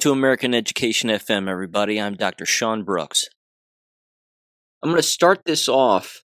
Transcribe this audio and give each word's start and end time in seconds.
To 0.00 0.12
American 0.12 0.54
Education 0.54 1.10
FM, 1.10 1.46
everybody. 1.46 2.00
I'm 2.00 2.14
Dr. 2.14 2.46
Sean 2.46 2.84
Brooks. 2.84 3.26
I'm 4.82 4.88
going 4.88 4.96
to 4.96 5.06
start 5.06 5.42
this 5.44 5.68
off 5.68 6.22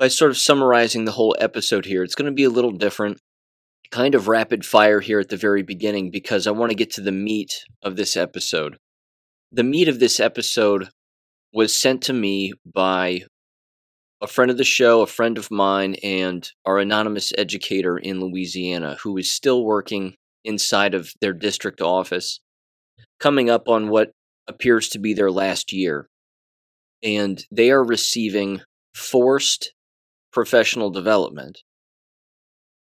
by 0.00 0.08
sort 0.08 0.32
of 0.32 0.36
summarizing 0.36 1.04
the 1.04 1.12
whole 1.12 1.36
episode 1.38 1.84
here. 1.84 2.02
It's 2.02 2.16
going 2.16 2.26
to 2.26 2.34
be 2.34 2.42
a 2.42 2.50
little 2.50 2.72
different, 2.72 3.20
kind 3.92 4.16
of 4.16 4.26
rapid 4.26 4.66
fire 4.66 4.98
here 4.98 5.20
at 5.20 5.28
the 5.28 5.36
very 5.36 5.62
beginning 5.62 6.10
because 6.10 6.48
I 6.48 6.50
want 6.50 6.70
to 6.70 6.76
get 6.76 6.90
to 6.94 7.00
the 7.00 7.12
meat 7.12 7.52
of 7.84 7.94
this 7.94 8.16
episode. 8.16 8.78
The 9.52 9.62
meat 9.62 9.86
of 9.86 10.00
this 10.00 10.18
episode 10.18 10.88
was 11.52 11.80
sent 11.80 12.02
to 12.02 12.12
me 12.12 12.52
by 12.64 13.22
a 14.20 14.26
friend 14.26 14.50
of 14.50 14.58
the 14.58 14.64
show, 14.64 15.02
a 15.02 15.06
friend 15.06 15.38
of 15.38 15.52
mine, 15.52 15.94
and 16.02 16.50
our 16.64 16.78
anonymous 16.78 17.32
educator 17.38 17.96
in 17.96 18.18
Louisiana 18.18 18.96
who 19.04 19.16
is 19.18 19.30
still 19.30 19.64
working 19.64 20.16
inside 20.44 20.94
of 20.94 21.12
their 21.20 21.32
district 21.32 21.80
office, 21.80 22.40
coming 23.20 23.50
up 23.50 23.68
on 23.68 23.88
what 23.88 24.12
appears 24.48 24.88
to 24.90 24.98
be 24.98 25.14
their 25.14 25.30
last 25.30 25.72
year. 25.72 26.08
And 27.02 27.44
they 27.50 27.70
are 27.70 27.84
receiving 27.84 28.62
forced 28.94 29.72
professional 30.32 30.90
development 30.90 31.62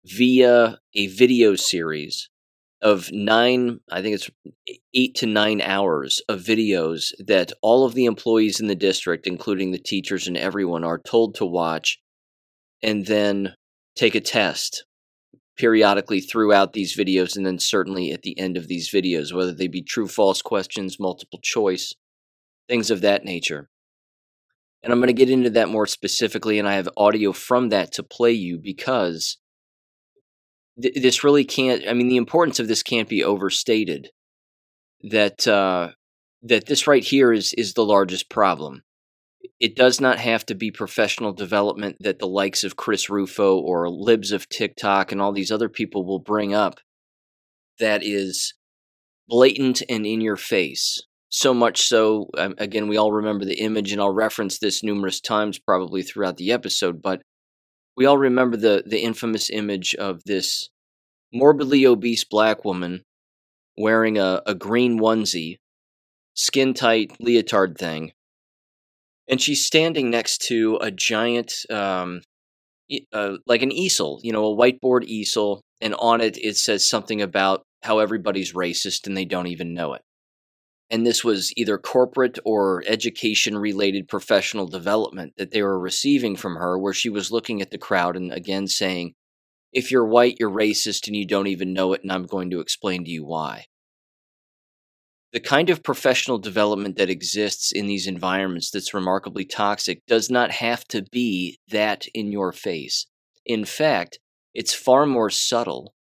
via 0.05 0.79
a 0.95 1.07
video 1.07 1.55
series 1.55 2.29
of 2.81 3.11
nine, 3.11 3.79
I 3.91 4.01
think 4.01 4.15
it's 4.15 4.29
eight 4.93 5.15
to 5.15 5.25
nine 5.25 5.61
hours 5.61 6.21
of 6.29 6.39
videos 6.39 7.11
that 7.19 7.51
all 7.61 7.85
of 7.85 7.93
the 7.93 8.05
employees 8.05 8.59
in 8.59 8.67
the 8.67 8.75
district, 8.75 9.27
including 9.27 9.71
the 9.71 9.79
teachers 9.79 10.27
and 10.27 10.37
everyone, 10.37 10.83
are 10.83 10.99
told 10.99 11.35
to 11.35 11.45
watch 11.45 11.99
and 12.81 13.05
then 13.05 13.53
take 13.95 14.15
a 14.15 14.21
test 14.21 14.85
periodically 15.59 16.21
throughout 16.21 16.71
these 16.71 16.95
videos 16.95 17.35
and 17.35 17.45
then 17.45 17.59
certainly 17.59 18.13
at 18.13 18.21
the 18.21 18.39
end 18.39 18.55
of 18.55 18.69
these 18.69 18.89
videos, 18.89 19.33
whether 19.33 19.51
they 19.51 19.67
be 19.67 19.83
true 19.83 20.07
false 20.07 20.41
questions, 20.41 20.99
multiple 20.99 21.39
choice, 21.43 21.93
things 22.69 22.89
of 22.89 23.01
that 23.01 23.25
nature. 23.25 23.69
And 24.81 24.93
I'm 24.93 24.99
going 24.99 25.07
to 25.07 25.13
get 25.13 25.29
into 25.29 25.49
that 25.51 25.67
more 25.67 25.85
specifically, 25.85 26.57
and 26.57 26.67
I 26.67 26.75
have 26.75 26.87
audio 26.95 27.33
from 27.33 27.69
that 27.69 27.91
to 27.93 28.03
play 28.03 28.31
you 28.31 28.57
because 28.57 29.37
th- 30.81 30.95
this 30.95 31.25
really 31.25 31.43
can't, 31.43 31.83
I 31.85 31.91
mean, 31.91 32.07
the 32.07 32.15
importance 32.15 32.61
of 32.61 32.69
this 32.69 32.81
can't 32.81 33.09
be 33.09 33.23
overstated. 33.23 34.11
That, 35.01 35.45
uh, 35.47 35.91
that 36.43 36.67
this 36.67 36.87
right 36.87 37.03
here 37.03 37.33
is, 37.33 37.53
is 37.53 37.73
the 37.73 37.85
largest 37.85 38.29
problem 38.29 38.83
it 39.59 39.75
does 39.75 39.99
not 39.99 40.19
have 40.19 40.45
to 40.45 40.55
be 40.55 40.71
professional 40.71 41.33
development 41.33 41.97
that 41.99 42.19
the 42.19 42.27
likes 42.27 42.63
of 42.63 42.75
Chris 42.75 43.09
Rufo 43.09 43.57
or 43.57 43.89
libs 43.89 44.31
of 44.31 44.49
TikTok 44.49 45.11
and 45.11 45.21
all 45.21 45.31
these 45.31 45.51
other 45.51 45.69
people 45.69 46.05
will 46.05 46.19
bring 46.19 46.53
up 46.53 46.79
that 47.79 48.03
is 48.03 48.53
blatant 49.27 49.81
and 49.89 50.05
in 50.05 50.21
your 50.21 50.35
face. 50.35 51.03
So 51.29 51.53
much 51.53 51.81
so, 51.81 52.29
um, 52.37 52.55
again, 52.57 52.87
we 52.87 52.97
all 52.97 53.11
remember 53.11 53.45
the 53.45 53.59
image, 53.59 53.91
and 53.91 54.01
I'll 54.01 54.11
reference 54.11 54.57
this 54.57 54.83
numerous 54.83 55.21
times 55.21 55.59
probably 55.59 56.01
throughout 56.01 56.37
the 56.37 56.51
episode, 56.51 57.01
but 57.01 57.21
we 57.95 58.05
all 58.05 58.17
remember 58.17 58.57
the, 58.57 58.83
the 58.85 58.99
infamous 58.99 59.49
image 59.49 59.93
of 59.95 60.23
this 60.25 60.69
morbidly 61.31 61.85
obese 61.85 62.23
black 62.23 62.65
woman 62.65 63.03
wearing 63.77 64.17
a, 64.17 64.41
a 64.47 64.55
green 64.55 64.99
onesie, 64.99 65.57
skin 66.33 66.73
tight 66.73 67.11
leotard 67.19 67.77
thing, 67.77 68.11
and 69.29 69.39
she's 69.39 69.65
standing 69.65 70.09
next 70.09 70.39
to 70.47 70.77
a 70.81 70.89
giant, 70.89 71.53
um, 71.69 72.21
uh, 73.13 73.33
like 73.45 73.61
an 73.61 73.71
easel, 73.71 74.19
you 74.23 74.33
know, 74.33 74.51
a 74.51 74.55
whiteboard 74.55 75.03
easel, 75.03 75.61
and 75.79 75.93
on 75.95 76.19
it 76.19 76.37
it 76.37 76.57
says 76.57 76.89
something 76.89 77.21
about 77.21 77.61
how 77.83 77.99
everybody's 77.99 78.53
racist 78.53 79.07
and 79.07 79.15
they 79.15 79.25
don't 79.25 79.47
even 79.47 79.73
know 79.73 79.93
it. 79.93 80.01
And 80.89 81.05
this 81.05 81.23
was 81.23 81.53
either 81.55 81.77
corporate 81.77 82.39
or 82.43 82.83
education 82.87 83.55
related 83.55 84.07
professional 84.07 84.65
development 84.65 85.33
that 85.37 85.51
they 85.51 85.61
were 85.61 85.79
receiving 85.79 86.35
from 86.35 86.55
her, 86.55 86.79
where 86.79 86.93
she 86.93 87.09
was 87.09 87.31
looking 87.31 87.61
at 87.61 87.69
the 87.69 87.77
crowd 87.77 88.17
and 88.17 88.33
again 88.33 88.67
saying, 88.67 89.13
If 89.71 89.91
you're 89.91 90.07
white, 90.07 90.37
you're 90.39 90.49
racist 90.49 91.05
and 91.05 91.15
you 91.15 91.27
don't 91.27 91.47
even 91.47 91.73
know 91.73 91.93
it, 91.93 92.01
and 92.01 92.11
I'm 92.11 92.25
going 92.25 92.49
to 92.49 92.59
explain 92.59 93.05
to 93.05 93.11
you 93.11 93.23
why 93.23 93.65
the 95.31 95.39
kind 95.39 95.69
of 95.69 95.83
professional 95.83 96.39
development 96.39 96.97
that 96.97 97.09
exists 97.09 97.71
in 97.71 97.85
these 97.85 98.07
environments 98.07 98.71
that's 98.71 98.93
remarkably 98.93 99.45
toxic 99.45 100.05
does 100.07 100.29
not 100.29 100.51
have 100.51 100.85
to 100.85 101.03
be 101.11 101.59
that 101.69 102.07
in 102.13 102.31
your 102.31 102.51
face. 102.51 103.05
In 103.45 103.63
fact, 103.63 104.19
it's 104.53 104.73
far 104.73 105.05
more 105.05 105.29
subtle 105.29 105.93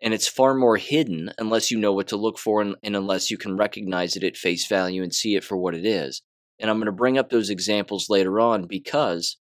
and 0.00 0.14
it's 0.14 0.28
far 0.28 0.54
more 0.54 0.76
hidden 0.76 1.30
unless 1.38 1.70
you 1.70 1.78
know 1.78 1.92
what 1.92 2.08
to 2.08 2.16
look 2.16 2.38
for 2.38 2.62
and, 2.62 2.76
and, 2.82 2.96
unless 2.96 3.30
you 3.30 3.36
can 3.36 3.56
recognize 3.56 4.16
it 4.16 4.24
at 4.24 4.36
face 4.36 4.66
value 4.66 5.02
and 5.02 5.14
see 5.14 5.34
it 5.34 5.44
for 5.44 5.56
what 5.56 5.74
it 5.74 5.84
is. 5.84 6.22
And 6.58 6.70
I'm 6.70 6.78
going 6.78 6.86
to 6.86 6.92
bring 6.92 7.18
up 7.18 7.30
those 7.30 7.50
examples 7.50 8.08
later 8.08 8.40
on 8.40 8.66
because 8.66 9.36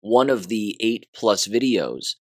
one 0.00 0.28
of 0.28 0.48
the 0.48 0.76
eight 0.80 1.06
plus 1.14 1.46
videos 1.46 2.16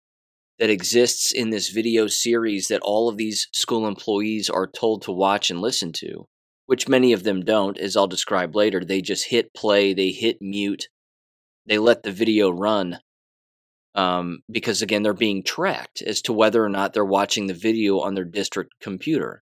that 0.59 0.69
exists 0.69 1.31
in 1.31 1.49
this 1.49 1.69
video 1.69 2.07
series 2.07 2.67
that 2.67 2.81
all 2.81 3.09
of 3.09 3.17
these 3.17 3.47
school 3.51 3.87
employees 3.87 4.49
are 4.49 4.67
told 4.67 5.01
to 5.03 5.11
watch 5.11 5.49
and 5.49 5.61
listen 5.61 5.91
to, 5.93 6.27
which 6.65 6.87
many 6.87 7.11
of 7.13 7.23
them 7.23 7.43
don't, 7.43 7.77
as 7.77 7.97
I'll 7.97 8.07
describe 8.07 8.55
later. 8.55 8.83
They 8.83 9.01
just 9.01 9.29
hit 9.29 9.53
play, 9.53 9.93
they 9.93 10.11
hit 10.11 10.37
mute, 10.41 10.87
they 11.65 11.77
let 11.77 12.03
the 12.03 12.11
video 12.11 12.51
run. 12.51 12.99
Um, 13.95 14.39
because 14.49 14.81
again, 14.81 15.03
they're 15.03 15.13
being 15.13 15.43
tracked 15.43 16.01
as 16.01 16.21
to 16.23 16.33
whether 16.33 16.63
or 16.63 16.69
not 16.69 16.93
they're 16.93 17.05
watching 17.05 17.47
the 17.47 17.53
video 17.53 17.99
on 17.99 18.15
their 18.15 18.25
district 18.25 18.73
computer. 18.81 19.43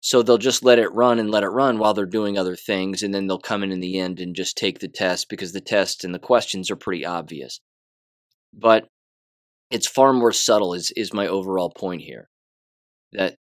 So 0.00 0.22
they'll 0.22 0.38
just 0.38 0.62
let 0.62 0.78
it 0.78 0.92
run 0.92 1.18
and 1.18 1.30
let 1.30 1.42
it 1.42 1.48
run 1.48 1.78
while 1.78 1.94
they're 1.94 2.06
doing 2.06 2.38
other 2.38 2.54
things, 2.54 3.02
and 3.02 3.12
then 3.12 3.26
they'll 3.26 3.38
come 3.38 3.62
in 3.62 3.72
in 3.72 3.80
the 3.80 3.98
end 3.98 4.20
and 4.20 4.36
just 4.36 4.56
take 4.56 4.78
the 4.78 4.88
test 4.88 5.28
because 5.28 5.52
the 5.52 5.60
test 5.60 6.04
and 6.04 6.14
the 6.14 6.18
questions 6.18 6.70
are 6.70 6.76
pretty 6.76 7.04
obvious. 7.04 7.60
But 8.52 8.88
it's 9.70 9.86
far 9.86 10.12
more 10.12 10.32
subtle 10.32 10.74
is 10.74 10.90
is 10.92 11.12
my 11.12 11.26
overall 11.26 11.70
point 11.70 12.02
here 12.02 12.28
that 13.12 13.36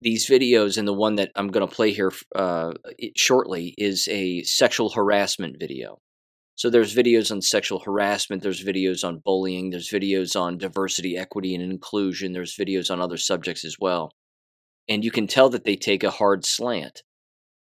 these 0.00 0.28
videos 0.28 0.76
and 0.78 0.86
the 0.86 0.92
one 0.92 1.16
that 1.16 1.30
i'm 1.36 1.48
going 1.48 1.66
to 1.66 1.74
play 1.74 1.92
here 1.92 2.12
uh, 2.34 2.72
shortly 3.16 3.74
is 3.78 4.08
a 4.08 4.42
sexual 4.42 4.90
harassment 4.90 5.56
video. 5.58 5.98
So 6.54 6.68
there's 6.70 6.94
videos 6.94 7.32
on 7.32 7.40
sexual 7.40 7.80
harassment 7.80 8.42
there's 8.42 8.64
videos 8.64 9.06
on 9.06 9.22
bullying 9.24 9.70
there's 9.70 9.90
videos 9.90 10.38
on 10.38 10.58
diversity 10.58 11.16
equity 11.16 11.54
and 11.54 11.64
inclusion 11.64 12.32
there's 12.32 12.56
videos 12.56 12.90
on 12.90 13.00
other 13.00 13.16
subjects 13.16 13.64
as 13.64 13.76
well. 13.80 14.12
And 14.88 15.04
you 15.04 15.10
can 15.10 15.26
tell 15.26 15.48
that 15.50 15.64
they 15.64 15.76
take 15.76 16.04
a 16.04 16.10
hard 16.10 16.44
slant. 16.44 17.02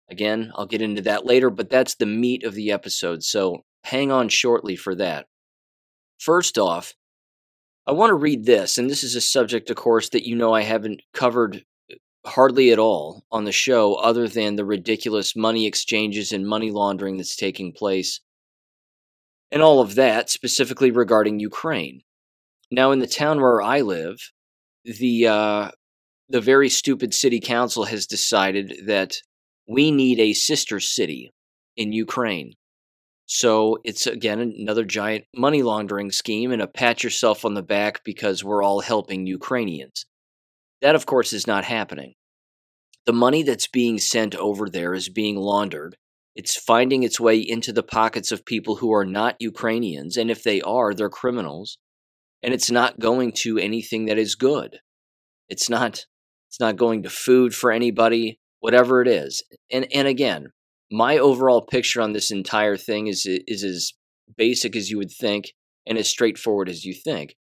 Again 0.10 0.52
i'll 0.56 0.66
get 0.66 0.82
into 0.82 1.02
that 1.04 1.26
later 1.26 1.50
but 1.50 1.70
that's 1.70 1.96
the 1.96 2.06
meat 2.06 2.44
of 2.44 2.56
the 2.56 2.72
episode 2.72 3.24
so 3.24 3.64
hang 3.84 4.12
on 4.12 4.30
shortly 4.30 4.76
for 4.76 4.96
that. 4.96 5.28
First 6.20 6.58
off 6.58 6.94
I 7.86 7.92
want 7.92 8.12
to 8.12 8.16
read 8.16 8.46
this, 8.46 8.78
and 8.78 8.90
this 8.90 9.04
is 9.04 9.16
a 9.16 9.22
subject, 9.22 9.70
of 9.70 9.76
course, 9.76 10.10
that 10.10 10.26
you 10.26 10.36
know 10.36 10.54
I 10.54 10.62
haven't 10.62 11.02
covered 11.14 11.66
uh, 11.92 11.96
hardly 12.26 12.72
at 12.72 12.80
all 12.80 13.26
on 13.32 13.44
the 13.44 13.52
show, 13.52 13.96
other 13.96 14.28
than 14.28 14.56
the 14.56 14.66
ridiculous 14.66 15.36
money 15.36 15.66
exchanges 15.68 16.32
and 16.32 16.48
money 16.48 16.72
laundering 16.72 17.18
that's 17.18 17.36
taking 17.36 17.74
place, 17.74 18.22
and 19.52 19.62
all 19.62 19.82
of 19.82 19.96
that, 19.96 20.30
specifically 20.30 20.92
regarding 20.92 21.40
Ukraine. 21.40 22.02
Now, 22.72 22.92
in 22.92 23.00
the 23.00 23.08
town 23.08 23.42
where 23.42 23.62
I 23.62 23.82
live, 23.82 24.32
the 24.86 25.28
uh, 25.28 25.72
the 26.30 26.42
very 26.42 26.70
stupid 26.70 27.14
city 27.14 27.40
council 27.40 27.84
has 27.86 28.08
decided 28.08 28.74
that 28.86 29.18
we 29.68 29.92
need 29.92 30.20
a 30.20 30.34
sister 30.34 30.80
city 30.80 31.34
in 31.76 31.92
Ukraine. 31.92 32.54
So 33.26 33.78
it's 33.84 34.06
again 34.06 34.40
another 34.40 34.84
giant 34.84 35.26
money 35.36 35.64
laundering 35.64 36.12
scheme 36.12 36.52
and 36.52 36.62
a 36.62 36.68
pat 36.68 37.04
yourself 37.04 37.46
on 37.46 37.54
the 37.54 37.64
back 37.64 38.04
because 38.04 38.44
we're 38.44 38.64
all 38.64 38.82
helping 38.82 39.26
Ukrainians. 39.26 40.06
That, 40.82 40.96
of 40.96 41.06
course, 41.06 41.32
is 41.32 41.48
not 41.48 41.64
happening. 41.64 42.16
The 43.06 43.14
money 43.14 43.44
that's 43.44 43.68
being 43.68 43.98
sent 43.98 44.36
over 44.36 44.70
there 44.70 44.94
is 44.94 45.10
being 45.10 45.38
laundered. 45.38 45.96
It's 46.36 46.58
finding 46.58 47.04
its 47.04 47.20
way 47.20 47.38
into 47.38 47.72
the 47.72 47.84
pockets 47.84 48.32
of 48.32 48.46
people 48.46 48.78
who 48.78 48.94
are 48.94 49.06
not 49.06 49.36
Ukrainians, 49.40 50.18
and 50.18 50.32
if 50.32 50.44
they 50.44 50.62
are, 50.62 50.94
they're 50.94 51.10
criminals. 51.10 51.78
And 52.42 52.54
it's 52.54 52.72
not 52.72 53.00
going 53.00 53.32
to 53.44 53.58
anything 53.58 54.06
that 54.06 54.18
is 54.18 54.36
good. 54.36 54.80
It's 55.48 55.70
not 55.70 56.06
it's 56.50 56.60
not 56.60 56.76
going 56.76 57.04
to 57.04 57.10
food 57.10 57.56
for 57.56 57.72
anybody, 57.72 58.40
whatever 58.60 59.02
it 59.02 59.08
is. 59.08 59.42
And 59.72 59.88
and 59.94 60.08
again, 60.08 60.48
my 60.94 61.18
overall 61.18 61.64
picture 61.64 62.02
on 62.02 62.14
this 62.14 62.30
entire 62.30 62.78
thing 62.78 63.08
is 63.08 63.26
is 63.26 63.64
as 63.64 63.94
basic 64.38 64.76
as 64.76 64.92
you 64.92 64.98
would 65.00 65.12
think 65.12 65.54
and 65.88 65.98
as 65.98 66.08
straightforward 66.08 66.70
as 66.70 66.86
you 66.86 66.94
think. 66.94 67.36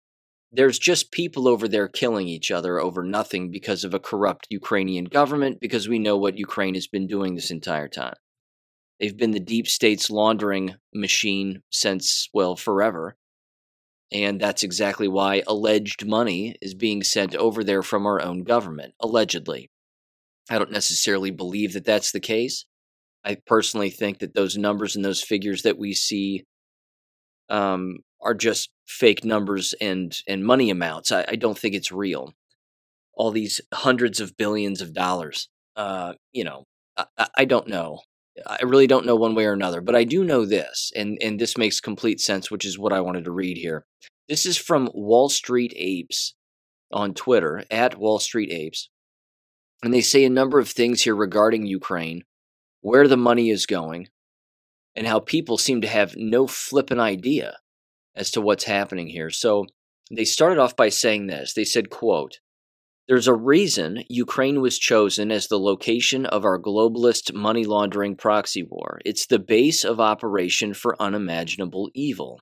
There's 0.51 0.77
just 0.77 1.11
people 1.11 1.47
over 1.47 1.67
there 1.67 1.87
killing 1.87 2.27
each 2.27 2.51
other 2.51 2.79
over 2.79 3.03
nothing 3.03 3.49
because 3.49 3.83
of 3.83 3.93
a 3.95 3.99
corrupt 3.99 4.45
Ukrainian 4.51 5.05
government 5.05 5.57
because 5.59 5.89
we 5.89 5.97
know 5.97 6.15
what 6.15 6.37
Ukraine 6.37 6.75
has 6.75 6.85
been 6.85 7.07
doing 7.07 7.33
this 7.33 7.49
entire 7.49 7.87
time. 7.87 8.13
They've 8.99 9.17
been 9.17 9.31
the 9.31 9.39
deep 9.39 9.67
state's 9.67 10.11
laundering 10.11 10.75
machine 10.93 11.63
since 11.71 12.29
well 12.31 12.55
forever. 12.55 13.17
And 14.11 14.39
that's 14.39 14.63
exactly 14.63 15.07
why 15.07 15.41
alleged 15.47 16.05
money 16.05 16.55
is 16.61 16.75
being 16.75 17.01
sent 17.01 17.35
over 17.35 17.63
there 17.63 17.81
from 17.81 18.05
our 18.05 18.21
own 18.21 18.43
government, 18.43 18.93
allegedly. 18.99 19.71
I 20.51 20.59
don't 20.59 20.71
necessarily 20.71 21.31
believe 21.31 21.73
that 21.73 21.85
that's 21.85 22.11
the 22.11 22.19
case. 22.19 22.65
I 23.23 23.37
personally 23.45 23.89
think 23.89 24.19
that 24.19 24.33
those 24.33 24.57
numbers 24.57 24.95
and 24.95 25.03
those 25.03 25.21
figures 25.21 25.63
that 25.63 25.77
we 25.77 25.93
see 25.93 26.45
um, 27.49 27.97
are 28.21 28.33
just 28.33 28.69
fake 28.87 29.23
numbers 29.23 29.73
and 29.81 30.17
and 30.27 30.45
money 30.45 30.69
amounts. 30.69 31.11
I, 31.11 31.25
I, 31.27 31.35
don't 31.35 31.57
think 31.57 31.75
it's 31.75 31.91
real. 31.91 32.33
All 33.13 33.31
these 33.31 33.59
hundreds 33.73 34.19
of 34.19 34.37
billions 34.37 34.81
of 34.81 34.93
dollars. 34.93 35.49
Uh, 35.75 36.13
you 36.31 36.43
know, 36.43 36.63
I, 36.97 37.27
I 37.37 37.45
don't 37.45 37.67
know. 37.67 38.01
I 38.45 38.63
really 38.63 38.87
don't 38.87 39.05
know 39.05 39.15
one 39.15 39.35
way 39.35 39.45
or 39.45 39.53
another, 39.53 39.81
but 39.81 39.95
I 39.95 40.05
do 40.05 40.23
know 40.23 40.45
this, 40.45 40.91
and 40.95 41.17
and 41.21 41.39
this 41.39 41.57
makes 41.57 41.81
complete 41.81 42.21
sense, 42.21 42.49
which 42.49 42.65
is 42.65 42.79
what 42.79 42.93
I 42.93 43.01
wanted 43.01 43.25
to 43.25 43.31
read 43.31 43.57
here. 43.57 43.85
This 44.29 44.45
is 44.45 44.57
from 44.57 44.89
Wall 44.93 45.29
Street 45.29 45.73
Apes 45.75 46.35
on 46.91 47.13
Twitter 47.13 47.63
at 47.69 47.97
Wall 47.97 48.19
Street 48.19 48.51
Apes, 48.51 48.89
and 49.83 49.93
they 49.93 50.01
say 50.01 50.23
a 50.23 50.29
number 50.29 50.59
of 50.59 50.69
things 50.69 51.01
here 51.01 51.15
regarding 51.15 51.65
Ukraine, 51.65 52.23
where 52.81 53.07
the 53.07 53.17
money 53.17 53.49
is 53.49 53.65
going, 53.65 54.07
and 54.95 55.07
how 55.07 55.19
people 55.19 55.57
seem 55.57 55.81
to 55.81 55.87
have 55.87 56.15
no 56.17 56.47
flippin' 56.47 56.99
idea 56.99 57.57
as 58.15 58.31
to 58.31 58.41
what's 58.41 58.63
happening 58.65 59.07
here. 59.07 59.29
So 59.29 59.65
they 60.11 60.25
started 60.25 60.59
off 60.59 60.75
by 60.75 60.89
saying 60.89 61.27
this. 61.27 61.53
They 61.53 61.63
said, 61.63 61.89
quote, 61.89 62.39
there's 63.07 63.27
a 63.27 63.33
reason 63.33 64.03
Ukraine 64.07 64.61
was 64.61 64.77
chosen 64.77 65.31
as 65.31 65.47
the 65.47 65.57
location 65.57 66.27
of 66.27 66.45
our 66.45 66.59
globalist 66.59 67.33
money 67.33 67.65
laundering 67.65 68.15
proxy 68.15 68.61
war. 68.61 68.99
It's 69.03 69.25
the 69.25 69.39
base 69.39 69.83
of 69.83 69.99
operation 69.99 70.75
for 70.75 71.01
unimaginable 71.01 71.89
evil. 71.95 72.39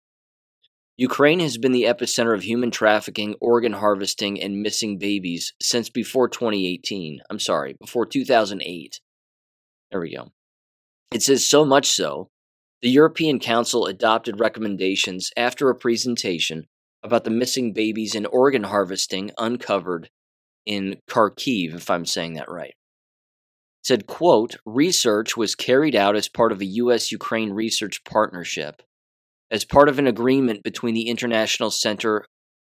Ukraine 0.97 1.39
has 1.39 1.57
been 1.57 1.71
the 1.71 1.83
epicenter 1.83 2.35
of 2.35 2.43
human 2.43 2.71
trafficking, 2.71 3.35
organ 3.39 3.73
harvesting, 3.73 4.41
and 4.41 4.61
missing 4.61 4.97
babies 4.97 5.53
since 5.61 5.89
before 5.89 6.27
2018. 6.27 7.21
I'm 7.29 7.39
sorry, 7.39 7.77
before 7.79 8.05
2008. 8.05 8.99
There 9.91 10.01
we 10.01 10.15
go. 10.15 10.31
It 11.13 11.23
says 11.23 11.45
so 11.45 11.65
much 11.65 11.87
so 11.87 12.29
the 12.81 12.89
European 12.89 13.39
Council 13.39 13.85
adopted 13.85 14.39
recommendations 14.39 15.31
after 15.35 15.69
a 15.69 15.75
presentation 15.75 16.67
about 17.01 17.23
the 17.23 17.29
missing 17.29 17.73
babies 17.73 18.13
and 18.13 18.27
organ 18.27 18.63
harvesting 18.63 19.31
uncovered 19.37 20.09
in 20.65 20.97
Kharkiv, 21.09 21.73
if 21.73 21.89
I'm 21.89 22.05
saying 22.05 22.33
that 22.33 22.51
right. 22.51 22.73
Said, 23.83 24.05
quote, 24.05 24.57
research 24.65 25.37
was 25.37 25.55
carried 25.55 25.95
out 25.95 26.15
as 26.15 26.27
part 26.27 26.51
of 26.51 26.59
a 26.59 26.65
U.S. 26.65 27.11
Ukraine 27.11 27.51
research 27.51 28.03
partnership, 28.03 28.81
as 29.49 29.63
part 29.63 29.87
of 29.87 29.97
an 29.97 30.07
agreement 30.07 30.63
between 30.63 30.93
the 30.93 31.07
International 31.07 31.71
Center 31.71 32.25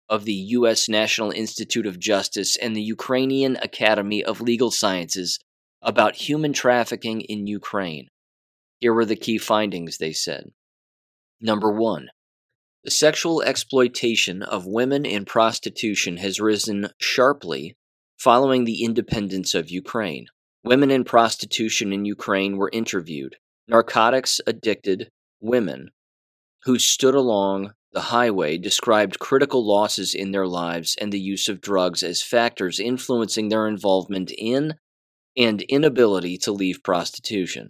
of 0.08 0.26
the 0.26 0.34
U.S. 0.34 0.88
National 0.88 1.32
Institute 1.32 1.88
of 1.88 2.00
Justice 2.00 2.56
and 2.56 2.76
the 2.76 2.82
Ukrainian 2.82 3.58
Academy 3.64 4.24
of 4.24 4.40
Legal 4.40 4.72
Sciences 4.72 5.40
about 5.82 6.16
human 6.16 6.54
trafficking 6.54 7.22
in 7.22 7.48
Ukraine. 7.48 8.08
Here 8.80 8.94
were 8.94 9.06
the 9.06 9.16
key 9.16 9.38
findings, 9.38 9.98
they 9.98 10.14
said. 10.14 10.52
Number 11.40 11.72
one, 11.72 12.10
the 12.84 12.92
sexual 12.92 13.42
exploitation 13.42 14.42
of 14.42 14.66
women 14.66 15.06
in 15.06 15.26
prostitution 15.26 16.18
has 16.18 16.40
risen 16.40 16.90
sharply 17.00 17.76
following 18.18 18.64
the 18.64 18.84
independence 18.84 19.54
of 19.54 19.70
Ukraine. 19.70 20.28
Women 20.64 20.92
in 20.92 21.04
prostitution 21.04 21.94
in 21.94 22.06
Ukraine 22.06 22.58
were 22.58 22.70
interviewed. 22.74 23.38
Narcotics 23.68 24.42
addicted 24.48 25.10
women 25.40 25.90
who 26.64 26.80
stood 26.80 27.16
along 27.16 27.74
the 27.92 28.02
highway 28.02 28.58
described 28.58 29.20
critical 29.20 29.66
losses 29.66 30.14
in 30.14 30.32
their 30.32 30.48
lives 30.48 30.96
and 31.00 31.12
the 31.12 31.20
use 31.20 31.48
of 31.48 31.62
drugs 31.62 32.04
as 32.04 32.22
factors 32.22 32.80
influencing 32.80 33.50
their 33.50 33.68
involvement 33.68 34.32
in 34.38 34.76
and 35.38 35.62
inability 35.64 36.38
to 36.40 36.52
leave 36.52 36.84
prostitution. 36.84 37.68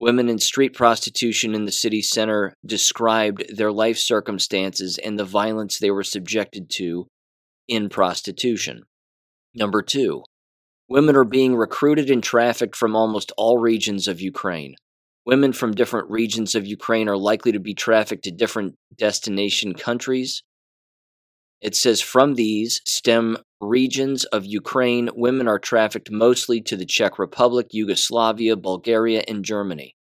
Women 0.00 0.28
in 0.28 0.38
street 0.38 0.74
prostitution 0.74 1.54
in 1.54 1.64
the 1.64 1.72
city 1.72 2.02
center 2.02 2.54
described 2.64 3.56
their 3.56 3.72
life 3.72 3.98
circumstances 3.98 4.98
and 4.98 5.18
the 5.18 5.24
violence 5.24 5.78
they 5.78 5.90
were 5.90 6.04
subjected 6.04 6.70
to 6.70 7.06
in 7.66 7.88
prostitution. 7.88 8.82
Number 9.54 9.82
two, 9.82 10.22
women 10.88 11.16
are 11.16 11.24
being 11.24 11.56
recruited 11.56 12.10
and 12.10 12.22
trafficked 12.22 12.76
from 12.76 12.94
almost 12.94 13.32
all 13.36 13.58
regions 13.58 14.06
of 14.06 14.20
Ukraine. 14.20 14.74
Women 15.26 15.52
from 15.52 15.72
different 15.72 16.10
regions 16.10 16.54
of 16.54 16.66
Ukraine 16.66 17.08
are 17.08 17.16
likely 17.16 17.52
to 17.52 17.60
be 17.60 17.74
trafficked 17.74 18.24
to 18.24 18.30
different 18.30 18.76
destination 18.96 19.74
countries. 19.74 20.42
It 21.60 21.74
says 21.74 22.00
from 22.00 22.34
these 22.34 22.80
stem 22.84 23.38
regions 23.60 24.24
of 24.24 24.46
Ukraine, 24.46 25.10
women 25.14 25.48
are 25.48 25.58
trafficked 25.58 26.10
mostly 26.10 26.60
to 26.62 26.76
the 26.76 26.86
Czech 26.86 27.18
Republic, 27.18 27.68
Yugoslavia, 27.72 28.56
Bulgaria, 28.56 29.24
and 29.26 29.44
Germany. 29.44 29.96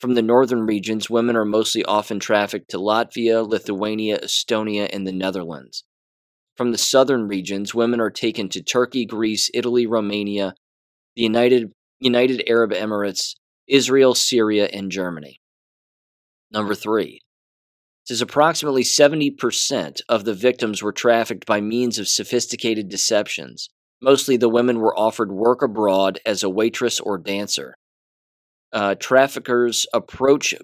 From 0.00 0.14
the 0.14 0.22
northern 0.22 0.62
regions, 0.64 1.10
women 1.10 1.36
are 1.36 1.44
mostly 1.44 1.84
often 1.84 2.18
trafficked 2.18 2.70
to 2.70 2.78
Latvia, 2.78 3.46
Lithuania, 3.46 4.18
Estonia, 4.18 4.88
and 4.90 5.06
the 5.06 5.12
Netherlands. 5.12 5.84
From 6.56 6.72
the 6.72 6.78
southern 6.78 7.28
regions, 7.28 7.74
women 7.74 8.00
are 8.00 8.10
taken 8.10 8.48
to 8.50 8.62
Turkey, 8.62 9.04
Greece, 9.04 9.50
Italy, 9.52 9.86
Romania, 9.86 10.54
the 11.16 11.22
United, 11.22 11.72
United 12.00 12.42
Arab 12.48 12.72
Emirates, 12.72 13.34
Israel, 13.68 14.14
Syria, 14.14 14.70
and 14.72 14.90
Germany. 14.90 15.40
Number 16.50 16.74
three, 16.74 17.20
says 18.04 18.20
approximately 18.20 18.82
70% 18.82 20.00
of 20.08 20.24
the 20.24 20.34
victims 20.34 20.82
were 20.82 20.92
trafficked 20.92 21.46
by 21.46 21.60
means 21.60 21.98
of 21.98 22.08
sophisticated 22.08 22.88
deceptions. 22.88 23.68
Mostly 24.02 24.36
the 24.36 24.48
women 24.48 24.80
were 24.80 24.98
offered 24.98 25.30
work 25.30 25.62
abroad 25.62 26.18
as 26.24 26.42
a 26.42 26.48
waitress 26.48 27.00
or 27.00 27.18
dancer. 27.18 27.74
Uh, 28.72 28.94
traffickers 28.94 29.86
approach 29.92 30.54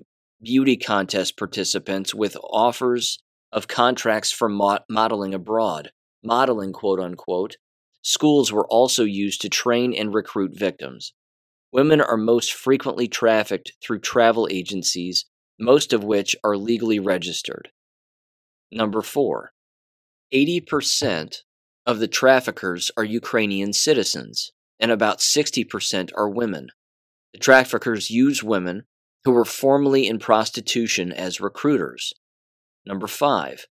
beauty 0.42 0.76
contest 0.76 1.36
participants 1.36 2.14
with 2.14 2.36
offers 2.42 3.18
of 3.52 3.68
contracts 3.68 4.32
for 4.32 4.48
mo- 4.48 4.78
modeling 4.88 5.34
abroad. 5.34 5.90
Modeling, 6.24 6.72
quote 6.72 7.00
unquote. 7.00 7.56
Schools 8.02 8.52
were 8.52 8.66
also 8.68 9.04
used 9.04 9.40
to 9.40 9.48
train 9.48 9.92
and 9.92 10.14
recruit 10.14 10.52
victims. 10.56 11.12
Women 11.72 12.00
are 12.00 12.16
most 12.16 12.52
frequently 12.52 13.08
trafficked 13.08 13.72
through 13.82 13.98
travel 14.00 14.48
agencies 14.50 15.26
most 15.58 15.92
of 15.92 16.04
which 16.04 16.36
are 16.44 16.56
legally 16.56 16.98
registered. 16.98 17.70
Number 18.70 19.02
four, 19.02 19.52
80% 20.32 21.42
of 21.86 21.98
the 21.98 22.08
traffickers 22.08 22.90
are 22.96 23.04
Ukrainian 23.04 23.72
citizens, 23.72 24.52
and 24.80 24.90
about 24.90 25.18
60% 25.18 26.10
are 26.16 26.28
women. 26.28 26.68
The 27.32 27.38
traffickers 27.38 28.10
use 28.10 28.42
women 28.42 28.84
who 29.24 29.32
were 29.32 29.44
formerly 29.44 30.06
in 30.06 30.18
prostitution 30.18 31.12
as 31.12 31.40
recruiters. 31.40 32.12
Number 32.84 33.06
five, 33.06 33.66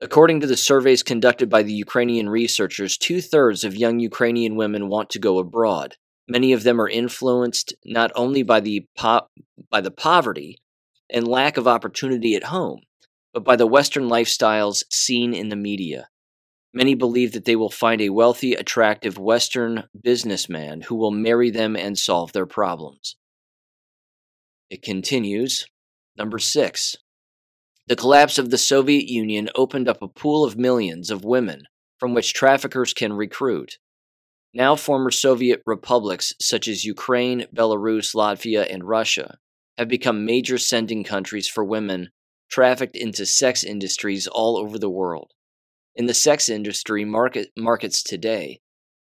According 0.00 0.40
to 0.40 0.46
the 0.46 0.58
surveys 0.58 1.02
conducted 1.02 1.48
by 1.48 1.62
the 1.62 1.72
Ukrainian 1.72 2.28
researchers, 2.28 2.98
two 2.98 3.22
thirds 3.22 3.64
of 3.64 3.74
young 3.74 3.98
Ukrainian 3.98 4.54
women 4.54 4.88
want 4.88 5.08
to 5.10 5.18
go 5.18 5.38
abroad. 5.38 5.96
Many 6.28 6.52
of 6.52 6.64
them 6.64 6.80
are 6.80 6.88
influenced 6.88 7.74
not 7.84 8.12
only 8.14 8.42
by 8.42 8.60
the, 8.60 8.86
po- 8.94 9.28
by 9.70 9.80
the 9.80 9.90
poverty, 9.90 10.58
and 11.10 11.26
lack 11.26 11.56
of 11.56 11.68
opportunity 11.68 12.34
at 12.34 12.44
home, 12.44 12.80
but 13.32 13.44
by 13.44 13.56
the 13.56 13.66
Western 13.66 14.08
lifestyles 14.08 14.84
seen 14.90 15.34
in 15.34 15.48
the 15.48 15.56
media. 15.56 16.08
Many 16.72 16.94
believe 16.94 17.32
that 17.32 17.44
they 17.44 17.56
will 17.56 17.70
find 17.70 18.00
a 18.00 18.10
wealthy, 18.10 18.52
attractive 18.52 19.18
Western 19.18 19.84
businessman 19.98 20.82
who 20.82 20.94
will 20.94 21.10
marry 21.10 21.50
them 21.50 21.74
and 21.74 21.98
solve 21.98 22.32
their 22.32 22.46
problems. 22.46 23.16
It 24.68 24.82
continues. 24.82 25.66
Number 26.18 26.38
six. 26.38 26.96
The 27.86 27.96
collapse 27.96 28.36
of 28.36 28.50
the 28.50 28.58
Soviet 28.58 29.08
Union 29.08 29.48
opened 29.54 29.88
up 29.88 30.02
a 30.02 30.08
pool 30.08 30.44
of 30.44 30.58
millions 30.58 31.10
of 31.10 31.24
women 31.24 31.64
from 31.98 32.14
which 32.14 32.34
traffickers 32.34 32.92
can 32.92 33.12
recruit. 33.12 33.78
Now, 34.52 34.76
former 34.76 35.10
Soviet 35.10 35.62
republics 35.66 36.34
such 36.40 36.68
as 36.68 36.84
Ukraine, 36.84 37.46
Belarus, 37.54 38.14
Latvia, 38.14 38.66
and 38.70 38.84
Russia 38.84 39.38
have 39.78 39.88
become 39.88 40.24
major 40.24 40.58
sending 40.58 41.04
countries 41.04 41.48
for 41.48 41.64
women 41.64 42.10
trafficked 42.50 42.96
into 42.96 43.26
sex 43.26 43.64
industries 43.64 44.26
all 44.26 44.56
over 44.56 44.78
the 44.78 44.90
world. 44.90 45.32
In 45.94 46.06
the 46.06 46.14
sex 46.14 46.48
industry 46.48 47.04
market, 47.04 47.50
markets 47.56 48.02
today, 48.02 48.60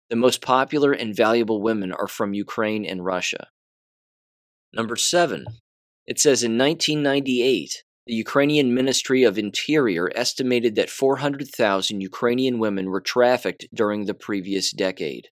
the 0.08 0.16
most 0.16 0.42
popular 0.42 0.92
and 0.92 1.16
valuable 1.16 1.62
women 1.62 1.92
are 1.92 2.08
from 2.08 2.34
Ukraine 2.34 2.84
and 2.84 3.04
Russia. 3.04 3.48
Number 4.72 4.96
seven, 4.96 5.44
it 6.06 6.18
says 6.18 6.42
in 6.42 6.58
1998, 6.58 7.84
the 8.06 8.14
Ukrainian 8.14 8.74
Ministry 8.74 9.22
of 9.22 9.38
Interior 9.38 10.10
estimated 10.16 10.74
that 10.74 10.90
400,000 10.90 12.00
Ukrainian 12.00 12.58
women 12.58 12.90
were 12.90 13.00
trafficked 13.00 13.66
during 13.72 14.06
the 14.06 14.14
previous 14.14 14.72
decade. 14.72 15.28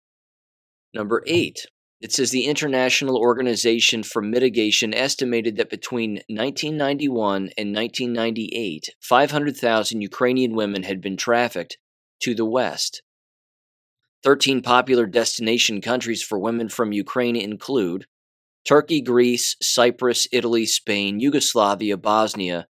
Number 0.93 1.23
eight, 1.26 1.66
it 2.00 2.12
says 2.12 2.30
the 2.30 2.44
International 2.44 3.16
Organization 3.16 4.02
for 4.02 4.20
Migration 4.20 4.92
estimated 4.92 5.56
that 5.56 5.70
between 5.70 6.20
1991 6.28 7.50
and 7.56 7.74
1998, 7.74 8.90
500,000 9.00 10.00
Ukrainian 10.02 10.54
women 10.54 10.82
had 10.82 11.00
been 11.00 11.16
trafficked 11.16 11.78
to 12.20 12.34
the 12.34 12.44
West. 12.44 13.02
13 14.24 14.60
popular 14.60 15.06
destination 15.06 15.80
countries 15.80 16.22
for 16.22 16.38
women 16.38 16.68
from 16.68 16.92
Ukraine 16.92 17.36
include 17.36 18.06
Turkey, 18.66 19.00
Greece, 19.00 19.56
Cyprus, 19.62 20.26
Italy, 20.32 20.66
Spain, 20.66 21.20
Yugoslavia, 21.20 21.96
Bosnia, 21.96 22.66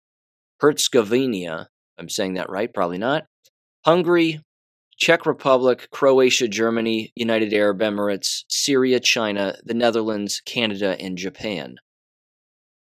Herzegovina. 0.61 1.67
I'm 1.97 2.09
saying 2.09 2.35
that 2.35 2.49
right, 2.49 2.73
probably 2.73 2.97
not. 2.97 3.25
Hungary, 3.83 4.39
Czech 5.01 5.25
Republic, 5.25 5.87
Croatia, 5.89 6.47
Germany, 6.47 7.11
United 7.15 7.51
Arab 7.55 7.79
Emirates, 7.79 8.43
Syria, 8.47 8.99
China, 8.99 9.55
the 9.63 9.73
Netherlands, 9.73 10.43
Canada, 10.45 10.95
and 10.99 11.17
Japan. 11.17 11.77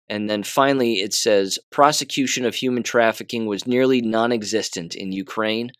And 0.09 0.29
then 0.29 0.43
finally, 0.43 0.95
it 0.95 1.13
says 1.13 1.59
prosecution 1.71 2.43
of 2.43 2.55
human 2.55 2.83
trafficking 2.83 3.45
was 3.45 3.65
nearly 3.65 4.01
non 4.01 4.33
existent 4.33 4.95
in 4.95 5.13
Ukraine 5.13 5.71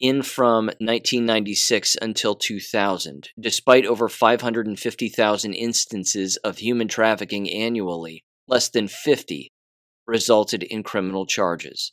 in 0.00 0.22
from 0.22 0.66
1996 0.80 1.96
until 2.02 2.34
2000, 2.34 3.28
despite 3.38 3.86
over 3.86 4.08
550,000 4.08 5.54
instances 5.54 6.36
of 6.38 6.58
human 6.58 6.88
trafficking 6.88 7.48
annually, 7.48 8.24
less 8.48 8.68
than 8.68 8.88
50 8.88 9.52
resulted 10.04 10.64
in 10.64 10.82
criminal 10.82 11.26
charges. 11.26 11.92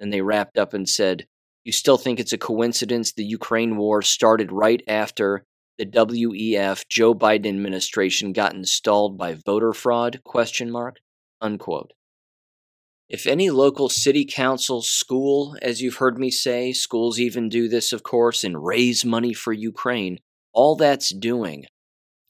And 0.00 0.12
they 0.12 0.20
wrapped 0.20 0.58
up 0.58 0.74
and 0.74 0.88
said, 0.88 1.28
You 1.66 1.72
still 1.72 1.98
think 1.98 2.20
it's 2.20 2.32
a 2.32 2.38
coincidence 2.38 3.12
the 3.12 3.24
Ukraine 3.24 3.76
war 3.76 4.00
started 4.00 4.52
right 4.52 4.80
after 4.86 5.42
the 5.78 5.84
WEF 5.84 6.84
Joe 6.88 7.12
Biden 7.12 7.48
administration 7.48 8.32
got 8.32 8.54
installed 8.54 9.18
by 9.18 9.34
voter 9.34 9.72
fraud? 9.72 10.20
Question 10.24 10.70
mark. 10.70 10.98
Unquote. 11.40 11.92
If 13.08 13.26
any 13.26 13.50
local 13.50 13.88
city 13.88 14.24
council, 14.24 14.80
school, 14.80 15.56
as 15.60 15.82
you've 15.82 15.96
heard 15.96 16.20
me 16.20 16.30
say, 16.30 16.72
schools 16.72 17.18
even 17.18 17.48
do 17.48 17.66
this, 17.66 17.92
of 17.92 18.04
course, 18.04 18.44
and 18.44 18.64
raise 18.64 19.04
money 19.04 19.32
for 19.32 19.52
Ukraine, 19.52 20.20
all 20.52 20.76
that's 20.76 21.12
doing 21.12 21.64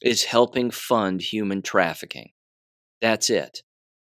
is 0.00 0.24
helping 0.24 0.70
fund 0.70 1.20
human 1.20 1.60
trafficking. 1.60 2.30
That's 3.02 3.28
it. 3.28 3.60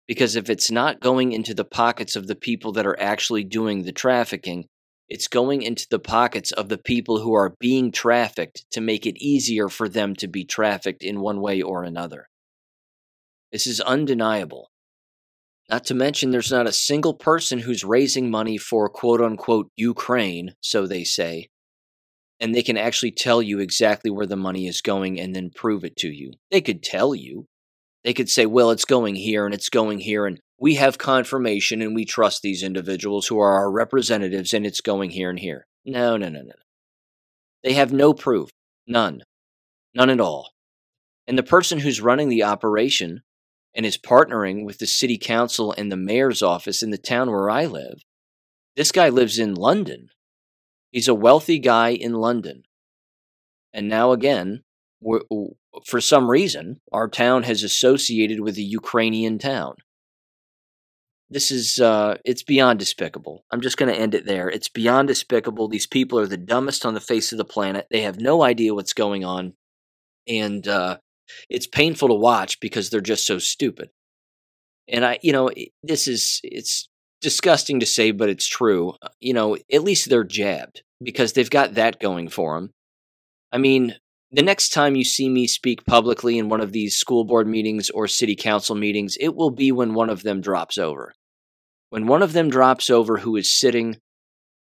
Because 0.08 0.34
if 0.34 0.48
it's 0.48 0.70
not 0.70 1.00
going 1.00 1.32
into 1.32 1.52
the 1.52 1.66
pockets 1.66 2.16
of 2.16 2.26
the 2.26 2.34
people 2.34 2.72
that 2.72 2.86
are 2.86 2.98
actually 2.98 3.44
doing 3.44 3.82
the 3.82 3.92
trafficking, 3.92 4.64
it's 5.10 5.26
going 5.26 5.62
into 5.62 5.86
the 5.90 5.98
pockets 5.98 6.52
of 6.52 6.68
the 6.68 6.78
people 6.78 7.18
who 7.18 7.34
are 7.34 7.56
being 7.58 7.90
trafficked 7.90 8.64
to 8.70 8.80
make 8.80 9.04
it 9.04 9.20
easier 9.20 9.68
for 9.68 9.88
them 9.88 10.14
to 10.14 10.28
be 10.28 10.44
trafficked 10.44 11.02
in 11.02 11.20
one 11.20 11.40
way 11.40 11.60
or 11.60 11.82
another. 11.82 12.28
This 13.50 13.66
is 13.66 13.80
undeniable. 13.80 14.70
Not 15.68 15.84
to 15.86 15.94
mention, 15.94 16.30
there's 16.30 16.52
not 16.52 16.68
a 16.68 16.72
single 16.72 17.14
person 17.14 17.58
who's 17.58 17.84
raising 17.84 18.30
money 18.30 18.56
for 18.56 18.88
quote 18.88 19.20
unquote 19.20 19.70
Ukraine, 19.76 20.54
so 20.60 20.86
they 20.86 21.02
say, 21.02 21.48
and 22.38 22.54
they 22.54 22.62
can 22.62 22.76
actually 22.76 23.12
tell 23.12 23.42
you 23.42 23.58
exactly 23.58 24.10
where 24.10 24.26
the 24.26 24.36
money 24.36 24.68
is 24.68 24.80
going 24.80 25.20
and 25.20 25.34
then 25.34 25.50
prove 25.54 25.84
it 25.84 25.96
to 25.96 26.08
you. 26.08 26.32
They 26.50 26.60
could 26.60 26.82
tell 26.82 27.14
you. 27.14 27.46
They 28.04 28.14
could 28.14 28.30
say, 28.30 28.46
well, 28.46 28.70
it's 28.70 28.86
going 28.86 29.14
here 29.14 29.44
and 29.44 29.52
it's 29.52 29.68
going 29.68 29.98
here, 29.98 30.24
and 30.24 30.40
we 30.60 30.74
have 30.74 30.98
confirmation 30.98 31.80
and 31.80 31.94
we 31.94 32.04
trust 32.04 32.42
these 32.42 32.62
individuals 32.62 33.26
who 33.26 33.40
are 33.40 33.54
our 33.54 33.70
representatives 33.70 34.52
and 34.52 34.66
it's 34.66 34.82
going 34.82 35.10
here 35.10 35.30
and 35.30 35.38
here. 35.38 35.66
No, 35.86 36.18
no, 36.18 36.28
no, 36.28 36.42
no. 36.42 36.52
They 37.64 37.72
have 37.72 37.92
no 37.92 38.12
proof. 38.12 38.50
None. 38.86 39.22
None 39.94 40.10
at 40.10 40.20
all. 40.20 40.50
And 41.26 41.38
the 41.38 41.42
person 41.42 41.78
who's 41.78 42.02
running 42.02 42.28
the 42.28 42.42
operation 42.42 43.22
and 43.74 43.86
is 43.86 43.96
partnering 43.96 44.66
with 44.66 44.78
the 44.78 44.86
city 44.86 45.16
council 45.16 45.74
and 45.78 45.90
the 45.90 45.96
mayor's 45.96 46.42
office 46.42 46.82
in 46.82 46.90
the 46.90 46.98
town 46.98 47.30
where 47.30 47.48
I 47.48 47.64
live. 47.64 48.02
This 48.76 48.92
guy 48.92 49.08
lives 49.08 49.38
in 49.38 49.54
London. 49.54 50.08
He's 50.90 51.08
a 51.08 51.14
wealthy 51.14 51.58
guy 51.58 51.90
in 51.90 52.14
London. 52.14 52.64
And 53.72 53.88
now, 53.88 54.12
again, 54.12 54.62
for 55.86 56.00
some 56.00 56.30
reason, 56.30 56.80
our 56.92 57.08
town 57.08 57.44
has 57.44 57.62
associated 57.62 58.40
with 58.40 58.58
a 58.58 58.62
Ukrainian 58.62 59.38
town. 59.38 59.76
This 61.30 61.50
is, 61.50 61.78
uh, 61.78 62.16
it's 62.24 62.42
beyond 62.42 62.80
despicable. 62.80 63.44
I'm 63.52 63.60
just 63.60 63.76
going 63.76 63.92
to 63.92 63.98
end 63.98 64.14
it 64.14 64.26
there. 64.26 64.50
It's 64.50 64.68
beyond 64.68 65.08
despicable. 65.08 65.68
These 65.68 65.86
people 65.86 66.18
are 66.18 66.26
the 66.26 66.36
dumbest 66.36 66.84
on 66.84 66.94
the 66.94 67.00
face 67.00 67.30
of 67.30 67.38
the 67.38 67.44
planet. 67.44 67.86
They 67.90 68.02
have 68.02 68.20
no 68.20 68.42
idea 68.42 68.74
what's 68.74 68.92
going 68.92 69.24
on. 69.24 69.54
And 70.26 70.66
uh, 70.66 70.98
it's 71.48 71.66
painful 71.66 72.08
to 72.08 72.14
watch 72.14 72.58
because 72.60 72.90
they're 72.90 73.00
just 73.00 73.26
so 73.26 73.38
stupid. 73.38 73.90
And 74.88 75.04
I, 75.04 75.18
you 75.22 75.32
know, 75.32 75.50
this 75.82 76.08
is 76.08 76.40
it's 76.42 76.88
disgusting 77.20 77.80
to 77.80 77.86
say, 77.86 78.10
but 78.10 78.28
it's 78.28 78.46
true. 78.46 78.94
Uh, 79.02 79.08
you 79.20 79.32
know, 79.32 79.56
at 79.72 79.84
least 79.84 80.08
they're 80.08 80.24
jabbed 80.24 80.82
because 81.02 81.32
they've 81.32 81.50
got 81.50 81.74
that 81.74 82.00
going 82.00 82.28
for 82.28 82.56
them. 82.56 82.72
I 83.52 83.58
mean, 83.58 83.96
the 84.32 84.42
next 84.42 84.70
time 84.70 84.96
you 84.96 85.04
see 85.04 85.28
me 85.28 85.46
speak 85.46 85.84
publicly 85.86 86.38
in 86.38 86.48
one 86.48 86.60
of 86.60 86.72
these 86.72 86.96
school 86.96 87.24
board 87.24 87.48
meetings 87.48 87.90
or 87.90 88.06
city 88.06 88.36
council 88.36 88.76
meetings, 88.76 89.16
it 89.20 89.34
will 89.34 89.50
be 89.50 89.72
when 89.72 89.94
one 89.94 90.10
of 90.10 90.22
them 90.22 90.40
drops 90.40 90.78
over. 90.78 91.12
When 91.90 92.06
one 92.06 92.22
of 92.22 92.32
them 92.32 92.48
drops 92.48 92.88
over 92.88 93.18
who 93.18 93.36
is 93.36 93.52
sitting 93.52 93.98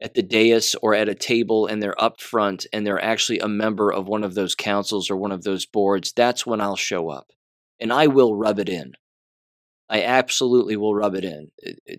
at 0.02 0.14
the 0.14 0.22
dais 0.22 0.76
or 0.82 0.94
at 0.94 1.10
a 1.10 1.16
table 1.16 1.66
and 1.66 1.82
they're 1.82 2.02
up 2.02 2.22
front 2.22 2.68
and 2.72 2.86
they're 2.86 3.04
actually 3.04 3.40
a 3.40 3.48
member 3.48 3.92
of 3.92 4.08
one 4.08 4.24
of 4.24 4.36
those 4.36 4.56
councils 4.56 5.10
or 5.10 5.18
one 5.18 5.32
of 5.32 5.44
those 5.44 5.66
boards, 5.66 6.14
that's 6.16 6.46
when 6.46 6.62
I'll 6.62 6.76
show 6.76 7.10
up. 7.10 7.28
And 7.80 7.92
I 7.92 8.08
will 8.08 8.36
rub 8.36 8.60
it 8.60 8.70
in. 8.70 8.94
I 9.90 10.04
absolutely 10.04 10.76
will 10.76 10.96
rub 10.96 11.16
it 11.16 11.26
in. 11.26 11.50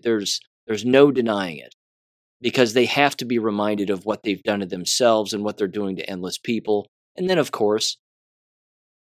There's 0.03 0.39
there's 0.65 0.85
no 0.85 1.11
denying 1.11 1.57
it. 1.57 1.75
Because 2.39 2.73
they 2.73 2.85
have 2.85 3.17
to 3.17 3.25
be 3.25 3.39
reminded 3.39 3.89
of 3.89 4.05
what 4.05 4.21
they've 4.23 4.43
done 4.43 4.59
to 4.59 4.67
themselves 4.67 5.33
and 5.33 5.43
what 5.43 5.57
they're 5.57 5.67
doing 5.67 5.95
to 5.95 6.07
endless 6.07 6.37
people. 6.37 6.87
And 7.15 7.27
then 7.27 7.39
of 7.39 7.51
course, 7.51 7.97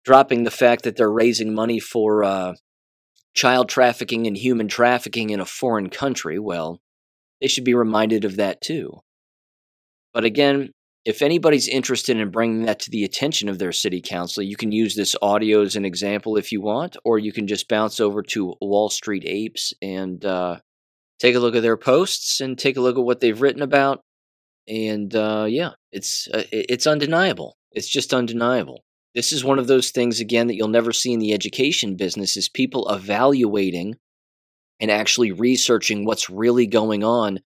dropping 0.05 0.45
the 0.45 0.51
fact 0.51 0.85
that 0.85 0.97
they're 0.97 1.11
raising 1.11 1.53
money 1.53 1.81
for 1.81 2.23
uh, 2.23 2.55
child 3.37 3.69
trafficking 3.69 4.27
and 4.27 4.37
human 4.37 4.67
trafficking 4.67 5.31
in 5.31 5.41
a 5.41 5.45
foreign 5.45 5.91
country, 5.91 6.39
well, 6.39 6.81
they 7.41 7.47
should 7.47 7.65
be 7.65 7.75
reminded 7.75 8.25
of 8.25 8.37
that 8.37 8.61
too. 8.61 9.01
But 10.13 10.25
again, 10.25 10.71
if 11.05 11.23
anybody's 11.23 11.69
interested 11.69 12.17
in 12.17 12.31
bringing 12.31 12.65
that 12.65 12.81
to 12.81 12.91
the 12.91 13.05
attention 13.05 13.49
of 13.49 13.61
their 13.61 13.71
city 13.71 14.01
council, 14.01 14.43
you 14.43 14.57
can 14.57 14.73
use 14.73 14.97
this 14.97 15.15
audio 15.23 15.63
as 15.63 15.77
an 15.77 15.85
example 15.85 16.37
if 16.37 16.51
you 16.51 16.61
want, 16.61 16.97
or 17.05 17.19
you 17.19 17.33
can 17.33 17.47
just 17.47 17.69
bounce 17.69 18.01
over 18.01 18.23
to 18.23 18.55
Wall 18.61 18.89
Street 18.89 19.23
Apes 19.25 19.73
and 19.81 20.25
uh, 20.25 20.57
take 21.21 21.37
a 21.37 21.39
look 21.39 21.55
at 21.55 21.63
their 21.63 21.77
posts 21.77 22.41
and 22.41 22.59
take 22.59 22.77
a 22.77 22.81
look 22.81 22.97
at 22.97 23.05
what 23.05 23.21
they've 23.21 23.41
written 23.41 23.63
about. 23.63 24.01
And 24.67 25.15
uh, 25.15 25.47
yeah, 25.49 25.73
it's 25.93 26.27
uh, 26.35 26.43
it's 26.51 26.89
undeniable. 26.89 27.57
It's 27.71 27.89
just 27.89 28.13
undeniable. 28.13 28.83
This 29.17 29.33
is 29.33 29.43
one 29.43 29.59
of 29.59 29.67
those 29.67 29.91
things 29.91 30.21
again 30.21 30.47
that 30.47 30.57
you'll 30.57 30.69
never 30.69 30.93
see 30.93 31.11
in 31.11 31.21
the 31.21 31.33
education 31.33 31.97
business: 31.97 32.37
is 32.37 32.51
people 32.51 32.87
evaluating 32.91 33.97
and 34.79 34.91
actually 34.91 35.33
researching 35.33 36.05
what's 36.05 36.29
really 36.29 36.67
going 36.67 37.03
on 37.03 37.41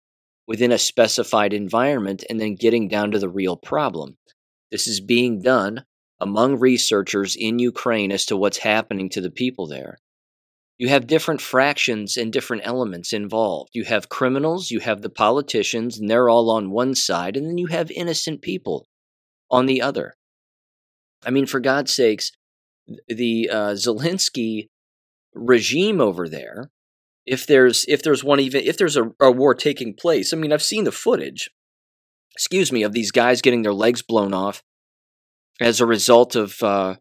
within 0.47 0.71
a 0.71 0.77
specified 0.77 1.51
environment 1.51 2.23
and 2.29 2.39
then 2.39 2.55
getting 2.55 2.87
down 2.87 3.11
to 3.11 3.19
the 3.19 3.27
real 3.27 3.57
problem. 3.57 4.15
This 4.71 4.87
is 4.87 5.01
being 5.01 5.41
done 5.41 5.83
among 6.21 6.57
researchers 6.57 7.35
in 7.35 7.59
Ukraine 7.59 8.13
as 8.13 8.25
to 8.27 8.37
what's 8.37 8.59
happening 8.59 9.09
to 9.09 9.19
the 9.19 9.29
people 9.29 9.67
there. 9.67 9.97
You 10.77 10.87
have 10.87 11.05
different 11.05 11.41
fractions 11.41 12.15
and 12.15 12.31
different 12.31 12.61
elements 12.65 13.11
involved. 13.11 13.71
You 13.73 13.83
have 13.83 14.07
criminals, 14.07 14.71
you 14.71 14.79
have 14.79 15.01
the 15.01 15.09
politicians, 15.09 15.99
and 15.99 16.09
they're 16.09 16.29
all 16.29 16.49
on 16.49 16.71
one 16.71 16.95
side, 16.95 17.35
and 17.35 17.45
then 17.45 17.57
you 17.57 17.67
have 17.67 17.91
innocent 17.91 18.41
people 18.41 18.87
on 19.51 19.65
the 19.65 19.81
other. 19.81 20.13
I 21.25 21.31
mean, 21.31 21.45
for 21.45 21.59
God's 21.59 21.93
sakes, 21.93 22.31
the 23.07 23.49
uh, 23.51 23.71
Zelensky 23.71 24.67
regime 25.33 26.01
over 26.01 26.27
there 26.27 26.71
if 27.27 27.45
there's 27.45 27.85
if 27.87 28.01
there's 28.01 28.23
one 28.23 28.39
even 28.39 28.63
if 28.63 28.77
there's 28.77 28.95
a, 28.95 29.11
a 29.19 29.29
war 29.29 29.53
taking 29.53 29.93
place. 29.93 30.33
I 30.33 30.37
mean, 30.37 30.53
I've 30.53 30.63
seen 30.63 30.85
the 30.85 30.91
footage, 30.91 31.49
excuse 32.33 32.71
me, 32.71 32.83
of 32.83 32.93
these 32.93 33.11
guys 33.11 33.41
getting 33.41 33.61
their 33.61 33.73
legs 33.73 34.01
blown 34.01 34.33
off 34.33 34.63
as 35.59 35.81
a 35.81 35.85
result 35.85 36.35
of 36.35 36.63
uh, 36.63 36.95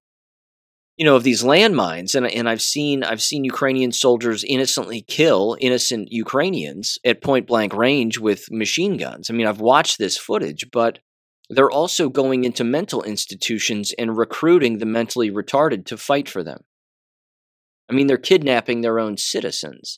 you 0.97 1.05
know 1.05 1.15
of 1.15 1.23
these 1.23 1.45
landmines, 1.45 2.15
and 2.15 2.27
and 2.27 2.49
I've 2.49 2.61
seen 2.61 3.05
I've 3.05 3.23
seen 3.23 3.45
Ukrainian 3.45 3.93
soldiers 3.93 4.43
innocently 4.43 5.03
kill 5.03 5.57
innocent 5.61 6.11
Ukrainians 6.11 6.99
at 7.05 7.23
point 7.23 7.47
blank 7.47 7.73
range 7.73 8.19
with 8.19 8.51
machine 8.51 8.97
guns. 8.97 9.31
I 9.31 9.33
mean, 9.33 9.47
I've 9.47 9.61
watched 9.61 9.99
this 9.99 10.19
footage, 10.19 10.67
but 10.73 10.99
they're 11.49 11.71
also 11.71 12.09
going 12.09 12.45
into 12.45 12.65
mental 12.65 13.03
institutions 13.03 13.93
and 13.99 14.17
recruiting 14.17 14.79
the 14.79 14.87
mentally 14.87 15.31
retarded 15.31 15.87
to 15.87 15.97
fight 15.97 16.29
for 16.29 16.43
them. 16.43 16.65
I 17.89 17.93
mean, 17.93 18.09
they're 18.09 18.17
kidnapping 18.17 18.81
their 18.81 18.99
own 18.99 19.17
citizens. 19.17 19.97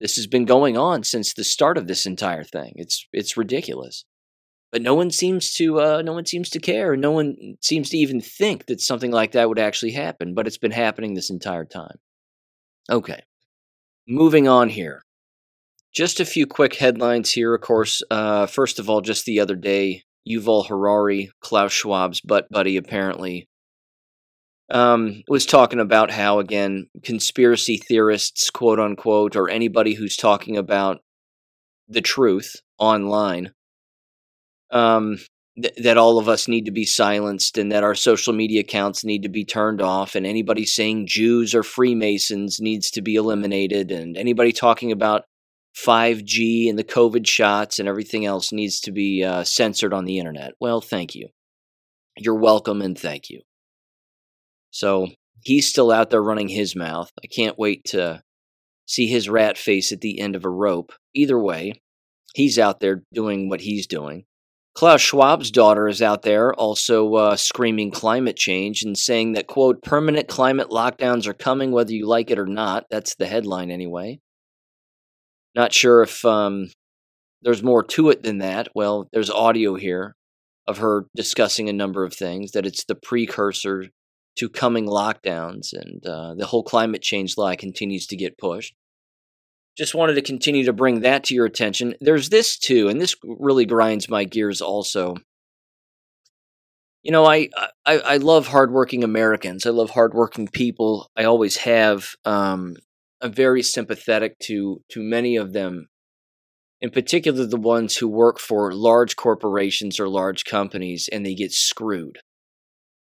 This 0.00 0.16
has 0.16 0.26
been 0.26 0.44
going 0.44 0.76
on 0.76 1.04
since 1.04 1.32
the 1.32 1.44
start 1.44 1.78
of 1.78 1.86
this 1.86 2.06
entire 2.06 2.44
thing. 2.44 2.72
It's 2.76 3.06
it's 3.12 3.36
ridiculous. 3.36 4.04
But 4.72 4.82
no 4.82 4.94
one 4.94 5.10
seems 5.10 5.52
to 5.54 5.80
uh, 5.80 6.02
no 6.02 6.12
one 6.12 6.26
seems 6.26 6.50
to 6.50 6.60
care. 6.60 6.96
No 6.96 7.12
one 7.12 7.56
seems 7.60 7.90
to 7.90 7.96
even 7.98 8.20
think 8.20 8.66
that 8.66 8.80
something 8.80 9.12
like 9.12 9.32
that 9.32 9.48
would 9.48 9.58
actually 9.58 9.92
happen. 9.92 10.34
But 10.34 10.46
it's 10.46 10.58
been 10.58 10.72
happening 10.72 11.14
this 11.14 11.30
entire 11.30 11.64
time. 11.64 11.98
Okay, 12.90 13.22
moving 14.08 14.48
on 14.48 14.70
here. 14.70 15.02
Just 15.94 16.18
a 16.18 16.24
few 16.24 16.46
quick 16.46 16.74
headlines 16.74 17.30
here. 17.30 17.54
Of 17.54 17.60
course, 17.60 18.02
uh, 18.10 18.46
first 18.46 18.80
of 18.80 18.90
all, 18.90 19.00
just 19.00 19.26
the 19.26 19.38
other 19.38 19.54
day, 19.54 20.02
Yuval 20.28 20.66
Harari, 20.66 21.30
Klaus 21.40 21.72
Schwab's 21.72 22.20
butt 22.20 22.46
buddy, 22.50 22.76
apparently, 22.76 23.46
um, 24.70 25.22
was 25.28 25.46
talking 25.46 25.80
about 25.80 26.10
how, 26.10 26.38
again, 26.38 26.86
conspiracy 27.02 27.76
theorists, 27.76 28.50
quote 28.50 28.80
unquote, 28.80 29.36
or 29.36 29.48
anybody 29.48 29.94
who's 29.94 30.16
talking 30.16 30.56
about 30.56 31.00
the 31.88 32.00
truth 32.00 32.56
online, 32.78 33.52
um, 34.70 35.18
th- 35.60 35.74
that 35.76 35.98
all 35.98 36.18
of 36.18 36.28
us 36.28 36.48
need 36.48 36.64
to 36.64 36.72
be 36.72 36.86
silenced 36.86 37.58
and 37.58 37.70
that 37.70 37.84
our 37.84 37.94
social 37.94 38.32
media 38.32 38.60
accounts 38.60 39.04
need 39.04 39.22
to 39.22 39.28
be 39.28 39.44
turned 39.44 39.82
off, 39.82 40.14
and 40.14 40.26
anybody 40.26 40.64
saying 40.64 41.06
Jews 41.06 41.54
or 41.54 41.62
Freemasons 41.62 42.58
needs 42.60 42.90
to 42.92 43.02
be 43.02 43.16
eliminated, 43.16 43.90
and 43.90 44.16
anybody 44.16 44.52
talking 44.52 44.90
about 44.90 45.24
5G 45.76 46.68
and 46.68 46.78
the 46.78 46.84
COVID 46.84 47.26
shots 47.26 47.78
and 47.78 47.88
everything 47.88 48.24
else 48.24 48.52
needs 48.52 48.80
to 48.80 48.92
be 48.92 49.24
uh, 49.24 49.44
censored 49.44 49.92
on 49.92 50.04
the 50.04 50.18
internet. 50.18 50.52
Well, 50.60 50.80
thank 50.80 51.14
you. 51.14 51.28
You're 52.16 52.38
welcome 52.38 52.80
and 52.80 52.98
thank 52.98 53.28
you. 53.28 53.42
So 54.70 55.08
he's 55.42 55.68
still 55.68 55.90
out 55.90 56.10
there 56.10 56.22
running 56.22 56.48
his 56.48 56.76
mouth. 56.76 57.10
I 57.22 57.26
can't 57.26 57.58
wait 57.58 57.84
to 57.86 58.22
see 58.86 59.06
his 59.06 59.28
rat 59.28 59.58
face 59.58 59.92
at 59.92 60.00
the 60.00 60.20
end 60.20 60.36
of 60.36 60.44
a 60.44 60.50
rope. 60.50 60.92
Either 61.14 61.38
way, 61.38 61.80
he's 62.34 62.58
out 62.58 62.80
there 62.80 63.02
doing 63.12 63.48
what 63.48 63.62
he's 63.62 63.86
doing. 63.86 64.24
Klaus 64.74 65.00
Schwab's 65.00 65.52
daughter 65.52 65.86
is 65.86 66.02
out 66.02 66.22
there 66.22 66.52
also 66.52 67.14
uh, 67.14 67.36
screaming 67.36 67.92
climate 67.92 68.36
change 68.36 68.82
and 68.82 68.98
saying 68.98 69.34
that, 69.34 69.46
quote, 69.46 69.82
permanent 69.82 70.26
climate 70.26 70.70
lockdowns 70.70 71.28
are 71.28 71.34
coming 71.34 71.70
whether 71.70 71.92
you 71.92 72.06
like 72.08 72.30
it 72.30 72.40
or 72.40 72.46
not. 72.46 72.86
That's 72.90 73.14
the 73.14 73.26
headline 73.26 73.70
anyway. 73.70 74.18
Not 75.54 75.72
sure 75.72 76.02
if 76.02 76.24
um, 76.24 76.70
there's 77.42 77.62
more 77.62 77.82
to 77.84 78.10
it 78.10 78.22
than 78.22 78.38
that. 78.38 78.68
Well, 78.74 79.08
there's 79.12 79.30
audio 79.30 79.74
here 79.76 80.16
of 80.66 80.78
her 80.78 81.06
discussing 81.14 81.68
a 81.68 81.74
number 81.74 82.04
of 82.04 82.14
things, 82.14 82.52
that 82.52 82.66
it's 82.66 82.84
the 82.84 82.94
precursor 82.94 83.86
to 84.36 84.48
coming 84.48 84.86
lockdowns, 84.86 85.72
and 85.72 86.04
uh, 86.06 86.34
the 86.34 86.46
whole 86.46 86.62
climate 86.62 87.02
change 87.02 87.36
lie 87.36 87.54
continues 87.54 88.06
to 88.08 88.16
get 88.16 88.38
pushed. 88.38 88.74
Just 89.76 89.94
wanted 89.94 90.14
to 90.14 90.22
continue 90.22 90.64
to 90.64 90.72
bring 90.72 91.00
that 91.00 91.24
to 91.24 91.34
your 91.34 91.46
attention. 91.46 91.94
There's 92.00 92.30
this 92.30 92.58
too, 92.58 92.88
and 92.88 93.00
this 93.00 93.14
really 93.22 93.66
grinds 93.66 94.08
my 94.08 94.24
gears 94.24 94.60
also. 94.60 95.16
You 97.02 97.12
know, 97.12 97.26
I, 97.26 97.50
I, 97.84 97.98
I 97.98 98.16
love 98.16 98.48
hardworking 98.48 99.04
Americans. 99.04 99.66
I 99.66 99.70
love 99.70 99.90
hardworking 99.90 100.48
people. 100.48 101.10
I 101.16 101.24
always 101.24 101.58
have. 101.58 102.16
Um, 102.24 102.76
I'm 103.24 103.32
very 103.32 103.62
sympathetic 103.62 104.38
to 104.40 104.82
to 104.90 105.02
many 105.02 105.36
of 105.36 105.54
them, 105.54 105.88
in 106.82 106.90
particular 106.90 107.46
the 107.46 107.56
ones 107.56 107.96
who 107.96 108.06
work 108.06 108.38
for 108.38 108.70
large 108.74 109.16
corporations 109.16 109.98
or 109.98 110.10
large 110.10 110.44
companies 110.44 111.08
and 111.10 111.24
they 111.24 111.34
get 111.34 111.50
screwed. 111.50 112.18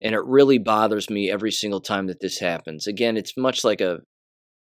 And 0.00 0.14
it 0.14 0.24
really 0.24 0.56
bothers 0.56 1.10
me 1.10 1.30
every 1.30 1.52
single 1.52 1.82
time 1.82 2.06
that 2.06 2.20
this 2.20 2.38
happens. 2.38 2.86
Again, 2.86 3.18
it's 3.18 3.36
much 3.36 3.64
like 3.64 3.82
a 3.82 3.98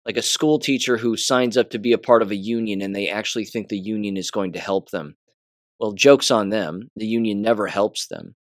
like 0.06 0.18
a 0.18 0.22
school 0.22 0.60
teacher 0.60 0.98
who 0.98 1.16
signs 1.16 1.56
up 1.56 1.70
to 1.70 1.80
be 1.80 1.94
a 1.94 1.98
part 1.98 2.22
of 2.22 2.32
a 2.32 2.36
union 2.36 2.82
and 2.82 2.94
they 2.94 3.08
actually 3.08 3.46
think 3.46 3.70
the 3.70 3.80
union 3.80 4.18
is 4.18 4.32
going 4.32 4.52
to 4.52 4.60
help 4.60 4.90
them. 4.90 5.16
Well, 5.80 5.94
joke's 5.94 6.30
on 6.30 6.50
them. 6.50 6.90
The 6.98 7.08
union 7.08 7.42
never 7.42 7.68
helps 7.68 8.08
them. 8.08 8.36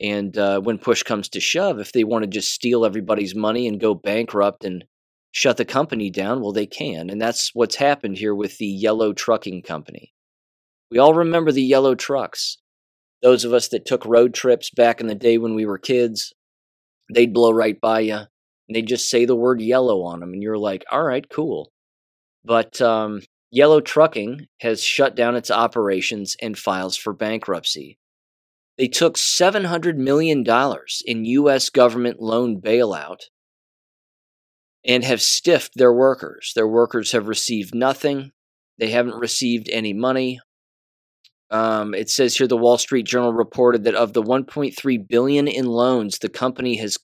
And 0.00 0.36
uh, 0.36 0.60
when 0.60 0.78
push 0.78 1.04
comes 1.04 1.28
to 1.28 1.40
shove, 1.40 1.78
if 1.78 1.92
they 1.92 2.02
want 2.02 2.24
to 2.24 2.28
just 2.28 2.52
steal 2.52 2.84
everybody's 2.84 3.36
money 3.36 3.68
and 3.68 3.80
go 3.80 3.94
bankrupt 3.94 4.64
and 4.64 4.84
shut 5.32 5.56
the 5.56 5.64
company 5.64 6.10
down? 6.10 6.40
Well, 6.40 6.52
they 6.52 6.66
can. 6.66 7.10
And 7.10 7.20
that's 7.20 7.50
what's 7.54 7.76
happened 7.76 8.18
here 8.18 8.34
with 8.34 8.58
the 8.58 8.66
Yellow 8.66 9.12
Trucking 9.12 9.62
Company. 9.62 10.12
We 10.90 10.98
all 10.98 11.14
remember 11.14 11.50
the 11.50 11.62
yellow 11.62 11.94
trucks. 11.94 12.58
Those 13.22 13.44
of 13.44 13.52
us 13.52 13.68
that 13.68 13.86
took 13.86 14.04
road 14.04 14.34
trips 14.34 14.70
back 14.70 15.00
in 15.00 15.06
the 15.06 15.14
day 15.14 15.38
when 15.38 15.54
we 15.54 15.64
were 15.64 15.78
kids, 15.78 16.34
they'd 17.12 17.32
blow 17.32 17.50
right 17.50 17.80
by 17.80 18.00
you 18.00 18.14
and 18.14 18.76
they'd 18.76 18.86
just 18.86 19.08
say 19.08 19.24
the 19.24 19.36
word 19.36 19.60
yellow 19.60 20.02
on 20.02 20.20
them. 20.20 20.32
And 20.32 20.42
you're 20.42 20.58
like, 20.58 20.84
all 20.90 21.02
right, 21.02 21.26
cool. 21.28 21.72
But 22.44 22.80
um, 22.80 23.22
Yellow 23.50 23.80
Trucking 23.80 24.46
has 24.60 24.82
shut 24.82 25.14
down 25.14 25.36
its 25.36 25.50
operations 25.50 26.36
and 26.42 26.58
files 26.58 26.96
for 26.96 27.12
bankruptcy. 27.12 27.98
They 28.78 28.88
took 28.88 29.16
$700 29.16 29.96
million 29.96 30.44
in 31.06 31.24
U.S. 31.24 31.70
government 31.70 32.20
loan 32.20 32.60
bailout 32.60 33.20
and 34.84 35.04
have 35.04 35.22
stiffed 35.22 35.72
their 35.76 35.92
workers. 35.92 36.52
Their 36.54 36.68
workers 36.68 37.12
have 37.12 37.28
received 37.28 37.74
nothing. 37.74 38.32
They 38.78 38.90
haven't 38.90 39.14
received 39.14 39.68
any 39.70 39.92
money. 39.92 40.40
Um, 41.50 41.94
it 41.94 42.08
says 42.08 42.36
here 42.36 42.46
the 42.46 42.56
Wall 42.56 42.78
Street 42.78 43.06
Journal 43.06 43.32
reported 43.32 43.84
that 43.84 43.94
of 43.94 44.14
the 44.14 44.22
1.3 44.22 45.08
billion 45.08 45.46
in 45.46 45.66
loans 45.66 46.18
the 46.18 46.30
company 46.30 46.76
has 46.76 46.98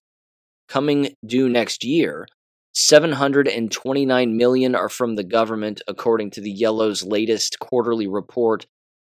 coming 0.69 1.15
due 1.25 1.49
next 1.49 1.85
year, 1.85 2.27
729 2.75 4.37
million 4.37 4.75
are 4.75 4.89
from 4.89 5.17
the 5.17 5.25
government, 5.25 5.83
according 5.89 6.31
to 6.31 6.41
the 6.41 6.51
Yellow's 6.51 7.03
latest 7.03 7.59
quarterly 7.59 8.07
report. 8.07 8.67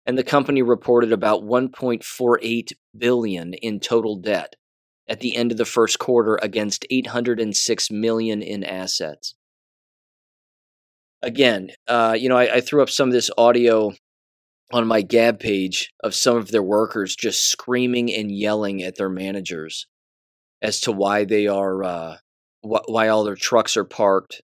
And 0.06 0.18
the 0.18 0.24
company 0.24 0.62
reported 0.62 1.14
about 1.14 1.44
1.48 1.44 2.74
billion 2.98 3.54
in 3.54 3.80
total 3.80 4.18
debt 4.18 4.56
at 5.08 5.20
the 5.20 5.36
end 5.36 5.52
of 5.52 5.58
the 5.58 5.66
first 5.66 6.00
quarter 6.00 6.40
against 6.42 6.86
806 6.90 7.92
million 7.92 8.42
in 8.42 8.64
assets. 8.64 9.36
Again, 11.22 11.72
uh, 11.88 12.16
you 12.20 12.30
know, 12.30 12.38
I, 12.38 12.56
I 12.56 12.62
threw 12.62 12.82
up 12.82 12.90
some 12.90 13.10
of 13.10 13.14
this 13.14 13.32
audio 13.38 13.94
on 14.72 14.88
my 14.88 15.02
Gab 15.02 15.40
page 15.40 15.92
of 16.04 16.16
some 16.16 16.38
of 16.38 16.52
their 16.52 16.64
workers 16.64 17.16
just 17.16 17.50
screaming 17.50 18.14
and 18.14 18.32
yelling 18.32 18.82
at 18.82 18.96
their 18.96 19.10
managers 19.10 19.88
as 20.62 20.82
to 20.82 20.92
why 20.92 21.26
they 21.26 21.48
are 21.48 21.84
uh, 21.84 22.18
wh- 22.62 22.88
why 22.88 23.08
all 23.08 23.24
their 23.24 23.36
trucks 23.36 23.78
are 23.78 23.84
parked 23.84 24.42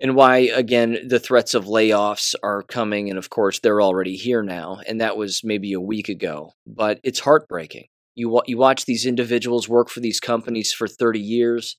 and 0.00 0.14
why 0.14 0.38
again 0.54 0.98
the 1.08 1.18
threats 1.18 1.54
of 1.54 1.64
layoffs 1.64 2.34
are 2.42 2.62
coming 2.62 3.08
and 3.08 3.18
of 3.18 3.30
course 3.30 3.58
they're 3.60 3.80
already 3.80 4.16
here 4.16 4.42
now 4.42 4.78
and 4.86 5.00
that 5.00 5.16
was 5.16 5.40
maybe 5.42 5.72
a 5.72 5.80
week 5.80 6.08
ago 6.08 6.52
but 6.66 7.00
it's 7.02 7.20
heartbreaking 7.20 7.86
you 8.16 8.42
you 8.46 8.58
watch 8.58 8.84
these 8.84 9.06
individuals 9.06 9.68
work 9.68 9.88
for 9.88 10.00
these 10.00 10.18
companies 10.18 10.72
for 10.72 10.88
30 10.88 11.20
years, 11.20 11.76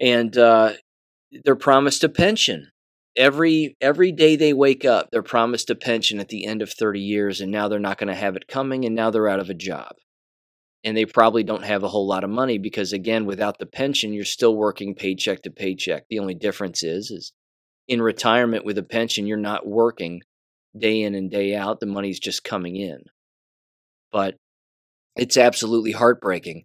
and 0.00 0.36
uh, 0.36 0.72
they're 1.44 1.54
promised 1.54 2.02
a 2.02 2.08
pension 2.08 2.72
every 3.16 3.76
every 3.80 4.12
day 4.12 4.36
they 4.36 4.52
wake 4.52 4.84
up. 4.84 5.08
They're 5.10 5.22
promised 5.22 5.70
a 5.70 5.74
pension 5.74 6.18
at 6.18 6.28
the 6.28 6.44
end 6.44 6.62
of 6.62 6.70
30 6.70 7.00
years, 7.00 7.40
and 7.40 7.52
now 7.52 7.68
they're 7.68 7.78
not 7.78 7.98
going 7.98 8.08
to 8.08 8.14
have 8.14 8.36
it 8.36 8.48
coming, 8.48 8.84
and 8.84 8.94
now 8.94 9.10
they're 9.10 9.28
out 9.28 9.40
of 9.40 9.50
a 9.50 9.54
job. 9.54 9.92
And 10.84 10.96
they 10.96 11.04
probably 11.04 11.44
don't 11.44 11.64
have 11.64 11.84
a 11.84 11.88
whole 11.88 12.08
lot 12.08 12.24
of 12.24 12.30
money 12.30 12.58
because, 12.58 12.92
again, 12.92 13.24
without 13.24 13.58
the 13.60 13.66
pension, 13.66 14.12
you're 14.12 14.24
still 14.24 14.56
working 14.56 14.96
paycheck 14.96 15.42
to 15.42 15.50
paycheck. 15.50 16.06
The 16.10 16.18
only 16.18 16.34
difference 16.34 16.82
is, 16.82 17.12
is 17.12 17.32
in 17.86 18.02
retirement 18.02 18.64
with 18.64 18.78
a 18.78 18.82
pension, 18.82 19.26
you're 19.26 19.36
not 19.36 19.64
working 19.64 20.22
day 20.76 21.02
in 21.02 21.14
and 21.14 21.30
day 21.30 21.54
out. 21.54 21.78
The 21.78 21.86
money's 21.86 22.18
just 22.18 22.42
coming 22.42 22.74
in. 22.74 23.04
But 24.10 24.36
it's 25.16 25.36
absolutely 25.36 25.92
heartbreaking. 25.92 26.64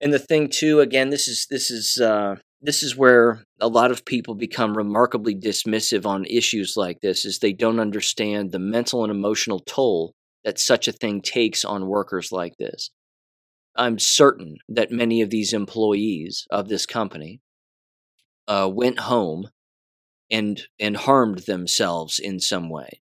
And 0.00 0.12
the 0.12 0.18
thing 0.18 0.48
too, 0.48 0.80
again, 0.80 1.10
this 1.10 1.26
is 1.26 1.46
this 1.50 1.70
is 1.70 1.98
uh, 1.98 2.36
this 2.60 2.82
is 2.82 2.96
where 2.96 3.44
a 3.60 3.68
lot 3.68 3.90
of 3.90 4.04
people 4.04 4.34
become 4.34 4.76
remarkably 4.76 5.34
dismissive 5.34 6.04
on 6.04 6.24
issues 6.26 6.76
like 6.76 7.00
this, 7.00 7.24
is 7.24 7.38
they 7.38 7.52
don't 7.52 7.80
understand 7.80 8.52
the 8.52 8.58
mental 8.58 9.02
and 9.04 9.10
emotional 9.10 9.60
toll 9.60 10.14
that 10.44 10.58
such 10.58 10.86
a 10.86 10.92
thing 10.92 11.22
takes 11.22 11.64
on 11.64 11.86
workers 11.86 12.30
like 12.30 12.56
this. 12.58 12.90
I'm 13.74 13.98
certain 13.98 14.56
that 14.68 14.90
many 14.90 15.20
of 15.22 15.30
these 15.30 15.52
employees 15.52 16.46
of 16.50 16.68
this 16.68 16.86
company 16.86 17.40
uh, 18.48 18.70
went 18.72 19.00
home 19.00 19.48
and 20.30 20.62
and 20.78 20.96
harmed 20.96 21.40
themselves 21.40 22.18
in 22.18 22.40
some 22.40 22.68
way. 22.68 23.00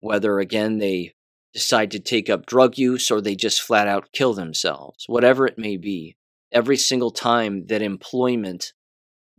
Whether 0.00 0.38
again 0.38 0.78
they 0.78 1.12
decide 1.52 1.90
to 1.90 2.00
take 2.00 2.30
up 2.30 2.46
drug 2.46 2.78
use 2.78 3.10
or 3.10 3.20
they 3.20 3.34
just 3.34 3.60
flat 3.60 3.88
out 3.88 4.12
kill 4.12 4.34
themselves, 4.34 5.04
whatever 5.06 5.46
it 5.46 5.58
may 5.58 5.76
be, 5.76 6.16
every 6.52 6.76
single 6.76 7.10
time 7.10 7.66
that 7.66 7.82
employment 7.82 8.72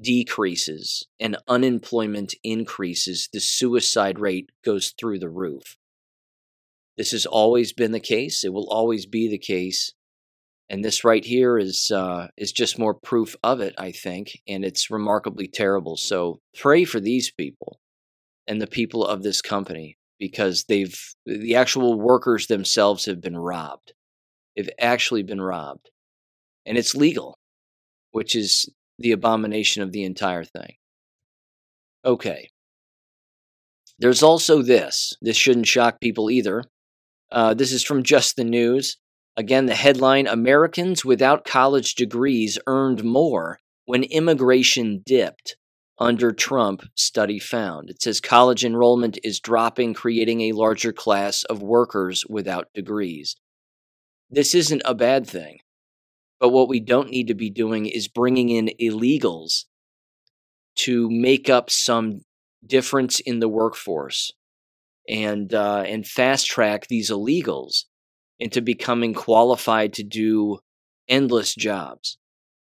decreases 0.02 1.08
and 1.20 1.38
unemployment 1.48 2.34
increases, 2.44 3.30
the 3.32 3.40
suicide 3.40 4.20
rate 4.20 4.50
goes 4.66 4.94
through 5.00 5.20
the 5.20 5.30
roof. 5.30 5.78
This 6.98 7.12
has 7.12 7.26
always 7.26 7.72
been 7.74 7.92
the 7.92 8.00
case. 8.00 8.44
It 8.44 8.54
will 8.54 8.70
always 8.70 9.06
be 9.06 9.28
the 9.28 9.38
case. 9.38 9.94
And 10.70 10.86
this 10.86 11.04
right 11.04 11.24
here 11.24 11.58
is 11.58 11.92
uh, 11.92 12.28
is 12.38 12.52
just 12.52 12.80
more 12.80 12.94
proof 12.94 13.36
of 13.44 13.60
it, 13.60 13.76
I 13.78 13.92
think, 13.92 14.42
and 14.48 14.64
it's 14.64 14.90
remarkably 14.90 15.48
terrible. 15.48 15.98
So 15.98 16.40
pray 16.56 16.86
for 16.86 17.00
these 17.00 17.30
people 17.30 17.80
and 18.48 18.62
the 18.62 18.68
people 18.68 19.06
of 19.06 19.22
this 19.22 19.42
company 19.42 19.98
because 20.22 20.66
they've 20.66 20.96
the 21.26 21.56
actual 21.56 22.00
workers 22.00 22.46
themselves 22.46 23.06
have 23.06 23.20
been 23.20 23.36
robbed. 23.36 23.94
They've 24.56 24.70
actually 24.80 25.24
been 25.24 25.42
robbed. 25.42 25.90
And 26.66 26.78
it's 26.78 26.96
legal, 26.96 27.40
which 28.12 28.36
is 28.36 28.70
the 29.00 29.14
abomination 29.14 29.82
of 29.82 29.92
the 29.92 30.04
entire 30.04 30.44
thing. 30.44 30.76
Okay. 32.06 32.50
There's 33.98 34.22
also 34.22 34.62
this. 34.62 35.14
This 35.22 35.38
shouldn't 35.38 35.68
shock 35.68 36.00
people 36.00 36.30
either. 36.30 36.66
Uh, 37.32 37.56
this 37.56 37.72
is 37.72 37.84
from 37.84 38.04
Just 38.04 38.36
the 38.36 38.44
News. 38.44 38.98
Again, 39.38 39.66
the 39.66 39.76
headline 39.76 40.28
Americans 40.28 41.04
without 41.04 41.46
college 41.46 41.96
degrees 41.96 42.60
earned 42.68 43.04
more 43.04 43.60
when 43.86 44.04
immigration 44.04 45.02
dipped 45.04 45.56
under 46.02 46.32
Trump, 46.32 46.82
study 46.96 47.38
found. 47.38 47.92
It 47.92 48.02
says 48.02 48.20
college 48.20 48.66
enrollment 48.66 49.20
is 49.24 49.40
dropping, 49.40 49.94
creating 49.94 50.42
a 50.42 50.54
larger 50.54 50.92
class 50.92 51.44
of 51.44 51.62
workers 51.62 52.26
without 52.28 52.74
degrees. 52.74 53.36
This 54.28 54.56
isn't 54.56 54.82
a 54.84 54.96
bad 54.96 55.28
thing. 55.28 55.60
But 56.40 56.50
what 56.50 56.68
we 56.68 56.80
don't 56.80 57.12
need 57.12 57.28
to 57.28 57.36
be 57.36 57.52
doing 57.52 57.86
is 57.86 58.08
bringing 58.08 58.50
in 58.50 58.72
illegals 58.82 59.66
to 60.78 61.08
make 61.12 61.52
up 61.52 61.70
some 61.70 62.22
difference 62.66 63.20
in 63.20 63.40
the 63.40 63.50
workforce 63.50 64.34
and 65.08 65.54
uh, 65.54 65.84
and 65.86 66.08
fast 66.08 66.48
track 66.48 66.88
these 66.88 67.12
illegals 67.12 67.84
into 68.40 68.60
becoming 68.60 69.14
qualified 69.14 69.94
to 69.94 70.04
do 70.04 70.58
endless 71.08 71.54
jobs. 71.54 72.18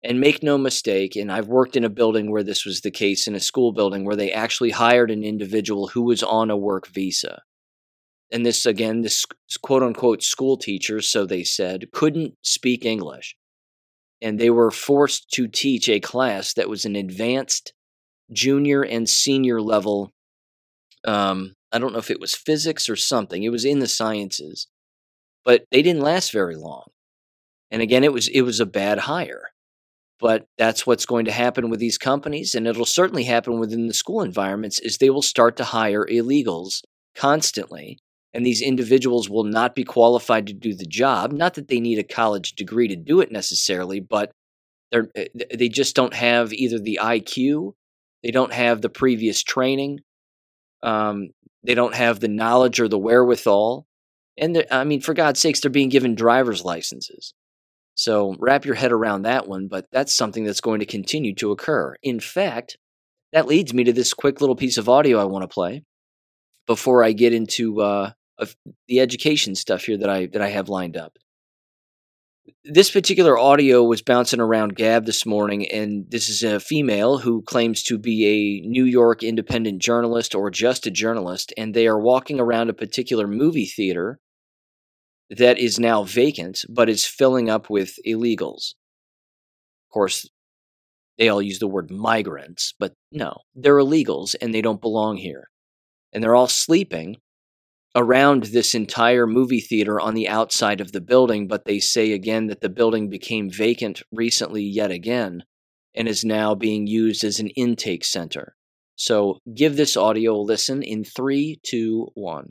And 0.05 0.19
make 0.19 0.43
no 0.43 0.59
mistake, 0.59 1.15
and 1.15 1.31
I've 1.31 1.47
worked 1.47 1.77
in 1.77 1.85
a 1.85 1.89
building 1.89 2.31
where 2.31 2.43
this 2.43 2.65
was 2.65 2.81
the 2.81 2.91
case, 2.91 3.29
in 3.29 3.37
a 3.37 3.41
school 3.41 3.73
building 3.73 4.05
where 4.05 4.17
they 4.17 4.33
actually 4.33 4.71
hired 4.71 5.11
an 5.13 5.23
individual 5.23 5.89
who 5.89 6.03
was 6.03 6.25
on 6.25 6.51
a 6.51 6.57
work 6.57 6.89
visa. 6.89 7.43
And 8.33 8.45
this, 8.45 8.67
again, 8.67 9.03
this 9.03 9.25
quote 9.63 9.83
unquote 9.83 10.23
school 10.23 10.57
teacher, 10.57 11.01
so 11.01 11.25
they 11.25 11.45
said, 11.45 11.93
couldn't 11.93 12.35
speak 12.43 12.85
English 12.85 13.37
and 14.23 14.39
they 14.39 14.49
were 14.49 14.71
forced 14.71 15.31
to 15.33 15.49
teach 15.49 15.89
a 15.89 16.01
class 16.01 16.55
that 16.55 16.69
was 16.69 16.85
an 16.85 16.95
advanced 16.95 17.75
junior 18.33 18.83
and 18.83 19.09
senior 19.09 19.61
level. 19.61 20.13
Um, 21.05 21.57
I 21.73 21.79
don't 21.81 21.93
know 21.93 21.99
if 21.99 22.11
it 22.11 22.21
was 22.21 22.35
physics 22.35 22.89
or 22.89 22.95
something. 22.95 23.43
It 23.43 23.51
was 23.51 23.65
in 23.65 23.81
the 23.81 23.89
sciences, 23.89 24.69
but 25.45 25.65
they 25.73 25.83
didn't 25.83 26.03
last 26.03 26.33
very 26.33 26.55
long. 26.55 26.85
And 27.71 27.83
again, 27.83 28.05
it 28.05 28.13
was 28.13 28.29
it 28.29 28.43
was 28.43 28.61
a 28.61 28.67
bad 28.67 29.01
hire. 29.01 29.52
But 30.23 30.47
that's 30.57 30.87
what's 30.87 31.05
going 31.05 31.27
to 31.27 31.33
happen 31.33 31.69
with 31.69 31.81
these 31.81 31.99
companies, 31.99 32.55
and 32.55 32.67
it'll 32.67 32.87
certainly 32.87 33.25
happen 33.25 33.59
within 33.59 33.89
the 33.89 33.95
school 33.95 34.23
environments. 34.23 34.79
Is 34.79 34.97
they 34.97 35.11
will 35.11 35.21
start 35.21 35.57
to 35.59 35.65
hire 35.65 36.07
illegals 36.07 36.81
constantly 37.15 37.99
and 38.35 38.47
these 38.47 38.63
individuals 38.63 39.29
will 39.29 39.45
not 39.45 39.75
be 39.75 39.85
qualified 39.85 40.47
to 40.47 40.55
do 40.55 40.75
the 40.75 40.87
job. 40.87 41.33
Not 41.33 41.55
that 41.55 41.69
they 41.69 41.81
need 41.81 41.99
a 41.99 42.05
college 42.05 42.53
degree 42.53 42.89
to 42.89 42.97
do 42.97 43.21
it 43.21 43.31
necessarily, 43.31 44.01
but 44.01 44.33
they're, 44.91 45.09
eh, 45.15 45.27
they 45.55 45.69
just 45.69 45.95
don't 45.95 46.15
have 46.15 46.53
either 46.53 46.79
the 46.79 46.99
IQ, 47.03 47.75
they 48.23 48.31
don't 48.31 48.53
have 48.53 48.81
the 48.81 48.89
previous 48.89 49.43
training, 49.43 50.01
um, 50.83 51.31
they 51.63 51.75
don't 51.75 51.95
have 51.95 52.21
the 52.21 52.29
knowledge 52.29 52.81
or 52.81 52.89
the 52.89 52.99
wherewithal. 52.99 53.87
And 54.39 54.65
I 54.71 54.85
mean, 54.85 55.03
for 55.03 55.13
God's 55.13 55.41
sakes, 55.41 55.61
they're 55.61 55.71
being 55.71 55.91
given 55.91 56.15
driver's 56.15 56.65
licenses. 56.65 57.35
So 57.95 58.35
wrap 58.39 58.65
your 58.65 58.75
head 58.75 58.93
around 58.93 59.23
that 59.23 59.47
one, 59.47 59.69
but 59.69 59.87
that's 59.93 60.15
something 60.15 60.45
that's 60.45 60.61
going 60.61 60.81
to 60.81 60.87
continue 60.87 61.35
to 61.37 61.51
occur. 61.51 61.95
In 62.03 62.21
fact, 62.21 62.79
that 63.33 63.47
leads 63.47 63.75
me 63.75 63.85
to 63.85 63.93
this 63.93 64.15
quick 64.15 64.41
little 64.41 64.57
piece 64.57 64.79
of 64.79 64.89
audio 64.89 65.19
I 65.19 65.25
want 65.25 65.43
to 65.43 65.49
play 65.49 65.85
before 66.67 67.03
I 67.05 67.13
get 67.13 67.33
into 67.33 67.81
uh, 67.81 68.13
the 68.89 69.01
education 69.01 69.55
stuff 69.55 69.85
here 69.85 69.99
that 69.99 70.09
I 70.09 70.27
that 70.27 70.43
I 70.43 70.49
have 70.49 70.69
lined 70.69 70.97
up. 70.97 71.19
This 72.65 72.91
particular 72.91 73.39
audio 73.39 73.85
was 73.85 74.03
bouncing 74.03 74.41
around 74.41 74.75
Gab 74.75 75.07
this 75.07 75.25
morning, 75.25 75.71
and 75.71 76.11
this 76.11 76.29
is 76.29 76.43
a 76.43 76.59
female 76.61 77.19
who 77.19 77.43
claims 77.43 77.83
to 77.85 77.99
be 77.99 78.27
a 78.27 78.67
New 78.67 78.85
York 78.85 79.23
independent 79.23 79.81
journalist 79.81 80.35
or 80.35 80.51
just 80.51 80.87
a 80.87 80.91
journalist, 80.91 81.53
and 81.57 81.73
they 81.73 81.87
are 81.87 81.99
walking 81.99 82.41
around 82.41 82.69
a 82.69 82.75
particular 82.75 83.29
movie 83.29 83.67
theater 83.67 84.19
that 85.37 85.59
is 85.59 85.79
now 85.79 86.05
vacant 86.05 86.65
but 86.69 86.89
is 86.89 87.07
filling 87.07 87.49
up 87.49 87.71
with 87.71 87.97
illegals. 88.07 88.75
Of 89.89 89.93
course, 89.93 90.29
they 91.19 91.29
all 91.29 91.43
use 91.43 91.59
the 91.59 91.69
word 91.69 91.91
migrants, 91.91 92.75
but 92.79 92.95
no, 93.11 93.39
they're 93.55 93.77
illegals 93.77 94.35
and 94.41 94.55
they 94.55 94.63
don't 94.63 94.81
belong 94.81 95.17
here. 95.17 95.51
And 96.13 96.23
they're 96.23 96.35
all 96.35 96.49
sleeping 96.49 97.17
around 97.95 98.45
this 98.45 98.75
entire 98.75 99.27
movie 99.27 99.61
theater 99.61 100.01
on 100.01 100.15
the 100.15 100.29
outside 100.29 100.81
of 100.81 100.93
the 100.93 101.01
building, 101.01 101.47
but 101.47 101.65
they 101.65 101.79
say 101.79 102.13
again 102.13 102.47
that 102.47 102.61
the 102.61 102.69
building 102.69 103.09
became 103.09 103.51
vacant 103.51 104.03
recently 104.11 104.63
yet 104.63 104.91
again 104.91 105.45
and 105.95 106.09
is 106.09 106.25
now 106.25 106.55
being 106.55 106.87
used 106.87 107.23
as 107.23 107.39
an 107.39 107.49
intake 107.49 108.05
center. 108.05 108.55
So 108.97 109.39
give 109.55 109.77
this 109.77 109.97
audio 109.97 110.35
a 110.35 110.41
listen 110.41 110.83
in 110.83 111.05
three, 111.05 111.61
two, 111.63 112.09
one. 112.15 112.49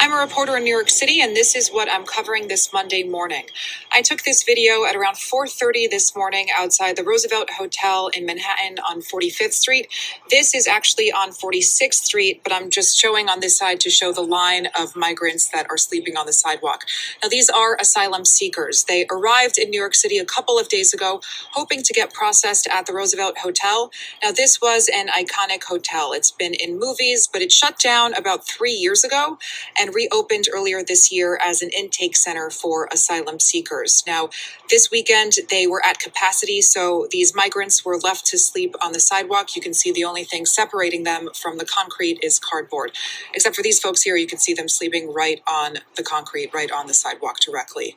I'm 0.00 0.14
a 0.14 0.20
reporter 0.20 0.56
in 0.56 0.64
New 0.64 0.74
York 0.74 0.88
City, 0.88 1.20
and 1.20 1.36
this 1.36 1.54
is 1.54 1.68
what 1.68 1.90
I'm 1.92 2.06
covering 2.06 2.48
this 2.48 2.72
Monday 2.72 3.02
morning. 3.02 3.44
I 3.92 4.00
took 4.00 4.22
this 4.22 4.42
video 4.42 4.84
at 4.86 4.96
around 4.96 5.16
4:30 5.18 5.86
this 5.86 6.16
morning 6.16 6.48
outside 6.56 6.96
the 6.96 7.04
Roosevelt 7.04 7.50
Hotel 7.58 8.08
in 8.08 8.24
Manhattan 8.24 8.78
on 8.78 9.02
45th 9.02 9.52
Street. 9.52 9.88
This 10.30 10.54
is 10.54 10.66
actually 10.66 11.12
on 11.12 11.32
46th 11.32 12.04
Street, 12.06 12.40
but 12.42 12.54
I'm 12.54 12.70
just 12.70 12.98
showing 12.98 13.28
on 13.28 13.40
this 13.40 13.58
side 13.58 13.80
to 13.80 13.90
show 13.90 14.10
the 14.10 14.22
line 14.22 14.68
of 14.78 14.96
migrants 14.96 15.48
that 15.48 15.66
are 15.68 15.76
sleeping 15.76 16.16
on 16.16 16.24
the 16.24 16.32
sidewalk. 16.32 16.86
Now, 17.22 17.28
these 17.28 17.50
are 17.50 17.76
asylum 17.78 18.24
seekers. 18.24 18.84
They 18.84 19.04
arrived 19.10 19.58
in 19.58 19.68
New 19.68 19.80
York 19.80 19.94
City 19.94 20.16
a 20.16 20.24
couple 20.24 20.58
of 20.58 20.70
days 20.70 20.94
ago, 20.94 21.20
hoping 21.52 21.82
to 21.82 21.92
get 21.92 22.14
processed 22.14 22.66
at 22.68 22.86
the 22.86 22.94
Roosevelt 22.94 23.38
Hotel. 23.38 23.90
Now, 24.22 24.32
this 24.32 24.62
was 24.62 24.88
an 24.88 25.08
iconic 25.08 25.64
hotel. 25.64 26.14
It's 26.14 26.30
been 26.30 26.54
in 26.54 26.78
movies, 26.78 27.28
but 27.30 27.42
it 27.42 27.52
shut 27.52 27.78
down 27.78 28.14
about 28.14 28.46
three 28.46 28.72
years 28.72 29.04
ago 29.04 29.38
and 29.78 29.94
reopened 29.94 30.46
earlier 30.52 30.82
this 30.84 31.12
year 31.12 31.38
as 31.44 31.62
an 31.62 31.70
intake 31.76 32.16
center 32.16 32.50
for 32.50 32.88
asylum 32.92 33.40
seekers. 33.40 34.02
Now, 34.06 34.30
this 34.70 34.90
weekend 34.90 35.34
they 35.50 35.66
were 35.66 35.84
at 35.84 35.98
capacity, 35.98 36.60
so 36.60 37.08
these 37.10 37.34
migrants 37.34 37.84
were 37.84 37.98
left 37.98 38.26
to 38.26 38.38
sleep 38.38 38.74
on 38.82 38.92
the 38.92 39.00
sidewalk. 39.00 39.56
You 39.56 39.62
can 39.62 39.74
see 39.74 39.92
the 39.92 40.04
only 40.04 40.24
thing 40.24 40.46
separating 40.46 41.04
them 41.04 41.30
from 41.34 41.58
the 41.58 41.64
concrete 41.66 42.18
is 42.22 42.38
cardboard. 42.38 42.92
Except 43.34 43.56
for 43.56 43.62
these 43.62 43.80
folks 43.80 44.02
here, 44.02 44.16
you 44.16 44.26
can 44.26 44.38
see 44.38 44.54
them 44.54 44.68
sleeping 44.68 45.12
right 45.12 45.42
on 45.48 45.78
the 45.96 46.02
concrete, 46.02 46.52
right 46.54 46.70
on 46.70 46.86
the 46.86 46.94
sidewalk 46.94 47.40
directly. 47.40 47.96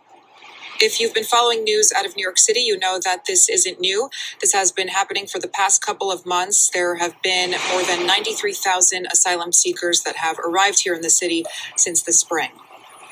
If 0.80 1.00
you've 1.00 1.14
been 1.14 1.24
following 1.24 1.64
news 1.64 1.92
out 1.96 2.06
of 2.06 2.16
New 2.16 2.24
York 2.24 2.38
City, 2.38 2.62
you 2.62 2.78
know 2.78 3.00
that 3.04 3.26
this 3.26 3.50
isn't 3.50 3.80
new. 3.80 4.10
This 4.40 4.54
has 4.54 4.72
been 4.72 4.88
happening 4.88 5.28
for 5.28 5.40
the 5.40 5.48
past 5.48 5.86
couple 5.86 6.12
of 6.12 6.26
months. 6.26 6.70
There 6.74 6.96
have 6.96 7.22
been 7.22 7.52
more 7.72 7.84
than 7.84 8.08
93,000 8.08 9.08
asylum 9.12 9.52
seekers 9.52 10.02
that 10.04 10.18
have 10.18 10.40
arrived 10.40 10.82
here 10.84 10.96
in 10.96 11.02
the 11.02 11.10
city 11.10 11.44
since 11.76 12.02
the 12.02 12.14
spring. 12.14 12.52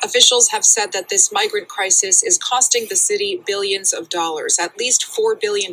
Officials 0.04 0.50
have 0.50 0.64
said 0.64 0.94
that 0.94 1.10
this 1.10 1.32
migrant 1.32 1.68
crisis 1.68 2.24
is 2.24 2.38
costing 2.38 2.88
the 2.90 2.96
city 2.96 3.42
billions 3.46 3.94
of 3.94 4.10
dollars, 4.10 4.58
at 4.58 4.78
least 4.78 5.06
$4 5.06 5.40
billion, 5.40 5.72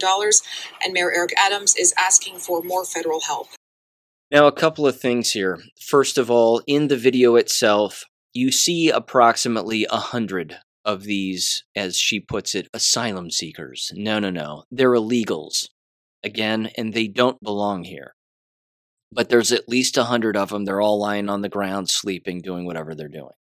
and 0.84 0.92
Mayor 0.92 1.12
Eric 1.12 1.32
Adams 1.38 1.76
is 1.76 1.94
asking 1.98 2.38
for 2.38 2.62
more 2.62 2.84
federal 2.84 3.20
help. 3.20 3.48
Now, 4.30 4.48
a 4.48 4.52
couple 4.52 4.86
of 4.86 5.00
things 5.00 5.32
here. 5.32 5.60
First 5.80 6.18
of 6.18 6.30
all, 6.30 6.60
in 6.66 6.88
the 6.88 6.96
video 6.96 7.36
itself, 7.36 8.04
you 8.32 8.50
see 8.50 8.90
approximately 8.90 9.86
a 9.88 9.98
hundred 9.98 10.58
of 10.86 11.02
these, 11.02 11.64
as 11.74 11.98
she 11.98 12.20
puts 12.20 12.54
it, 12.54 12.68
asylum 12.72 13.30
seekers. 13.30 13.92
No, 13.94 14.20
no, 14.20 14.30
no. 14.30 14.62
They're 14.70 14.92
illegals. 14.92 15.68
Again, 16.24 16.70
and 16.78 16.94
they 16.94 17.08
don't 17.08 17.42
belong 17.42 17.84
here. 17.84 18.14
But 19.12 19.28
there's 19.28 19.52
at 19.52 19.68
least 19.68 19.96
a 19.96 20.04
hundred 20.04 20.36
of 20.36 20.50
them. 20.50 20.64
They're 20.64 20.80
all 20.80 20.98
lying 20.98 21.28
on 21.28 21.42
the 21.42 21.48
ground, 21.48 21.90
sleeping, 21.90 22.40
doing 22.40 22.64
whatever 22.64 22.94
they're 22.94 23.08
doing. 23.08 23.34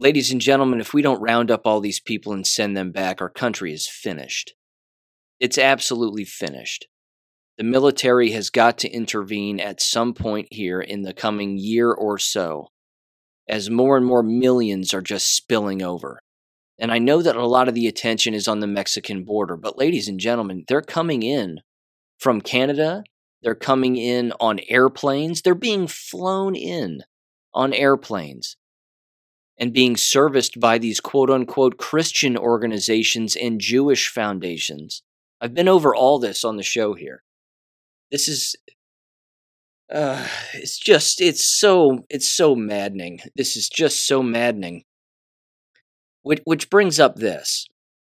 Ladies 0.00 0.32
and 0.32 0.40
gentlemen, 0.40 0.80
if 0.80 0.94
we 0.94 1.02
don't 1.02 1.20
round 1.20 1.50
up 1.50 1.62
all 1.64 1.80
these 1.80 2.00
people 2.00 2.32
and 2.32 2.46
send 2.46 2.76
them 2.76 2.90
back, 2.90 3.20
our 3.20 3.28
country 3.28 3.72
is 3.72 3.86
finished. 3.86 4.54
It's 5.38 5.58
absolutely 5.58 6.24
finished. 6.24 6.86
The 7.58 7.64
military 7.64 8.30
has 8.30 8.50
got 8.50 8.78
to 8.78 8.90
intervene 8.90 9.60
at 9.60 9.80
some 9.80 10.14
point 10.14 10.48
here 10.50 10.80
in 10.80 11.02
the 11.02 11.14
coming 11.14 11.58
year 11.58 11.92
or 11.92 12.18
so 12.18 12.71
as 13.48 13.70
more 13.70 13.96
and 13.96 14.06
more 14.06 14.22
millions 14.22 14.94
are 14.94 15.02
just 15.02 15.34
spilling 15.34 15.82
over. 15.82 16.20
And 16.78 16.90
I 16.90 16.98
know 16.98 17.22
that 17.22 17.36
a 17.36 17.46
lot 17.46 17.68
of 17.68 17.74
the 17.74 17.86
attention 17.86 18.34
is 18.34 18.48
on 18.48 18.60
the 18.60 18.66
Mexican 18.66 19.24
border, 19.24 19.56
but 19.56 19.78
ladies 19.78 20.08
and 20.08 20.18
gentlemen, 20.18 20.64
they're 20.68 20.82
coming 20.82 21.22
in 21.22 21.60
from 22.18 22.40
Canada. 22.40 23.04
They're 23.42 23.54
coming 23.54 23.96
in 23.96 24.32
on 24.40 24.60
airplanes. 24.68 25.42
They're 25.42 25.54
being 25.54 25.86
flown 25.86 26.54
in 26.54 27.02
on 27.54 27.72
airplanes 27.72 28.56
and 29.58 29.72
being 29.72 29.96
serviced 29.96 30.58
by 30.58 30.78
these 30.78 31.00
quote 31.00 31.30
unquote 31.30 31.76
Christian 31.76 32.36
organizations 32.36 33.36
and 33.36 33.60
Jewish 33.60 34.08
foundations. 34.08 35.02
I've 35.40 35.54
been 35.54 35.68
over 35.68 35.94
all 35.94 36.18
this 36.18 36.44
on 36.44 36.56
the 36.56 36.62
show 36.62 36.94
here. 36.94 37.22
This 38.10 38.28
is 38.28 38.56
uh, 39.92 40.26
it's 40.54 40.78
just 40.78 41.20
it's 41.20 41.44
so 41.44 42.04
it's 42.08 42.28
so 42.28 42.54
maddening. 42.54 43.20
This 43.36 43.56
is 43.56 43.68
just 43.68 44.06
so 44.06 44.22
maddening. 44.22 44.84
Which 46.22 46.40
which 46.44 46.70
brings 46.70 46.98
up 46.98 47.16
this. 47.16 47.66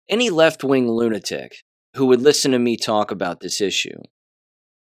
Any 0.09 0.29
left-wing 0.29 0.89
lunatic 0.89 1.63
who 1.95 2.05
would 2.07 2.21
listen 2.21 2.51
to 2.51 2.59
me 2.59 2.77
talk 2.77 3.11
about 3.11 3.39
this 3.39 3.61
issue, 3.61 3.99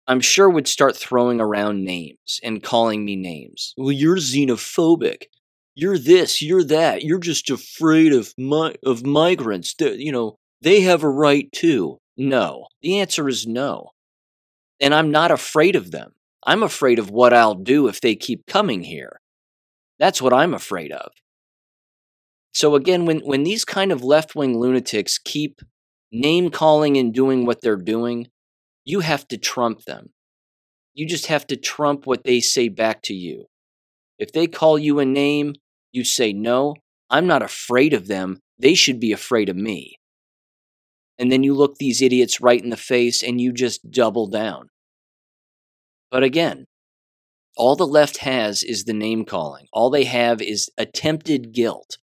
I'm 0.07 0.21
sure 0.21 0.51
would 0.51 0.69
start 0.69 0.97
throwing 0.97 1.41
around 1.41 1.85
names 1.85 2.41
and 2.43 2.63
calling 2.63 3.05
me 3.05 3.17
names. 3.17 3.75
Well, 3.77 3.93
you're 3.93 4.17
xenophobic. 4.17 5.25
you're 5.75 5.99
this, 5.99 6.43
you're 6.43 6.65
that, 6.65 7.03
you're 7.03 7.19
just 7.19 7.51
afraid 7.51 8.13
of 8.13 8.35
mi- 8.37 8.77
of 8.85 9.07
migrants. 9.07 9.75
That 9.75 9.99
you 9.99 10.13
know 10.13 10.37
they 10.61 10.83
have 10.83 11.03
a 11.03 11.11
right 11.11 11.51
too. 11.53 11.99
No, 12.17 12.67
the 12.83 13.01
answer 13.01 13.29
is 13.29 13.47
no, 13.47 13.91
and 14.81 14.95
I'm 14.95 15.11
not 15.11 15.31
afraid 15.31 15.77
of 15.77 15.91
them. 15.91 16.13
I'm 16.45 16.63
afraid 16.63 16.99
of 16.99 17.11
what 17.11 17.33
I'll 17.33 17.55
do 17.55 17.89
if 17.89 18.01
they 18.01 18.15
keep 18.15 18.47
coming 18.47 18.83
here. 18.83 19.21
That's 19.99 20.21
what 20.21 20.33
I'm 20.33 20.55
afraid 20.55 20.93
of. 20.93 21.13
So 22.53 22.75
again, 22.75 23.07
when 23.07 23.21
when 23.21 23.45
these 23.45 23.65
kind 23.65 23.93
of 23.93 24.03
left 24.03 24.35
wing 24.35 24.59
lunatics 24.59 25.19
keep 25.19 25.61
name 26.11 26.51
calling 26.51 26.97
and 26.97 27.15
doing 27.15 27.47
what 27.47 27.63
they're 27.63 27.77
doing, 27.77 28.29
you 28.85 29.01
have 29.01 29.27
to 29.29 29.39
trump 29.39 29.85
them. 29.85 30.11
You 30.95 31.07
just 31.07 31.27
have 31.27 31.47
to 31.47 31.57
trump 31.57 32.07
what 32.07 32.25
they 32.25 32.41
say 32.41 32.69
back 32.69 33.03
to 33.03 33.15
you. 33.15 33.47
If 34.19 34.33
they 34.33 34.47
call 34.47 34.79
you 34.79 34.99
a 34.99 35.05
name, 35.05 35.55
you 35.93 36.05
say, 36.05 36.33
No, 36.33 36.75
I'm 37.09 37.27
not 37.27 37.43
afraid 37.43 37.95
of 37.95 38.09
them. 38.09 38.41
They 38.59 38.75
should 38.75 39.01
be 39.01 39.13
afraid 39.13 39.49
of 39.49 39.57
me. 39.57 39.99
And 41.19 41.31
then 41.31 41.43
you 41.43 41.55
look 41.55 41.77
these 41.77 42.03
idiots 42.03 42.41
right 42.41 42.63
in 42.63 42.71
the 42.71 42.77
face 42.77 43.23
and 43.23 43.41
you 43.41 43.53
just 43.53 43.91
double 43.91 44.27
down. 44.27 44.69
But 46.13 46.23
again, 46.23 46.67
all 47.57 47.75
the 47.75 47.87
left 47.87 48.19
has 48.19 48.63
is 48.63 48.85
the 48.85 48.93
name 48.93 49.25
calling. 49.25 49.67
All 49.73 49.91
they 49.91 50.05
have 50.05 50.43
is 50.43 50.71
attempted 50.79 51.53
guilt. 51.53 51.99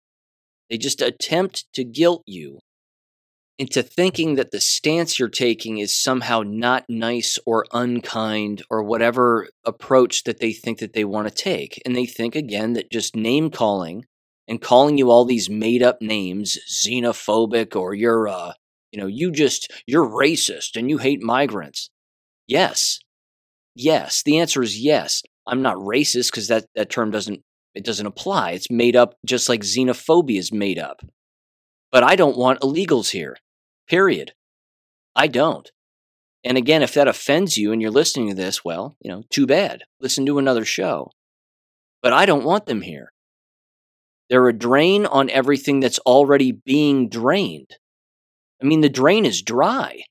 They 0.69 0.77
just 0.77 1.01
attempt 1.01 1.65
to 1.73 1.83
guilt 1.83 2.23
you 2.25 2.59
into 3.59 3.83
thinking 3.83 4.35
that 4.35 4.51
the 4.51 4.59
stance 4.59 5.19
you're 5.19 5.27
taking 5.29 5.77
is 5.77 5.93
somehow 5.95 6.41
not 6.43 6.85
nice 6.89 7.37
or 7.45 7.65
unkind 7.71 8.63
or 8.69 8.81
whatever 8.83 9.49
approach 9.65 10.23
that 10.23 10.39
they 10.39 10.53
think 10.53 10.79
that 10.79 10.93
they 10.93 11.03
want 11.05 11.27
to 11.27 11.33
take. 11.33 11.79
And 11.85 11.95
they 11.95 12.05
think 12.05 12.35
again 12.35 12.73
that 12.73 12.91
just 12.91 13.15
name 13.15 13.51
calling 13.51 14.05
and 14.47 14.61
calling 14.61 14.97
you 14.97 15.11
all 15.11 15.25
these 15.25 15.49
made 15.49 15.83
up 15.83 16.01
names, 16.01 16.57
xenophobic 16.67 17.75
or 17.75 17.93
you're 17.93 18.27
uh 18.27 18.53
you 18.91 18.99
know, 18.99 19.07
you 19.07 19.31
just 19.31 19.71
you're 19.85 20.07
racist 20.07 20.75
and 20.75 20.89
you 20.89 20.97
hate 20.97 21.21
migrants. 21.21 21.91
Yes. 22.47 22.99
Yes, 23.75 24.23
the 24.23 24.39
answer 24.39 24.62
is 24.62 24.79
yes. 24.79 25.23
I'm 25.47 25.62
not 25.62 25.77
racist 25.77 26.32
because 26.32 26.47
that, 26.47 26.65
that 26.75 26.89
term 26.89 27.12
doesn't 27.12 27.41
it 27.75 27.86
doesn't 27.86 28.05
apply. 28.05 28.51
It's 28.51 28.69
made 28.69 28.95
up 28.95 29.15
just 29.25 29.47
like 29.47 29.62
xenophobia 29.62 30.39
is 30.39 30.51
made 30.51 30.79
up. 30.79 31.01
But 31.91 32.03
I 32.03 32.15
don't 32.15 32.38
want 32.38 32.62
illegals 32.62 33.12
here. 33.12 33.38
Period. 33.88 34.34
I 35.15 35.27
don't. 35.27 35.69
And 36.43 36.58
again, 36.58 36.82
if 36.82 36.93
that 36.93 37.08
offends 37.08 37.58
you 37.58 37.71
and 37.71 37.82
you're 37.82 37.91
listening 37.91 38.29
to 38.29 38.36
this, 38.36 38.63
well, 38.63 38.95
you 39.01 39.12
know, 39.12 39.23
too 39.29 39.45
bad. 39.45 39.84
Listen 39.99 40.25
to 40.25 40.39
another 40.39 40.65
show. 40.65 41.12
But 42.01 42.13
I 42.13 42.25
don't 42.25 42.45
want 42.45 42.65
them 42.65 42.82
here. 42.82 43.12
They're 44.29 44.47
a 44.47 44.53
drain 44.53 45.05
on 45.05 45.29
everything 45.29 45.79
that's 45.79 45.99
already 45.99 46.51
being 46.51 47.10
drained. 47.10 47.77
I 48.62 48.65
mean, 48.65 48.82
the 48.82 48.89
drain 48.89 49.25
is 49.25 49.41
dry. 49.41 50.03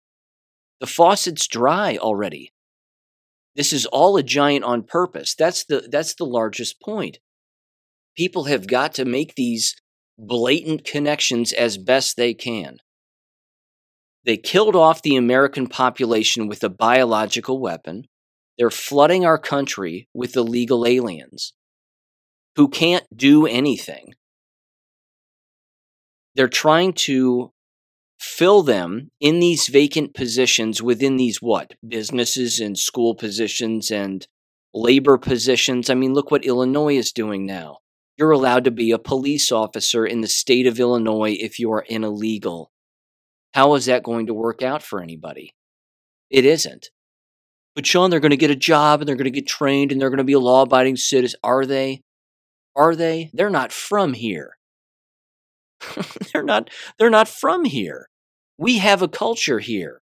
The 0.80 0.86
faucet's 0.86 1.46
dry 1.46 1.96
already. 1.96 2.52
This 3.58 3.72
is 3.72 3.86
all 3.86 4.16
a 4.16 4.22
giant 4.22 4.64
on 4.64 4.84
purpose. 4.84 5.34
That's 5.34 5.64
the 5.64 5.88
that's 5.90 6.14
the 6.14 6.24
largest 6.24 6.80
point. 6.80 7.18
People 8.16 8.44
have 8.44 8.68
got 8.68 8.94
to 8.94 9.04
make 9.04 9.34
these 9.34 9.74
blatant 10.16 10.84
connections 10.84 11.52
as 11.52 11.76
best 11.76 12.16
they 12.16 12.34
can. 12.34 12.78
They 14.24 14.36
killed 14.36 14.76
off 14.76 15.02
the 15.02 15.16
American 15.16 15.66
population 15.66 16.46
with 16.46 16.62
a 16.62 16.68
biological 16.68 17.60
weapon. 17.60 18.04
They're 18.56 18.70
flooding 18.70 19.26
our 19.26 19.38
country 19.38 20.08
with 20.14 20.36
illegal 20.36 20.86
aliens 20.86 21.52
who 22.54 22.68
can't 22.68 23.06
do 23.12 23.44
anything. 23.44 24.14
They're 26.36 26.46
trying 26.46 26.92
to 27.08 27.52
fill 28.18 28.62
them 28.62 29.10
in 29.20 29.40
these 29.40 29.68
vacant 29.68 30.14
positions 30.14 30.82
within 30.82 31.16
these 31.16 31.40
what? 31.40 31.74
Businesses 31.86 32.60
and 32.60 32.78
school 32.78 33.14
positions 33.14 33.90
and 33.90 34.26
labor 34.74 35.18
positions. 35.18 35.88
I 35.88 35.94
mean, 35.94 36.14
look 36.14 36.30
what 36.30 36.44
Illinois 36.44 36.96
is 36.96 37.12
doing 37.12 37.46
now. 37.46 37.78
You're 38.16 38.32
allowed 38.32 38.64
to 38.64 38.70
be 38.70 38.90
a 38.90 38.98
police 38.98 39.52
officer 39.52 40.04
in 40.04 40.20
the 40.20 40.28
state 40.28 40.66
of 40.66 40.80
Illinois 40.80 41.36
if 41.38 41.58
you 41.58 41.72
are 41.72 41.86
an 41.88 42.02
illegal. 42.02 42.72
How 43.54 43.74
is 43.74 43.86
that 43.86 44.02
going 44.02 44.26
to 44.26 44.34
work 44.34 44.62
out 44.62 44.82
for 44.82 45.00
anybody? 45.00 45.54
It 46.28 46.44
isn't. 46.44 46.90
But 47.74 47.86
Sean, 47.86 48.10
they're 48.10 48.20
going 48.20 48.30
to 48.30 48.36
get 48.36 48.50
a 48.50 48.56
job 48.56 49.00
and 49.00 49.08
they're 49.08 49.16
going 49.16 49.24
to 49.24 49.30
get 49.30 49.46
trained 49.46 49.92
and 49.92 50.00
they're 50.00 50.10
going 50.10 50.18
to 50.18 50.24
be 50.24 50.32
a 50.32 50.40
law 50.40 50.62
abiding 50.62 50.96
citizen. 50.96 51.38
Are 51.44 51.64
they? 51.64 52.02
Are 52.74 52.96
they? 52.96 53.30
They're 53.32 53.50
not 53.50 53.72
from 53.72 54.14
here. 54.14 54.57
they're 56.32 56.42
not 56.42 56.70
they're 56.98 57.10
not 57.10 57.28
from 57.28 57.64
here. 57.64 58.08
We 58.56 58.78
have 58.78 59.02
a 59.02 59.08
culture 59.08 59.58
here. 59.60 60.00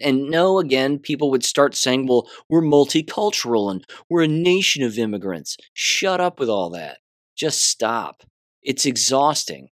And 0.00 0.30
no, 0.30 0.58
again, 0.58 0.98
people 0.98 1.30
would 1.30 1.44
start 1.44 1.74
saying, 1.74 2.06
well, 2.06 2.28
we're 2.48 2.62
multicultural 2.62 3.70
and 3.70 3.84
we're 4.08 4.22
a 4.22 4.28
nation 4.28 4.84
of 4.84 4.98
immigrants. 4.98 5.56
Shut 5.72 6.20
up 6.20 6.38
with 6.38 6.48
all 6.48 6.70
that. 6.70 6.98
Just 7.36 7.64
stop. 7.64 8.22
It's 8.62 8.86
exhausting. 8.86 9.70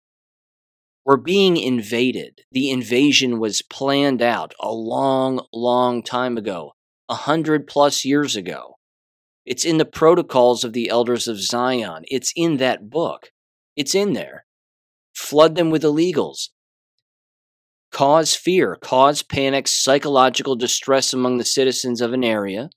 We're 1.04 1.18
being 1.18 1.56
invaded. 1.56 2.40
The 2.50 2.70
invasion 2.70 3.38
was 3.38 3.62
planned 3.62 4.22
out 4.22 4.54
a 4.58 4.72
long, 4.72 5.40
long 5.52 6.02
time 6.02 6.38
ago, 6.38 6.72
a 7.08 7.14
hundred 7.14 7.66
plus 7.66 8.04
years 8.04 8.36
ago. 8.36 8.76
It's 9.44 9.64
in 9.64 9.76
the 9.76 9.84
protocols 9.84 10.64
of 10.64 10.72
the 10.72 10.88
elders 10.88 11.28
of 11.28 11.40
Zion. 11.40 12.04
It's 12.08 12.32
in 12.34 12.56
that 12.56 12.90
book. 12.90 13.30
It's 13.76 13.94
in 13.94 14.14
there. 14.14 14.45
Flood 15.28 15.54
them 15.54 15.70
with 15.70 15.82
illegals. 15.82 16.48
Cause 17.92 18.34
fear, 18.34 18.76
cause 18.80 19.22
panic, 19.22 19.68
psychological 19.68 20.56
distress 20.56 21.12
among 21.12 21.38
the 21.38 21.44
citizens 21.44 22.00
of 22.00 22.12
an 22.12 22.24
area. 22.24 22.70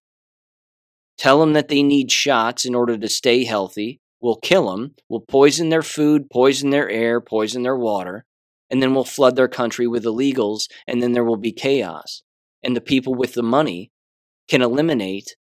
Tell 1.18 1.40
them 1.40 1.54
that 1.54 1.68
they 1.68 1.84
need 1.84 2.12
shots 2.12 2.66
in 2.66 2.76
order 2.76 2.98
to 2.98 3.10
stay 3.10 3.44
healthy 3.44 4.00
We'll 4.22 4.36
kill 4.36 4.72
them, 4.72 4.96
we'll 5.08 5.22
poison 5.22 5.70
their 5.70 5.82
food, 5.82 6.30
poison 6.30 6.72
their 6.72 6.90
air, 6.90 7.22
poison 7.22 7.64
their 7.64 7.78
water, 7.78 8.26
and 8.70 8.82
then 8.82 8.94
we'll 8.94 9.06
flood 9.06 9.36
their 9.36 9.48
country 9.48 9.88
with 9.88 10.04
illegals, 10.04 10.68
and 10.86 11.02
then 11.02 11.14
there 11.14 11.24
will 11.24 11.38
be 11.38 11.54
chaos. 11.54 12.24
And 12.62 12.76
the 12.76 12.82
people 12.82 13.16
with 13.16 13.34
the 13.34 13.44
money 13.44 13.92
can 14.50 14.62
eliminate 14.62 15.38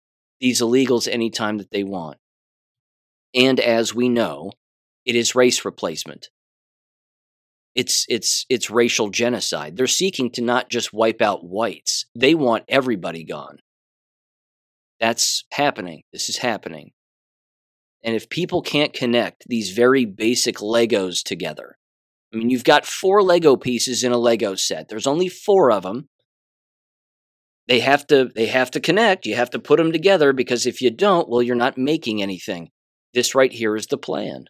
these 0.41 0.61
illegals 0.63 1.07
anytime 1.07 1.59
that 1.59 1.71
they 1.71 1.85
want. 1.85 2.17
And 3.35 3.61
as 3.61 3.95
we 3.95 4.09
know, 4.09 4.53
it 5.05 5.15
is 5.15 5.35
race 5.35 5.65
replacement. 5.65 6.29
It's 7.75 8.05
it's 8.09 8.45
it's 8.49 8.71
racial 8.71 9.09
genocide. 9.09 9.77
They're 9.77 9.87
seeking 9.87 10.31
to 10.33 10.43
not 10.43 10.69
just 10.69 10.93
wipe 10.93 11.23
out 11.23 11.45
whites. 11.45 12.05
They 12.15 12.35
want 12.35 12.65
everybody 12.69 13.25
gone. 13.25 13.59
That's 15.01 15.45
happening. 15.53 16.03
This 16.13 16.29
is 16.29 16.39
happening. 16.39 16.93
And 18.05 18.15
if 18.15 18.29
people 18.29 18.63
can't 18.63 18.93
connect 18.93 19.45
these 19.47 19.71
very 19.71 20.05
basic 20.05 20.57
Legos 20.57 21.23
together, 21.23 21.77
I 22.33 22.37
mean, 22.37 22.51
you've 22.51 22.65
got 22.65 22.87
four 22.87 23.23
Lego 23.23 23.57
pieces 23.57 24.05
in 24.05 24.13
a 24.13 24.19
Lego 24.19 24.55
set. 24.55 24.89
There's 24.89 25.07
only 25.07 25.29
four 25.29 25.71
of 25.71 25.83
them. 25.83 26.09
They 27.69 27.81
have 27.81 28.07
to 28.09 28.31
they 28.35 28.47
have 28.47 28.71
to 28.73 28.81
connect. 28.81 29.25
You 29.25 29.37
have 29.37 29.51
to 29.51 29.59
put 29.59 29.79
them 29.79 29.93
together 29.93 30.33
because 30.33 30.67
if 30.67 30.83
you 30.83 30.91
don't, 30.91 31.29
well, 31.29 31.43
you're 31.43 31.57
not 31.57 31.79
making 31.79 32.23
anything. 32.23 32.71
This 33.15 33.35
right 33.35 33.53
here 33.53 33.77
is 33.77 33.87
the 33.87 33.99
plan. 33.99 34.47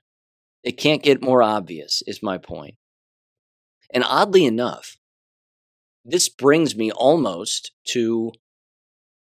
It 0.62 0.72
can't 0.72 1.02
get 1.02 1.22
more 1.22 1.42
obvious, 1.42 2.02
is 2.06 2.22
my 2.22 2.38
point. 2.38 2.74
And 3.92 4.04
oddly 4.06 4.44
enough, 4.44 4.96
this 6.04 6.28
brings 6.28 6.74
me 6.74 6.90
almost 6.90 7.72
to 7.88 8.32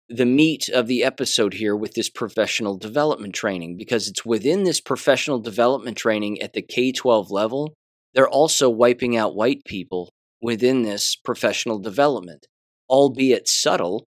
the 0.09 0.27
meat 0.27 0.69
of 0.69 0.87
the 0.87 1.05
episode 1.05 1.55
here 1.55 1.77
with 1.77 1.95
this 1.95 2.11
professional 2.11 2.77
development 2.77 3.35
training 3.35 3.77
because 3.77 4.09
it's 4.09 4.25
within 4.25 4.65
this 4.65 4.81
professional 4.81 5.39
development 5.39 5.97
training 5.97 6.41
at 6.43 6.53
the 6.53 6.63
K 6.63 6.91
12 6.93 7.31
level. 7.31 7.75
They're 8.15 8.29
also 8.29 8.69
wiping 8.69 9.17
out 9.17 9.37
white 9.37 9.65
people 9.65 10.11
within 10.43 10.83
this 10.83 11.15
professional 11.17 11.79
development, 11.79 12.47
albeit 12.89 13.47
subtle, 13.47 14.05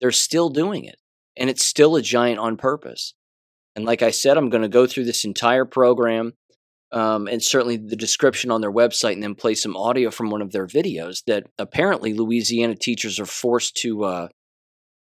they're 0.00 0.10
still 0.10 0.48
doing 0.48 0.84
it. 0.84 0.96
And 1.36 1.50
it's 1.50 1.64
still 1.64 1.94
a 1.94 2.02
giant 2.02 2.38
on 2.38 2.56
purpose. 2.56 3.14
And 3.76 3.84
like 3.84 4.02
I 4.02 4.10
said, 4.10 4.36
I'm 4.36 4.50
going 4.50 4.62
to 4.62 4.68
go 4.68 4.86
through 4.86 5.04
this 5.04 5.24
entire 5.24 5.64
program 5.64 6.32
um, 6.94 7.26
and 7.26 7.42
certainly 7.42 7.76
the 7.76 7.96
description 7.96 8.52
on 8.52 8.60
their 8.60 8.72
website 8.72 9.14
and 9.14 9.22
then 9.22 9.34
play 9.34 9.54
some 9.54 9.76
audio 9.76 10.10
from 10.12 10.30
one 10.30 10.40
of 10.40 10.52
their 10.52 10.66
videos 10.66 11.24
that 11.26 11.44
apparently 11.58 12.14
Louisiana 12.14 12.76
teachers 12.76 13.18
are 13.18 13.26
forced 13.26 13.76
to 13.78 14.04
uh, 14.04 14.28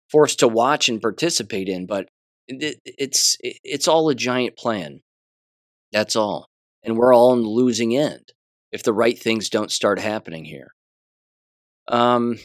forced 0.10 0.40
to 0.40 0.48
watch 0.48 0.90
and 0.90 1.00
participate 1.00 1.70
in. 1.70 1.86
But 1.86 2.08
it, 2.48 2.80
it's 2.86 3.38
it's 3.42 3.88
all 3.88 4.10
a 4.10 4.16
giant 4.16 4.58
plan. 4.58 5.02
That's 5.92 6.16
all, 6.16 6.48
and 6.84 6.98
we're 6.98 7.14
all 7.14 7.32
on 7.32 7.44
the 7.44 7.50
losing 7.50 7.96
end 7.96 8.34
if 8.72 8.82
the 8.82 8.94
right 8.94 9.18
things 9.18 9.50
don't 9.50 9.72
start 9.72 10.00
happening 10.00 10.44
here. 10.44 10.74
Um, 11.88 12.40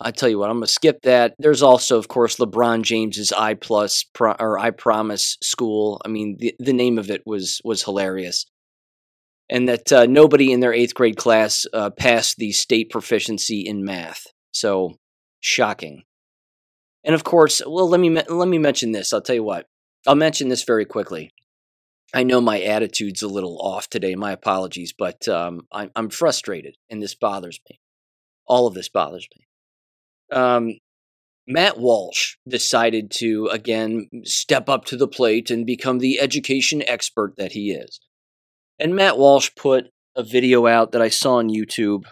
I 0.00 0.12
tell 0.12 0.30
you 0.30 0.38
what, 0.38 0.48
I'm 0.48 0.56
gonna 0.56 0.66
skip 0.66 1.02
that. 1.02 1.34
There's 1.38 1.62
also, 1.62 1.98
of 1.98 2.08
course, 2.08 2.36
LeBron 2.36 2.82
James's 2.82 3.32
I 3.32 3.52
plus 3.52 4.04
Pro, 4.14 4.32
or 4.40 4.58
I 4.58 4.70
Promise 4.70 5.36
School. 5.42 6.00
I 6.06 6.08
mean, 6.08 6.38
the 6.38 6.54
the 6.58 6.72
name 6.72 6.98
of 6.98 7.10
it 7.10 7.22
was 7.26 7.60
was 7.64 7.82
hilarious, 7.82 8.46
and 9.52 9.68
that 9.68 9.92
uh, 9.92 10.06
nobody 10.06 10.50
in 10.50 10.60
their 10.60 10.72
eighth 10.72 10.94
grade 10.94 11.18
class 11.18 11.66
uh, 11.74 11.90
passed 11.90 12.38
the 12.38 12.52
state 12.52 12.88
proficiency 12.88 13.60
in 13.60 13.84
math. 13.84 14.28
So 14.50 14.96
shocking. 15.40 16.04
And 17.04 17.14
of 17.14 17.22
course, 17.22 17.60
well, 17.66 17.86
let 17.86 18.00
me 18.00 18.08
let 18.08 18.48
me 18.48 18.58
mention 18.58 18.92
this. 18.92 19.12
I'll 19.12 19.20
tell 19.20 19.36
you 19.36 19.44
what. 19.44 19.66
I'll 20.06 20.14
mention 20.14 20.48
this 20.48 20.64
very 20.64 20.86
quickly. 20.86 21.32
I 22.14 22.22
know 22.22 22.40
my 22.40 22.62
attitude's 22.62 23.22
a 23.22 23.28
little 23.28 23.58
off 23.60 23.88
today. 23.88 24.14
My 24.14 24.32
apologies, 24.32 24.94
but 24.96 25.28
um, 25.28 25.66
I'm, 25.70 25.90
I'm 25.94 26.08
frustrated, 26.08 26.76
and 26.88 27.02
this 27.02 27.14
bothers 27.14 27.60
me. 27.68 27.78
All 28.46 28.66
of 28.66 28.74
this 28.74 28.88
bothers 28.88 29.28
me. 29.36 30.36
Um, 30.36 30.78
Matt 31.46 31.78
Walsh 31.78 32.36
decided 32.48 33.10
to 33.18 33.48
again 33.48 34.08
step 34.24 34.70
up 34.70 34.86
to 34.86 34.96
the 34.96 35.08
plate 35.08 35.50
and 35.50 35.66
become 35.66 35.98
the 35.98 36.20
education 36.20 36.82
expert 36.86 37.34
that 37.36 37.52
he 37.52 37.72
is. 37.72 38.00
And 38.78 38.94
Matt 38.94 39.18
Walsh 39.18 39.50
put 39.56 39.90
a 40.16 40.22
video 40.22 40.66
out 40.66 40.92
that 40.92 41.02
I 41.02 41.08
saw 41.08 41.36
on 41.36 41.48
YouTube 41.48 42.04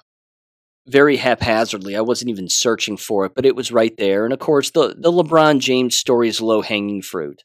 very 0.87 1.17
haphazardly. 1.17 1.97
I 1.97 2.01
wasn't 2.01 2.31
even 2.31 2.49
searching 2.49 2.97
for 2.97 3.25
it, 3.27 3.33
but 3.35 3.47
it 3.47 3.57
was 3.57 3.73
right 3.73 3.97
there. 3.97 4.25
And 4.25 4.33
of 4.33 4.39
course, 4.39 4.71
the, 4.71 4.95
the 4.99 5.13
LeBron 5.13 5.61
James 5.61 5.97
story 5.97 6.29
is 6.29 6.41
low 6.41 6.63
hanging 6.63 7.03
fruit. 7.03 7.43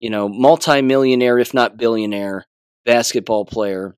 You 0.00 0.10
know, 0.10 0.28
multimillionaire, 0.28 1.38
if 1.38 1.52
not 1.52 1.76
billionaire, 1.76 2.46
basketball 2.84 3.44
player 3.44 3.96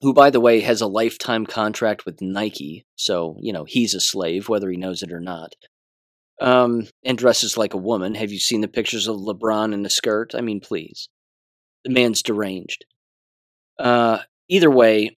who, 0.00 0.14
by 0.14 0.30
the 0.30 0.40
way, 0.40 0.60
has 0.60 0.80
a 0.80 0.86
lifetime 0.86 1.46
contract 1.46 2.06
with 2.06 2.20
Nike. 2.20 2.86
So, 2.94 3.36
you 3.40 3.52
know, 3.52 3.64
he's 3.64 3.94
a 3.94 4.00
slave, 4.00 4.48
whether 4.48 4.70
he 4.70 4.76
knows 4.76 5.02
it 5.02 5.12
or 5.12 5.20
not. 5.20 5.54
Um, 6.40 6.86
and 7.04 7.18
dresses 7.18 7.56
like 7.56 7.74
a 7.74 7.78
woman. 7.78 8.14
Have 8.14 8.30
you 8.30 8.38
seen 8.38 8.60
the 8.60 8.68
pictures 8.68 9.08
of 9.08 9.16
LeBron 9.16 9.74
in 9.74 9.84
a 9.84 9.90
skirt? 9.90 10.34
I 10.36 10.40
mean, 10.40 10.60
please. 10.60 11.08
The 11.84 11.90
man's 11.90 12.22
deranged. 12.22 12.84
Uh, 13.78 14.18
either 14.48 14.70
way, 14.70 15.16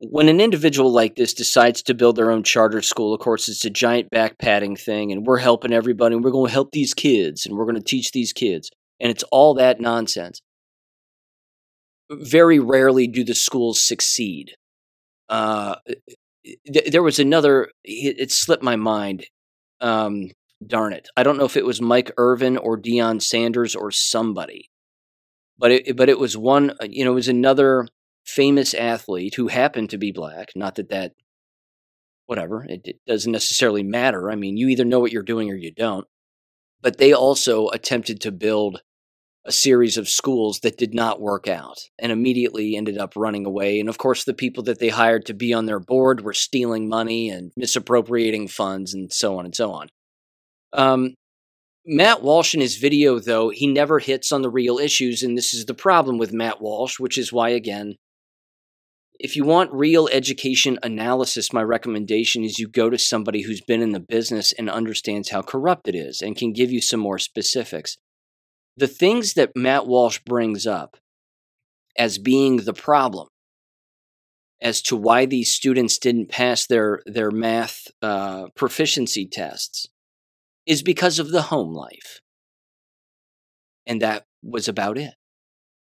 when 0.00 0.28
an 0.28 0.40
individual 0.40 0.92
like 0.92 1.16
this 1.16 1.32
decides 1.34 1.82
to 1.82 1.94
build 1.94 2.16
their 2.16 2.30
own 2.30 2.42
charter 2.42 2.82
school, 2.82 3.14
of 3.14 3.20
course, 3.20 3.48
it's 3.48 3.64
a 3.64 3.70
giant 3.70 4.10
back 4.10 4.38
padding 4.38 4.76
thing, 4.76 5.12
and 5.12 5.26
we're 5.26 5.38
helping 5.38 5.72
everybody, 5.72 6.14
and 6.14 6.24
we're 6.24 6.30
going 6.30 6.48
to 6.48 6.52
help 6.52 6.72
these 6.72 6.94
kids, 6.94 7.46
and 7.46 7.56
we're 7.56 7.64
going 7.64 7.76
to 7.76 7.82
teach 7.82 8.12
these 8.12 8.32
kids. 8.32 8.70
And 9.00 9.10
it's 9.10 9.24
all 9.30 9.54
that 9.54 9.80
nonsense 9.80 10.40
very 12.10 12.58
rarely 12.58 13.06
do 13.06 13.24
the 13.24 13.34
schools 13.34 13.82
succeed. 13.82 14.52
Uh, 15.28 15.76
th- 16.44 16.90
there 16.90 17.02
was 17.02 17.18
another, 17.18 17.70
it, 17.82 18.16
it 18.18 18.30
slipped 18.30 18.62
my 18.62 18.76
mind. 18.76 19.26
Um, 19.80 20.30
darn 20.66 20.92
it. 20.92 21.08
I 21.16 21.22
don't 21.22 21.36
know 21.36 21.44
if 21.44 21.56
it 21.56 21.66
was 21.66 21.80
Mike 21.80 22.10
Irvin 22.16 22.56
or 22.56 22.78
Deion 22.78 23.20
Sanders 23.20 23.74
or 23.74 23.90
somebody, 23.90 24.70
but 25.58 25.70
it, 25.70 25.96
but 25.96 26.08
it 26.08 26.18
was 26.18 26.36
one, 26.36 26.70
uh, 26.80 26.86
you 26.88 27.04
know, 27.04 27.12
it 27.12 27.14
was 27.14 27.28
another 27.28 27.86
famous 28.24 28.74
athlete 28.74 29.34
who 29.34 29.48
happened 29.48 29.90
to 29.90 29.98
be 29.98 30.12
black. 30.12 30.50
Not 30.56 30.76
that 30.76 30.90
that, 30.90 31.12
whatever, 32.26 32.64
it, 32.64 32.82
it 32.84 33.00
doesn't 33.06 33.32
necessarily 33.32 33.82
matter. 33.82 34.30
I 34.30 34.34
mean, 34.34 34.56
you 34.56 34.68
either 34.68 34.84
know 34.84 35.00
what 35.00 35.12
you're 35.12 35.22
doing 35.22 35.50
or 35.50 35.56
you 35.56 35.70
don't. 35.70 36.06
But 36.80 36.98
they 36.98 37.12
also 37.12 37.68
attempted 37.68 38.20
to 38.22 38.32
build 38.32 38.82
a 39.46 39.52
series 39.52 39.96
of 39.96 40.08
schools 40.08 40.60
that 40.60 40.78
did 40.78 40.94
not 40.94 41.20
work 41.20 41.48
out 41.48 41.78
and 41.98 42.10
immediately 42.10 42.76
ended 42.76 42.98
up 42.98 43.12
running 43.14 43.46
away. 43.46 43.78
And 43.78 43.88
of 43.88 43.98
course, 43.98 44.24
the 44.24 44.34
people 44.34 44.62
that 44.64 44.78
they 44.78 44.88
hired 44.88 45.26
to 45.26 45.34
be 45.34 45.52
on 45.52 45.66
their 45.66 45.80
board 45.80 46.22
were 46.22 46.32
stealing 46.32 46.88
money 46.88 47.28
and 47.28 47.52
misappropriating 47.56 48.48
funds 48.48 48.94
and 48.94 49.12
so 49.12 49.38
on 49.38 49.44
and 49.44 49.54
so 49.54 49.72
on. 49.72 49.88
Um, 50.72 51.14
Matt 51.86 52.22
Walsh 52.22 52.54
in 52.54 52.60
his 52.60 52.76
video, 52.76 53.18
though, 53.18 53.50
he 53.50 53.66
never 53.66 53.98
hits 53.98 54.32
on 54.32 54.42
the 54.42 54.50
real 54.50 54.78
issues. 54.78 55.22
And 55.22 55.36
this 55.36 55.52
is 55.52 55.66
the 55.66 55.74
problem 55.74 56.16
with 56.18 56.32
Matt 56.32 56.60
Walsh, 56.60 56.98
which 56.98 57.18
is 57.18 57.32
why, 57.32 57.50
again, 57.50 57.96
if 59.20 59.36
you 59.36 59.44
want 59.44 59.72
real 59.72 60.08
education 60.12 60.78
analysis, 60.82 61.52
my 61.52 61.62
recommendation 61.62 62.42
is 62.42 62.58
you 62.58 62.68
go 62.68 62.90
to 62.90 62.98
somebody 62.98 63.42
who's 63.42 63.60
been 63.60 63.82
in 63.82 63.90
the 63.90 64.00
business 64.00 64.52
and 64.52 64.68
understands 64.68 65.30
how 65.30 65.42
corrupt 65.42 65.86
it 65.86 65.94
is 65.94 66.20
and 66.20 66.36
can 66.36 66.52
give 66.52 66.72
you 66.72 66.80
some 66.80 67.00
more 67.00 67.18
specifics 67.18 67.96
the 68.76 68.88
things 68.88 69.34
that 69.34 69.54
Matt 69.54 69.86
Walsh 69.86 70.20
brings 70.26 70.66
up 70.66 70.96
as 71.96 72.18
being 72.18 72.58
the 72.58 72.72
problem 72.72 73.28
as 74.60 74.82
to 74.82 74.96
why 74.96 75.26
these 75.26 75.54
students 75.54 75.98
didn't 75.98 76.28
pass 76.28 76.66
their 76.66 77.00
their 77.06 77.30
math 77.30 77.88
uh, 78.02 78.46
proficiency 78.56 79.26
tests 79.26 79.88
is 80.66 80.82
because 80.82 81.18
of 81.18 81.30
the 81.30 81.42
home 81.42 81.72
life, 81.72 82.20
and 83.86 84.00
that 84.02 84.26
was 84.42 84.68
about 84.68 84.98
it. 84.98 85.14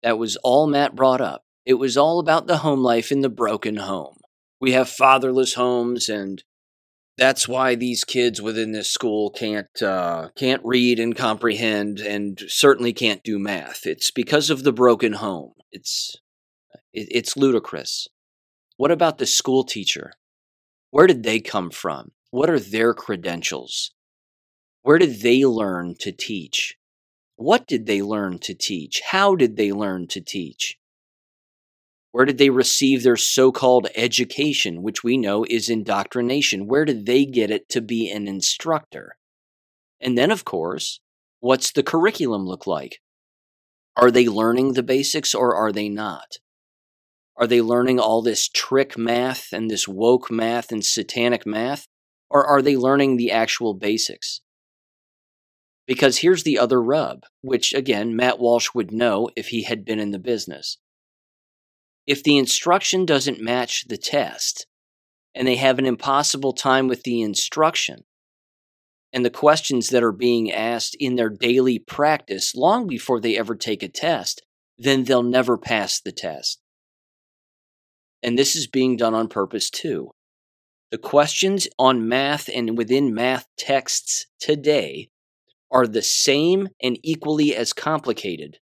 That 0.02 0.18
was 0.18 0.36
all 0.36 0.66
Matt 0.66 0.94
brought 0.94 1.20
up. 1.20 1.42
It 1.66 1.74
was 1.74 1.96
all 1.96 2.18
about 2.20 2.46
the 2.46 2.58
home 2.58 2.80
life 2.80 3.12
in 3.12 3.20
the 3.20 3.28
broken 3.28 3.76
home. 3.76 4.16
We 4.60 4.72
have 4.72 4.88
fatherless 4.88 5.54
homes 5.54 6.08
and 6.08 6.42
that's 7.20 7.46
why 7.46 7.74
these 7.74 8.02
kids 8.02 8.40
within 8.40 8.72
this 8.72 8.90
school 8.90 9.28
can't 9.28 9.82
uh, 9.82 10.30
can't 10.36 10.62
read 10.64 10.98
and 10.98 11.14
comprehend, 11.14 12.00
and 12.00 12.42
certainly 12.48 12.94
can't 12.94 13.22
do 13.22 13.38
math. 13.38 13.86
It's 13.86 14.10
because 14.10 14.48
of 14.48 14.64
the 14.64 14.72
broken 14.72 15.12
home. 15.12 15.52
It's 15.70 16.16
it, 16.94 17.08
it's 17.10 17.36
ludicrous. 17.36 18.08
What 18.78 18.90
about 18.90 19.18
the 19.18 19.26
school 19.26 19.64
teacher? 19.64 20.12
Where 20.90 21.06
did 21.06 21.22
they 21.22 21.40
come 21.40 21.70
from? 21.70 22.12
What 22.30 22.48
are 22.48 22.58
their 22.58 22.94
credentials? 22.94 23.92
Where 24.82 24.98
did 24.98 25.20
they 25.20 25.44
learn 25.44 25.94
to 26.00 26.10
teach? 26.10 26.76
What 27.36 27.66
did 27.66 27.86
they 27.86 28.00
learn 28.00 28.38
to 28.40 28.54
teach? 28.54 29.02
How 29.10 29.34
did 29.34 29.56
they 29.56 29.72
learn 29.72 30.06
to 30.08 30.20
teach? 30.20 30.78
Where 32.12 32.24
did 32.24 32.38
they 32.38 32.50
receive 32.50 33.02
their 33.02 33.16
so 33.16 33.52
called 33.52 33.88
education, 33.94 34.82
which 34.82 35.04
we 35.04 35.16
know 35.16 35.44
is 35.48 35.68
indoctrination? 35.68 36.66
Where 36.66 36.84
did 36.84 37.06
they 37.06 37.24
get 37.24 37.50
it 37.50 37.68
to 37.68 37.80
be 37.80 38.10
an 38.10 38.26
instructor? 38.26 39.16
And 40.00 40.18
then, 40.18 40.30
of 40.30 40.44
course, 40.44 41.00
what's 41.40 41.70
the 41.70 41.82
curriculum 41.82 42.46
look 42.46 42.66
like? 42.66 43.00
Are 43.96 44.10
they 44.10 44.28
learning 44.28 44.72
the 44.72 44.82
basics 44.82 45.34
or 45.34 45.54
are 45.54 45.72
they 45.72 45.88
not? 45.88 46.38
Are 47.36 47.46
they 47.46 47.60
learning 47.60 48.00
all 48.00 48.22
this 48.22 48.48
trick 48.48 48.98
math 48.98 49.52
and 49.52 49.70
this 49.70 49.86
woke 49.86 50.30
math 50.30 50.72
and 50.72 50.84
satanic 50.84 51.46
math? 51.46 51.86
Or 52.28 52.46
are 52.46 52.62
they 52.62 52.76
learning 52.76 53.16
the 53.16 53.30
actual 53.30 53.74
basics? 53.74 54.40
Because 55.90 56.18
here's 56.18 56.44
the 56.44 56.56
other 56.56 56.80
rub, 56.80 57.24
which 57.42 57.74
again, 57.74 58.14
Matt 58.14 58.38
Walsh 58.38 58.68
would 58.74 58.92
know 58.92 59.28
if 59.34 59.48
he 59.48 59.64
had 59.64 59.84
been 59.84 59.98
in 59.98 60.12
the 60.12 60.20
business 60.20 60.78
if 62.10 62.24
the 62.24 62.38
instruction 62.38 63.06
doesn't 63.06 63.40
match 63.40 63.86
the 63.86 63.96
test 63.96 64.66
and 65.32 65.46
they 65.46 65.54
have 65.54 65.78
an 65.78 65.86
impossible 65.86 66.52
time 66.52 66.88
with 66.88 67.04
the 67.04 67.22
instruction 67.22 68.02
and 69.12 69.24
the 69.24 69.30
questions 69.30 69.90
that 69.90 70.02
are 70.02 70.10
being 70.10 70.50
asked 70.50 70.96
in 70.98 71.14
their 71.14 71.28
daily 71.28 71.78
practice 71.78 72.56
long 72.56 72.88
before 72.88 73.20
they 73.20 73.38
ever 73.38 73.54
take 73.54 73.84
a 73.84 73.88
test, 73.88 74.42
then 74.76 75.04
they'll 75.04 75.22
never 75.22 75.56
pass 75.56 76.00
the 76.00 76.10
test. 76.10 76.60
And 78.24 78.36
this 78.36 78.56
is 78.56 78.66
being 78.66 78.96
done 78.96 79.14
on 79.14 79.28
purpose 79.28 79.70
too. 79.70 80.10
The 80.90 80.98
questions 80.98 81.68
on 81.78 82.08
math 82.08 82.50
and 82.52 82.76
within 82.76 83.14
math 83.14 83.46
texts 83.56 84.26
today 84.40 85.10
are 85.70 85.86
the 85.86 86.02
same 86.02 86.68
and 86.82 86.98
equally 87.02 87.54
as 87.54 87.72
complicated 87.72 88.58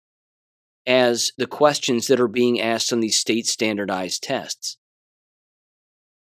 as 0.85 1.31
the 1.37 1.47
questions 1.47 2.07
that 2.07 2.19
are 2.19 2.27
being 2.27 2.61
asked 2.61 2.93
on 2.93 3.01
these 3.01 3.19
state 3.19 3.45
standardized 3.45 4.23
tests. 4.23 4.77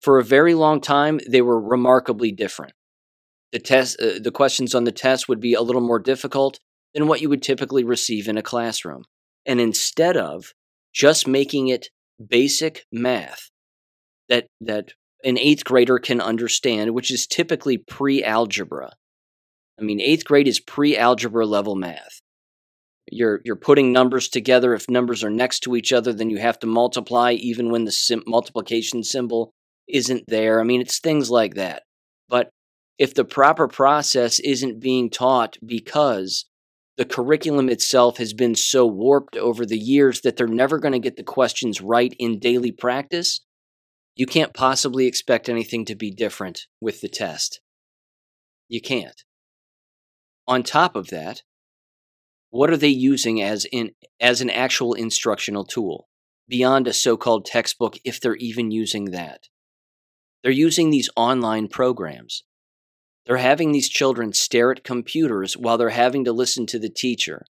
For 0.02 0.20
a 0.20 0.24
very 0.24 0.54
long 0.54 0.82
time, 0.82 1.20
they 1.28 1.42
were 1.42 1.60
remarkably 1.60 2.32
different. 2.32 2.74
The, 3.52 3.60
test, 3.60 4.00
uh, 4.02 4.20
the 4.22 4.32
questions 4.32 4.76
on 4.76 4.84
the 4.84 4.92
test 4.92 5.30
would 5.30 5.40
be 5.40 5.54
a 5.54 5.62
little 5.62 5.82
more 5.82 6.00
difficult 6.00 6.60
than 6.94 7.08
what 7.08 7.22
you 7.22 7.30
would 7.30 7.44
typically 7.44 7.84
receive 7.84 8.28
in 8.28 8.38
a 8.38 8.44
classroom. 8.44 9.04
And 9.46 9.62
instead 9.62 10.18
of 10.18 10.54
just 10.94 11.28
making 11.28 11.68
it 11.68 11.90
basic 12.26 12.86
math 12.92 13.50
that, 14.30 14.48
that 14.62 14.94
an 15.24 15.38
eighth 15.38 15.64
grader 15.64 16.00
can 16.00 16.22
understand, 16.22 16.94
which 16.94 17.12
is 17.12 17.28
typically 17.28 17.78
pre 17.78 18.24
algebra. 18.24 18.94
I 19.80 19.84
mean, 19.84 20.00
eighth 20.00 20.26
grade 20.26 20.48
is 20.48 20.60
pre 20.60 20.98
algebra 20.98 21.46
level 21.46 21.76
math. 21.76 22.22
You're 23.12 23.42
you're 23.46 23.56
putting 23.56 23.92
numbers 23.92 24.30
together. 24.30 24.74
If 24.74 24.90
numbers 24.90 25.24
are 25.24 25.30
next 25.30 25.60
to 25.62 25.76
each 25.76 25.94
other 25.94 26.12
then 26.12 26.30
you 26.30 26.38
have 26.38 26.60
to 26.60 26.68
multiply 26.68 27.34
even 27.34 27.70
when 27.70 27.86
the 27.86 27.92
sim- 27.92 28.24
multiplication 28.26 29.04
symbol 29.04 29.52
isn't 29.88 30.24
there. 30.28 30.60
I 30.60 30.64
mean 30.64 30.82
it's 30.82 31.00
things 31.00 31.30
like 31.30 31.54
that. 31.56 31.84
But 32.28 32.50
if 32.98 33.14
the 33.14 33.26
proper 33.26 33.68
process 33.68 34.40
isn't 34.40 34.80
being 34.80 35.10
taught 35.10 35.58
because 35.64 36.46
the 36.98 37.06
curriculum 37.06 37.70
itself 37.70 38.18
has 38.18 38.34
been 38.34 38.56
so 38.56 38.88
warped 38.88 39.36
over 39.36 39.66
the 39.66 39.78
years 39.78 40.22
that 40.22 40.38
they're 40.38 40.48
never 40.48 40.80
going 40.80 40.94
to 40.94 41.00
get 41.00 41.18
the 41.18 41.24
questions 41.24 41.82
right 41.82 42.16
in 42.18 42.40
daily 42.40 42.72
practice 42.72 43.42
you 44.16 44.26
can't 44.26 44.54
possibly 44.54 45.08
expect 45.08 45.50
anything 45.50 45.84
to 45.86 45.96
be 45.96 46.10
different 46.10 46.68
with 46.80 47.02
the 47.02 47.10
test. 47.10 47.60
You 48.70 48.80
can't. 48.80 49.25
On 50.48 50.64
top 50.64 50.96
of 50.96 51.08
that, 51.08 51.42
what 52.50 52.70
are 52.70 52.78
they 52.78 52.88
using 52.88 53.42
as 53.42 53.66
in 53.72 53.92
as 54.20 54.42
an 54.42 54.50
actual 54.50 54.94
instructional 54.94 55.66
tool 55.66 56.08
beyond 56.48 56.88
a 56.88 56.94
so-called 56.94 57.46
textbook 57.46 57.98
if 58.06 58.20
they're 58.20 58.36
even 58.36 58.72
using 58.72 59.06
that? 59.06 59.50
They're 60.44 60.52
using 60.52 60.90
these 60.90 61.10
online 61.16 61.68
programs. 61.68 62.44
They're 63.26 63.38
having 63.38 63.72
these 63.72 63.90
children 63.90 64.34
stare 64.34 64.72
at 64.72 64.84
computers 64.84 65.58
while 65.58 65.78
they're 65.78 65.90
having 65.90 66.26
to 66.26 66.32
listen 66.32 66.68
to 66.68 66.80
the 66.80 66.90
teacher. 66.90 67.46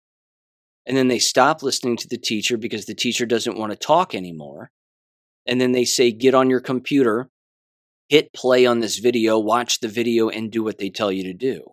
And 0.87 0.97
then 0.97 1.09
they 1.09 1.19
stop 1.19 1.63
listening 1.63 1.97
to 1.99 2.09
the 2.09 2.19
teacher 2.19 2.59
because 2.59 2.85
the 2.85 2.95
teacher 2.95 3.25
doesn't 3.25 3.57
want 3.57 3.73
to 3.73 3.79
talk 3.79 4.15
anymore. 4.15 4.71
And 5.47 5.61
then 5.61 5.73
they 5.73 5.85
say, 5.85 6.13
Get 6.13 6.35
on 6.35 6.51
your 6.51 6.61
computer, 6.61 7.31
hit 8.09 8.33
play 8.35 8.67
on 8.67 8.81
this 8.81 8.99
video, 8.99 9.39
watch 9.39 9.81
the 9.81 9.89
video, 9.89 10.29
and 10.29 10.51
do 10.51 10.63
what 10.63 10.79
they 10.79 10.91
tell 10.91 11.11
you 11.11 11.25
to 11.25 11.33
do. 11.33 11.73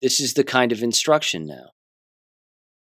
This 0.00 0.20
is 0.20 0.34
the 0.34 0.44
kind 0.44 0.72
of 0.72 0.82
instruction 0.82 1.46
now. 1.46 1.70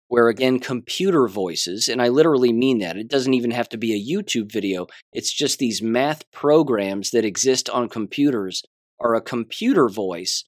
Where 0.09 0.29
again, 0.29 0.59
computer 0.59 1.27
voices, 1.29 1.89
and 1.89 2.01
I 2.01 2.09
literally 2.09 2.53
mean 2.53 2.79
that, 2.79 2.97
it 2.97 3.09
doesn't 3.09 3.35
even 3.35 3.51
have 3.51 3.69
to 3.71 3.77
be 3.77 3.93
a 3.93 4.15
YouTube 4.15 4.51
video, 4.51 4.87
it's 5.13 5.33
just 5.33 5.59
these 5.59 5.83
math 5.83 6.31
programs 6.31 7.11
that 7.11 7.25
exist 7.25 7.69
on 7.69 7.89
computers 7.89 8.63
are 9.01 9.15
a 9.15 9.21
computer 9.21 9.89
voice 9.89 10.45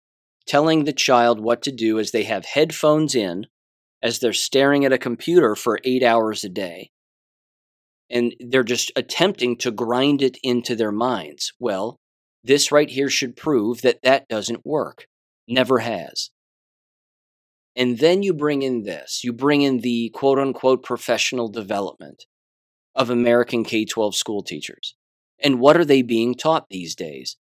telling 0.46 0.84
the 0.84 0.92
child 0.92 1.40
what 1.40 1.62
to 1.62 1.72
do 1.72 1.98
as 1.98 2.12
they 2.12 2.22
have 2.22 2.44
headphones 2.44 3.14
in, 3.14 3.46
as 4.02 4.20
they're 4.20 4.32
staring 4.32 4.84
at 4.84 4.92
a 4.92 4.98
computer 4.98 5.57
for 5.57 5.80
eight 5.84 6.02
hours 6.02 6.44
a 6.44 6.48
day. 6.48 6.90
And 8.09 8.34
they're 8.38 8.62
just 8.62 8.92
attempting 8.94 9.57
to 9.59 9.72
grind 9.72 10.22
it 10.22 10.38
into 10.42 10.76
their 10.76 10.92
minds. 10.92 11.52
Well, 11.59 11.96
this 12.44 12.70
right 12.70 12.88
here 12.88 13.11
should 13.11 13.36
prove 13.36 13.82
that 13.82 14.02
that 14.04 14.28
doesn't 14.28 14.64
work. 14.64 15.07
Never 15.48 15.80
has. 15.80 16.30
And 17.77 17.99
then 17.99 18.22
you 18.22 18.33
bring 18.33 18.62
in 18.62 18.85
this 18.85 19.22
you 19.22 19.33
bring 19.33 19.62
in 19.62 19.81
the 19.81 20.11
quote 20.14 20.39
unquote 20.39 20.83
professional 20.83 21.49
development 21.49 22.24
of 22.95 23.11
American 23.11 23.64
K 23.64 23.85
12 23.85 24.16
school 24.16 24.43
teachers. 24.43 24.95
And 25.39 25.61
what 25.61 25.77
are 25.77 25.85
they 25.85 26.03
being 26.03 26.35
taught 26.35 26.70
these 26.70 26.95
days? 26.95 27.37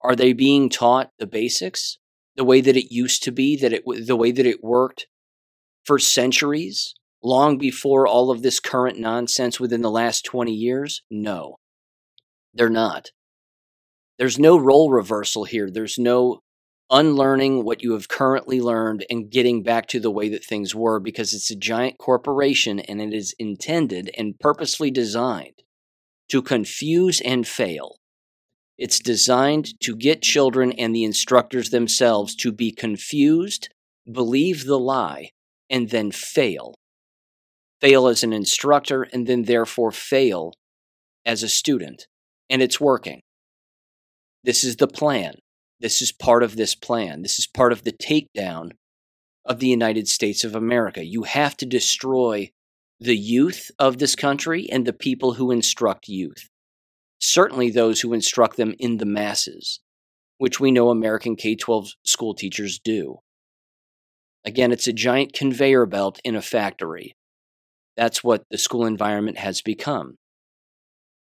Are 0.00 0.14
they 0.14 0.32
being 0.32 0.70
taught 0.70 1.10
the 1.18 1.26
basics, 1.26 1.98
the 2.36 2.44
way 2.44 2.60
that 2.60 2.76
it 2.76 2.94
used 2.94 3.22
to 3.24 3.32
be, 3.32 3.56
that 3.56 3.72
it 3.72 3.82
the 4.06 4.16
way 4.16 4.30
that 4.30 4.46
it 4.46 4.62
worked 4.62 5.08
for 5.84 5.98
centuries, 5.98 6.94
long 7.22 7.58
before 7.58 8.06
all 8.06 8.30
of 8.30 8.42
this 8.42 8.60
current 8.60 8.98
nonsense 8.98 9.58
within 9.58 9.82
the 9.82 9.90
last 9.90 10.24
20 10.24 10.52
years? 10.52 11.02
No. 11.10 11.56
They're 12.54 12.70
not. 12.70 13.10
There's 14.18 14.38
no 14.38 14.58
role 14.58 14.90
reversal 14.90 15.44
here. 15.44 15.70
There's 15.70 15.98
no 15.98 16.42
unlearning 16.90 17.64
what 17.64 17.82
you 17.82 17.92
have 17.92 18.08
currently 18.08 18.60
learned 18.60 19.04
and 19.08 19.30
getting 19.30 19.62
back 19.62 19.86
to 19.86 20.00
the 20.00 20.10
way 20.10 20.28
that 20.28 20.44
things 20.44 20.74
were 20.74 20.98
because 20.98 21.32
it's 21.32 21.50
a 21.50 21.56
giant 21.56 21.98
corporation 21.98 22.80
and 22.80 23.00
it 23.00 23.14
is 23.14 23.34
intended 23.38 24.10
and 24.18 24.38
purposely 24.40 24.90
designed 24.90 25.62
to 26.28 26.42
confuse 26.42 27.20
and 27.20 27.46
fail. 27.46 27.96
It's 28.76 28.98
designed 28.98 29.78
to 29.80 29.94
get 29.94 30.22
children 30.22 30.72
and 30.72 30.94
the 30.94 31.04
instructors 31.04 31.70
themselves 31.70 32.34
to 32.36 32.50
be 32.50 32.72
confused, 32.72 33.68
believe 34.10 34.64
the 34.64 34.78
lie, 34.78 35.30
and 35.68 35.90
then 35.90 36.10
fail. 36.10 36.74
Fail 37.80 38.08
as 38.08 38.22
an 38.22 38.32
instructor 38.32 39.02
and 39.12 39.26
then 39.26 39.44
therefore 39.44 39.92
fail 39.92 40.54
as 41.24 41.42
a 41.42 41.48
student. 41.48 42.06
And 42.48 42.62
it's 42.62 42.80
working. 42.80 43.20
This 44.42 44.64
is 44.64 44.76
the 44.76 44.88
plan. 44.88 45.34
This 45.80 46.02
is 46.02 46.12
part 46.12 46.42
of 46.42 46.56
this 46.56 46.74
plan. 46.74 47.22
This 47.22 47.38
is 47.38 47.46
part 47.46 47.72
of 47.72 47.84
the 47.84 47.92
takedown 47.92 48.72
of 49.44 49.58
the 49.58 49.68
United 49.68 50.08
States 50.08 50.44
of 50.44 50.54
America. 50.54 51.04
You 51.04 51.22
have 51.22 51.56
to 51.58 51.66
destroy 51.66 52.50
the 52.98 53.16
youth 53.16 53.70
of 53.78 53.98
this 53.98 54.14
country 54.14 54.68
and 54.70 54.86
the 54.86 54.92
people 54.92 55.34
who 55.34 55.50
instruct 55.50 56.08
youth 56.08 56.50
certainly 57.20 57.70
those 57.70 58.00
who 58.00 58.12
instruct 58.12 58.56
them 58.56 58.74
in 58.78 58.96
the 58.96 59.06
masses, 59.06 59.80
which 60.38 60.58
we 60.58 60.70
know 60.70 60.90
American 60.90 61.36
K 61.36 61.54
12 61.54 61.90
school 62.04 62.34
teachers 62.34 62.78
do. 62.78 63.18
Again, 64.44 64.72
it's 64.72 64.88
a 64.88 64.92
giant 64.92 65.34
conveyor 65.34 65.86
belt 65.86 66.18
in 66.24 66.34
a 66.34 66.42
factory. 66.42 67.14
That's 67.96 68.24
what 68.24 68.44
the 68.50 68.56
school 68.56 68.86
environment 68.86 69.36
has 69.38 69.60
become. 69.60 70.16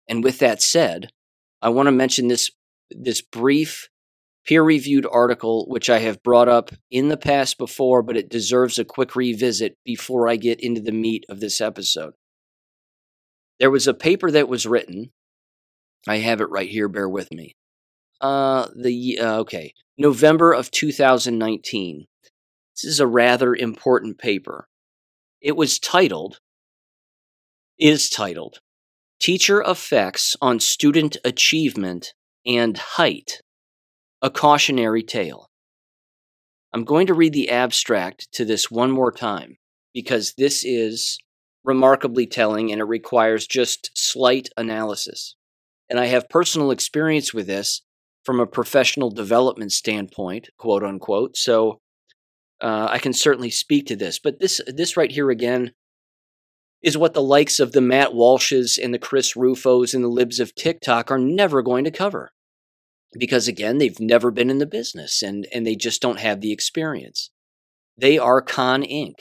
And 0.08 0.24
with 0.24 0.40
that 0.40 0.60
said, 0.60 1.10
I 1.62 1.68
want 1.68 1.86
to 1.86 1.92
mention 1.92 2.26
this, 2.28 2.50
this 2.90 3.22
brief 3.22 3.88
peer 4.46 4.62
reviewed 4.62 5.06
article, 5.10 5.66
which 5.68 5.90
I 5.90 5.98
have 5.98 6.22
brought 6.22 6.48
up 6.48 6.70
in 6.90 7.08
the 7.08 7.16
past 7.16 7.58
before, 7.58 8.02
but 8.02 8.16
it 8.16 8.28
deserves 8.28 8.78
a 8.78 8.84
quick 8.84 9.16
revisit 9.16 9.76
before 9.84 10.28
I 10.28 10.36
get 10.36 10.60
into 10.60 10.80
the 10.80 10.92
meat 10.92 11.24
of 11.28 11.40
this 11.40 11.60
episode. 11.60 12.14
There 13.58 13.70
was 13.70 13.86
a 13.86 13.94
paper 13.94 14.30
that 14.30 14.48
was 14.48 14.66
written 14.66 15.10
I 16.06 16.18
have 16.18 16.40
it 16.40 16.50
right 16.50 16.68
here. 16.68 16.88
Bear 16.88 17.08
with 17.08 17.32
me. 17.32 17.56
Uh, 18.20 18.68
the 18.76 19.18
uh, 19.18 19.38
okay, 19.40 19.72
November 19.98 20.52
of 20.52 20.70
2019. 20.70 22.06
This 22.74 22.84
is 22.84 23.00
a 23.00 23.06
rather 23.06 23.54
important 23.54 24.18
paper. 24.18 24.68
It 25.40 25.56
was 25.56 25.78
titled, 25.78 26.40
is 27.78 28.08
titled, 28.08 28.60
Teacher 29.20 29.62
Effects 29.62 30.36
on 30.40 30.60
Student 30.60 31.16
Achievement 31.24 32.12
and 32.44 32.76
Height, 32.76 33.40
a 34.22 34.30
Cautionary 34.30 35.02
Tale. 35.02 35.50
I'm 36.72 36.84
going 36.84 37.06
to 37.06 37.14
read 37.14 37.32
the 37.32 37.50
abstract 37.50 38.32
to 38.32 38.44
this 38.44 38.70
one 38.70 38.90
more 38.90 39.12
time 39.12 39.56
because 39.92 40.34
this 40.36 40.64
is 40.64 41.18
remarkably 41.64 42.26
telling 42.26 42.70
and 42.70 42.80
it 42.80 42.84
requires 42.84 43.46
just 43.46 43.90
slight 43.94 44.48
analysis. 44.56 45.36
And 45.88 45.98
I 46.00 46.06
have 46.06 46.28
personal 46.28 46.70
experience 46.70 47.34
with 47.34 47.46
this 47.46 47.82
from 48.24 48.40
a 48.40 48.46
professional 48.46 49.10
development 49.10 49.72
standpoint, 49.72 50.48
quote 50.58 50.82
unquote. 50.82 51.36
So 51.36 51.80
uh, 52.60 52.88
I 52.90 52.98
can 52.98 53.12
certainly 53.12 53.50
speak 53.50 53.86
to 53.86 53.96
this. 53.96 54.18
But 54.18 54.40
this, 54.40 54.60
this 54.66 54.96
right 54.96 55.10
here 55.10 55.30
again 55.30 55.72
is 56.82 56.96
what 56.96 57.14
the 57.14 57.22
likes 57.22 57.60
of 57.60 57.72
the 57.72 57.80
Matt 57.80 58.10
Walshes 58.10 58.78
and 58.82 58.94
the 58.94 58.98
Chris 58.98 59.36
Rufos 59.36 59.92
and 59.92 60.02
the 60.02 60.08
libs 60.08 60.40
of 60.40 60.54
TikTok 60.54 61.10
are 61.10 61.18
never 61.18 61.62
going 61.62 61.84
to 61.84 61.90
cover. 61.90 62.32
Because 63.18 63.48
again, 63.48 63.78
they've 63.78 63.98
never 64.00 64.30
been 64.30 64.50
in 64.50 64.58
the 64.58 64.66
business 64.66 65.22
and, 65.22 65.46
and 65.52 65.66
they 65.66 65.76
just 65.76 66.02
don't 66.02 66.20
have 66.20 66.40
the 66.40 66.52
experience. 66.52 67.30
They 67.96 68.18
are 68.18 68.42
Con 68.42 68.82
Inc 68.82 69.14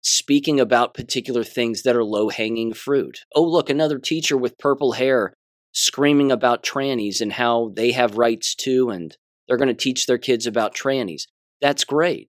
speaking 0.00 0.60
about 0.60 0.94
particular 0.94 1.42
things 1.42 1.82
that 1.82 1.96
are 1.96 2.04
low 2.04 2.28
hanging 2.28 2.74
fruit. 2.74 3.20
Oh, 3.34 3.42
look, 3.42 3.70
another 3.70 3.98
teacher 3.98 4.36
with 4.36 4.58
purple 4.58 4.92
hair 4.92 5.34
screaming 5.72 6.30
about 6.30 6.62
trannies 6.62 7.20
and 7.20 7.32
how 7.32 7.72
they 7.74 7.92
have 7.92 8.18
rights 8.18 8.54
too, 8.54 8.90
and 8.90 9.16
they're 9.46 9.56
going 9.56 9.68
to 9.68 9.74
teach 9.74 10.06
their 10.06 10.18
kids 10.18 10.46
about 10.46 10.74
trannies. 10.74 11.22
That's 11.60 11.84
great. 11.84 12.28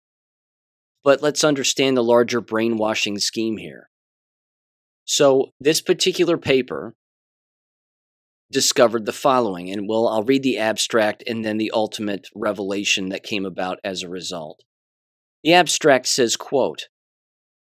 But 1.03 1.21
let's 1.21 1.43
understand 1.43 1.95
the 1.95 2.03
larger 2.03 2.41
brainwashing 2.41 3.19
scheme 3.19 3.57
here. 3.57 3.89
So, 5.03 5.51
this 5.59 5.81
particular 5.81 6.37
paper 6.37 6.95
discovered 8.55 9.05
the 9.05 9.11
following, 9.11 9.69
and 9.69 9.85
well, 9.85 10.07
I'll 10.07 10.23
read 10.23 10.41
the 10.41 10.57
abstract 10.57 11.21
and 11.27 11.43
then 11.43 11.57
the 11.57 11.71
ultimate 11.73 12.29
revelation 12.33 13.09
that 13.09 13.21
came 13.21 13.45
about 13.45 13.79
as 13.83 14.01
a 14.01 14.07
result. 14.07 14.63
The 15.43 15.51
abstract 15.51 16.07
says, 16.07 16.37
quote, 16.37 16.87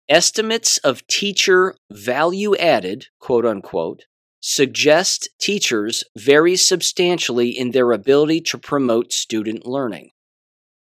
estimates 0.10 0.80
of 0.80 1.08
teacher 1.08 1.76
value 1.90 2.58
added, 2.58 3.06
quote 3.22 3.46
unquote, 3.46 4.04
suggest 4.42 5.30
teachers 5.40 6.04
vary 6.18 6.58
substantially 6.58 7.58
in 7.58 7.72
their 7.72 7.94
ability 7.94 8.42
to 8.42 8.58
promote 8.58 9.14
student 9.14 9.66
learning. 9.66 10.10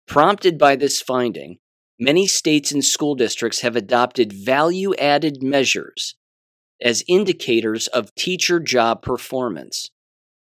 Prompted 0.08 0.60
by 0.60 0.76
this 0.76 1.02
finding, 1.02 1.58
many 2.00 2.28
states 2.28 2.72
and 2.72 2.86
school 2.86 3.16
districts 3.16 3.62
have 3.62 3.76
adopted 3.76 4.32
value 4.32 4.93
added 5.00 5.41
measures 5.41 6.14
as 6.82 7.03
indicators 7.07 7.88
of 7.88 8.13
teacher 8.15 8.59
job 8.59 9.01
performance. 9.01 9.89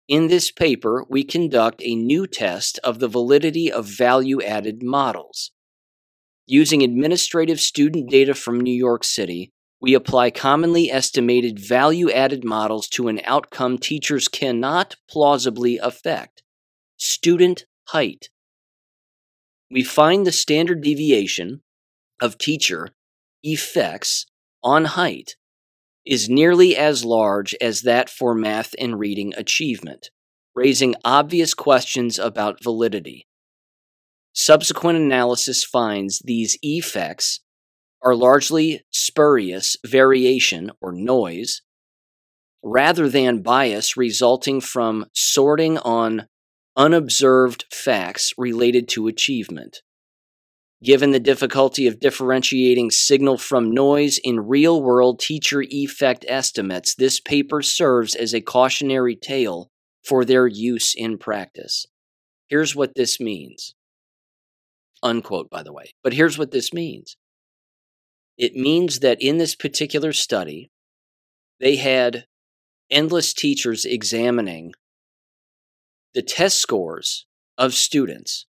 In 0.08 0.28
this 0.28 0.50
paper, 0.50 1.04
we 1.08 1.22
conduct 1.22 1.82
a 1.84 1.94
new 1.94 2.26
test 2.26 2.78
of 2.82 2.98
the 2.98 3.08
validity 3.08 3.70
of 3.70 3.84
value 3.86 4.42
added 4.42 4.82
models. 4.82 5.52
Using 6.46 6.82
administrative 6.82 7.60
student 7.60 8.08
data 8.08 8.34
from 8.34 8.58
New 8.58 8.74
York 8.74 9.04
City, 9.04 9.52
we 9.80 9.94
apply 9.94 10.30
commonly 10.30 10.90
estimated 10.90 11.58
value 11.58 12.10
added 12.10 12.42
models 12.42 12.88
to 12.88 13.08
an 13.08 13.20
outcome 13.24 13.78
teachers 13.78 14.26
cannot 14.26 14.96
plausibly 15.08 15.78
affect 15.78 16.42
student 16.96 17.64
height. 17.88 18.30
We 19.70 19.84
find 19.84 20.26
the 20.26 20.32
standard 20.32 20.82
deviation 20.82 21.62
of 22.20 22.38
teacher 22.38 22.88
effects 23.42 24.26
on 24.64 24.86
height 24.86 25.36
is 26.08 26.28
nearly 26.28 26.74
as 26.74 27.04
large 27.04 27.54
as 27.60 27.82
that 27.82 28.08
for 28.08 28.34
math 28.34 28.74
and 28.78 28.98
reading 28.98 29.34
achievement, 29.36 30.10
raising 30.54 30.94
obvious 31.04 31.52
questions 31.52 32.18
about 32.18 32.64
validity. 32.64 33.26
Subsequent 34.32 34.96
analysis 34.96 35.62
finds 35.62 36.20
these 36.20 36.56
effects 36.62 37.40
are 38.02 38.14
largely 38.14 38.80
spurious 38.90 39.76
variation 39.84 40.70
or 40.80 40.92
noise 40.92 41.60
rather 42.62 43.08
than 43.10 43.42
bias 43.42 43.96
resulting 43.96 44.62
from 44.62 45.04
sorting 45.12 45.76
on 45.78 46.26
unobserved 46.74 47.66
facts 47.70 48.32
related 48.38 48.88
to 48.88 49.08
achievement. 49.08 49.82
Given 50.82 51.10
the 51.10 51.18
difficulty 51.18 51.88
of 51.88 51.98
differentiating 51.98 52.92
signal 52.92 53.36
from 53.36 53.72
noise 53.72 54.18
in 54.22 54.46
real 54.46 54.80
world 54.80 55.18
teacher 55.18 55.62
effect 55.62 56.24
estimates, 56.28 56.94
this 56.94 57.18
paper 57.18 57.62
serves 57.62 58.14
as 58.14 58.32
a 58.32 58.40
cautionary 58.40 59.16
tale 59.16 59.70
for 60.04 60.24
their 60.24 60.46
use 60.46 60.94
in 60.94 61.18
practice. 61.18 61.86
Here's 62.48 62.76
what 62.76 62.94
this 62.94 63.18
means. 63.18 63.74
Unquote, 65.02 65.50
by 65.50 65.64
the 65.64 65.72
way. 65.72 65.90
But 66.02 66.12
here's 66.12 66.38
what 66.38 66.52
this 66.52 66.72
means 66.72 67.16
it 68.36 68.54
means 68.54 69.00
that 69.00 69.20
in 69.20 69.38
this 69.38 69.56
particular 69.56 70.12
study, 70.12 70.70
they 71.58 71.74
had 71.74 72.26
endless 72.88 73.34
teachers 73.34 73.84
examining 73.84 74.72
the 76.14 76.22
test 76.22 76.60
scores 76.60 77.26
of 77.58 77.74
students 77.74 78.46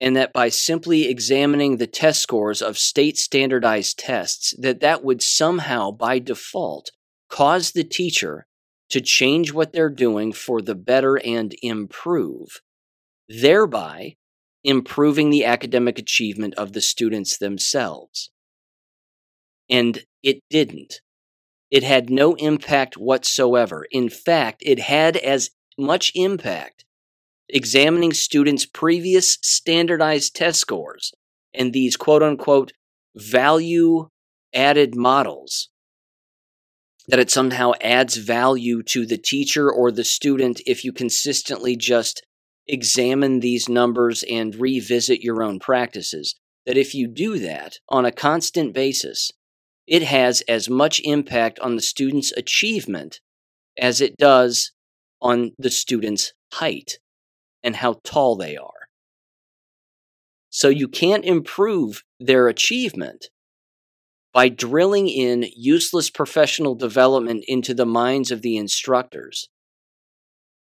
and 0.00 0.16
that 0.16 0.32
by 0.32 0.48
simply 0.48 1.08
examining 1.08 1.76
the 1.76 1.86
test 1.86 2.20
scores 2.20 2.60
of 2.60 2.78
state 2.78 3.16
standardized 3.16 3.98
tests 3.98 4.54
that 4.58 4.80
that 4.80 5.04
would 5.04 5.22
somehow 5.22 5.90
by 5.90 6.18
default 6.18 6.90
cause 7.28 7.72
the 7.72 7.84
teacher 7.84 8.46
to 8.90 9.00
change 9.00 9.52
what 9.52 9.72
they're 9.72 9.88
doing 9.88 10.32
for 10.32 10.60
the 10.60 10.74
better 10.74 11.16
and 11.24 11.54
improve 11.62 12.60
thereby 13.28 14.16
improving 14.62 15.30
the 15.30 15.44
academic 15.44 15.98
achievement 15.98 16.54
of 16.54 16.72
the 16.72 16.80
students 16.80 17.36
themselves. 17.36 18.30
And 19.68 20.04
it 20.22 20.40
didn't. 20.50 21.00
It 21.70 21.82
had 21.82 22.10
no 22.10 22.34
impact 22.34 22.96
whatsoever. 22.96 23.86
In 23.90 24.08
fact 24.08 24.62
it 24.64 24.78
had 24.78 25.16
as 25.16 25.50
much 25.78 26.12
impact 26.14 26.83
examining 27.48 28.12
students' 28.12 28.66
previous 28.66 29.38
standardized 29.42 30.34
test 30.34 30.60
scores 30.60 31.12
and 31.52 31.72
these 31.72 31.96
quote 31.96 32.22
unquote 32.22 32.72
value 33.14 34.08
added 34.54 34.94
models 34.94 35.68
that 37.06 37.18
it 37.18 37.30
somehow 37.30 37.72
adds 37.80 38.16
value 38.16 38.82
to 38.82 39.04
the 39.04 39.18
teacher 39.18 39.70
or 39.70 39.90
the 39.90 40.04
student 40.04 40.60
if 40.66 40.84
you 40.84 40.92
consistently 40.92 41.76
just 41.76 42.22
examine 42.66 43.40
these 43.40 43.68
numbers 43.68 44.24
and 44.30 44.56
revisit 44.56 45.20
your 45.20 45.42
own 45.42 45.58
practices. 45.58 46.34
That 46.64 46.78
if 46.78 46.94
you 46.94 47.06
do 47.08 47.38
that 47.40 47.78
on 47.90 48.06
a 48.06 48.12
constant 48.12 48.72
basis, 48.72 49.30
it 49.86 50.02
has 50.02 50.40
as 50.48 50.70
much 50.70 51.00
impact 51.04 51.58
on 51.58 51.76
the 51.76 51.82
student's 51.82 52.32
achievement 52.32 53.20
as 53.78 54.00
it 54.00 54.16
does 54.16 54.72
on 55.20 55.52
the 55.58 55.70
student's 55.70 56.32
height 56.54 56.98
and 57.64 57.74
how 57.76 58.00
tall 58.04 58.36
they 58.36 58.56
are. 58.56 58.70
So 60.50 60.68
you 60.68 60.86
can't 60.86 61.24
improve 61.24 62.04
their 62.20 62.46
achievement 62.46 63.26
by 64.32 64.48
drilling 64.48 65.08
in 65.08 65.46
useless 65.56 66.10
professional 66.10 66.74
development 66.74 67.44
into 67.48 67.74
the 67.74 67.86
minds 67.86 68.30
of 68.30 68.42
the 68.42 68.56
instructors 68.56 69.48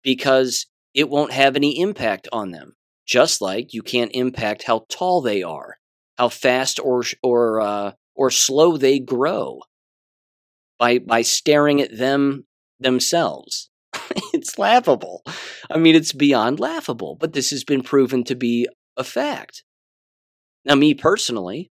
because 0.03 0.65
it 0.93 1.09
won't 1.09 1.31
have 1.31 1.55
any 1.55 1.79
impact 1.79 2.27
on 2.33 2.51
them. 2.51 2.73
Just 3.05 3.39
like 3.41 3.73
you 3.73 3.81
can't 3.81 4.11
impact 4.13 4.63
how 4.63 4.85
tall 4.89 5.21
they 5.21 5.41
are, 5.41 5.77
how 6.17 6.27
fast 6.27 6.79
or 6.79 7.03
or 7.23 7.61
uh, 7.61 7.91
or 8.15 8.29
slow 8.31 8.75
they 8.75 8.99
grow 8.99 9.61
by 10.77 10.99
by 10.99 11.21
staring 11.21 11.81
at 11.81 11.97
them 11.97 12.45
themselves. 12.79 13.66
It's 14.47 14.57
laughable. 14.57 15.23
I 15.69 15.77
mean, 15.77 15.95
it's 15.95 16.13
beyond 16.13 16.59
laughable, 16.59 17.15
but 17.19 17.33
this 17.33 17.49
has 17.49 17.63
been 17.63 17.83
proven 17.83 18.23
to 18.25 18.35
be 18.35 18.67
a 18.95 19.03
fact. 19.03 19.63
Now, 20.63 20.75
me 20.75 20.93
personally, 20.93 21.69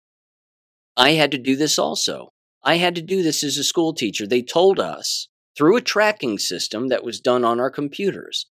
I 0.97 1.13
had 1.13 1.31
to 1.31 1.39
do 1.39 1.57
this 1.57 1.79
also. 1.79 2.29
I 2.63 2.77
had 2.77 2.95
to 2.97 3.03
do 3.03 3.23
this 3.23 3.43
as 3.43 3.57
a 3.57 3.65
school 3.65 3.95
teacher. 3.95 4.27
They 4.27 4.43
told 4.43 4.79
us 4.79 5.29
through 5.57 5.77
a 5.77 5.83
tracking 5.83 6.39
system 6.39 6.89
that 6.89 7.05
was 7.05 7.21
done 7.21 7.45
on 7.45 7.59
our 7.59 7.71
computers 7.71 8.47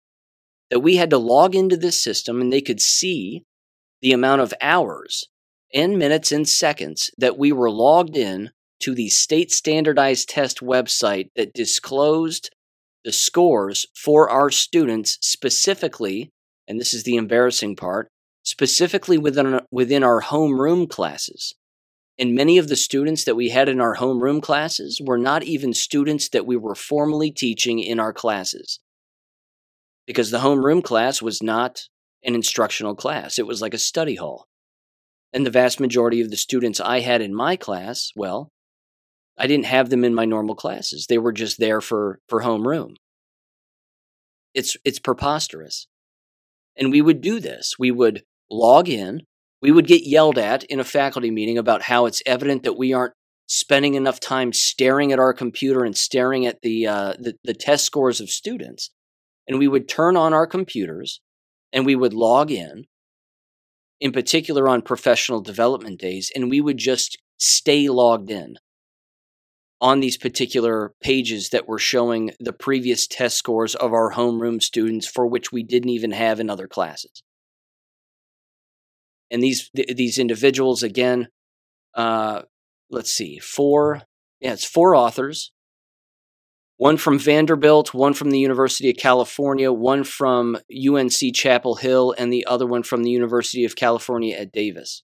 that 0.70 0.80
we 0.80 0.96
had 0.96 1.10
to 1.10 1.18
log 1.18 1.54
into 1.54 1.76
this 1.76 2.02
system 2.02 2.40
and 2.40 2.52
they 2.52 2.60
could 2.60 2.80
see 2.80 3.44
the 4.00 4.12
amount 4.12 4.40
of 4.42 4.54
hours 4.60 5.24
and 5.72 5.98
minutes 5.98 6.30
and 6.30 6.48
seconds 6.48 7.10
that 7.18 7.36
we 7.36 7.50
were 7.52 7.70
logged 7.70 8.16
in 8.16 8.50
to 8.80 8.94
the 8.94 9.08
state 9.08 9.50
standardized 9.50 10.28
test 10.28 10.60
website 10.60 11.30
that 11.36 11.52
disclosed 11.52 12.50
the 13.04 13.12
scores 13.12 13.86
for 13.94 14.28
our 14.28 14.50
students 14.50 15.18
specifically, 15.20 16.30
and 16.66 16.80
this 16.80 16.94
is 16.94 17.04
the 17.04 17.16
embarrassing 17.16 17.76
part, 17.76 18.08
specifically 18.42 19.18
within, 19.18 19.60
within 19.70 20.02
our 20.02 20.22
homeroom 20.22 20.88
classes. 20.88 21.54
And 22.18 22.34
many 22.34 22.58
of 22.58 22.68
the 22.68 22.76
students 22.76 23.24
that 23.24 23.34
we 23.34 23.48
had 23.48 23.68
in 23.68 23.80
our 23.80 23.96
homeroom 23.96 24.40
classes 24.40 25.00
were 25.04 25.18
not 25.18 25.42
even 25.42 25.74
students 25.74 26.28
that 26.28 26.46
we 26.46 26.56
were 26.56 26.76
formally 26.76 27.30
teaching 27.30 27.80
in 27.80 27.98
our 27.98 28.12
classes. 28.12 28.78
Because 30.06 30.30
the 30.30 30.38
homeroom 30.38 30.82
class 30.82 31.20
was 31.20 31.42
not 31.42 31.88
an 32.22 32.34
instructional 32.34 32.94
class, 32.94 33.38
it 33.38 33.46
was 33.46 33.60
like 33.60 33.74
a 33.74 33.78
study 33.78 34.14
hall. 34.14 34.46
And 35.32 35.44
the 35.44 35.50
vast 35.50 35.80
majority 35.80 36.20
of 36.20 36.30
the 36.30 36.36
students 36.36 36.80
I 36.80 37.00
had 37.00 37.20
in 37.20 37.34
my 37.34 37.56
class, 37.56 38.12
well, 38.14 38.50
I 39.36 39.46
didn't 39.46 39.66
have 39.66 39.90
them 39.90 40.04
in 40.04 40.14
my 40.14 40.24
normal 40.24 40.54
classes. 40.54 41.06
They 41.06 41.18
were 41.18 41.32
just 41.32 41.58
there 41.58 41.80
for 41.80 42.20
for 42.28 42.42
homeroom. 42.42 42.94
It's 44.54 44.76
it's 44.84 44.98
preposterous. 44.98 45.86
And 46.76 46.90
we 46.90 47.02
would 47.02 47.20
do 47.20 47.40
this. 47.40 47.74
We 47.78 47.90
would 47.90 48.22
log 48.50 48.88
in. 48.88 49.22
We 49.62 49.70
would 49.70 49.86
get 49.86 50.06
yelled 50.06 50.38
at 50.38 50.64
in 50.64 50.80
a 50.80 50.84
faculty 50.84 51.30
meeting 51.30 51.56
about 51.56 51.82
how 51.82 52.06
it's 52.06 52.22
evident 52.26 52.64
that 52.64 52.76
we 52.76 52.92
aren't 52.92 53.14
spending 53.46 53.94
enough 53.94 54.20
time 54.20 54.52
staring 54.52 55.12
at 55.12 55.18
our 55.18 55.32
computer 55.32 55.84
and 55.84 55.96
staring 55.96 56.46
at 56.46 56.62
the, 56.62 56.86
uh, 56.86 57.14
the, 57.18 57.34
the 57.44 57.54
test 57.54 57.84
scores 57.84 58.20
of 58.20 58.30
students. 58.30 58.90
And 59.46 59.58
we 59.58 59.68
would 59.68 59.88
turn 59.88 60.16
on 60.16 60.32
our 60.32 60.46
computers 60.46 61.20
and 61.72 61.84
we 61.84 61.94
would 61.94 62.14
log 62.14 62.50
in, 62.50 62.84
in 64.00 64.12
particular 64.12 64.68
on 64.68 64.82
professional 64.82 65.40
development 65.40 66.00
days, 66.00 66.30
and 66.34 66.50
we 66.50 66.60
would 66.60 66.78
just 66.78 67.18
stay 67.38 67.88
logged 67.88 68.30
in 68.30 68.56
on 69.84 70.00
these 70.00 70.16
particular 70.16 70.94
pages 71.02 71.50
that 71.50 71.68
were 71.68 71.78
showing 71.78 72.30
the 72.40 72.54
previous 72.54 73.06
test 73.06 73.36
scores 73.36 73.74
of 73.74 73.92
our 73.92 74.12
homeroom 74.12 74.62
students 74.62 75.06
for 75.06 75.26
which 75.26 75.52
we 75.52 75.62
didn't 75.62 75.90
even 75.90 76.10
have 76.10 76.40
in 76.40 76.48
other 76.48 76.66
classes. 76.66 77.22
And 79.30 79.42
these 79.42 79.68
th- 79.76 79.94
these 79.94 80.18
individuals 80.18 80.82
again, 80.82 81.28
uh, 81.94 82.42
let's 82.90 83.12
see, 83.12 83.38
four 83.38 84.00
yeah, 84.40 84.54
it's 84.54 84.64
four 84.64 84.96
authors. 84.96 85.52
One 86.78 86.96
from 86.96 87.18
Vanderbilt, 87.18 87.92
one 87.92 88.14
from 88.14 88.30
the 88.30 88.38
University 88.38 88.88
of 88.88 88.96
California, 88.96 89.70
one 89.70 90.02
from 90.02 90.56
UNC 90.72 91.34
Chapel 91.34 91.74
Hill, 91.74 92.14
and 92.16 92.32
the 92.32 92.46
other 92.46 92.66
one 92.66 92.84
from 92.84 93.02
the 93.02 93.10
University 93.10 93.66
of 93.66 93.76
California 93.76 94.34
at 94.34 94.50
Davis. 94.50 95.02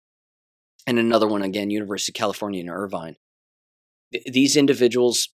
And 0.87 0.99
another 0.99 1.29
one 1.29 1.43
again, 1.43 1.69
University 1.69 2.13
of 2.13 2.19
California 2.19 2.63
in 2.63 2.71
Irvine 2.71 3.17
these 4.27 4.57
individuals 4.57 5.29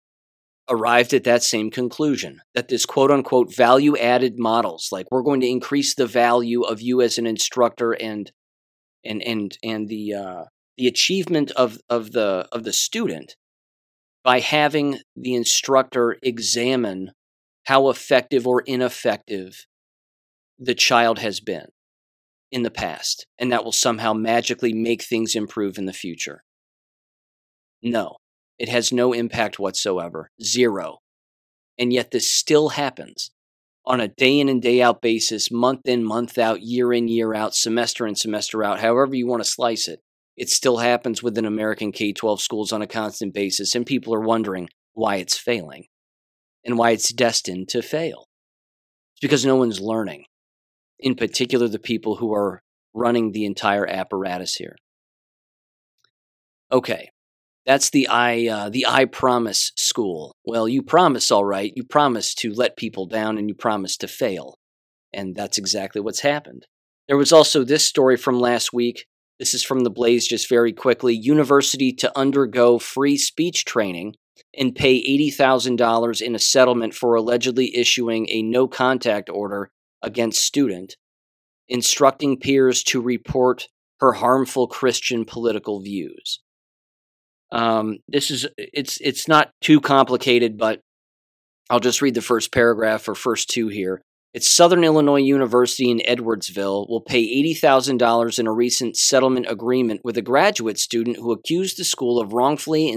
arrived 0.70 1.14
at 1.14 1.24
that 1.24 1.44
same 1.44 1.70
conclusion 1.70 2.42
that 2.56 2.68
this 2.68 2.86
quote 2.86 3.12
unquote 3.12 3.56
value 3.56 3.96
added 3.98 4.40
models 4.40 4.90
like 4.92 5.06
we're 5.12 5.22
going 5.22 5.42
to 5.42 5.48
increase 5.48 5.94
the 5.94 6.08
value 6.08 6.62
of 6.64 6.82
you 6.82 7.02
as 7.02 7.18
an 7.18 7.28
instructor 7.28 7.92
and 7.92 8.32
and 9.04 9.22
and 9.24 9.58
and 9.64 9.88
the 9.88 10.14
uh, 10.14 10.44
the 10.78 10.88
achievement 10.88 11.52
of 11.52 11.78
of 11.90 12.12
the 12.12 12.48
of 12.52 12.64
the 12.64 12.74
student 12.74 13.36
by 14.24 14.40
having 14.40 14.98
the 15.16 15.36
instructor 15.36 16.18
examine 16.24 17.12
how 17.66 17.90
effective 17.90 18.48
or 18.48 18.62
ineffective 18.62 19.68
the 20.58 20.76
child 20.76 21.20
has 21.20 21.40
been 21.40 21.68
in 22.52 22.64
the 22.64 22.72
past 22.72 23.28
and 23.38 23.52
that 23.52 23.64
will 23.64 23.72
somehow 23.72 24.14
magically 24.14 24.74
make 24.74 25.04
things 25.04 25.36
improve 25.36 25.78
in 25.78 25.86
the 25.86 25.94
future. 25.94 26.44
No 27.84 28.18
it 28.58 28.70
has 28.70 28.92
no 28.92 29.14
impact 29.14 29.60
whatsoever. 29.60 30.30
Zero. 30.42 31.00
And 31.78 31.92
yet 31.92 32.12
this 32.12 32.32
still 32.32 32.70
happens 32.70 33.32
on 33.86 34.00
a 34.00 34.08
day 34.08 34.40
in 34.40 34.50
and 34.50 34.62
day 34.62 34.82
out 34.82 35.02
basis, 35.02 35.52
month 35.52 35.82
in, 35.86 36.04
month 36.04 36.38
out, 36.38 36.62
year 36.62 36.92
in, 36.92 37.08
year 37.08 37.34
out, 37.34 37.54
semester 37.54 38.08
in, 38.08 38.16
semester 38.16 38.64
out, 38.64 38.80
however 38.80 39.14
you 39.16 39.28
want 39.28 39.44
to 39.44 39.50
slice 39.50 39.88
it. 39.88 40.00
It 40.36 40.50
still 40.50 40.78
happens 40.78 41.24
within 41.24 41.46
American 41.46 41.92
K 41.92 42.12
12 42.12 42.42
schools 42.42 42.74
on 42.74 42.82
a 42.82 42.88
constant 42.88 43.34
basis, 43.34 43.76
and 43.76 43.86
people 43.86 44.14
are 44.14 44.22
wondering 44.22 44.70
why 44.94 45.18
it's 45.18 45.38
failing 45.38 45.86
and 46.66 46.78
why 46.78 46.92
it's 46.92 47.14
destined 47.14 47.70
to 47.70 47.82
fail. 47.82 48.26
It's 49.14 49.22
because 49.22 49.46
no 49.46 49.56
one's 49.56 49.80
learning. 49.80 50.26
In 51.00 51.16
particular, 51.16 51.68
the 51.68 51.80
people 51.80 52.16
who 52.18 52.34
are 52.34 52.62
running 52.94 53.32
the 53.32 53.46
entire 53.46 53.88
apparatus 53.88 54.56
here. 54.56 54.76
Okay, 56.72 57.10
that's 57.66 57.90
the 57.90 58.08
I 58.08 58.48
uh, 58.48 58.70
the 58.70 58.86
I 58.86 59.06
promise 59.06 59.72
school. 59.76 60.36
Well, 60.46 60.68
you 60.68 60.84
promise 60.84 61.32
all 61.32 61.46
right. 61.46 61.74
You 61.76 61.84
promise 61.84 62.36
to 62.36 62.54
let 62.54 62.78
people 62.78 63.08
down, 63.08 63.38
and 63.38 63.50
you 63.50 63.56
promise 63.56 63.98
to 63.98 64.08
fail, 64.08 64.58
and 65.12 65.36
that's 65.36 65.58
exactly 65.58 66.02
what's 66.02 66.20
happened. 66.20 66.66
There 67.08 67.18
was 67.18 67.32
also 67.32 67.64
this 67.64 67.86
story 67.86 68.18
from 68.18 68.40
last 68.40 68.74
week. 68.74 69.06
This 69.40 69.54
is 69.54 69.64
from 69.64 69.82
the 69.82 69.90
Blaze, 69.90 70.28
just 70.28 70.48
very 70.48 70.74
quickly. 70.74 71.14
University 71.14 71.92
to 71.94 72.18
undergo 72.18 72.80
free 72.80 73.18
speech 73.18 73.66
training 73.66 74.16
and 74.58 74.76
pay 74.76 75.02
$80,000 75.30 76.22
in 76.22 76.36
a 76.36 76.40
settlement 76.40 76.94
for 76.94 77.16
allegedly 77.16 77.76
issuing 77.76 78.28
a 78.30 78.42
no 78.42 78.68
contact 78.68 79.30
order 79.30 79.72
against 80.02 80.44
student, 80.44 80.96
instructing 81.68 82.38
peers 82.40 82.84
to 82.84 83.02
report 83.02 83.68
her 84.00 84.14
harmful 84.14 84.68
Christian 84.68 85.26
political 85.26 85.82
views. 85.82 86.40
Um, 87.56 88.00
this 88.10 88.32
is 88.32 88.46
it's 88.58 89.00
it's 89.00 89.30
not 89.30 89.50
too 89.62 89.80
complicated, 89.80 90.58
but 90.58 90.82
I'll 91.70 91.80
just 91.80 92.02
read 92.02 92.14
the 92.14 92.22
first 92.22 92.52
paragraph 92.52 93.08
or 93.08 93.16
first 93.16 93.50
two 93.50 93.70
here. 93.70 94.02
It's 94.34 94.52
Southern 94.52 94.84
Illinois 94.84 95.22
University 95.22 95.90
in 95.90 96.00
Edwardsville 96.00 96.90
will 96.90 97.00
pay 97.00 97.24
$80,000 97.54 98.38
in 98.38 98.48
a 98.48 98.52
recent 98.52 98.98
settlement 98.98 99.46
agreement 99.50 100.02
with 100.04 100.18
a 100.18 100.22
graduate 100.22 100.78
student 100.78 101.16
who 101.16 101.32
accused 101.32 101.78
the 101.78 101.86
school 101.86 102.20
of 102.20 102.34
wrongfully 102.34 102.94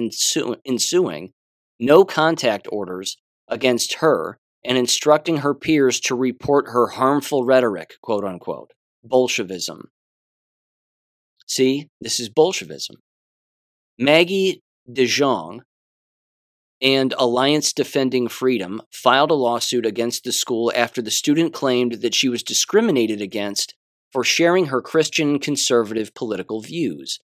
ensuing 0.67 1.31
no 1.79 2.05
contact 2.05 2.67
orders 2.73 3.17
against 3.47 3.95
her 3.95 4.39
and 4.65 4.77
instructing 4.77 5.39
her 5.39 5.55
peers 5.55 6.01
to 6.01 6.17
report 6.17 6.71
her 6.71 6.89
harmful 6.89 7.45
rhetoric, 7.45 7.95
quote 8.03 8.25
unquote. 8.25 8.73
Bolshevism. 9.05 9.91
See, 11.47 11.87
this 12.01 12.19
is 12.19 12.29
Bolshevism. 12.29 12.97
Maggie 14.01 14.63
DeJong 14.89 15.63
and 16.81 17.15
Alliance 17.19 17.73
Defending 17.73 18.29
Freedom 18.29 18.81
filed 18.93 19.33
a 19.33 19.35
lawsuit 19.35 19.85
against 19.85 20.23
the 20.23 20.31
school 20.31 20.73
after 20.77 21.03
the 21.03 21.11
student 21.11 21.53
claimed 21.53 21.95
that 21.95 22.15
she 22.15 22.29
was 22.29 22.45
discriminated 22.45 23.21
against 23.21 23.75
for 24.13 24.23
sharing 24.23 24.67
her 24.67 24.81
Christian 24.81 25.41
conservative 25.41 26.15
political 26.15 26.61
views. 26.61 27.19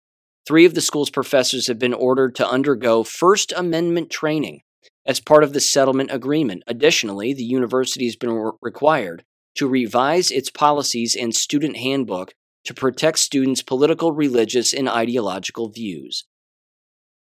Three 0.48 0.66
of 0.66 0.74
the 0.74 0.82
school's 0.82 1.12
professors 1.12 1.68
have 1.68 1.78
been 1.78 1.94
ordered 1.94 2.34
to 2.38 2.50
undergo 2.50 3.04
First 3.04 3.54
Amendment 3.56 4.10
training 4.10 4.62
as 5.06 5.20
part 5.20 5.44
of 5.44 5.54
the 5.54 5.62
settlement 5.62 6.10
agreement. 6.12 6.64
Additionally, 6.66 7.36
the 7.36 7.44
university 7.44 8.06
has 8.06 8.16
been 8.16 8.34
re- 8.34 8.52
required 8.64 9.24
to 9.58 9.68
revise 9.68 10.32
its 10.32 10.50
policies 10.50 11.16
and 11.16 11.36
student 11.36 11.78
handbook 11.78 12.34
to 12.66 12.74
protect 12.74 13.20
students' 13.20 13.62
political, 13.62 14.12
religious, 14.12 14.74
and 14.74 14.90
ideological 14.90 15.70
views. 15.70 16.26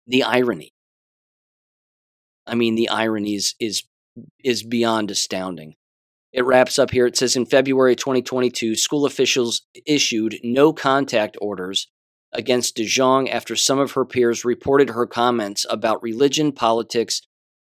The 0.06 0.22
irony. 0.22 0.72
I 2.46 2.54
mean, 2.54 2.74
the 2.74 2.88
irony 2.88 3.34
is, 3.34 3.54
is, 3.58 3.84
is 4.42 4.62
beyond 4.62 5.10
astounding. 5.10 5.76
It 6.32 6.44
wraps 6.44 6.78
up 6.78 6.90
here. 6.90 7.06
It 7.06 7.16
says 7.16 7.36
in 7.36 7.46
February 7.46 7.96
2022, 7.96 8.74
school 8.74 9.06
officials 9.06 9.62
issued 9.86 10.38
no 10.42 10.72
contact 10.72 11.36
orders 11.40 11.88
against 12.32 12.76
DeJong 12.76 13.30
after 13.30 13.54
some 13.54 13.78
of 13.78 13.92
her 13.92 14.04
peers 14.04 14.44
reported 14.44 14.90
her 14.90 15.06
comments 15.06 15.64
about 15.70 16.02
religion, 16.02 16.50
politics, 16.50 17.22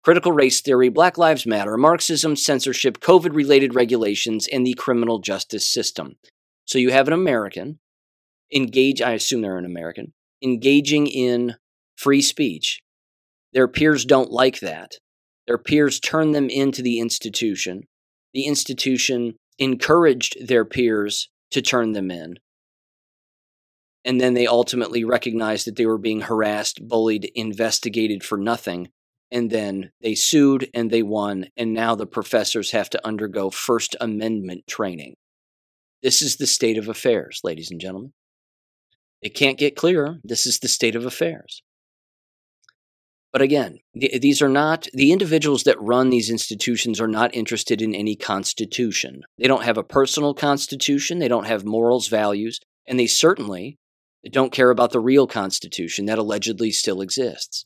critical 0.03 0.31
race 0.31 0.61
theory, 0.61 0.87
Black 0.87 1.17
Lives 1.17 1.45
Matter, 1.45 1.75
Marxism, 1.77 2.35
censorship, 2.37 2.99
COVID 3.01 3.35
related 3.35 3.75
regulations, 3.75 4.47
and 4.47 4.65
the 4.65 4.73
criminal 4.75 5.19
justice 5.19 5.69
system. 5.69 6.15
So 6.63 6.79
you 6.79 6.91
have 6.91 7.07
an 7.07 7.13
American 7.13 7.79
engage, 8.53 9.01
I 9.01 9.11
assume 9.11 9.41
they're 9.41 9.57
an 9.57 9.65
American, 9.65 10.13
engaging 10.41 11.07
in 11.07 11.55
free 11.95 12.21
speech. 12.21 12.81
Their 13.53 13.67
peers 13.67 14.05
don't 14.05 14.31
like 14.31 14.59
that. 14.59 14.93
Their 15.47 15.57
peers 15.57 15.99
turn 15.99 16.31
them 16.31 16.49
into 16.49 16.81
the 16.81 16.99
institution. 16.99 17.83
The 18.33 18.43
institution 18.43 19.35
encouraged 19.59 20.47
their 20.47 20.65
peers 20.65 21.29
to 21.51 21.61
turn 21.61 21.93
them 21.93 22.11
in 22.11 22.35
and 24.05 24.21
then 24.21 24.35
they 24.35 24.45
ultimately 24.45 25.03
recognized 25.03 25.65
that 25.65 25.75
they 25.75 25.87
were 25.87 25.97
being 25.97 26.21
harassed, 26.21 26.87
bullied, 26.87 27.31
investigated 27.33 28.23
for 28.23 28.37
nothing. 28.37 28.89
And 29.31 29.49
then 29.49 29.91
they 30.01 30.13
sued 30.13 30.69
and 30.75 30.91
they 30.91 31.01
won, 31.01 31.47
and 31.57 31.73
now 31.73 31.95
the 31.95 32.05
professors 32.05 32.71
have 32.71 32.89
to 32.91 33.05
undergo 33.05 33.49
First 33.49 33.95
Amendment 33.99 34.67
training. 34.67 35.15
This 36.03 36.21
is 36.21 36.35
the 36.35 36.45
state 36.45 36.77
of 36.77 36.87
affairs, 36.87 37.41
ladies 37.43 37.71
and 37.71 37.81
gentlemen. 37.81 38.13
It 39.23 39.33
can't 39.33 39.57
get 39.57 39.75
clearer. 39.75 40.19
This 40.23 40.45
is 40.45 40.59
the 40.59 40.67
state 40.67 40.95
of 40.95 41.07
affairs. 41.07 41.63
But 43.35 43.41
again, 43.41 43.79
these 43.93 44.41
are 44.41 44.47
not, 44.47 44.87
the 44.93 45.11
individuals 45.11 45.63
that 45.63 45.81
run 45.81 46.09
these 46.09 46.29
institutions 46.29 47.01
are 47.01 47.07
not 47.09 47.35
interested 47.35 47.81
in 47.81 47.93
any 47.93 48.15
constitution. 48.15 49.23
They 49.37 49.49
don't 49.49 49.65
have 49.65 49.77
a 49.77 49.83
personal 49.83 50.33
constitution, 50.33 51.19
they 51.19 51.27
don't 51.27 51.45
have 51.45 51.65
morals, 51.65 52.07
values, 52.07 52.61
and 52.87 52.97
they 52.97 53.07
certainly 53.07 53.75
don't 54.31 54.53
care 54.53 54.69
about 54.69 54.91
the 54.91 55.01
real 55.01 55.27
Constitution 55.27 56.05
that 56.05 56.17
allegedly 56.17 56.71
still 56.71 57.01
exists. 57.01 57.65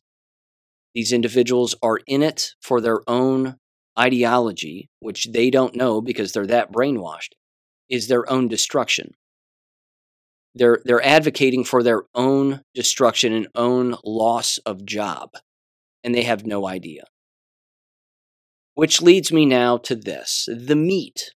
These 0.96 1.14
individuals 1.14 1.76
are 1.84 2.00
in 2.08 2.24
it 2.24 2.56
for 2.64 2.82
their 2.82 3.08
own 3.08 3.58
ideology, 4.00 4.90
which 5.02 5.28
they 5.32 5.52
don't 5.52 5.76
know 5.76 6.02
because 6.02 6.32
they're 6.32 6.48
that 6.48 6.72
brainwashed, 6.72 7.34
is 7.88 8.08
their 8.08 8.28
own 8.28 8.48
destruction. 8.48 9.14
They're, 10.56 10.80
they're 10.84 11.06
advocating 11.06 11.64
for 11.64 11.84
their 11.84 12.06
own 12.16 12.64
destruction 12.74 13.34
and 13.34 13.48
own 13.54 13.98
loss 14.04 14.58
of 14.66 14.84
job, 14.84 15.30
and 16.04 16.14
they 16.14 16.24
have 16.24 16.46
no 16.46 16.68
idea. 16.68 17.04
Which 18.76 19.02
leads 19.02 19.32
me 19.32 19.46
now 19.46 19.78
to 19.78 19.96
this 19.96 20.48
the 20.52 20.76
meat 20.76 21.32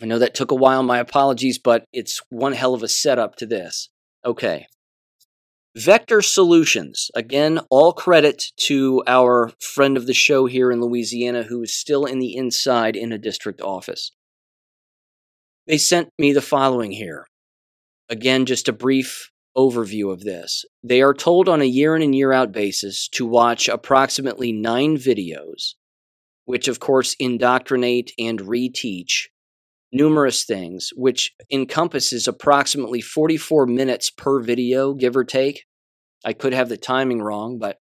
I 0.00 0.06
know 0.06 0.18
that 0.18 0.34
took 0.34 0.50
a 0.50 0.56
while. 0.56 0.82
My 0.82 0.98
apologies, 0.98 1.58
but 1.58 1.86
it's 1.92 2.20
one 2.28 2.52
hell 2.52 2.74
of 2.74 2.82
a 2.82 2.88
setup 2.88 3.36
to 3.36 3.46
this. 3.46 3.90
Okay. 4.24 4.66
Vector 5.76 6.20
Solutions. 6.20 7.10
Again, 7.14 7.60
all 7.70 7.92
credit 7.92 8.44
to 8.58 9.02
our 9.06 9.52
friend 9.60 9.96
of 9.96 10.06
the 10.06 10.14
show 10.14 10.46
here 10.46 10.70
in 10.70 10.80
Louisiana 10.80 11.44
who 11.44 11.62
is 11.62 11.74
still 11.74 12.04
in 12.04 12.18
the 12.18 12.36
inside 12.36 12.96
in 12.96 13.12
a 13.12 13.18
district 13.18 13.60
office. 13.60 14.12
They 15.66 15.78
sent 15.78 16.10
me 16.18 16.32
the 16.32 16.42
following 16.42 16.92
here. 16.92 17.26
Again, 18.08 18.46
just 18.46 18.68
a 18.68 18.72
brief 18.72 19.30
overview 19.56 20.12
of 20.12 20.20
this. 20.20 20.64
They 20.82 21.02
are 21.02 21.14
told 21.14 21.48
on 21.48 21.60
a 21.60 21.66
year 21.66 21.96
in 21.96 22.02
and 22.02 22.14
year 22.14 22.32
out 22.32 22.52
basis 22.52 23.08
to 23.10 23.26
watch 23.26 23.68
approximately 23.68 24.52
nine 24.52 24.96
videos, 24.96 25.74
which 26.44 26.68
of 26.68 26.80
course 26.80 27.14
indoctrinate 27.18 28.12
and 28.18 28.40
reteach 28.40 29.28
numerous 29.94 30.44
things, 30.44 30.90
which 30.96 31.32
encompasses 31.50 32.26
approximately 32.26 33.00
44 33.00 33.66
minutes 33.66 34.10
per 34.10 34.42
video, 34.42 34.92
give 34.92 35.16
or 35.16 35.24
take. 35.24 35.64
I 36.24 36.32
could 36.32 36.52
have 36.52 36.68
the 36.68 36.76
timing 36.76 37.22
wrong, 37.22 37.58
but 37.58 37.78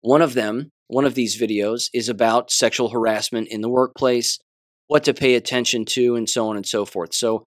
one 0.00 0.22
of 0.22 0.34
them, 0.34 0.70
one 0.86 1.04
of 1.04 1.14
these 1.14 1.40
videos, 1.40 1.90
is 1.92 2.08
about 2.08 2.50
sexual 2.50 2.88
harassment 2.88 3.48
in 3.48 3.60
the 3.60 3.68
workplace, 3.68 4.38
what 4.86 5.04
to 5.04 5.12
pay 5.12 5.34
attention 5.34 5.84
to, 5.84 6.14
and 6.14 6.28
so 6.28 6.48
on 6.48 6.56
and 6.56 6.66
so 6.66 6.84
forth. 6.84 7.12
So 7.12 7.44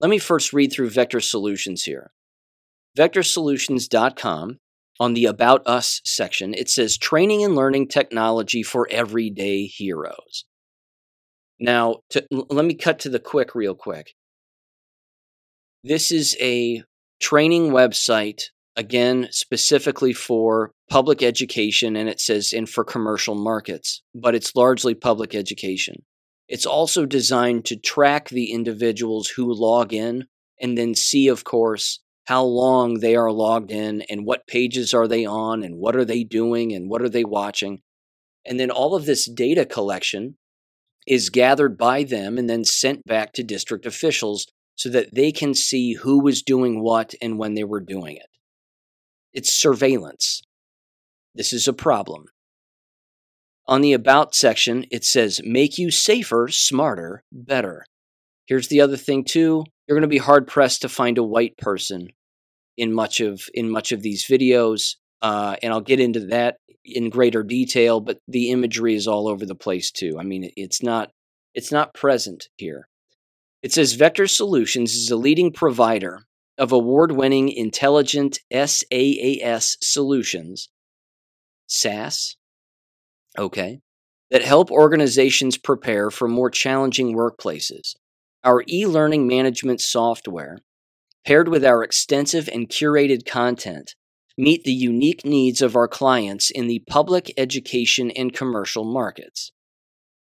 let 0.00 0.10
me 0.10 0.18
first 0.18 0.52
read 0.52 0.72
through 0.72 0.90
Vector 0.90 1.20
Solutions 1.20 1.84
here. 1.84 2.12
VectorSolutions.com, 2.96 4.58
on 5.00 5.14
the 5.14 5.24
About 5.26 5.66
Us 5.66 6.00
section, 6.04 6.54
it 6.54 6.68
says 6.68 6.96
training 6.96 7.42
and 7.42 7.56
learning 7.56 7.88
technology 7.88 8.62
for 8.62 8.86
everyday 8.90 9.66
heroes. 9.66 10.44
Now, 11.58 12.00
to, 12.10 12.24
let 12.30 12.64
me 12.64 12.74
cut 12.74 13.00
to 13.00 13.08
the 13.08 13.18
quick 13.18 13.54
real 13.54 13.74
quick. 13.74 14.14
This 15.82 16.12
is 16.12 16.36
a 16.40 16.84
training 17.20 17.70
website, 17.70 18.42
again, 18.76 19.28
specifically 19.30 20.12
for 20.12 20.70
public 20.90 21.22
education, 21.22 21.96
and 21.96 22.08
it 22.08 22.20
says 22.20 22.52
in 22.52 22.66
for 22.66 22.84
commercial 22.84 23.34
markets, 23.34 24.02
but 24.14 24.34
it's 24.34 24.54
largely 24.54 24.94
public 24.94 25.34
education. 25.34 26.04
It's 26.48 26.66
also 26.66 27.06
designed 27.06 27.64
to 27.66 27.76
track 27.76 28.28
the 28.28 28.52
individuals 28.52 29.28
who 29.28 29.52
log 29.52 29.92
in 29.92 30.26
and 30.60 30.76
then 30.76 30.94
see, 30.94 31.28
of 31.28 31.44
course, 31.44 32.00
how 32.26 32.44
long 32.44 33.00
they 33.00 33.16
are 33.16 33.32
logged 33.32 33.70
in 33.70 34.02
and 34.02 34.24
what 34.24 34.46
pages 34.46 34.94
are 34.94 35.08
they 35.08 35.24
on 35.24 35.62
and 35.62 35.76
what 35.76 35.96
are 35.96 36.04
they 36.04 36.22
doing 36.22 36.72
and 36.72 36.88
what 36.88 37.02
are 37.02 37.08
they 37.08 37.24
watching. 37.24 37.80
And 38.46 38.58
then 38.58 38.70
all 38.70 38.94
of 38.94 39.06
this 39.06 39.28
data 39.28 39.64
collection 39.64 40.36
is 41.06 41.30
gathered 41.30 41.76
by 41.76 42.04
them 42.04 42.38
and 42.38 42.48
then 42.48 42.64
sent 42.64 43.04
back 43.04 43.32
to 43.32 43.42
district 43.42 43.86
officials 43.86 44.46
so 44.76 44.88
that 44.90 45.14
they 45.14 45.32
can 45.32 45.54
see 45.54 45.94
who 45.94 46.22
was 46.22 46.42
doing 46.42 46.82
what 46.82 47.14
and 47.20 47.38
when 47.38 47.54
they 47.54 47.64
were 47.64 47.80
doing 47.80 48.16
it. 48.16 48.26
It's 49.32 49.52
surveillance. 49.52 50.42
This 51.34 51.52
is 51.52 51.66
a 51.66 51.72
problem. 51.72 52.26
On 53.66 53.80
the 53.80 53.92
About 53.92 54.34
section, 54.34 54.86
it 54.90 55.04
says, 55.04 55.40
make 55.44 55.78
you 55.78 55.90
safer, 55.90 56.48
smarter, 56.48 57.22
better. 57.32 57.84
Here's 58.46 58.68
the 58.68 58.80
other 58.80 58.96
thing, 58.96 59.24
too 59.24 59.64
you're 59.92 60.00
going 60.00 60.08
to 60.08 60.14
be 60.14 60.16
hard 60.16 60.46
pressed 60.46 60.80
to 60.80 60.88
find 60.88 61.18
a 61.18 61.22
white 61.22 61.58
person 61.58 62.08
in 62.78 62.94
much 62.94 63.20
of 63.20 63.42
in 63.52 63.68
much 63.68 63.92
of 63.92 64.00
these 64.00 64.24
videos, 64.24 64.96
uh, 65.20 65.56
and 65.62 65.70
I'll 65.70 65.82
get 65.82 66.00
into 66.00 66.20
that 66.28 66.56
in 66.82 67.10
greater 67.10 67.42
detail. 67.42 68.00
But 68.00 68.16
the 68.26 68.52
imagery 68.52 68.94
is 68.94 69.06
all 69.06 69.28
over 69.28 69.44
the 69.44 69.54
place 69.54 69.90
too. 69.90 70.16
I 70.18 70.22
mean, 70.22 70.50
it's 70.56 70.82
not 70.82 71.10
it's 71.54 71.70
not 71.70 71.92
present 71.92 72.48
here. 72.56 72.88
It 73.62 73.70
says 73.70 73.92
Vector 73.92 74.26
Solutions 74.26 74.94
is 74.94 75.10
a 75.10 75.16
leading 75.16 75.52
provider 75.52 76.20
of 76.56 76.72
award-winning 76.72 77.50
intelligent 77.50 78.38
SaaS 78.50 79.76
solutions, 79.82 80.70
SaaS, 81.66 82.36
okay, 83.38 83.80
that 84.30 84.42
help 84.42 84.70
organizations 84.70 85.58
prepare 85.58 86.10
for 86.10 86.28
more 86.28 86.48
challenging 86.48 87.14
workplaces. 87.14 87.94
Our 88.44 88.64
e-learning 88.68 89.28
management 89.28 89.80
software 89.80 90.58
paired 91.24 91.48
with 91.48 91.64
our 91.64 91.84
extensive 91.84 92.48
and 92.48 92.68
curated 92.68 93.24
content, 93.24 93.94
meet 94.36 94.64
the 94.64 94.72
unique 94.72 95.24
needs 95.24 95.62
of 95.62 95.76
our 95.76 95.86
clients 95.86 96.50
in 96.50 96.66
the 96.66 96.82
public, 96.88 97.32
education, 97.36 98.10
and 98.10 98.32
commercial 98.32 98.84
markets. 98.84 99.52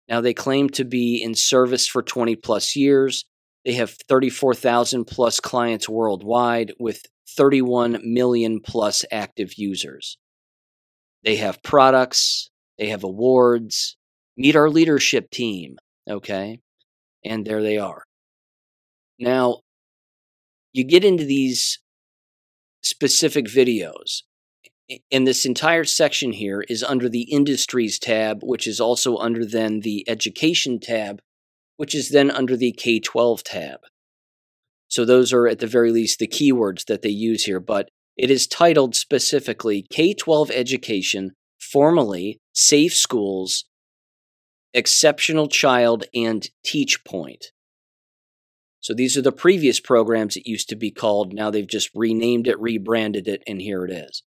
Now, 0.09 0.20
they 0.20 0.34
claim 0.34 0.70
to 0.72 0.84
be 0.84 1.24
in 1.24 1.36
service 1.36 1.88
for 1.88 2.01
20 2.01 2.36
plus 2.36 2.76
years. 2.76 3.24
They 3.64 3.74
have 3.74 3.95
34,000 4.09 5.05
plus 5.05 5.39
clients 5.39 5.88
worldwide 5.88 6.74
with 6.80 7.05
31 7.30 8.01
million 8.03 8.59
plus 8.59 9.05
active 9.09 9.53
users. 9.55 10.18
They 11.24 11.38
have 11.38 11.64
products, 11.64 12.49
they 12.78 12.88
have 12.88 13.03
awards. 13.05 13.95
Meet 14.36 14.55
our 14.55 14.70
leadership 14.70 15.30
team, 15.30 15.78
okay? 16.09 16.59
And 17.24 17.45
there 17.45 17.61
they 17.61 17.78
are. 17.78 18.03
Now, 19.19 19.59
you 20.74 20.84
get 20.84 21.05
into 21.05 21.26
these 21.26 21.80
specific 22.82 23.45
videos. 23.45 24.24
And 25.11 25.26
this 25.26 25.45
entire 25.45 25.86
section 25.86 26.34
here 26.34 26.61
is 26.67 26.84
under 26.84 27.07
the 27.07 27.22
industries 27.32 27.97
tab, 27.97 28.41
which 28.43 28.67
is 28.67 28.82
also 28.82 29.15
under 29.17 29.45
then 29.45 29.82
the 29.82 30.03
education 30.09 30.80
tab, 30.80 31.22
which 31.78 31.95
is 31.95 32.09
then 32.09 32.30
under 32.30 32.57
the 32.57 32.74
K 32.74 32.99
12 32.99 33.43
tab. 33.43 33.80
So 34.89 35.05
those 35.05 35.32
are 35.32 35.47
at 35.47 35.59
the 35.59 35.67
very 35.67 35.91
least 35.91 36.19
the 36.19 36.28
keywords 36.28 36.86
that 36.86 37.01
they 37.01 37.09
use 37.09 37.45
here, 37.45 37.61
but 37.61 37.89
it 38.17 38.30
is 38.30 38.47
titled 38.47 38.95
specifically 38.95 39.86
K 39.89 40.13
12 40.13 40.51
Education, 40.51 41.32
formerly 41.59 42.39
Safe 42.53 42.93
Schools, 42.93 43.63
Exceptional 44.74 45.47
Child, 45.47 46.05
and 46.13 46.49
Teach 46.63 47.03
Point. 47.03 47.47
So 48.80 48.93
these 48.95 49.15
are 49.15 49.22
the 49.22 49.32
previous 49.32 49.80
programs 49.80 50.36
it 50.36 50.47
used 50.47 50.69
to 50.69 50.76
be 50.76 50.89
called. 50.89 51.34
Now 51.34 51.51
they've 51.51 51.67
just 51.67 51.91
renamed 51.93 52.47
it, 52.47 52.59
rebranded 52.59 53.28
it, 53.28 53.43
and 53.45 53.61
here 53.61 53.86
it 53.86 53.91
is. 53.91 54.24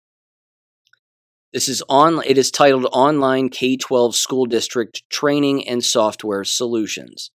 This 1.53 1.67
is 1.67 1.83
on 1.89 2.21
it 2.25 2.37
is 2.37 2.51
titled 2.51 2.87
Online 2.91 3.49
K-12 3.49 4.13
School 4.13 4.45
District 4.45 5.03
Training 5.09 5.67
and 5.67 5.83
Software 5.83 6.43
Solutions. 6.43 7.31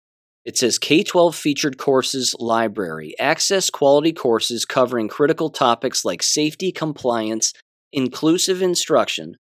It 0.43 0.57
says 0.57 0.79
K-12 0.79 1.33
featured 1.33 1.77
courses 1.77 2.35
library. 2.39 3.13
Access 3.19 3.69
quality 3.69 4.11
courses 4.11 4.65
covering 4.65 5.07
critical 5.07 5.49
topics 5.49 6.03
like 6.03 6.23
safety, 6.23 6.71
compliance, 6.71 7.53
inclusive 7.93 8.61
instruction, 8.61 9.35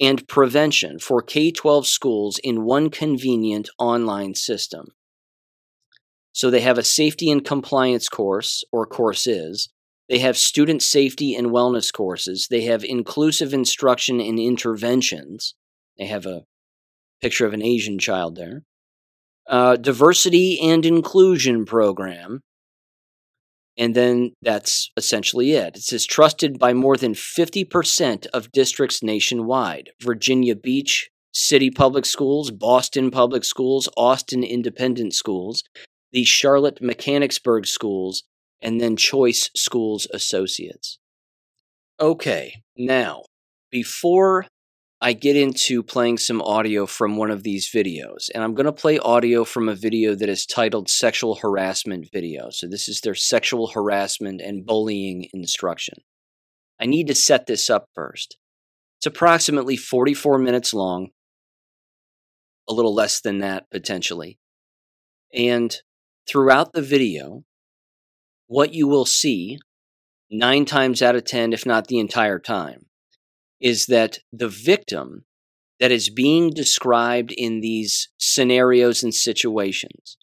and 0.00 0.26
prevention 0.28 0.98
for 0.98 1.22
K-12 1.22 1.86
schools 1.86 2.38
in 2.42 2.64
one 2.64 2.90
convenient 2.90 3.68
online 3.78 4.34
system. 4.34 4.88
So 6.32 6.50
they 6.50 6.60
have 6.60 6.76
a 6.76 6.82
safety 6.82 7.30
and 7.30 7.44
compliance 7.44 8.08
course 8.08 8.62
or 8.70 8.86
courses. 8.86 9.70
They 10.08 10.18
have 10.18 10.36
student 10.36 10.82
safety 10.82 11.34
and 11.34 11.48
wellness 11.48 11.92
courses. 11.92 12.48
They 12.50 12.62
have 12.62 12.84
inclusive 12.84 13.54
instruction 13.54 14.20
and 14.20 14.38
interventions. 14.38 15.54
They 15.98 16.06
have 16.06 16.26
a 16.26 16.42
picture 17.22 17.46
of 17.46 17.54
an 17.54 17.62
Asian 17.62 17.98
child 17.98 18.36
there. 18.36 18.62
Uh, 19.48 19.76
diversity 19.76 20.60
and 20.60 20.84
inclusion 20.84 21.64
program. 21.64 22.42
And 23.78 23.94
then 23.94 24.32
that's 24.42 24.90
essentially 24.96 25.52
it. 25.52 25.76
It 25.76 25.82
says 25.82 26.06
trusted 26.06 26.58
by 26.58 26.72
more 26.72 26.96
than 26.96 27.14
50% 27.14 28.26
of 28.28 28.52
districts 28.52 29.02
nationwide 29.02 29.90
Virginia 30.00 30.56
Beach 30.56 31.10
City 31.32 31.70
Public 31.70 32.06
Schools, 32.06 32.50
Boston 32.50 33.10
Public 33.10 33.44
Schools, 33.44 33.88
Austin 33.96 34.42
Independent 34.42 35.12
Schools, 35.12 35.62
the 36.10 36.24
Charlotte 36.24 36.80
Mecklenburg 36.80 37.66
Schools, 37.66 38.22
and 38.62 38.80
then 38.80 38.96
Choice 38.96 39.50
Schools 39.54 40.06
Associates. 40.14 40.98
Okay, 42.00 42.62
now, 42.76 43.24
before 43.70 44.46
I 45.00 45.12
get 45.12 45.36
into 45.36 45.82
playing 45.82 46.18
some 46.18 46.40
audio 46.40 46.86
from 46.86 47.16
one 47.16 47.30
of 47.30 47.42
these 47.42 47.70
videos, 47.70 48.30
and 48.34 48.42
I'm 48.42 48.54
going 48.54 48.66
to 48.66 48.72
play 48.72 48.98
audio 48.98 49.44
from 49.44 49.68
a 49.68 49.74
video 49.74 50.14
that 50.14 50.28
is 50.28 50.46
titled 50.46 50.88
Sexual 50.88 51.36
Harassment 51.36 52.08
Video. 52.10 52.48
So, 52.50 52.66
this 52.66 52.88
is 52.88 53.02
their 53.02 53.14
sexual 53.14 53.68
harassment 53.68 54.40
and 54.40 54.64
bullying 54.64 55.28
instruction. 55.34 55.98
I 56.80 56.86
need 56.86 57.08
to 57.08 57.14
set 57.14 57.46
this 57.46 57.68
up 57.68 57.88
first. 57.94 58.38
It's 58.98 59.06
approximately 59.06 59.76
44 59.76 60.38
minutes 60.38 60.72
long, 60.72 61.10
a 62.66 62.72
little 62.72 62.94
less 62.94 63.20
than 63.20 63.38
that 63.40 63.70
potentially. 63.70 64.38
And 65.34 65.76
throughout 66.26 66.72
the 66.72 66.82
video, 66.82 67.44
what 68.46 68.72
you 68.72 68.88
will 68.88 69.04
see 69.04 69.58
nine 70.30 70.64
times 70.64 71.02
out 71.02 71.16
of 71.16 71.24
10, 71.24 71.52
if 71.52 71.66
not 71.66 71.88
the 71.88 71.98
entire 71.98 72.38
time, 72.38 72.85
is 73.60 73.86
that 73.86 74.18
the 74.32 74.48
victim 74.48 75.24
that 75.80 75.92
is 75.92 76.10
being 76.10 76.50
described 76.50 77.32
in 77.32 77.60
these 77.60 78.08
scenarios 78.18 79.02
and 79.02 79.14
situations 79.14 80.16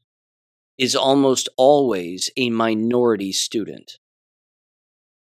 is 0.77 0.95
almost 0.95 1.49
always 1.57 2.29
a 2.35 2.49
minority 2.49 3.31
student. 3.31 3.99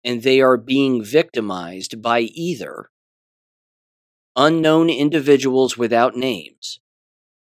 And 0.04 0.24
they 0.24 0.42
are 0.42 0.58
being 0.58 1.04
victimized 1.04 2.02
by 2.02 2.22
either 2.22 2.90
unknown 4.36 4.90
individuals 4.90 5.78
without 5.78 6.16
names 6.16 6.80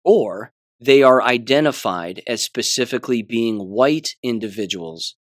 or 0.04 0.52
they 0.80 1.02
are 1.02 1.22
identified 1.22 2.22
as 2.26 2.42
specifically 2.42 3.22
being 3.22 3.68
white 3.70 4.16
individuals 4.22 5.14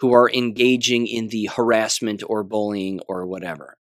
who 0.00 0.12
are 0.12 0.30
engaging 0.30 1.06
in 1.06 1.28
the 1.28 1.46
harassment 1.46 2.22
or 2.26 2.44
bullying 2.44 3.00
or 3.08 3.26
whatever. 3.26 3.77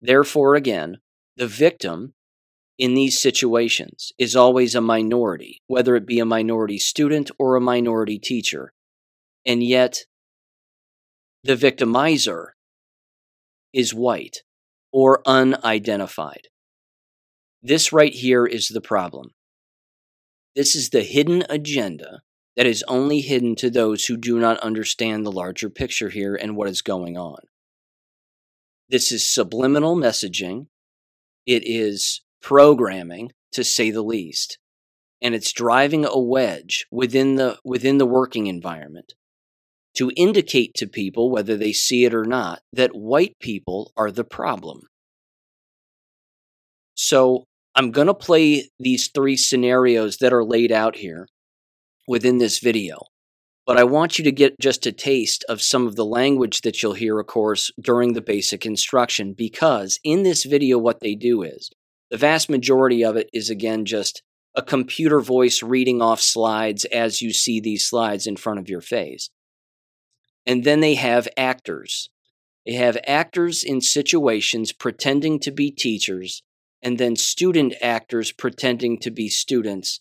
Therefore, 0.00 0.54
again, 0.54 0.98
the 1.36 1.46
victim 1.46 2.14
in 2.78 2.94
these 2.94 3.20
situations 3.20 4.12
is 4.18 4.36
always 4.36 4.74
a 4.74 4.80
minority, 4.80 5.60
whether 5.66 5.96
it 5.96 6.06
be 6.06 6.20
a 6.20 6.24
minority 6.24 6.78
student 6.78 7.30
or 7.38 7.56
a 7.56 7.60
minority 7.60 8.18
teacher. 8.18 8.72
And 9.44 9.62
yet, 9.62 10.04
the 11.42 11.56
victimizer 11.56 12.48
is 13.72 13.94
white 13.94 14.42
or 14.92 15.22
unidentified. 15.26 16.48
This 17.62 17.92
right 17.92 18.14
here 18.14 18.46
is 18.46 18.68
the 18.68 18.80
problem. 18.80 19.32
This 20.54 20.74
is 20.74 20.90
the 20.90 21.02
hidden 21.02 21.44
agenda 21.50 22.22
that 22.56 22.66
is 22.66 22.84
only 22.88 23.20
hidden 23.20 23.54
to 23.56 23.70
those 23.70 24.04
who 24.04 24.16
do 24.16 24.38
not 24.38 24.58
understand 24.60 25.24
the 25.24 25.32
larger 25.32 25.70
picture 25.70 26.08
here 26.08 26.34
and 26.34 26.56
what 26.56 26.68
is 26.68 26.82
going 26.82 27.16
on. 27.16 27.38
This 28.88 29.12
is 29.12 29.28
subliminal 29.28 29.96
messaging. 29.96 30.66
It 31.46 31.62
is 31.66 32.22
programming, 32.40 33.32
to 33.52 33.64
say 33.64 33.90
the 33.90 34.02
least. 34.02 34.58
And 35.20 35.34
it's 35.34 35.52
driving 35.52 36.04
a 36.04 36.18
wedge 36.18 36.86
within 36.90 37.36
the, 37.36 37.58
within 37.64 37.98
the 37.98 38.06
working 38.06 38.46
environment 38.46 39.14
to 39.96 40.12
indicate 40.16 40.74
to 40.74 40.86
people, 40.86 41.30
whether 41.30 41.56
they 41.56 41.72
see 41.72 42.04
it 42.04 42.14
or 42.14 42.24
not, 42.24 42.60
that 42.72 42.94
white 42.94 43.36
people 43.40 43.92
are 43.96 44.12
the 44.12 44.24
problem. 44.24 44.82
So 46.94 47.44
I'm 47.74 47.90
going 47.90 48.06
to 48.06 48.14
play 48.14 48.70
these 48.78 49.08
three 49.08 49.36
scenarios 49.36 50.18
that 50.18 50.32
are 50.32 50.44
laid 50.44 50.70
out 50.70 50.96
here 50.96 51.26
within 52.06 52.38
this 52.38 52.58
video. 52.60 52.98
But 53.68 53.76
I 53.76 53.84
want 53.84 54.18
you 54.18 54.24
to 54.24 54.32
get 54.32 54.58
just 54.58 54.86
a 54.86 54.92
taste 54.92 55.44
of 55.46 55.60
some 55.60 55.86
of 55.86 55.94
the 55.94 56.04
language 56.06 56.62
that 56.62 56.82
you'll 56.82 56.94
hear, 56.94 57.20
of 57.20 57.26
course, 57.26 57.70
during 57.78 58.14
the 58.14 58.22
basic 58.22 58.64
instruction, 58.64 59.34
because 59.34 60.00
in 60.02 60.22
this 60.22 60.44
video, 60.44 60.78
what 60.78 61.00
they 61.00 61.14
do 61.14 61.42
is 61.42 61.68
the 62.10 62.16
vast 62.16 62.48
majority 62.48 63.04
of 63.04 63.16
it 63.16 63.28
is, 63.34 63.50
again, 63.50 63.84
just 63.84 64.22
a 64.54 64.62
computer 64.62 65.20
voice 65.20 65.62
reading 65.62 66.00
off 66.00 66.18
slides 66.18 66.86
as 66.86 67.20
you 67.20 67.30
see 67.30 67.60
these 67.60 67.86
slides 67.86 68.26
in 68.26 68.36
front 68.36 68.58
of 68.58 68.70
your 68.70 68.80
face. 68.80 69.28
And 70.46 70.64
then 70.64 70.80
they 70.80 70.94
have 70.94 71.28
actors. 71.36 72.08
They 72.64 72.72
have 72.72 72.96
actors 73.06 73.62
in 73.62 73.82
situations 73.82 74.72
pretending 74.72 75.40
to 75.40 75.50
be 75.50 75.70
teachers 75.70 76.42
and 76.80 76.96
then 76.96 77.16
student 77.16 77.74
actors 77.82 78.32
pretending 78.32 78.98
to 79.00 79.10
be 79.10 79.28
students 79.28 80.00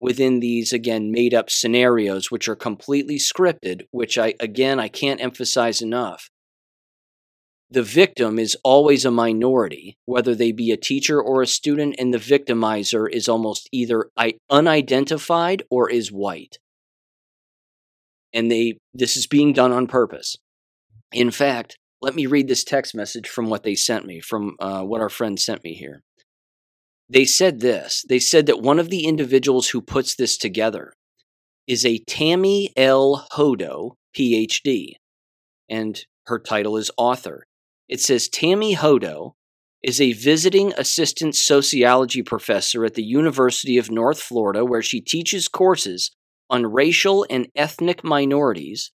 within 0.00 0.40
these, 0.40 0.72
again, 0.72 1.10
made 1.10 1.34
up 1.34 1.50
scenarios, 1.50 2.30
which 2.30 2.48
are 2.48 2.56
completely 2.56 3.16
scripted, 3.16 3.82
which 3.90 4.16
I, 4.16 4.34
again, 4.40 4.78
I 4.78 4.88
can't 4.88 5.20
emphasize 5.20 5.82
enough. 5.82 6.30
The 7.70 7.82
victim 7.82 8.38
is 8.38 8.56
always 8.64 9.04
a 9.04 9.10
minority, 9.10 9.98
whether 10.06 10.34
they 10.34 10.52
be 10.52 10.70
a 10.70 10.76
teacher 10.76 11.20
or 11.20 11.42
a 11.42 11.46
student, 11.46 11.96
and 11.98 12.14
the 12.14 12.18
victimizer 12.18 13.10
is 13.10 13.28
almost 13.28 13.68
either 13.72 14.10
unidentified 14.48 15.64
or 15.70 15.90
is 15.90 16.10
white. 16.10 16.58
And 18.32 18.50
they 18.50 18.78
this 18.94 19.16
is 19.16 19.26
being 19.26 19.52
done 19.52 19.72
on 19.72 19.86
purpose. 19.86 20.36
In 21.12 21.30
fact, 21.30 21.76
let 22.00 22.14
me 22.14 22.26
read 22.26 22.48
this 22.48 22.64
text 22.64 22.94
message 22.94 23.28
from 23.28 23.50
what 23.50 23.64
they 23.64 23.74
sent 23.74 24.06
me, 24.06 24.20
from 24.20 24.56
uh, 24.60 24.82
what 24.82 25.00
our 25.00 25.08
friend 25.08 25.38
sent 25.38 25.64
me 25.64 25.74
here 25.74 26.02
they 27.08 27.24
said 27.24 27.60
this 27.60 28.04
they 28.08 28.18
said 28.18 28.46
that 28.46 28.62
one 28.62 28.78
of 28.78 28.90
the 28.90 29.06
individuals 29.06 29.70
who 29.70 29.80
puts 29.80 30.14
this 30.14 30.36
together 30.36 30.92
is 31.66 31.84
a 31.84 31.98
Tammy 32.06 32.72
L. 32.76 33.26
Hodo, 33.32 33.96
PhD, 34.16 34.94
and 35.68 36.04
her 36.26 36.38
title 36.38 36.76
is 36.76 36.90
author. 36.96 37.44
It 37.88 38.00
says 38.00 38.28
Tammy 38.28 38.74
Hodo 38.74 39.34
is 39.82 40.00
a 40.00 40.12
visiting 40.12 40.72
assistant 40.76 41.34
sociology 41.36 42.22
professor 42.22 42.84
at 42.84 42.94
the 42.94 43.04
University 43.04 43.78
of 43.78 43.90
North 43.90 44.20
Florida, 44.20 44.64
where 44.64 44.82
she 44.82 45.00
teaches 45.00 45.46
courses 45.46 46.10
on 46.50 46.66
racial 46.66 47.26
and 47.30 47.48
ethnic 47.54 48.02
minorities, 48.02 48.90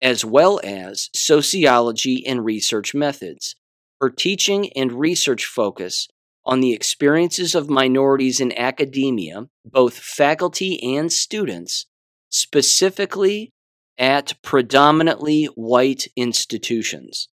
as 0.00 0.24
well 0.24 0.60
as 0.62 1.08
sociology 1.14 2.24
and 2.26 2.44
research 2.44 2.94
methods. 2.94 3.56
Her 4.00 4.10
teaching 4.10 4.70
and 4.74 4.92
research 4.92 5.44
focus 5.46 6.08
on 6.50 6.58
the 6.58 6.72
experiences 6.72 7.54
of 7.54 7.70
minorities 7.70 8.40
in 8.40 8.52
academia, 8.58 9.46
both 9.64 9.94
faculty 9.94 10.82
and 10.96 11.12
students, 11.12 11.86
specifically 12.28 13.52
at 13.96 14.34
predominantly 14.42 15.44
white 15.54 16.08
institutions. 16.16 17.28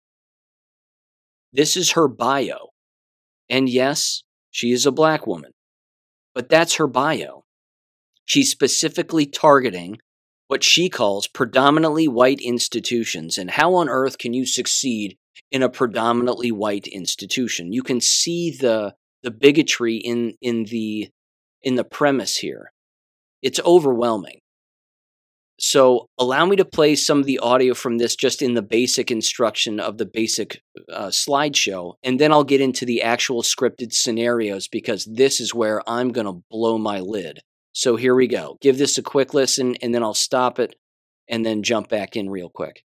This 1.52 1.76
is 1.76 1.92
her 1.92 2.08
bio. 2.08 2.70
And 3.50 3.68
yes, 3.68 4.22
she 4.50 4.72
is 4.72 4.86
a 4.86 4.90
black 4.90 5.26
woman, 5.26 5.52
but 6.34 6.48
that's 6.48 6.76
her 6.76 6.86
bio. 6.86 7.44
She's 8.24 8.50
specifically 8.50 9.26
targeting 9.26 9.98
what 10.46 10.64
she 10.64 10.88
calls 10.88 11.26
predominantly 11.28 12.08
white 12.08 12.40
institutions. 12.40 13.36
And 13.36 13.50
how 13.50 13.74
on 13.74 13.90
earth 13.90 14.16
can 14.16 14.32
you 14.32 14.46
succeed 14.46 15.18
in 15.52 15.62
a 15.62 15.68
predominantly 15.68 16.50
white 16.50 16.86
institution. 16.86 17.72
You 17.72 17.82
can 17.82 18.00
see 18.00 18.50
the 18.50 18.94
the 19.22 19.30
bigotry 19.30 19.96
in 19.96 20.34
in 20.40 20.64
the 20.64 21.08
in 21.62 21.76
the 21.76 21.84
premise 21.84 22.36
here. 22.36 22.72
It's 23.42 23.60
overwhelming. 23.64 24.40
So 25.58 26.06
allow 26.18 26.44
me 26.46 26.56
to 26.56 26.64
play 26.64 26.96
some 26.96 27.20
of 27.20 27.26
the 27.26 27.38
audio 27.38 27.74
from 27.74 27.98
this 27.98 28.16
just 28.16 28.42
in 28.42 28.54
the 28.54 28.62
basic 28.62 29.12
instruction 29.12 29.78
of 29.78 29.96
the 29.96 30.06
basic 30.06 30.60
uh, 30.92 31.06
slideshow, 31.06 31.94
and 32.02 32.18
then 32.18 32.32
I'll 32.32 32.42
get 32.42 32.60
into 32.60 32.84
the 32.84 33.02
actual 33.02 33.42
scripted 33.42 33.92
scenarios 33.92 34.66
because 34.66 35.04
this 35.04 35.40
is 35.40 35.54
where 35.54 35.88
I'm 35.88 36.10
going 36.10 36.26
to 36.26 36.42
blow 36.50 36.78
my 36.78 36.98
lid. 36.98 37.40
So 37.74 37.96
here 37.96 38.14
we 38.14 38.26
go. 38.26 38.58
Give 38.60 38.76
this 38.76 38.98
a 38.98 39.02
quick 39.02 39.34
listen, 39.34 39.76
and 39.82 39.94
then 39.94 40.02
I'll 40.02 40.14
stop 40.14 40.58
it 40.58 40.74
and 41.28 41.46
then 41.46 41.62
jump 41.62 41.88
back 41.88 42.16
in 42.16 42.28
real 42.28 42.50
quick. 42.50 42.82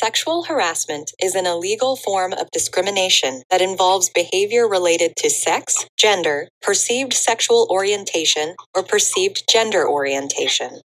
Sexual 0.00 0.44
harassment 0.44 1.10
is 1.20 1.34
an 1.34 1.44
illegal 1.44 1.96
form 1.96 2.32
of 2.32 2.52
discrimination 2.52 3.42
that 3.50 3.60
involves 3.60 4.08
behavior 4.10 4.68
related 4.68 5.16
to 5.16 5.28
sex, 5.28 5.88
gender, 5.96 6.46
perceived 6.62 7.12
sexual 7.12 7.66
orientation, 7.68 8.54
or 8.76 8.84
perceived 8.84 9.42
gender 9.50 9.88
orientation. 9.88 10.82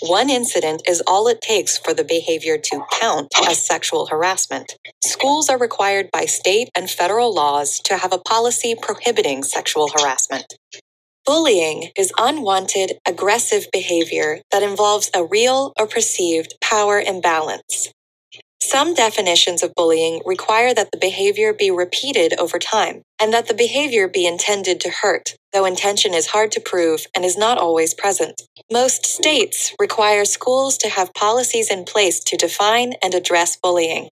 One 0.00 0.30
incident 0.30 0.82
is 0.86 1.02
all 1.08 1.26
it 1.26 1.40
takes 1.40 1.76
for 1.76 1.92
the 1.92 2.04
behavior 2.04 2.56
to 2.56 2.84
count 3.00 3.32
as 3.48 3.66
sexual 3.66 4.06
harassment. 4.06 4.76
Schools 5.02 5.48
are 5.48 5.58
required 5.58 6.08
by 6.12 6.26
state 6.26 6.68
and 6.72 6.88
federal 6.88 7.34
laws 7.34 7.80
to 7.80 7.96
have 7.96 8.12
a 8.12 8.18
policy 8.18 8.76
prohibiting 8.80 9.42
sexual 9.42 9.88
harassment. 9.88 10.54
Bullying 11.26 11.90
is 11.96 12.12
unwanted, 12.16 12.92
aggressive 13.08 13.66
behavior 13.72 14.40
that 14.52 14.62
involves 14.62 15.10
a 15.12 15.24
real 15.24 15.72
or 15.76 15.88
perceived 15.88 16.54
power 16.62 17.00
imbalance. 17.00 17.90
Some 18.68 18.94
definitions 18.94 19.62
of 19.62 19.76
bullying 19.76 20.22
require 20.26 20.74
that 20.74 20.90
the 20.90 20.98
behavior 20.98 21.52
be 21.52 21.70
repeated 21.70 22.34
over 22.36 22.58
time 22.58 23.02
and 23.20 23.32
that 23.32 23.46
the 23.46 23.54
behavior 23.54 24.08
be 24.08 24.26
intended 24.26 24.80
to 24.80 24.90
hurt, 24.90 25.36
though 25.52 25.64
intention 25.64 26.12
is 26.12 26.26
hard 26.26 26.50
to 26.50 26.60
prove 26.60 27.06
and 27.14 27.24
is 27.24 27.38
not 27.38 27.58
always 27.58 27.94
present. 27.94 28.42
Most 28.68 29.06
states 29.06 29.72
require 29.78 30.24
schools 30.24 30.76
to 30.78 30.88
have 30.88 31.14
policies 31.14 31.70
in 31.70 31.84
place 31.84 32.18
to 32.24 32.36
define 32.36 32.94
and 33.04 33.14
address 33.14 33.56
bullying. 33.56 34.08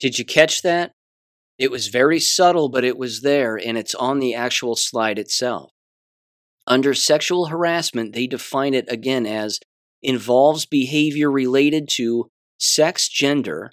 Did 0.00 0.18
you 0.18 0.24
catch 0.24 0.62
that? 0.62 0.92
It 1.58 1.70
was 1.70 1.88
very 1.88 2.20
subtle, 2.20 2.70
but 2.70 2.84
it 2.84 2.96
was 2.96 3.20
there, 3.20 3.54
and 3.54 3.76
it's 3.76 3.94
on 3.94 4.18
the 4.18 4.34
actual 4.34 4.76
slide 4.76 5.18
itself. 5.18 5.70
Under 6.66 6.94
sexual 6.94 7.46
harassment, 7.46 8.14
they 8.14 8.26
define 8.26 8.72
it 8.72 8.86
again 8.90 9.26
as 9.26 9.60
involves 10.02 10.64
behavior 10.64 11.30
related 11.30 11.86
to 11.90 12.30
sex, 12.64 13.08
gender, 13.08 13.70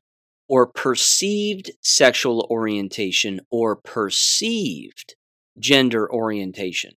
or 0.48 0.68
perceived 0.68 1.72
sexual 1.82 2.46
orientation 2.50 3.40
or 3.50 3.76
perceived 3.76 5.16
gender 5.58 6.12
orientation, 6.12 6.92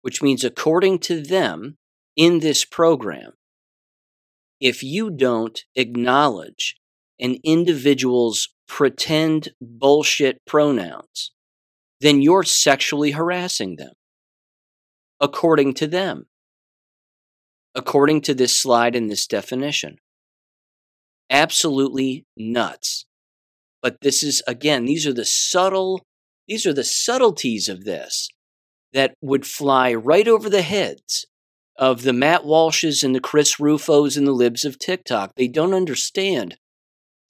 which 0.00 0.20
means, 0.20 0.42
according 0.42 0.98
to 0.98 1.22
them 1.22 1.76
in 2.16 2.40
this 2.40 2.64
program, 2.64 3.32
if 4.60 4.82
you 4.82 5.10
don't 5.10 5.64
acknowledge 5.76 6.76
an 7.20 7.36
individual's 7.44 8.48
pretend 8.66 9.50
bullshit 9.60 10.44
pronouns, 10.44 11.32
then 12.00 12.20
you're 12.20 12.42
sexually 12.42 13.12
harassing 13.12 13.76
them, 13.76 13.92
according 15.20 15.72
to 15.74 15.86
them, 15.86 16.26
according 17.76 18.20
to 18.22 18.34
this 18.34 18.58
slide 18.58 18.96
and 18.96 19.08
this 19.08 19.26
definition 19.26 19.98
absolutely 21.32 22.26
nuts. 22.36 23.06
But 23.82 23.96
this 24.02 24.22
is, 24.22 24.42
again, 24.46 24.84
these 24.84 25.06
are 25.06 25.12
the 25.12 25.24
subtle, 25.24 26.04
these 26.46 26.66
are 26.66 26.72
the 26.72 26.84
subtleties 26.84 27.68
of 27.68 27.84
this 27.84 28.28
that 28.92 29.14
would 29.20 29.46
fly 29.46 29.92
right 29.92 30.28
over 30.28 30.48
the 30.48 30.62
heads 30.62 31.26
of 31.76 32.02
the 32.02 32.12
Matt 32.12 32.42
Walshes 32.42 33.02
and 33.02 33.14
the 33.14 33.20
Chris 33.20 33.58
Rufos 33.58 34.16
and 34.16 34.26
the 34.26 34.32
libs 34.32 34.64
of 34.64 34.78
TikTok. 34.78 35.34
They 35.34 35.48
don't 35.48 35.74
understand 35.74 36.56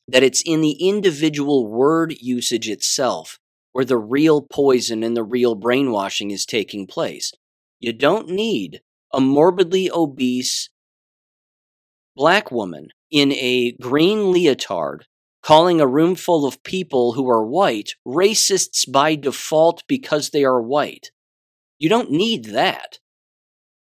that 0.09 0.25
it's 0.25 0.43
in 0.45 0.61
the 0.61 0.77
individual 0.87 1.69
word 1.69 2.15
usage 2.21 2.69
itself 2.69 3.39
where 3.71 3.85
the 3.85 3.97
real 3.97 4.43
poison 4.43 5.03
and 5.03 5.17
the 5.17 5.23
real 5.23 5.55
brainwashing 5.55 6.31
is 6.31 6.45
taking 6.45 6.87
place. 6.87 7.33
You 7.81 7.93
don't 7.93 8.29
need 8.29 8.83
a 9.15 9.21
morbidly 9.21 9.91
obese 9.91 10.69
black 12.15 12.51
woman 12.51 12.89
in 13.13 13.31
a 13.33 13.73
green 13.73 14.33
leotard 14.33 15.05
calling 15.43 15.81
a 15.81 15.87
room 15.87 16.15
full 16.15 16.47
of 16.47 16.63
people 16.63 17.13
who 17.13 17.29
are 17.29 17.47
white 17.47 17.95
racists 18.07 18.91
by 18.91 19.15
default 19.15 19.85
because 19.87 20.31
they 20.31 20.45
are 20.45 20.63
white. 20.63 21.11
You 21.79 21.89
don't 21.89 22.11
need 22.11 22.47
that. 22.47 22.99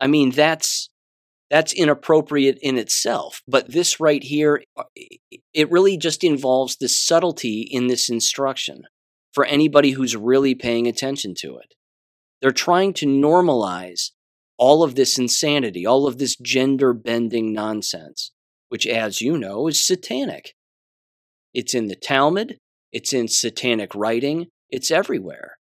I 0.01 0.07
mean, 0.07 0.31
that's 0.31 0.89
that's 1.51 1.73
inappropriate 1.73 2.59
in 2.61 2.77
itself. 2.77 3.43
But 3.47 3.71
this 3.71 4.01
right 4.01 4.23
here, 4.23 4.65
uh, 4.77 4.85
it 5.55 5.71
really 5.71 5.97
just 5.97 6.25
involves 6.25 6.77
the 6.77 6.89
subtlety 6.89 7.61
in 7.61 7.87
this 7.87 8.09
instruction 8.09 8.83
for 9.33 9.45
anybody 9.45 9.93
who's 9.93 10.17
really 10.17 10.55
paying 10.57 10.89
attention 10.89 11.35
to 11.39 11.57
it. 11.59 11.75
They're 12.43 12.51
trying 12.51 12.95
to 12.95 13.07
normalize 13.07 14.11
all 14.59 14.83
of 14.83 14.97
this 14.97 15.19
insanity, 15.19 15.87
all 15.87 16.07
of 16.07 16.19
this 16.19 16.37
gender 16.37 16.93
bending 16.93 17.53
nonsense 17.53 18.33
which, 18.69 18.87
as 18.87 19.21
you 19.21 19.39
know, 19.39 19.69
is 19.69 19.85
satanic. 19.85 20.55
It's 21.55 21.75
in 21.75 21.87
the 21.87 21.97
Talmud, 21.97 22.59
it's 22.93 23.13
in 23.13 23.29
satanic 23.29 23.95
writing, 23.95 24.47
it's 24.71 24.91
everywhere. 24.91 25.57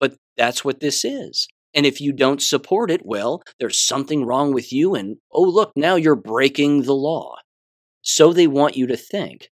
But 0.00 0.16
that's 0.36 0.64
what 0.64 0.80
this 0.80 1.04
is. 1.04 1.48
And 1.74 1.84
if 1.84 2.00
you 2.00 2.12
don't 2.12 2.42
support 2.42 2.90
it, 2.90 3.04
well, 3.04 3.42
there's 3.58 3.80
something 3.80 4.24
wrong 4.24 4.52
with 4.52 4.72
you, 4.72 4.94
and 4.94 5.16
oh, 5.32 5.42
look, 5.42 5.72
now 5.76 5.96
you're 5.96 6.14
breaking 6.14 6.82
the 6.82 6.94
law. 6.94 7.36
So 8.02 8.32
they 8.32 8.46
want 8.46 8.76
you 8.76 8.86
to 8.86 8.96
think. 8.96 9.48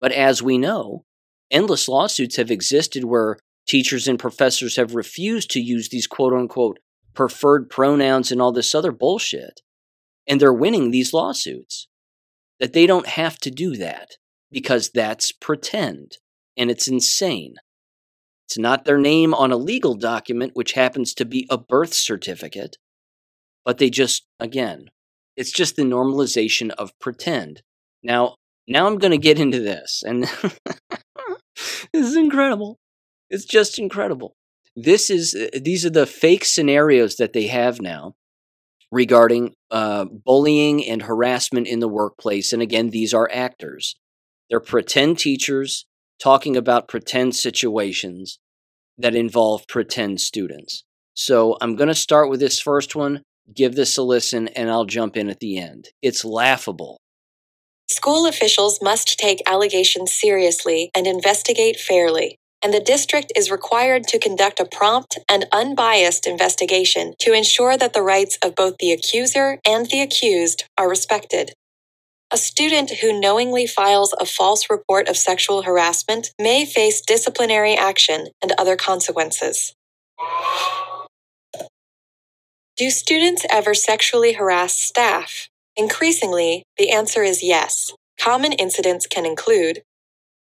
But 0.00 0.12
as 0.12 0.42
we 0.42 0.58
know, 0.58 1.04
endless 1.50 1.88
lawsuits 1.88 2.36
have 2.36 2.50
existed 2.50 3.04
where 3.04 3.38
teachers 3.66 4.06
and 4.06 4.18
professors 4.18 4.76
have 4.76 4.94
refused 4.94 5.50
to 5.52 5.60
use 5.60 5.88
these 5.88 6.06
quote 6.06 6.32
unquote 6.32 6.78
preferred 7.14 7.68
pronouns 7.68 8.30
and 8.30 8.40
all 8.40 8.52
this 8.52 8.74
other 8.74 8.92
bullshit 8.92 9.60
and 10.28 10.40
they're 10.40 10.52
winning 10.52 10.90
these 10.90 11.12
lawsuits. 11.12 11.88
That 12.60 12.72
they 12.72 12.86
don't 12.86 13.06
have 13.06 13.38
to 13.38 13.50
do 13.50 13.76
that 13.76 14.16
because 14.50 14.90
that's 14.90 15.32
pretend 15.32 16.18
and 16.56 16.70
it's 16.70 16.88
insane. 16.88 17.54
It's 18.46 18.58
not 18.58 18.84
their 18.84 18.98
name 18.98 19.32
on 19.32 19.52
a 19.52 19.56
legal 19.56 19.94
document, 19.94 20.52
which 20.54 20.72
happens 20.72 21.14
to 21.14 21.24
be 21.24 21.46
a 21.48 21.56
birth 21.56 21.94
certificate. 21.94 22.76
but 23.64 23.78
they 23.78 23.90
just, 23.90 24.26
again, 24.40 24.86
it's 25.36 25.52
just 25.52 25.76
the 25.76 25.82
normalization 25.82 26.70
of 26.70 26.90
pretend. 26.98 27.62
Now, 28.02 28.36
now 28.66 28.86
I'm 28.86 28.98
going 28.98 29.10
to 29.12 29.18
get 29.18 29.38
into 29.38 29.60
this, 29.60 30.02
and 30.04 30.22
this 31.92 32.06
is 32.06 32.16
incredible. 32.16 32.78
It's 33.30 33.44
just 33.44 33.78
incredible. 33.78 34.34
This 34.74 35.10
is 35.10 35.34
uh, 35.34 35.58
these 35.60 35.84
are 35.84 35.90
the 35.90 36.06
fake 36.06 36.44
scenarios 36.44 37.16
that 37.16 37.34
they 37.34 37.48
have 37.48 37.80
now 37.80 38.14
regarding 38.90 39.54
uh, 39.70 40.04
bullying 40.04 40.86
and 40.86 41.02
harassment 41.02 41.66
in 41.66 41.80
the 41.80 41.88
workplace. 41.88 42.52
And 42.52 42.62
again, 42.62 42.90
these 42.90 43.12
are 43.12 43.30
actors. 43.32 43.96
They're 44.48 44.60
pretend 44.60 45.18
teachers 45.18 45.86
talking 46.22 46.56
about 46.56 46.88
pretend 46.88 47.36
situations 47.36 48.38
that 48.96 49.14
involve 49.14 49.66
pretend 49.68 50.20
students. 50.20 50.84
So 51.14 51.56
I'm 51.60 51.76
going 51.76 51.88
to 51.88 51.94
start 51.94 52.30
with 52.30 52.40
this 52.40 52.60
first 52.60 52.96
one, 52.96 53.22
give 53.54 53.74
this 53.74 53.96
a 53.98 54.02
listen, 54.02 54.48
and 54.48 54.70
I'll 54.70 54.84
jump 54.84 55.16
in 55.16 55.28
at 55.28 55.40
the 55.40 55.58
end. 55.58 55.88
It's 56.02 56.24
laughable. 56.24 56.98
School 57.90 58.26
officials 58.26 58.80
must 58.82 59.18
take 59.18 59.42
allegations 59.46 60.12
seriously 60.12 60.90
and 60.94 61.06
investigate 61.06 61.78
fairly, 61.78 62.37
and 62.62 62.74
the 62.74 62.80
district 62.80 63.32
is 63.36 63.50
required 63.50 64.04
to 64.04 64.18
conduct 64.18 64.60
a 64.60 64.64
prompt 64.64 65.18
and 65.28 65.46
unbiased 65.52 66.26
investigation 66.26 67.14
to 67.20 67.32
ensure 67.32 67.76
that 67.76 67.92
the 67.92 68.02
rights 68.02 68.38
of 68.44 68.54
both 68.54 68.76
the 68.78 68.92
accuser 68.92 69.58
and 69.66 69.86
the 69.86 70.00
accused 70.00 70.64
are 70.76 70.88
respected. 70.88 71.52
A 72.30 72.36
student 72.36 72.90
who 73.00 73.18
knowingly 73.18 73.66
files 73.66 74.14
a 74.20 74.26
false 74.26 74.68
report 74.68 75.08
of 75.08 75.16
sexual 75.16 75.62
harassment 75.62 76.32
may 76.38 76.66
face 76.66 77.00
disciplinary 77.00 77.74
action 77.74 78.28
and 78.42 78.52
other 78.58 78.76
consequences. 78.76 79.74
Do 82.76 82.90
students 82.90 83.46
ever 83.50 83.74
sexually 83.74 84.34
harass 84.34 84.74
staff? 84.74 85.48
Increasingly, 85.76 86.64
the 86.76 86.90
answer 86.90 87.22
is 87.22 87.42
yes. 87.42 87.92
Common 88.20 88.52
incidents 88.52 89.06
can 89.06 89.24
include 89.24 89.82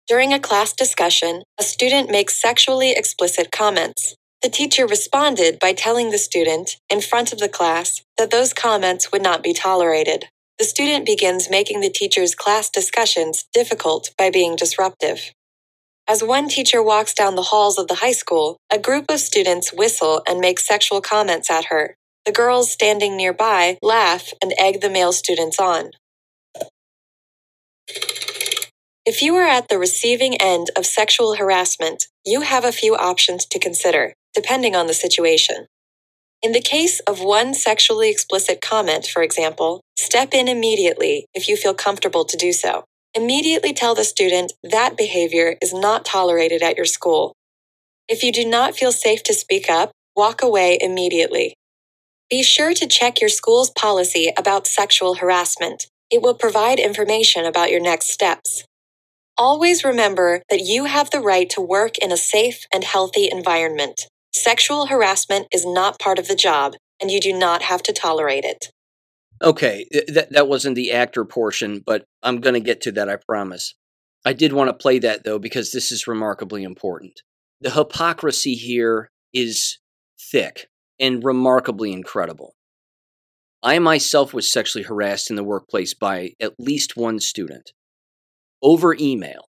during 0.07 0.35
a 0.35 0.41
class 0.41 0.75
discussion, 0.75 1.45
a 1.59 1.63
student 1.63 2.11
makes 2.11 2.41
sexually 2.41 2.93
explicit 2.93 3.51
comments. 3.51 4.15
The 4.43 4.51
teacher 4.51 4.87
responded 4.87 5.59
by 5.59 5.73
telling 5.73 6.11
the 6.11 6.19
student, 6.19 6.77
in 6.91 7.01
front 7.01 7.33
of 7.33 7.39
the 7.39 7.49
class, 7.49 8.03
that 8.19 8.31
those 8.31 8.53
comments 8.53 9.11
would 9.11 9.23
not 9.23 9.43
be 9.43 9.55
tolerated. 9.55 10.27
The 10.59 10.67
student 10.67 11.07
begins 11.07 11.49
making 11.49 11.81
the 11.81 11.89
teacher's 11.89 12.35
class 12.35 12.69
discussions 12.69 13.47
difficult 13.55 14.11
by 14.19 14.29
being 14.29 14.57
disruptive. 14.57 15.33
As 16.07 16.23
one 16.23 16.49
teacher 16.49 16.83
walks 16.83 17.15
down 17.15 17.35
the 17.35 17.51
halls 17.51 17.79
of 17.79 17.89
the 17.89 17.97
high 17.97 18.13
school, 18.13 18.59
a 18.71 18.79
group 18.79 19.07
of 19.09 19.21
students 19.21 19.73
whistle 19.73 20.21
and 20.29 20.39
make 20.39 20.61
sexual 20.61 21.01
comments 21.01 21.51
at 21.51 21.67
her. 21.67 21.97
The 22.27 22.33
girls 22.33 22.71
standing 22.71 23.17
nearby 23.17 23.79
laugh 23.81 24.35
and 24.43 24.53
egg 24.59 24.83
the 24.83 24.91
male 24.91 25.13
students 25.13 25.59
on. 25.59 25.93
If 29.07 29.21
you 29.21 29.35
are 29.37 29.47
at 29.47 29.69
the 29.69 29.79
receiving 29.79 30.41
end 30.41 30.71
of 30.77 30.87
sexual 30.87 31.35
harassment, 31.35 32.07
you 32.25 32.41
have 32.41 32.65
a 32.65 32.73
few 32.73 32.97
options 32.97 33.45
to 33.47 33.59
consider, 33.59 34.15
depending 34.33 34.75
on 34.75 34.87
the 34.87 34.95
situation. 34.95 35.67
In 36.43 36.53
the 36.53 36.63
case 36.63 37.01
of 37.01 37.21
one 37.21 37.53
sexually 37.53 38.09
explicit 38.09 38.63
comment, 38.63 39.07
for 39.07 39.23
example, 39.23 39.83
step 39.99 40.33
in 40.33 40.49
immediately 40.49 41.27
if 41.35 41.49
you 41.49 41.57
feel 41.57 41.75
comfortable 41.75 42.25
to 42.25 42.37
do 42.39 42.51
so. 42.51 42.85
Immediately 43.15 43.75
tell 43.75 43.95
the 43.95 44.05
student 44.05 44.55
that 44.63 44.97
behavior 44.97 45.57
is 45.61 45.75
not 45.75 46.07
tolerated 46.07 46.63
at 46.63 46.77
your 46.79 46.87
school. 46.87 47.35
If 48.09 48.23
you 48.23 48.33
do 48.33 48.47
not 48.47 48.75
feel 48.75 48.91
safe 48.91 49.23
to 49.25 49.35
speak 49.35 49.69
up, 49.69 49.93
walk 50.17 50.43
away 50.43 50.79
immediately. 50.81 51.55
Be 52.31 52.43
sure 52.43 52.73
to 52.73 52.87
check 52.87 53.21
your 53.21 53.29
school's 53.29 53.69
policy 53.71 54.33
about 54.39 54.67
sexual 54.67 55.17
harassment. 55.17 55.89
It 56.11 56.23
will 56.23 56.35
provide 56.35 56.79
information 56.79 57.45
about 57.45 57.71
your 57.71 57.81
next 57.81 58.11
steps. 58.11 58.65
Always 59.37 59.83
remember 59.83 60.43
that 60.49 60.61
you 60.61 60.85
have 60.85 61.11
the 61.11 61.21
right 61.21 61.51
to 61.51 61.61
work 61.61 61.99
in 61.99 62.13
a 62.13 62.17
safe 62.17 62.67
and 62.73 62.85
healthy 62.85 63.29
environment. 63.31 64.03
Sexual 64.33 64.87
harassment 64.87 65.49
is 65.53 65.67
not 65.67 65.99
part 65.99 66.21
of 66.21 66.29
the 66.29 66.37
job, 66.37 66.75
and 67.01 67.11
you 67.11 67.21
do 67.21 67.33
not 67.33 67.63
have 67.63 67.83
to 67.85 67.93
tolerate 67.93 68.45
it. 68.45 68.71
Okay, 69.43 69.87
uh, 69.93 70.01
that, 70.13 70.31
that 70.31 70.47
wasn't 70.47 70.77
the 70.77 70.93
actor 70.93 71.25
portion, 71.25 71.83
but 71.85 72.05
I'm 72.23 72.41
going 72.41 72.55
to 72.55 72.61
get 72.61 72.81
to 72.83 72.93
that, 72.93 73.09
I 73.09 73.17
promise. 73.17 73.75
I 74.25 74.35
did 74.35 74.53
want 74.53 74.69
to 74.69 74.75
play 74.75 75.01
that, 75.01 75.25
though, 75.25 75.41
because 75.41 75.73
this 75.73 75.91
is 75.91 76.07
remarkably 76.07 76.63
important. 76.63 77.23
The 77.61 77.71
hypocrisy 77.71 78.55
here 78.55 79.11
is 79.33 79.79
thick 80.17 80.69
and 81.01 81.25
remarkably 81.25 81.93
incredible. 81.93 82.55
I 83.65 83.81
myself 83.81 84.33
was 84.33 84.51
sexually 84.51 84.85
harassed 84.85 85.29
in 85.29 85.37
the 85.37 85.43
workplace 85.43 85.93
by 85.93 86.35
at 86.41 86.55
least 86.61 86.97
one 86.97 87.19
student 87.19 87.73
over 88.65 88.97
email. 88.99 89.49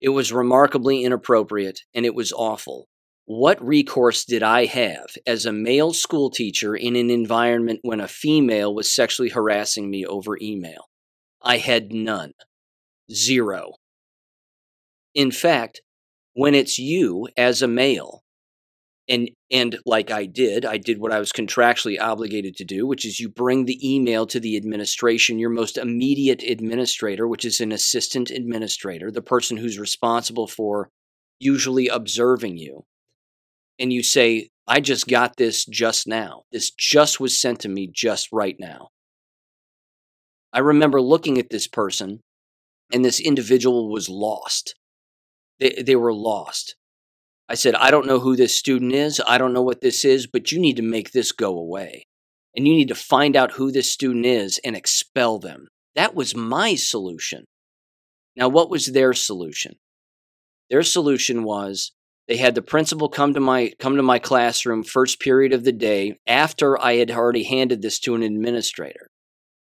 It 0.00 0.08
was 0.08 0.32
remarkably 0.32 1.04
inappropriate 1.04 1.80
and 1.94 2.04
it 2.04 2.14
was 2.14 2.32
awful. 2.32 2.88
What 3.26 3.64
recourse 3.64 4.24
did 4.24 4.42
I 4.42 4.64
have 4.66 5.06
as 5.26 5.46
a 5.46 5.52
male 5.52 5.92
school 5.92 6.30
teacher 6.30 6.74
in 6.74 6.96
an 6.96 7.10
environment 7.10 7.80
when 7.82 8.00
a 8.00 8.08
female 8.08 8.74
was 8.74 8.92
sexually 8.92 9.30
harassing 9.30 9.90
me 9.90 10.04
over 10.04 10.36
email? 10.42 10.88
I 11.42 11.58
had 11.58 11.92
none. 11.92 12.32
Zero. 13.12 13.74
In 15.14 15.30
fact, 15.30 15.82
when 16.34 16.54
it's 16.54 16.78
you 16.78 17.28
as 17.36 17.62
a 17.62 17.68
male 17.68 18.23
and 19.08 19.30
and 19.50 19.78
like 19.84 20.10
I 20.10 20.26
did, 20.26 20.64
I 20.64 20.78
did 20.78 20.98
what 20.98 21.12
I 21.12 21.18
was 21.18 21.32
contractually 21.32 22.00
obligated 22.00 22.56
to 22.56 22.64
do, 22.64 22.86
which 22.86 23.04
is 23.04 23.20
you 23.20 23.28
bring 23.28 23.64
the 23.64 23.78
email 23.82 24.26
to 24.26 24.40
the 24.40 24.56
administration, 24.56 25.38
your 25.38 25.50
most 25.50 25.76
immediate 25.76 26.42
administrator, 26.42 27.28
which 27.28 27.44
is 27.44 27.60
an 27.60 27.72
assistant 27.72 28.30
administrator, 28.30 29.10
the 29.10 29.22
person 29.22 29.58
who's 29.58 29.78
responsible 29.78 30.46
for 30.46 30.88
usually 31.38 31.88
observing 31.88 32.56
you. 32.58 32.84
And 33.78 33.92
you 33.92 34.02
say, 34.02 34.48
I 34.66 34.80
just 34.80 35.08
got 35.08 35.36
this 35.36 35.66
just 35.66 36.06
now. 36.06 36.42
This 36.50 36.70
just 36.70 37.20
was 37.20 37.38
sent 37.40 37.60
to 37.60 37.68
me 37.68 37.90
just 37.92 38.28
right 38.32 38.56
now. 38.58 38.88
I 40.52 40.60
remember 40.60 41.00
looking 41.00 41.36
at 41.38 41.50
this 41.50 41.66
person, 41.66 42.20
and 42.92 43.04
this 43.04 43.20
individual 43.20 43.90
was 43.90 44.08
lost. 44.08 44.76
They, 45.58 45.82
they 45.84 45.96
were 45.96 46.14
lost. 46.14 46.76
I 47.54 47.56
said, 47.56 47.76
I 47.76 47.92
don't 47.92 48.08
know 48.08 48.18
who 48.18 48.34
this 48.34 48.52
student 48.52 48.92
is. 48.94 49.22
I 49.28 49.38
don't 49.38 49.52
know 49.52 49.62
what 49.62 49.80
this 49.80 50.04
is, 50.04 50.26
but 50.26 50.50
you 50.50 50.58
need 50.58 50.74
to 50.74 50.82
make 50.82 51.12
this 51.12 51.30
go 51.30 51.56
away. 51.56 52.02
And 52.56 52.66
you 52.66 52.74
need 52.74 52.88
to 52.88 52.96
find 52.96 53.36
out 53.36 53.52
who 53.52 53.70
this 53.70 53.92
student 53.92 54.26
is 54.26 54.60
and 54.64 54.74
expel 54.74 55.38
them. 55.38 55.68
That 55.94 56.16
was 56.16 56.34
my 56.34 56.74
solution. 56.74 57.44
Now, 58.34 58.48
what 58.48 58.70
was 58.70 58.86
their 58.86 59.12
solution? 59.12 59.76
Their 60.68 60.82
solution 60.82 61.44
was 61.44 61.92
they 62.26 62.38
had 62.38 62.56
the 62.56 62.60
principal 62.60 63.08
come 63.08 63.34
to 63.34 63.40
my 63.40 63.72
come 63.78 63.94
to 63.98 64.02
my 64.02 64.18
classroom 64.18 64.82
first 64.82 65.20
period 65.20 65.52
of 65.52 65.62
the 65.62 65.70
day 65.70 66.16
after 66.26 66.76
I 66.82 66.94
had 66.96 67.12
already 67.12 67.44
handed 67.44 67.82
this 67.82 68.00
to 68.00 68.16
an 68.16 68.24
administrator. 68.24 69.10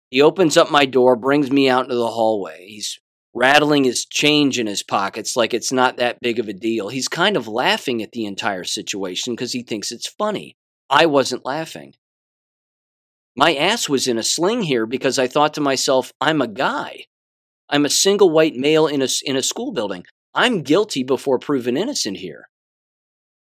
He 0.09 0.21
opens 0.21 0.57
up 0.57 0.69
my 0.69 0.85
door, 0.85 1.15
brings 1.15 1.49
me 1.49 1.69
out 1.69 1.85
into 1.85 1.95
the 1.95 2.07
hallway. 2.07 2.65
He's 2.67 2.99
rattling 3.37 3.83
his 3.83 4.05
change 4.05 4.57
in 4.57 4.65
his 4.67 4.83
pockets 4.83 5.35
like 5.35 5.53
it's 5.53 5.71
not 5.71 5.97
that 5.97 6.19
big 6.21 6.39
of 6.39 6.47
a 6.47 6.53
deal. 6.53 6.89
He's 6.89 7.07
kind 7.07 7.37
of 7.37 7.47
laughing 7.47 8.01
at 8.01 8.11
the 8.11 8.25
entire 8.25 8.63
situation 8.63 9.33
because 9.33 9.53
he 9.53 9.61
thinks 9.61 9.91
it's 9.91 10.07
funny. 10.07 10.57
I 10.89 11.05
wasn't 11.05 11.45
laughing. 11.45 11.93
My 13.35 13.53
ass 13.55 13.87
was 13.87 14.07
in 14.07 14.17
a 14.17 14.23
sling 14.23 14.63
here 14.63 14.87
because 14.87 15.19
I 15.19 15.27
thought 15.27 15.53
to 15.53 15.61
myself, 15.61 16.11
I'm 16.19 16.41
a 16.41 16.47
guy. 16.47 17.05
I'm 17.69 17.85
a 17.85 17.89
single 17.89 18.31
white 18.31 18.55
male 18.55 18.87
in 18.87 19.01
a, 19.03 19.07
in 19.23 19.35
a 19.35 19.43
school 19.43 19.71
building. 19.71 20.05
I'm 20.33 20.63
guilty 20.63 21.03
before 21.03 21.37
proven 21.37 21.77
innocent 21.77 22.17
here. 22.17 22.49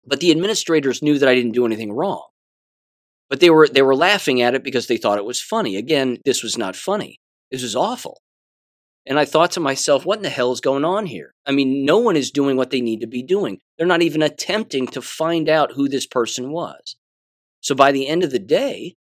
But 0.04 0.20
the 0.20 0.30
administrators 0.30 1.02
knew 1.02 1.18
that 1.18 1.28
I 1.28 1.34
didn't 1.34 1.52
do 1.52 1.64
anything 1.64 1.92
wrong. 1.92 2.26
But 3.30 3.40
they 3.40 3.48
were, 3.48 3.68
they 3.68 3.82
were 3.82 3.94
laughing 3.94 4.42
at 4.42 4.54
it 4.54 4.64
because 4.64 4.86
they 4.88 4.96
thought 4.98 5.18
it 5.18 5.24
was 5.24 5.40
funny. 5.40 5.76
Again, 5.76 6.18
this 6.24 6.42
was 6.42 6.58
not 6.58 6.76
funny. 6.76 7.16
This 7.50 7.62
was 7.62 7.76
awful. 7.76 8.18
And 9.06 9.18
I 9.18 9.24
thought 9.24 9.52
to 9.52 9.60
myself, 9.60 10.04
what 10.04 10.18
in 10.18 10.22
the 10.22 10.28
hell 10.28 10.52
is 10.52 10.60
going 10.60 10.84
on 10.84 11.06
here? 11.06 11.32
I 11.46 11.52
mean, 11.52 11.84
no 11.84 11.98
one 11.98 12.16
is 12.16 12.30
doing 12.30 12.56
what 12.56 12.70
they 12.70 12.80
need 12.80 13.00
to 13.00 13.06
be 13.06 13.22
doing. 13.22 13.58
They're 13.76 13.86
not 13.86 14.02
even 14.02 14.22
attempting 14.22 14.86
to 14.88 15.02
find 15.02 15.48
out 15.48 15.72
who 15.72 15.88
this 15.88 16.06
person 16.06 16.50
was. 16.50 16.96
So 17.60 17.74
by 17.74 17.92
the 17.92 18.06
end 18.06 18.22
of 18.24 18.30
the 18.30 18.38
day, 18.38 18.94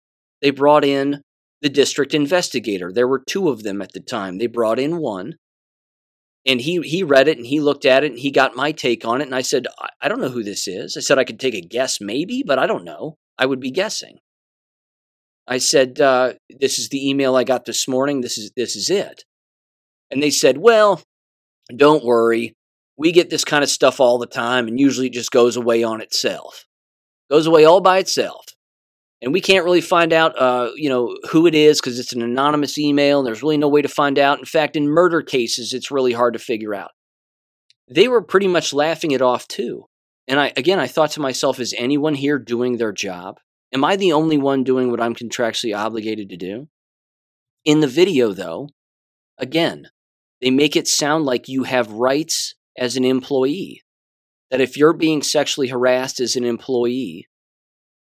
they 0.41 0.51
brought 0.51 0.85
in 0.85 1.21
the 1.61 1.69
district 1.69 2.13
investigator. 2.13 2.91
There 2.91 3.07
were 3.07 3.23
two 3.27 3.49
of 3.49 3.63
them 3.63 3.81
at 3.81 3.93
the 3.93 3.99
time. 3.99 4.37
They 4.37 4.47
brought 4.47 4.79
in 4.79 4.97
one, 4.97 5.35
and 6.45 6.61
he 6.61 6.79
he 6.81 7.03
read 7.03 7.27
it 7.27 7.37
and 7.37 7.45
he 7.45 7.59
looked 7.59 7.85
at 7.85 8.03
it 8.03 8.11
and 8.11 8.19
he 8.19 8.31
got 8.31 8.55
my 8.55 8.71
take 8.71 9.03
on 9.03 9.21
it. 9.21 9.25
And 9.25 9.35
I 9.35 9.41
said, 9.41 9.67
I 10.01 10.07
don't 10.07 10.21
know 10.21 10.29
who 10.29 10.43
this 10.43 10.67
is. 10.67 10.95
I 10.95 11.01
said 11.01 11.17
I 11.17 11.23
could 11.23 11.39
take 11.39 11.55
a 11.55 11.61
guess, 11.61 11.99
maybe, 11.99 12.43
but 12.45 12.59
I 12.59 12.67
don't 12.67 12.85
know. 12.85 13.17
I 13.37 13.45
would 13.45 13.59
be 13.59 13.71
guessing. 13.71 14.19
I 15.47 15.59
said, 15.59 15.99
uh, 16.01 16.33
"This 16.59 16.77
is 16.77 16.89
the 16.89 17.09
email 17.09 17.35
I 17.35 17.43
got 17.43 17.65
this 17.65 17.87
morning. 17.87 18.21
This 18.21 18.37
is 18.37 18.51
this 18.55 18.75
is 18.75 18.89
it." 18.89 19.23
And 20.09 20.21
they 20.23 20.29
said, 20.29 20.57
well, 20.57 21.01
don't 21.75 22.03
worry. 22.05 22.53
We 22.97 23.11
get 23.11 23.29
this 23.29 23.43
kind 23.43 23.63
of 23.63 23.69
stuff 23.69 23.99
all 23.99 24.17
the 24.17 24.25
time, 24.25 24.67
and 24.67 24.79
usually 24.79 25.07
it 25.07 25.13
just 25.13 25.31
goes 25.31 25.55
away 25.55 25.83
on 25.83 26.01
itself. 26.01 26.65
Goes 27.29 27.45
away 27.45 27.65
all 27.65 27.81
by 27.81 27.99
itself. 27.99 28.45
and 29.21 29.33
we 29.33 29.41
can't 29.41 29.65
really 29.65 29.81
find 29.81 30.13
out, 30.13 30.39
uh, 30.39 30.69
you 30.75 30.89
know, 30.89 31.15
who 31.31 31.47
it 31.47 31.55
is 31.55 31.79
because 31.79 31.99
it's 31.99 32.13
an 32.13 32.21
anonymous 32.21 32.77
email, 32.77 33.19
and 33.19 33.27
there's 33.27 33.41
really 33.41 33.57
no 33.57 33.67
way 33.67 33.81
to 33.81 33.87
find 33.87 34.19
out. 34.19 34.39
In 34.39 34.45
fact, 34.45 34.75
in 34.75 34.87
murder 34.87 35.21
cases, 35.21 35.73
it's 35.73 35.91
really 35.91 36.13
hard 36.13 36.33
to 36.33 36.39
figure 36.39 36.75
out. 36.75 36.91
They 37.89 38.07
were 38.07 38.21
pretty 38.21 38.47
much 38.47 38.73
laughing 38.73 39.11
it 39.11 39.21
off 39.21 39.47
too. 39.47 39.85
And 40.27 40.39
I 40.39 40.51
again, 40.57 40.79
I 40.79 40.87
thought 40.87 41.11
to 41.11 41.21
myself, 41.21 41.59
is 41.59 41.73
anyone 41.77 42.13
here 42.13 42.37
doing 42.37 42.77
their 42.77 42.91
job? 42.91 43.39
Am 43.73 43.83
I 43.83 43.95
the 43.95 44.13
only 44.13 44.37
one 44.37 44.63
doing 44.63 44.91
what 44.91 45.01
I'm 45.01 45.15
contractually 45.15 45.77
obligated 45.77 46.29
to 46.29 46.37
do? 46.37 46.67
In 47.65 47.79
the 47.79 47.87
video, 47.87 48.33
though, 48.33 48.69
again, 49.37 49.89
they 50.41 50.51
make 50.51 50.75
it 50.75 50.87
sound 50.87 51.25
like 51.25 51.47
you 51.47 51.63
have 51.63 51.91
rights 51.91 52.55
as 52.77 52.95
an 52.95 53.03
employee. 53.03 53.81
That 54.51 54.61
if 54.61 54.77
you're 54.77 54.93
being 54.93 55.21
sexually 55.21 55.67
harassed 55.67 56.19
as 56.19 56.35
an 56.35 56.45
employee, 56.45 57.27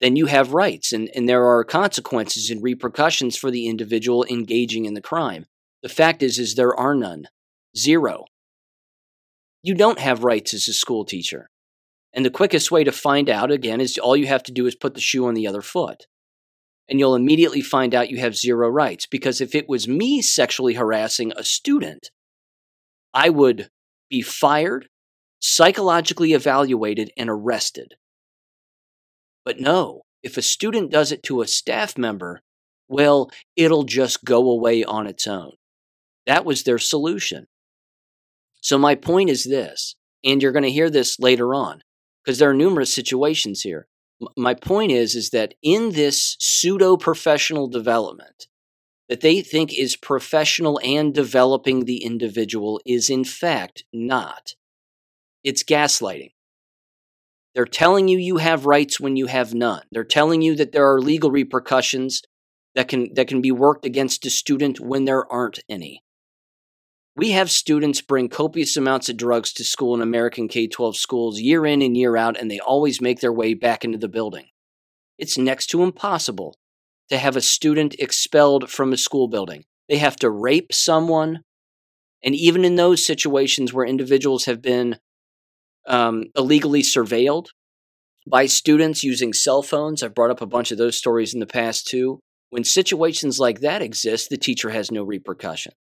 then 0.01 0.15
you 0.15 0.25
have 0.25 0.53
rights 0.53 0.91
and, 0.91 1.09
and 1.15 1.29
there 1.29 1.45
are 1.45 1.63
consequences 1.63 2.49
and 2.49 2.61
repercussions 2.61 3.37
for 3.37 3.49
the 3.49 3.67
individual 3.67 4.25
engaging 4.29 4.85
in 4.85 4.95
the 4.95 5.01
crime. 5.01 5.45
The 5.81 5.89
fact 5.89 6.21
is 6.21 6.39
is 6.39 6.55
there 6.55 6.75
are 6.75 6.95
none. 6.95 7.27
Zero. 7.77 8.25
You 9.61 9.75
don't 9.75 9.99
have 9.99 10.25
rights 10.25 10.53
as 10.53 10.67
a 10.67 10.73
school 10.73 11.05
teacher. 11.05 11.49
And 12.13 12.25
the 12.25 12.29
quickest 12.29 12.69
way 12.69 12.83
to 12.83 12.91
find 12.91 13.29
out 13.29 13.49
again 13.49 13.79
is 13.79 13.97
all 13.97 14.17
you 14.17 14.27
have 14.27 14.43
to 14.43 14.51
do 14.51 14.65
is 14.65 14.75
put 14.75 14.93
the 14.93 15.01
shoe 15.01 15.25
on 15.25 15.33
the 15.33 15.47
other 15.47 15.61
foot. 15.61 16.05
And 16.89 16.99
you'll 16.99 17.15
immediately 17.15 17.61
find 17.61 17.95
out 17.95 18.09
you 18.09 18.17
have 18.17 18.35
zero 18.35 18.67
rights 18.67 19.05
because 19.05 19.39
if 19.39 19.55
it 19.55 19.69
was 19.69 19.87
me 19.87 20.21
sexually 20.21 20.73
harassing 20.73 21.31
a 21.35 21.43
student, 21.43 22.11
I 23.13 23.29
would 23.29 23.69
be 24.09 24.21
fired, 24.21 24.87
psychologically 25.39 26.33
evaluated 26.33 27.11
and 27.17 27.29
arrested. 27.29 27.95
But 29.45 29.59
no, 29.59 30.03
if 30.23 30.37
a 30.37 30.41
student 30.41 30.91
does 30.91 31.11
it 31.11 31.23
to 31.23 31.41
a 31.41 31.47
staff 31.47 31.97
member, 31.97 32.41
well, 32.87 33.29
it'll 33.55 33.83
just 33.83 34.23
go 34.23 34.49
away 34.49 34.83
on 34.83 35.07
its 35.07 35.27
own. 35.27 35.53
That 36.25 36.45
was 36.45 36.63
their 36.63 36.79
solution. 36.79 37.47
So, 38.61 38.77
my 38.77 38.95
point 38.95 39.29
is 39.29 39.43
this, 39.43 39.95
and 40.23 40.41
you're 40.41 40.53
going 40.53 40.63
to 40.63 40.71
hear 40.71 40.89
this 40.89 41.19
later 41.19 41.53
on, 41.53 41.81
because 42.23 42.39
there 42.39 42.49
are 42.49 42.53
numerous 42.53 42.93
situations 42.93 43.61
here. 43.61 43.87
my 44.37 44.53
point 44.53 44.91
is, 44.91 45.15
is 45.15 45.31
that 45.31 45.55
in 45.61 45.91
this 45.91 46.37
pseudo 46.39 46.95
professional 46.95 47.67
development, 47.67 48.47
that 49.13 49.21
they 49.21 49.41
think 49.41 49.71
is 49.77 49.95
professional 49.95 50.79
and 50.83 51.13
developing 51.13 51.85
the 51.85 52.03
individual 52.03 52.81
is 52.83 53.11
in 53.11 53.23
fact 53.23 53.83
not. 53.93 54.55
It's 55.43 55.61
gaslighting. 55.61 56.31
They're 57.53 57.65
telling 57.65 58.07
you 58.07 58.17
you 58.17 58.37
have 58.37 58.65
rights 58.65 58.99
when 58.99 59.15
you 59.15 59.27
have 59.27 59.53
none. 59.53 59.83
They're 59.91 60.03
telling 60.03 60.41
you 60.41 60.55
that 60.55 60.71
there 60.71 60.91
are 60.91 60.99
legal 60.99 61.29
repercussions 61.29 62.23
that 62.73 62.87
can 62.87 63.13
that 63.13 63.27
can 63.27 63.39
be 63.39 63.51
worked 63.51 63.85
against 63.85 64.25
a 64.25 64.31
student 64.31 64.79
when 64.79 65.05
there 65.05 65.31
aren't 65.31 65.59
any. 65.69 66.03
We 67.15 67.33
have 67.33 67.51
students 67.51 68.01
bring 68.01 68.29
copious 68.29 68.75
amounts 68.75 69.09
of 69.09 69.17
drugs 69.17 69.53
to 69.53 69.63
school 69.63 69.93
in 69.93 70.01
American 70.01 70.47
K 70.47 70.65
12 70.65 70.97
schools 70.97 71.39
year 71.39 71.67
in 71.67 71.83
and 71.83 71.95
year 71.95 72.17
out, 72.17 72.35
and 72.35 72.49
they 72.49 72.59
always 72.59 72.99
make 72.99 73.19
their 73.19 73.31
way 73.31 73.53
back 73.53 73.85
into 73.85 73.99
the 73.99 74.09
building. 74.09 74.47
It's 75.19 75.37
next 75.37 75.67
to 75.67 75.83
impossible 75.83 76.57
to 77.13 77.19
have 77.19 77.35
a 77.35 77.41
student 77.41 77.95
expelled 77.99 78.69
from 78.71 78.91
a 78.91 78.97
school 78.97 79.27
building. 79.27 79.63
They 79.87 79.97
have 79.97 80.15
to 80.17 80.29
rape 80.29 80.73
someone. 80.73 81.41
And 82.23 82.33
even 82.33 82.65
in 82.65 82.75
those 82.75 83.05
situations 83.05 83.71
where 83.71 83.85
individuals 83.85 84.45
have 84.45 84.61
been 84.61 84.97
um, 85.87 86.25
illegally 86.35 86.81
surveilled 86.81 87.47
by 88.27 88.47
students 88.47 89.03
using 89.03 89.33
cell 89.33 89.61
phones. 89.61 90.01
I've 90.01 90.15
brought 90.15 90.31
up 90.31 90.41
a 90.41 90.47
bunch 90.47 90.71
of 90.71 90.77
those 90.77 90.97
stories 90.97 91.33
in 91.33 91.39
the 91.39 91.45
past 91.45 91.87
too. 91.87 92.19
When 92.49 92.63
situations 92.63 93.39
like 93.39 93.59
that 93.59 93.81
exist, 93.81 94.29
the 94.29 94.37
teacher 94.37 94.69
has 94.69 94.91
no 94.91 95.03
repercussion. 95.03 95.73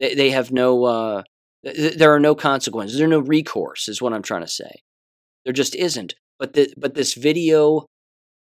They, 0.00 0.30
have 0.30 0.50
no, 0.50 0.84
uh, 0.84 1.22
th- 1.64 1.98
there 1.98 2.12
are 2.14 2.20
no 2.20 2.34
consequences. 2.34 2.96
There 2.96 3.06
are 3.06 3.10
no 3.10 3.20
recourse, 3.20 3.86
is 3.86 4.02
what 4.02 4.12
I'm 4.12 4.22
trying 4.22 4.42
to 4.42 4.48
say. 4.48 4.82
There 5.44 5.52
just 5.52 5.74
isn't. 5.76 6.14
But 6.38 6.54
the, 6.54 6.72
but 6.76 6.94
this 6.94 7.14
video, 7.14 7.86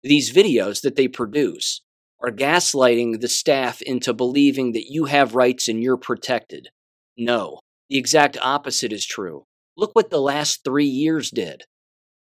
these 0.03 0.33
videos 0.33 0.83
that 0.83 0.97
they 0.97 1.09
produce, 1.09 1.81
are 2.23 2.31
gaslighting 2.31 3.21
the 3.21 3.29
staff 3.29 3.81
into 3.83 4.13
believing 4.13 4.73
that 4.73 4.91
you 4.91 5.07
have 5.07 5.35
rights 5.35 5.69
and 5.69 5.83
you're 5.83 5.97
protected. 5.97 6.69
No, 7.17 7.61
the 7.89 7.99
exact 7.99 8.37
opposite 8.43 8.93
is 8.93 9.07
true. 9.07 9.45
Look 9.77 9.95
what 9.95 10.11
the 10.11 10.21
last 10.21 10.63
three 10.65 10.87
years 10.87 11.31
did. 11.31 11.65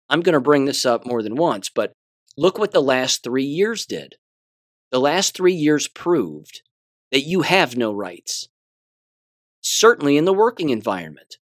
I'm 0.09 0.21
going 0.21 0.35
to 0.35 0.41
bring 0.41 0.65
this 0.65 0.85
up 0.85 1.07
more 1.07 1.23
than 1.23 1.37
once, 1.37 1.69
but 1.69 1.93
look 2.37 2.59
what 2.59 2.73
the 2.73 2.83
last 2.83 3.23
three 3.23 3.45
years 3.45 3.87
did. 3.87 4.15
The 4.91 5.01
last 5.01 5.37
three 5.37 5.55
years 5.55 5.89
proved 5.89 6.63
that 7.13 7.23
you 7.23 7.43
have 7.43 7.77
no 7.77 7.93
rights. 7.93 8.49
Certainly 9.61 10.17
in 10.17 10.25
the 10.25 10.33
working 10.33 10.71
environment. 10.71 11.37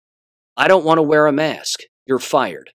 I 0.57 0.69
don't 0.69 0.85
want 0.85 0.99
to 0.99 1.03
wear 1.03 1.27
a 1.27 1.33
mask. 1.33 1.81
You're 2.07 2.19
fired. 2.19 2.71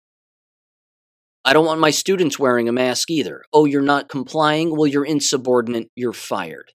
I 1.47 1.53
don't 1.53 1.65
want 1.65 1.79
my 1.79 1.91
students 1.91 2.41
wearing 2.41 2.69
a 2.69 2.73
mask 2.73 3.09
either. 3.09 3.45
Oh, 3.53 3.67
you're 3.67 3.81
not 3.81 4.09
complying? 4.09 4.77
Well, 4.77 4.89
you're 4.89 5.05
insubordinate. 5.05 5.91
You're 5.95 6.13
fired. 6.13 6.73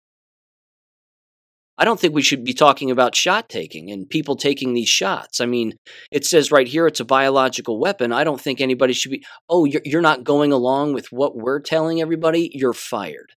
I 1.79 1.85
don't 1.85 2.01
think 2.01 2.15
we 2.15 2.23
should 2.23 2.43
be 2.43 2.53
talking 2.53 2.91
about 2.91 3.15
shot 3.15 3.49
taking 3.49 3.93
and 3.93 4.11
people 4.11 4.35
taking 4.35 4.75
these 4.75 4.89
shots. 4.89 5.41
I 5.41 5.47
mean, 5.47 5.75
it 6.11 6.25
says 6.25 6.51
right 6.51 6.67
here 6.67 6.89
it's 6.89 6.99
a 6.99 7.05
biological 7.05 7.79
weapon. 7.79 8.13
I 8.13 8.25
don't 8.25 8.41
think 8.41 8.61
anybody 8.61 8.93
should 8.93 9.13
be, 9.13 9.25
oh, 9.49 9.67
you're, 9.67 10.03
not 10.03 10.25
going 10.25 10.51
along 10.51 10.95
with 10.95 11.13
what 11.13 11.37
we're 11.37 11.61
telling 11.61 12.01
everybody. 12.01 12.51
You're 12.53 12.73
fired. 12.73 13.35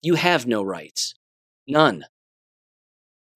You 0.00 0.14
have 0.14 0.46
no 0.46 0.62
rights. 0.62 1.14
None. 1.68 2.04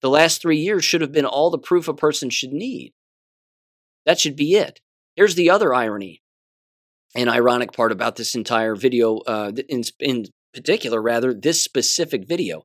The 0.01 0.09
last 0.09 0.41
three 0.41 0.59
years 0.59 0.83
should 0.83 1.03
have 1.03 1.13
been 1.13 1.27
all 1.27 1.51
the 1.51 1.59
proof 1.59 1.89
a 1.89 1.95
person 1.95 2.31
should 2.31 2.53
need. 2.53 2.95
That 4.07 4.19
should 4.19 4.37
be 4.37 4.55
it. 4.55 4.81
Here's 5.17 5.35
the 5.35 5.51
other 5.51 5.75
irony 5.75 6.23
and 7.15 7.29
ironic 7.29 7.73
part 7.73 7.93
about 7.93 8.17
this 8.17 8.35
entire 8.35 8.75
video, 8.75 9.19
uh, 9.19 9.53
in, 9.69 9.83
in 9.99 10.27
particular, 10.55 11.03
rather, 11.03 11.35
this 11.35 11.63
specific 11.63 12.27
video. 12.27 12.63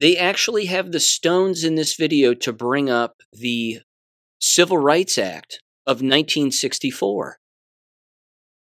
They 0.00 0.16
actually 0.16 0.66
have 0.66 0.92
the 0.92 1.00
stones 1.00 1.62
in 1.62 1.74
this 1.74 1.94
video 1.94 2.34
to 2.34 2.52
bring 2.52 2.88
up 2.88 3.16
the 3.32 3.80
Civil 4.40 4.78
Rights 4.78 5.18
Act 5.18 5.60
of 5.86 5.96
1964. 5.96 7.36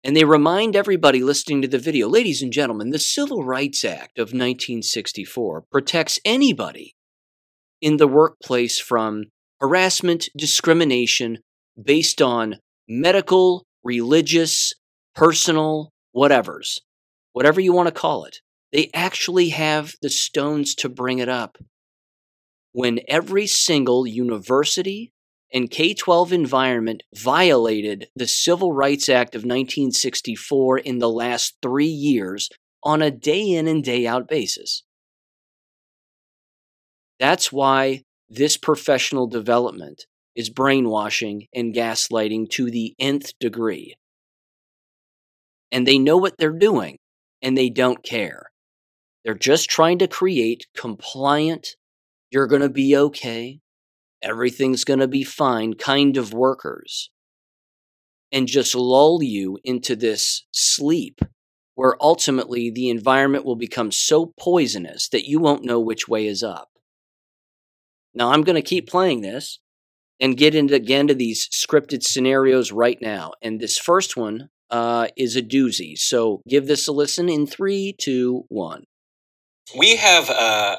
And 0.05 0.17
they 0.17 0.25
remind 0.25 0.75
everybody 0.75 1.23
listening 1.23 1.61
to 1.63 1.69
the 1.69 1.79
video 1.79 2.09
ladies 2.09 2.41
and 2.41 2.53
gentlemen, 2.53 2.91
the 2.91 2.99
Civil 2.99 3.45
Rights 3.45 3.85
Act 3.85 4.19
of 4.19 4.29
1964 4.29 5.65
protects 5.71 6.19
anybody 6.25 6.95
in 7.81 7.99
the 7.99 8.09
workplace 8.09 8.79
from 8.79 9.25
harassment, 9.61 10.29
discrimination 10.37 11.39
based 11.81 12.23
on 12.23 12.61
medical, 12.89 13.67
religious, 13.85 14.73
personal, 15.15 15.93
whatevers, 16.17 16.81
whatever 17.33 17.61
you 17.61 17.73
want 17.73 17.89
to 17.89 17.95
call 17.95 18.25
it. 18.25 18.41
They 18.73 18.91
actually 18.93 19.51
have 19.51 19.95
the 20.03 20.11
stones 20.11 20.75
to 20.77 20.89
bring 20.89 21.19
it 21.19 21.29
up. 21.29 21.59
When 22.73 23.01
every 23.09 23.47
single 23.47 24.07
university 24.07 25.13
and 25.53 25.71
K 25.71 25.95
12 25.95 26.33
environment 26.33 27.03
violated 27.15 28.09
the 28.15 28.27
Civil 28.27 28.73
Rights 28.73 29.09
Act 29.09 29.35
of 29.35 29.41
1964 29.41 30.79
in 30.79 30.99
the 30.99 31.09
last 31.09 31.57
three 31.63 31.87
years 31.87 32.51
on 32.85 33.03
a 33.03 33.11
day 33.11 33.51
in 33.51 33.67
and 33.67 33.83
day 33.83 34.07
out 34.07 34.29
basis. 34.29 34.85
That's 37.19 37.51
why 37.51 38.03
this 38.29 38.57
professional 38.57 39.27
development 39.27 40.05
is 40.39 40.51
brainwashing 40.51 41.49
and 41.53 41.75
gaslighting 41.75 42.49
to 42.49 42.71
the 42.71 42.95
nth 43.01 43.37
degree. 43.41 43.97
And 45.73 45.85
they 45.85 45.99
know 45.99 46.17
what 46.17 46.39
they're 46.39 46.53
doing 46.53 46.99
and 47.43 47.59
they 47.59 47.69
don't 47.69 48.05
care. 48.05 48.47
They're 49.25 49.35
just 49.35 49.69
trying 49.69 49.99
to 49.99 50.07
create 50.07 50.69
compliant, 50.77 51.75
you're 52.31 52.47
going 52.47 52.63
to 52.63 52.69
be 52.69 52.97
okay, 52.97 53.59
everything's 54.23 54.85
going 54.85 55.01
to 55.01 55.09
be 55.09 55.25
fine 55.25 55.75
kind 55.75 56.17
of 56.17 56.33
workers. 56.33 57.11
And 58.31 58.47
just 58.47 58.77
lull 58.77 59.21
you 59.23 59.59
into 59.65 59.97
this 59.97 60.47
sleep 60.53 61.21
where 61.75 61.97
ultimately 62.01 62.71
the 62.71 62.91
environment 62.91 63.45
will 63.45 63.57
become 63.57 63.91
so 63.91 64.35
poisonous 64.39 65.09
that 65.09 65.27
you 65.27 65.41
won't 65.41 65.65
know 65.65 65.81
which 65.81 66.07
way 66.07 66.27
is 66.29 66.45
up. 66.45 66.69
Now, 68.15 68.31
I'm 68.31 68.43
going 68.43 68.57
to 68.57 68.63
keep 68.63 68.89
playing 68.89 69.23
this 69.23 69.59
and 70.21 70.37
get 70.37 70.55
into 70.55 70.75
again 70.75 71.07
to 71.09 71.15
these 71.15 71.49
scripted 71.49 72.03
scenarios 72.03 72.73
right 72.73 72.99
now. 73.01 73.33
And 73.43 73.61
this 73.61 73.79
first 73.79 74.17
one 74.17 74.51
uh, 74.71 75.09
is 75.17 75.37
a 75.37 75.43
doozy. 75.43 75.97
So 75.97 76.43
give 76.49 76.67
this 76.67 76.89
a 76.89 76.93
listen 76.93 77.29
in 77.29 77.47
three, 77.47 77.95
two, 77.99 78.45
one. 78.49 78.85
We 79.79 79.97
have 79.97 80.31
a, 80.31 80.79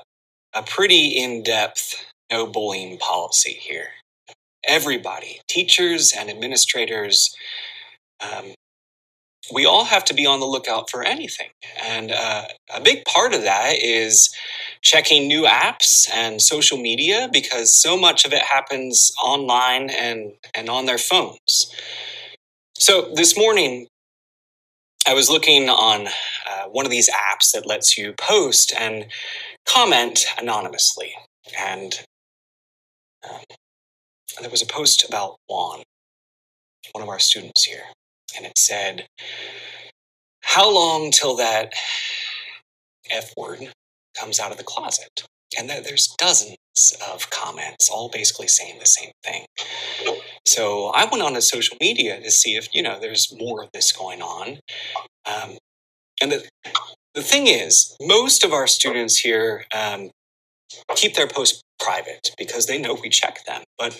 a 0.53 0.64
pretty 0.64 1.10
in 1.10 1.44
depth 1.44 2.06
no 2.32 2.48
bullying 2.48 2.98
policy 2.98 3.53
here. 3.53 3.88
Everybody, 4.66 5.40
teachers 5.48 6.14
and 6.18 6.30
administrators, 6.30 7.36
um, 8.20 8.53
we 9.53 9.65
all 9.65 9.85
have 9.85 10.05
to 10.05 10.13
be 10.13 10.26
on 10.26 10.39
the 10.39 10.45
lookout 10.45 10.89
for 10.89 11.03
anything. 11.03 11.49
And 11.84 12.11
uh, 12.11 12.45
a 12.73 12.81
big 12.81 13.05
part 13.05 13.34
of 13.34 13.43
that 13.43 13.76
is 13.81 14.34
checking 14.81 15.27
new 15.27 15.43
apps 15.43 16.09
and 16.13 16.41
social 16.41 16.77
media 16.77 17.30
because 17.31 17.80
so 17.81 17.97
much 17.97 18.26
of 18.26 18.34
it 18.34 18.41
happens 18.41 19.11
online 19.23 19.89
and, 19.89 20.34
and 20.53 20.69
on 20.69 20.85
their 20.85 20.97
phones. 20.97 21.73
So 22.77 23.11
this 23.13 23.38
morning, 23.38 23.88
I 25.07 25.13
was 25.13 25.30
looking 25.30 25.69
on 25.69 26.07
uh, 26.07 26.65
one 26.69 26.85
of 26.85 26.91
these 26.91 27.09
apps 27.09 27.51
that 27.53 27.65
lets 27.65 27.97
you 27.97 28.13
post 28.19 28.73
and 28.77 29.07
comment 29.65 30.26
anonymously. 30.39 31.13
And 31.57 31.93
um, 33.30 33.41
there 34.39 34.49
was 34.49 34.61
a 34.61 34.67
post 34.67 35.07
about 35.07 35.38
Juan, 35.47 35.84
one 36.93 37.01
of 37.01 37.09
our 37.09 37.19
students 37.19 37.65
here 37.65 37.84
and 38.35 38.45
it 38.45 38.57
said, 38.57 39.07
How 40.41 40.73
long 40.73 41.11
till 41.11 41.35
that 41.38 41.73
F 43.10 43.34
word 43.38 43.72
comes 44.19 44.39
out 44.39 44.51
of 44.51 44.57
the 44.57 44.64
closet? 44.64 45.23
And 45.57 45.69
that 45.69 45.84
there's 45.84 46.07
dozens 46.18 46.57
of 47.11 47.30
comments, 47.31 47.89
all 47.89 48.10
basically 48.10 48.47
saying 48.47 48.80
the 48.80 48.85
same 48.85 49.11
thing. 49.23 49.45
So 50.45 50.91
I 50.95 51.06
went 51.06 51.23
on 51.23 51.34
to 51.34 51.41
social 51.41 51.77
media 51.81 52.22
to 52.22 52.31
see 52.31 52.56
if, 52.56 52.73
you 52.73 52.84
know, 52.84 52.99
there's 52.99 53.35
more 53.38 53.64
of 53.64 53.69
this 53.73 53.91
going 53.91 54.22
on. 54.22 54.60
Um, 55.26 55.57
and 56.22 56.31
the, 56.31 56.47
the 57.15 57.22
thing 57.22 57.47
is, 57.47 57.95
most 58.01 58.43
of 58.43 58.53
our 58.53 58.68
students 58.68 59.19
here 59.19 59.65
um, 59.76 60.11
keep 60.95 61.15
their 61.15 61.27
posts 61.27 61.61
private 61.80 62.31
because 62.38 62.68
they 62.68 62.80
know 62.80 62.93
we 62.93 63.10
check 63.10 63.43
them. 63.45 63.64
But 63.77 63.99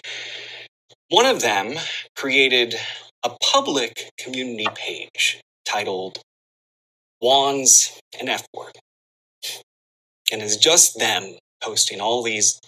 one 1.10 1.26
of 1.26 1.42
them 1.42 1.74
created 2.16 2.76
a 3.24 3.32
public 3.42 4.10
community 4.18 4.68
page 4.76 5.42
titled 5.66 6.20
Juan's 7.22 8.00
and 8.20 8.30
F 8.30 8.46
word. 8.54 8.78
And 10.32 10.42
it's 10.42 10.58
just 10.58 11.00
them 11.00 11.38
posting 11.62 12.00
all 12.00 12.24
these 12.24 12.60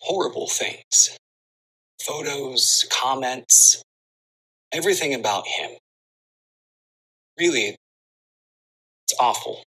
horrible 0.00 0.48
things 0.48 1.16
photos, 2.00 2.86
comments, 2.88 3.82
everything 4.70 5.12
about 5.12 5.44
him. 5.46 5.72
Really, 7.38 7.76
it's 9.04 9.14
awful. 9.18 9.64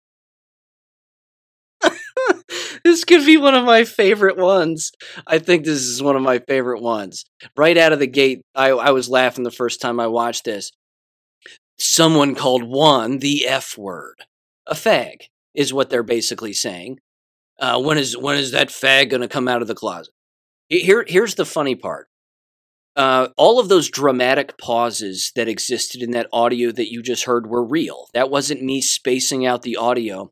this 2.84 3.04
could 3.04 3.24
be 3.24 3.36
Juan 3.36 3.54
of 3.54 3.64
my 3.64 3.84
favorite 3.84 4.36
ones. 4.36 4.92
I 5.26 5.38
think 5.38 5.64
this 5.64 5.82
is 5.82 6.02
one 6.02 6.16
of 6.16 6.22
my 6.22 6.38
favorite 6.38 6.82
ones. 6.82 7.24
Right 7.56 7.76
out 7.76 7.92
of 7.92 7.98
the 7.98 8.06
gate, 8.06 8.42
I, 8.54 8.70
I 8.70 8.90
was 8.90 9.08
laughing 9.08 9.44
the 9.44 9.50
first 9.50 9.80
time 9.80 10.00
I 10.00 10.06
watched 10.06 10.44
this. 10.44 10.72
Someone 11.78 12.34
called 12.34 12.62
one 12.62 13.18
the 13.18 13.46
F 13.46 13.76
word. 13.76 14.24
A 14.66 14.74
fag 14.74 15.22
is 15.54 15.72
what 15.72 15.90
they're 15.90 16.02
basically 16.02 16.52
saying. 16.52 16.98
Uh, 17.58 17.80
when 17.80 17.98
is 17.98 18.16
when 18.16 18.36
is 18.36 18.52
that 18.52 18.68
fag 18.68 19.10
going 19.10 19.20
to 19.20 19.28
come 19.28 19.48
out 19.48 19.62
of 19.62 19.68
the 19.68 19.74
closet? 19.74 20.12
Here, 20.68 21.04
here's 21.06 21.34
the 21.34 21.44
funny 21.44 21.74
part. 21.74 22.08
Uh, 22.94 23.28
all 23.36 23.58
of 23.58 23.68
those 23.68 23.88
dramatic 23.88 24.58
pauses 24.58 25.32
that 25.34 25.48
existed 25.48 26.02
in 26.02 26.10
that 26.10 26.28
audio 26.32 26.70
that 26.72 26.92
you 26.92 27.02
just 27.02 27.24
heard 27.24 27.46
were 27.46 27.64
real. 27.64 28.08
That 28.12 28.30
wasn't 28.30 28.62
me 28.62 28.80
spacing 28.80 29.46
out 29.46 29.62
the 29.62 29.76
audio. 29.76 30.30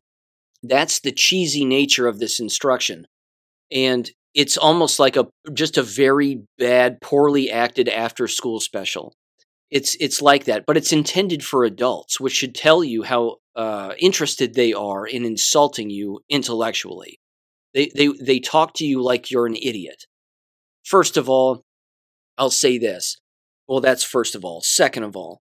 That's 0.63 0.99
the 0.99 1.11
cheesy 1.11 1.65
nature 1.65 2.07
of 2.07 2.19
this 2.19 2.39
instruction. 2.39 3.07
And 3.71 4.09
it's 4.33 4.57
almost 4.57 4.99
like 4.99 5.17
a 5.17 5.27
just 5.53 5.77
a 5.77 5.83
very 5.83 6.43
bad, 6.57 7.01
poorly 7.01 7.51
acted 7.51 7.89
after 7.89 8.27
school 8.27 8.59
special. 8.59 9.13
It's 9.69 9.95
it's 9.99 10.21
like 10.21 10.45
that, 10.45 10.65
but 10.67 10.77
it's 10.77 10.91
intended 10.91 11.43
for 11.43 11.63
adults, 11.63 12.19
which 12.19 12.33
should 12.33 12.55
tell 12.55 12.83
you 12.83 13.03
how 13.03 13.37
uh, 13.55 13.93
interested 13.99 14.53
they 14.53 14.73
are 14.73 15.05
in 15.05 15.25
insulting 15.25 15.89
you 15.89 16.19
intellectually. 16.29 17.19
They 17.73 17.91
they 17.95 18.07
they 18.07 18.39
talk 18.39 18.73
to 18.75 18.85
you 18.85 19.01
like 19.01 19.31
you're 19.31 19.47
an 19.47 19.55
idiot. 19.55 20.05
First 20.83 21.17
of 21.17 21.29
all, 21.29 21.63
I'll 22.37 22.49
say 22.49 22.77
this. 22.77 23.17
Well, 23.67 23.81
that's 23.81 24.03
first 24.03 24.35
of 24.35 24.43
all. 24.43 24.61
Second 24.61 25.03
of 25.03 25.15
all, 25.15 25.41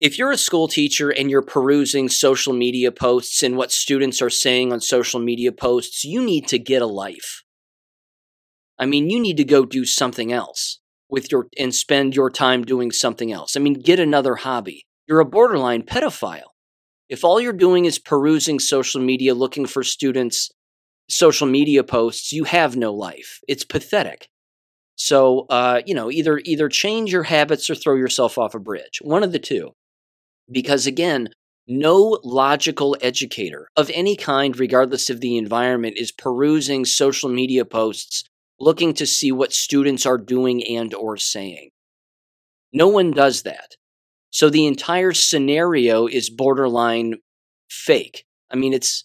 if 0.00 0.18
you're 0.18 0.30
a 0.30 0.36
school 0.36 0.68
teacher 0.68 1.10
and 1.10 1.30
you're 1.30 1.42
perusing 1.42 2.08
social 2.08 2.52
media 2.52 2.92
posts 2.92 3.42
and 3.42 3.56
what 3.56 3.72
students 3.72 4.22
are 4.22 4.30
saying 4.30 4.72
on 4.72 4.80
social 4.80 5.18
media 5.18 5.50
posts, 5.50 6.04
you 6.04 6.22
need 6.22 6.46
to 6.48 6.58
get 6.58 6.82
a 6.82 6.86
life. 6.86 7.42
I 8.78 8.86
mean, 8.86 9.10
you 9.10 9.18
need 9.18 9.36
to 9.38 9.44
go 9.44 9.64
do 9.64 9.84
something 9.84 10.32
else 10.32 10.78
with 11.08 11.32
your 11.32 11.48
and 11.58 11.74
spend 11.74 12.14
your 12.14 12.30
time 12.30 12.62
doing 12.62 12.92
something 12.92 13.32
else. 13.32 13.56
I 13.56 13.60
mean, 13.60 13.74
get 13.74 13.98
another 13.98 14.36
hobby. 14.36 14.84
You're 15.08 15.20
a 15.20 15.24
borderline 15.24 15.82
pedophile. 15.82 16.52
If 17.08 17.24
all 17.24 17.40
you're 17.40 17.52
doing 17.52 17.86
is 17.86 17.98
perusing 17.98 18.60
social 18.60 19.00
media 19.00 19.34
looking 19.34 19.66
for 19.66 19.82
students' 19.82 20.50
social 21.08 21.46
media 21.46 21.82
posts, 21.82 22.32
you 22.32 22.44
have 22.44 22.76
no 22.76 22.92
life. 22.94 23.40
It's 23.48 23.64
pathetic. 23.64 24.28
So, 24.94 25.46
uh, 25.48 25.80
you 25.86 25.94
know, 25.94 26.10
either 26.10 26.40
either 26.44 26.68
change 26.68 27.12
your 27.12 27.22
habits 27.24 27.70
or 27.70 27.74
throw 27.74 27.94
yourself 27.94 28.36
off 28.36 28.54
a 28.54 28.60
bridge. 28.60 28.98
One 29.00 29.24
of 29.24 29.32
the 29.32 29.38
two. 29.38 29.72
Because 30.50 30.86
again, 30.86 31.30
no 31.66 32.18
logical 32.24 32.96
educator 33.00 33.68
of 33.76 33.90
any 33.92 34.16
kind, 34.16 34.58
regardless 34.58 35.10
of 35.10 35.20
the 35.20 35.36
environment, 35.36 35.98
is 35.98 36.12
perusing 36.12 36.84
social 36.84 37.28
media 37.28 37.64
posts 37.64 38.24
looking 38.58 38.94
to 38.94 39.06
see 39.06 39.30
what 39.30 39.52
students 39.52 40.06
are 40.06 40.18
doing 40.18 40.66
and 40.66 40.94
or 40.94 41.16
saying. 41.16 41.70
No 42.72 42.88
one 42.88 43.10
does 43.10 43.42
that. 43.42 43.76
So 44.30 44.50
the 44.50 44.66
entire 44.66 45.12
scenario 45.12 46.06
is 46.06 46.30
borderline 46.30 47.16
fake. 47.70 48.24
I 48.50 48.56
mean, 48.56 48.72
it's 48.72 49.04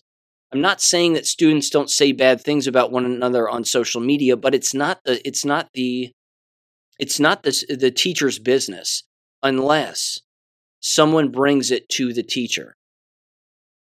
I'm 0.52 0.62
not 0.62 0.82
saying 0.82 1.14
that 1.14 1.26
students 1.26 1.70
don't 1.70 1.90
say 1.90 2.12
bad 2.12 2.42
things 2.42 2.68
about 2.68 2.92
one 2.92 3.06
another 3.06 3.50
on 3.50 3.66
social 3.66 4.02
media, 4.02 4.38
but 4.38 4.54
it's 4.54 4.74
not 4.74 5.00
the 5.04 5.26
it's 5.28 5.44
not 5.44 5.70
the 5.74 6.12
it's 7.00 7.20
not 7.20 7.44
the 7.44 7.52
the 7.70 7.92
teacher's 7.92 8.40
business 8.40 9.04
unless 9.42 10.22
someone 10.84 11.30
brings 11.30 11.72
it 11.72 11.88
to 11.90 12.14
the 12.14 12.24
teacher 12.24 12.76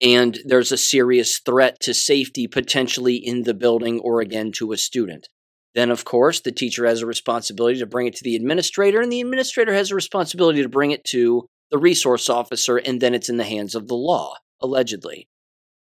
and 0.00 0.38
there's 0.44 0.72
a 0.72 0.76
serious 0.76 1.38
threat 1.38 1.80
to 1.80 1.94
safety 1.94 2.46
potentially 2.46 3.16
in 3.16 3.42
the 3.42 3.54
building 3.54 3.98
or 4.00 4.20
again 4.20 4.52
to 4.52 4.72
a 4.72 4.76
student. 4.76 5.28
Then, 5.74 5.90
of 5.90 6.04
course, 6.04 6.40
the 6.40 6.52
teacher 6.52 6.86
has 6.86 7.02
a 7.02 7.06
responsibility 7.06 7.78
to 7.78 7.86
bring 7.86 8.06
it 8.06 8.16
to 8.16 8.24
the 8.24 8.36
administrator, 8.36 9.00
and 9.00 9.12
the 9.12 9.20
administrator 9.20 9.74
has 9.74 9.90
a 9.90 9.94
responsibility 9.94 10.62
to 10.62 10.68
bring 10.68 10.92
it 10.92 11.04
to 11.04 11.46
the 11.70 11.78
resource 11.78 12.28
officer, 12.28 12.76
and 12.78 13.00
then 13.00 13.14
it's 13.14 13.28
in 13.28 13.36
the 13.36 13.44
hands 13.44 13.74
of 13.74 13.88
the 13.88 13.94
law, 13.94 14.36
allegedly. 14.60 15.28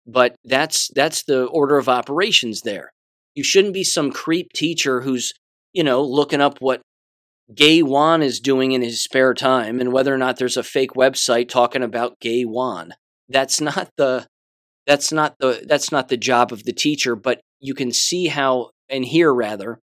But 0.06 0.34
that's 0.44 0.88
that's 0.94 1.22
the 1.22 1.44
order 1.46 1.78
of 1.78 1.88
operations 1.88 2.62
there. 2.62 2.92
You 3.34 3.44
shouldn't 3.44 3.74
be 3.74 3.84
some 3.84 4.12
creep 4.12 4.52
teacher 4.52 5.00
who's, 5.00 5.32
you 5.72 5.84
know, 5.84 6.02
looking 6.02 6.40
up 6.40 6.58
what 6.60 6.82
Gay 7.54 7.82
Juan 7.82 8.22
is 8.22 8.40
doing 8.40 8.72
in 8.72 8.82
his 8.82 9.02
spare 9.02 9.34
time 9.34 9.80
and 9.80 9.92
whether 9.92 10.14
or 10.14 10.18
not 10.18 10.36
there's 10.36 10.56
a 10.56 10.62
fake 10.62 10.92
website 10.92 11.48
talking 11.48 11.82
about 11.82 12.20
Gay 12.20 12.42
Juan. 12.42 12.94
That's 13.28 13.60
not 13.60 13.90
the 13.96 14.26
that's 14.86 15.12
not 15.12 15.36
the 15.38 15.64
that's 15.66 15.92
not 15.92 16.08
the 16.08 16.16
job 16.16 16.52
of 16.52 16.64
the 16.64 16.72
teacher, 16.72 17.16
but 17.16 17.40
you 17.60 17.74
can 17.74 17.92
see 17.92 18.26
how 18.26 18.70
and 18.88 19.04
hear 19.04 19.32
rather 19.32 19.80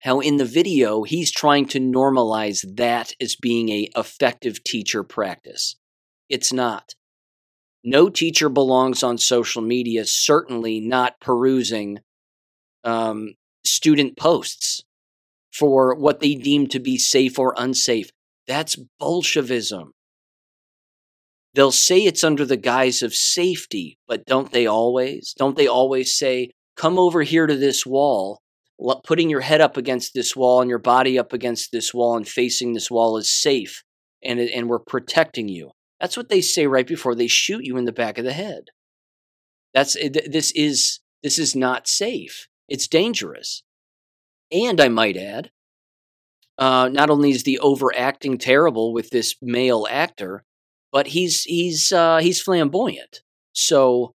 how 0.00 0.20
in 0.20 0.36
the 0.36 0.44
video 0.44 1.02
he's 1.02 1.32
trying 1.32 1.66
to 1.66 1.80
normalize 1.80 2.64
that 2.76 3.12
as 3.20 3.36
being 3.36 3.70
a 3.70 3.88
effective 3.96 4.62
teacher 4.62 5.02
practice. 5.02 5.76
It's 6.28 6.52
not. 6.52 6.94
No 7.82 8.08
teacher 8.08 8.48
belongs 8.48 9.02
on 9.02 9.18
social 9.18 9.62
media, 9.62 10.04
certainly 10.04 10.80
not 10.80 11.20
perusing 11.20 12.00
um, 12.82 13.34
student 13.64 14.16
posts 14.16 14.84
for 15.54 15.94
what 15.94 16.20
they 16.20 16.34
deem 16.34 16.66
to 16.68 16.80
be 16.80 16.98
safe 16.98 17.38
or 17.38 17.54
unsafe. 17.56 18.10
That's 18.46 18.76
Bolshevism. 18.98 19.92
They'll 21.54 21.72
say 21.72 22.00
it's 22.00 22.24
under 22.24 22.44
the 22.44 22.56
guise 22.56 23.02
of 23.02 23.14
safety, 23.14 23.96
but 24.08 24.26
don't 24.26 24.50
they 24.50 24.66
always? 24.66 25.34
Don't 25.38 25.56
they 25.56 25.68
always 25.68 26.18
say, 26.18 26.50
come 26.76 26.98
over 26.98 27.22
here 27.22 27.46
to 27.46 27.56
this 27.56 27.86
wall, 27.86 28.40
putting 29.04 29.30
your 29.30 29.40
head 29.40 29.60
up 29.60 29.76
against 29.76 30.14
this 30.14 30.34
wall 30.34 30.60
and 30.60 30.68
your 30.68 30.80
body 30.80 31.16
up 31.16 31.32
against 31.32 31.70
this 31.70 31.94
wall 31.94 32.16
and 32.16 32.26
facing 32.26 32.72
this 32.72 32.90
wall 32.90 33.16
is 33.16 33.30
safe 33.30 33.84
and, 34.24 34.40
and 34.40 34.68
we're 34.68 34.80
protecting 34.80 35.48
you. 35.48 35.70
That's 36.00 36.16
what 36.16 36.28
they 36.28 36.40
say 36.40 36.66
right 36.66 36.86
before 36.86 37.14
they 37.14 37.28
shoot 37.28 37.64
you 37.64 37.76
in 37.76 37.84
the 37.84 37.92
back 37.92 38.18
of 38.18 38.24
the 38.24 38.32
head. 38.32 38.64
That's 39.72 39.96
eh, 39.96 40.08
this 40.08 40.52
is 40.52 41.00
this 41.22 41.38
is 41.38 41.56
not 41.56 41.88
safe. 41.88 42.46
It's 42.68 42.88
dangerous. 42.88 43.62
And 44.52 44.80
I 44.80 44.88
might 44.88 45.16
add, 45.16 45.50
uh, 46.58 46.88
not 46.92 47.10
only 47.10 47.30
is 47.30 47.42
the 47.42 47.58
overacting 47.58 48.38
terrible 48.38 48.92
with 48.92 49.10
this 49.10 49.34
male 49.42 49.86
actor, 49.90 50.44
but 50.92 51.08
he's 51.08 51.42
he's 51.42 51.90
uh, 51.90 52.18
he's 52.18 52.40
flamboyant. 52.40 53.22
So 53.52 54.14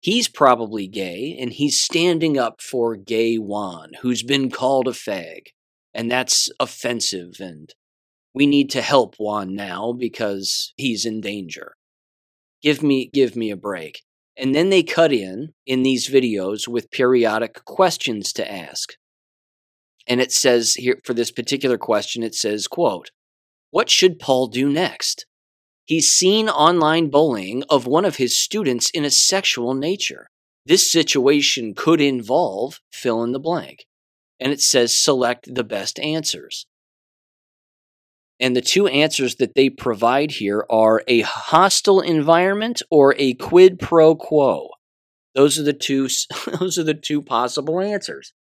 he's 0.00 0.28
probably 0.28 0.86
gay, 0.86 1.36
and 1.40 1.52
he's 1.52 1.80
standing 1.80 2.38
up 2.38 2.60
for 2.60 2.96
Gay 2.96 3.36
Juan, 3.36 3.92
who's 4.02 4.22
been 4.22 4.50
called 4.50 4.88
a 4.88 4.92
fag, 4.92 5.48
and 5.94 6.10
that's 6.10 6.50
offensive. 6.60 7.40
And 7.40 7.72
we 8.34 8.46
need 8.46 8.70
to 8.70 8.82
help 8.82 9.16
Juan 9.16 9.54
now 9.54 9.92
because 9.92 10.72
he's 10.76 11.06
in 11.06 11.20
danger. 11.20 11.74
Give 12.62 12.82
me 12.82 13.10
give 13.12 13.34
me 13.36 13.50
a 13.50 13.56
break. 13.56 14.02
And 14.36 14.54
then 14.54 14.70
they 14.70 14.82
cut 14.82 15.12
in 15.12 15.52
in 15.66 15.82
these 15.82 16.08
videos 16.08 16.68
with 16.68 16.90
periodic 16.90 17.64
questions 17.64 18.32
to 18.34 18.50
ask. 18.50 18.94
And 20.06 20.20
it 20.20 20.32
says 20.32 20.74
here 20.74 20.98
for 21.04 21.14
this 21.14 21.30
particular 21.30 21.78
question 21.78 22.22
it 22.22 22.34
says, 22.34 22.66
quote, 22.66 23.10
"What 23.70 23.90
should 23.90 24.18
Paul 24.18 24.48
do 24.48 24.70
next?" 24.70 25.26
He's 25.84 26.12
seen 26.12 26.48
online 26.48 27.10
bullying 27.10 27.64
of 27.68 27.86
one 27.86 28.04
of 28.04 28.16
his 28.16 28.38
students 28.38 28.90
in 28.90 29.04
a 29.04 29.10
sexual 29.10 29.74
nature. 29.74 30.30
This 30.64 30.90
situation 30.90 31.74
could 31.74 32.00
involve 32.00 32.80
fill 32.92 33.24
in 33.24 33.32
the 33.32 33.40
blank. 33.40 33.86
And 34.38 34.52
it 34.52 34.60
says 34.60 34.96
select 34.96 35.52
the 35.52 35.64
best 35.64 35.98
answers. 35.98 36.66
And 38.38 38.56
the 38.56 38.62
two 38.62 38.86
answers 38.86 39.34
that 39.36 39.54
they 39.54 39.68
provide 39.68 40.30
here 40.30 40.64
are 40.70 41.02
a 41.06 41.20
hostile 41.20 42.00
environment 42.00 42.82
or 42.90 43.14
a 43.18 43.34
quid 43.34 43.78
pro 43.78 44.14
quo. 44.14 44.70
Those 45.34 45.58
are 45.58 45.62
the 45.62 45.72
two 45.72 46.08
those 46.58 46.78
are 46.78 46.84
the 46.84 46.94
two 46.94 47.20
possible 47.20 47.80
answers. 47.80 48.32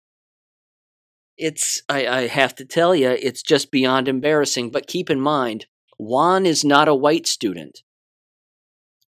It's 1.39 1.81
I, 1.87 2.05
I 2.05 2.27
have 2.27 2.53
to 2.55 2.65
tell 2.65 2.93
you, 2.93 3.09
it's 3.11 3.41
just 3.41 3.71
beyond 3.71 4.09
embarrassing, 4.09 4.71
but 4.71 4.87
keep 4.87 5.09
in 5.09 5.21
mind, 5.21 5.67
Juan 5.97 6.45
is 6.45 6.65
not 6.65 6.89
a 6.89 6.93
white 6.93 7.27
student. 7.27 7.81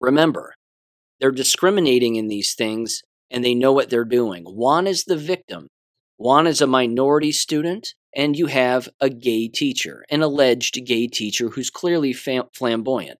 Remember, 0.01 0.53
they're 1.21 1.31
discriminating 1.31 2.15
in 2.17 2.27
these 2.27 2.53
things 2.53 3.01
and 3.31 3.45
they 3.45 3.55
know 3.55 3.71
what 3.71 3.89
they're 3.89 4.03
doing. 4.03 4.43
Juan 4.43 4.87
is 4.87 5.05
the 5.05 5.15
victim. 5.15 5.69
Juan 6.17 6.47
is 6.47 6.59
a 6.59 6.67
minority 6.67 7.31
student 7.31 7.93
and 8.13 8.37
you 8.37 8.47
have 8.47 8.89
a 8.99 9.09
gay 9.09 9.47
teacher, 9.47 10.03
an 10.09 10.21
alleged 10.21 10.85
gay 10.85 11.07
teacher 11.07 11.49
who's 11.49 11.69
clearly 11.69 12.11
flamboyant. 12.11 13.19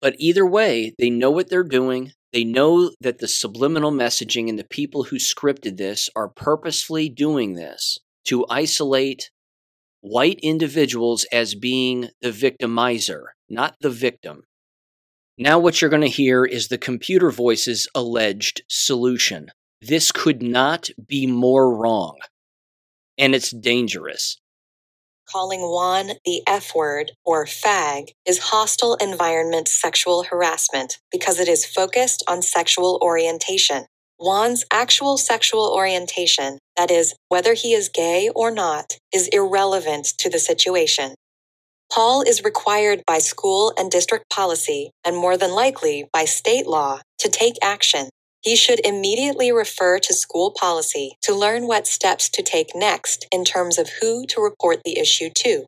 But 0.00 0.14
either 0.18 0.46
way, 0.46 0.94
they 0.96 1.10
know 1.10 1.32
what 1.32 1.50
they're 1.50 1.64
doing. 1.64 2.12
They 2.32 2.44
know 2.44 2.92
that 3.00 3.18
the 3.18 3.26
subliminal 3.26 3.90
messaging 3.90 4.48
and 4.48 4.56
the 4.56 4.64
people 4.64 5.04
who 5.04 5.16
scripted 5.16 5.76
this 5.76 6.08
are 6.14 6.28
purposefully 6.28 7.08
doing 7.08 7.54
this 7.54 7.98
to 8.28 8.46
isolate 8.48 9.30
white 10.00 10.38
individuals 10.42 11.26
as 11.32 11.54
being 11.54 12.08
the 12.22 12.30
victimizer, 12.30 13.24
not 13.48 13.76
the 13.80 13.90
victim. 13.90 14.44
Now, 15.36 15.58
what 15.58 15.80
you're 15.80 15.90
going 15.90 16.02
to 16.02 16.08
hear 16.08 16.44
is 16.44 16.68
the 16.68 16.78
computer 16.78 17.30
voice's 17.30 17.86
alleged 17.94 18.62
solution. 18.68 19.48
This 19.80 20.10
could 20.10 20.42
not 20.42 20.88
be 21.06 21.26
more 21.26 21.74
wrong 21.76 22.16
and 23.18 23.34
it's 23.34 23.50
dangerous. 23.50 24.38
Calling 25.28 25.60
Juan 25.60 26.12
the 26.24 26.42
F 26.46 26.74
word 26.74 27.12
or 27.24 27.44
fag 27.44 28.08
is 28.26 28.38
hostile 28.38 28.96
environment 29.00 29.68
sexual 29.68 30.22
harassment 30.22 30.98
because 31.12 31.38
it 31.38 31.48
is 31.48 31.66
focused 31.66 32.24
on 32.26 32.40
sexual 32.40 32.98
orientation. 33.02 33.84
Juan's 34.18 34.64
actual 34.72 35.16
sexual 35.16 35.72
orientation, 35.74 36.58
that 36.76 36.90
is, 36.90 37.14
whether 37.28 37.54
he 37.54 37.72
is 37.72 37.88
gay 37.88 38.30
or 38.34 38.50
not, 38.50 38.98
is 39.12 39.28
irrelevant 39.28 40.06
to 40.18 40.30
the 40.30 40.38
situation. 40.38 41.14
Paul 41.92 42.22
is 42.22 42.44
required 42.44 43.02
by 43.06 43.18
school 43.18 43.72
and 43.78 43.90
district 43.90 44.30
policy, 44.30 44.90
and 45.04 45.16
more 45.16 45.36
than 45.36 45.52
likely 45.52 46.08
by 46.12 46.24
state 46.24 46.66
law, 46.66 47.00
to 47.18 47.28
take 47.28 47.54
action 47.62 48.08
he 48.42 48.54
should 48.56 48.80
immediately 48.86 49.50
refer 49.52 49.98
to 49.98 50.14
school 50.14 50.52
policy 50.52 51.16
to 51.22 51.34
learn 51.34 51.66
what 51.66 51.86
steps 51.86 52.28
to 52.30 52.42
take 52.42 52.74
next 52.74 53.26
in 53.32 53.44
terms 53.44 53.78
of 53.78 53.90
who 54.00 54.26
to 54.26 54.40
report 54.40 54.80
the 54.84 54.98
issue 54.98 55.28
to. 55.38 55.66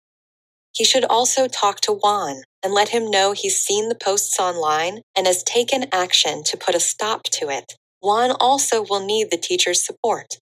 He 0.72 0.84
should 0.84 1.04
also 1.04 1.48
talk 1.48 1.80
to 1.82 1.92
Juan 1.92 2.42
and 2.62 2.72
let 2.72 2.90
him 2.90 3.10
know 3.10 3.32
he's 3.32 3.58
seen 3.60 3.88
the 3.88 3.96
posts 3.96 4.38
online 4.38 5.00
and 5.16 5.26
has 5.26 5.42
taken 5.42 5.86
action 5.92 6.44
to 6.44 6.56
put 6.56 6.76
a 6.76 6.80
stop 6.80 7.24
to 7.24 7.48
it. 7.48 7.74
Juan 8.02 8.32
also 8.40 8.82
will 8.82 9.04
need 9.04 9.30
the 9.30 9.36
teacher's 9.36 9.84
support. 9.84 10.38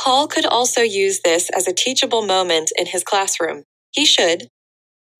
Paul 0.00 0.26
could 0.26 0.46
also 0.46 0.82
use 0.82 1.20
this 1.20 1.50
as 1.50 1.68
a 1.68 1.72
teachable 1.74 2.26
moment 2.26 2.72
in 2.76 2.86
his 2.86 3.04
classroom. 3.04 3.64
He 3.92 4.04
should 4.04 4.48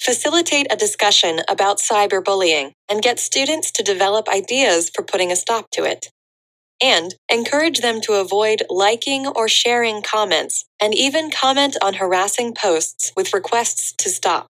facilitate 0.01 0.67
a 0.73 0.77
discussion 0.77 1.41
about 1.49 1.79
cyberbullying 1.79 2.73
and 2.91 3.03
get 3.03 3.21
students 3.21 3.71
to 3.73 3.83
develop 3.83 4.29
ideas 4.29 4.91
for 4.95 5.03
putting 5.05 5.31
a 5.31 5.37
stop 5.37 5.71
to 5.73 5.85
it 5.85 6.09
and 6.83 7.15
encourage 7.31 7.81
them 7.81 8.01
to 8.03 8.15
avoid 8.15 8.63
liking 8.69 9.27
or 9.27 9.49
sharing 9.49 10.03
comments 10.03 10.65
and 10.81 10.95
even 10.95 11.31
comment 11.31 11.77
on 11.83 11.95
harassing 11.95 12.55
posts 12.55 13.13
with 13.17 13.33
requests 13.33 13.95
to 13.99 14.11
stop. 14.11 14.51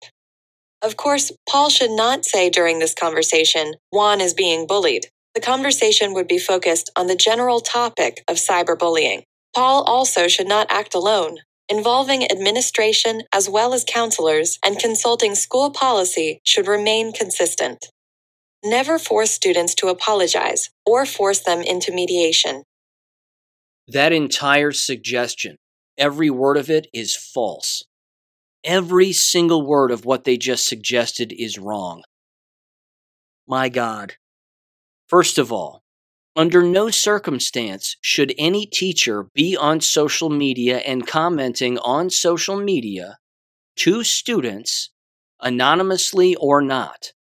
Of 0.83 0.97
course, 0.97 1.33
Paul 1.49 1.71
should 1.71 1.91
not 1.91 2.25
say 2.25 2.51
during 2.51 2.79
this 2.79 2.95
conversation, 2.95 3.75
Juan 3.91 4.21
is 4.21 4.35
being 4.35 4.67
bullied. 4.67 5.09
The 5.35 5.40
conversation 5.40 6.12
would 6.15 6.27
be 6.27 6.39
focused 6.39 6.90
on 6.97 7.07
the 7.07 7.15
general 7.15 7.61
topic 7.61 8.24
of 8.27 8.36
cyberbullying. 8.36 9.23
Paul 9.55 9.82
also 9.85 10.28
should 10.28 10.48
not 10.48 10.66
act 10.70 10.94
alone. 10.94 11.39
Involving 11.69 12.31
administration 12.31 13.23
as 13.32 13.48
well 13.48 13.73
as 13.73 13.85
counselors 13.86 14.59
and 14.65 14.78
consulting 14.78 15.36
school 15.36 15.70
policy 15.70 16.40
should 16.44 16.66
remain 16.66 17.12
consistent. 17.12 17.86
Never 18.65 18.98
force 18.98 19.31
students 19.31 19.74
to 19.77 19.86
apologize 19.89 20.70
or 20.85 21.07
force 21.07 21.39
them 21.40 21.61
into 21.62 21.93
mediation. 21.93 22.65
That 23.86 24.12
entire 24.12 24.73
suggestion, 24.73 25.57
every 25.97 26.28
word 26.28 26.57
of 26.57 26.69
it 26.70 26.89
is 26.93 27.15
false. 27.15 27.85
Every 28.65 29.12
single 29.12 29.65
word 29.65 29.90
of 29.90 30.05
what 30.05 30.24
they 30.24 30.36
just 30.36 30.66
suggested 30.66 31.32
is 31.32 31.59
wrong. 31.59 32.02
My 33.47 33.69
God. 33.69 34.16
First 35.11 35.39
of 35.39 35.51
all, 35.51 35.82
under 36.37 36.62
no 36.62 36.89
circumstance 36.89 37.97
should 38.01 38.32
any 38.39 38.65
teacher 38.65 39.27
be 39.35 39.57
on 39.57 39.81
social 39.81 40.31
media 40.31 40.78
and 40.78 41.05
commenting 41.05 41.78
on 41.78 42.11
social 42.11 42.57
media 42.57 43.19
to 43.78 44.05
students, 44.05 44.91
anonymously 45.41 46.37
or 46.37 46.62
not. 46.62 47.12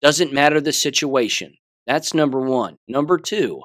Doesn't 0.00 0.32
matter 0.32 0.62
the 0.62 0.72
situation. 0.72 1.58
That's 1.86 2.14
number 2.14 2.40
one. 2.40 2.78
Number 2.88 3.18
two, 3.18 3.64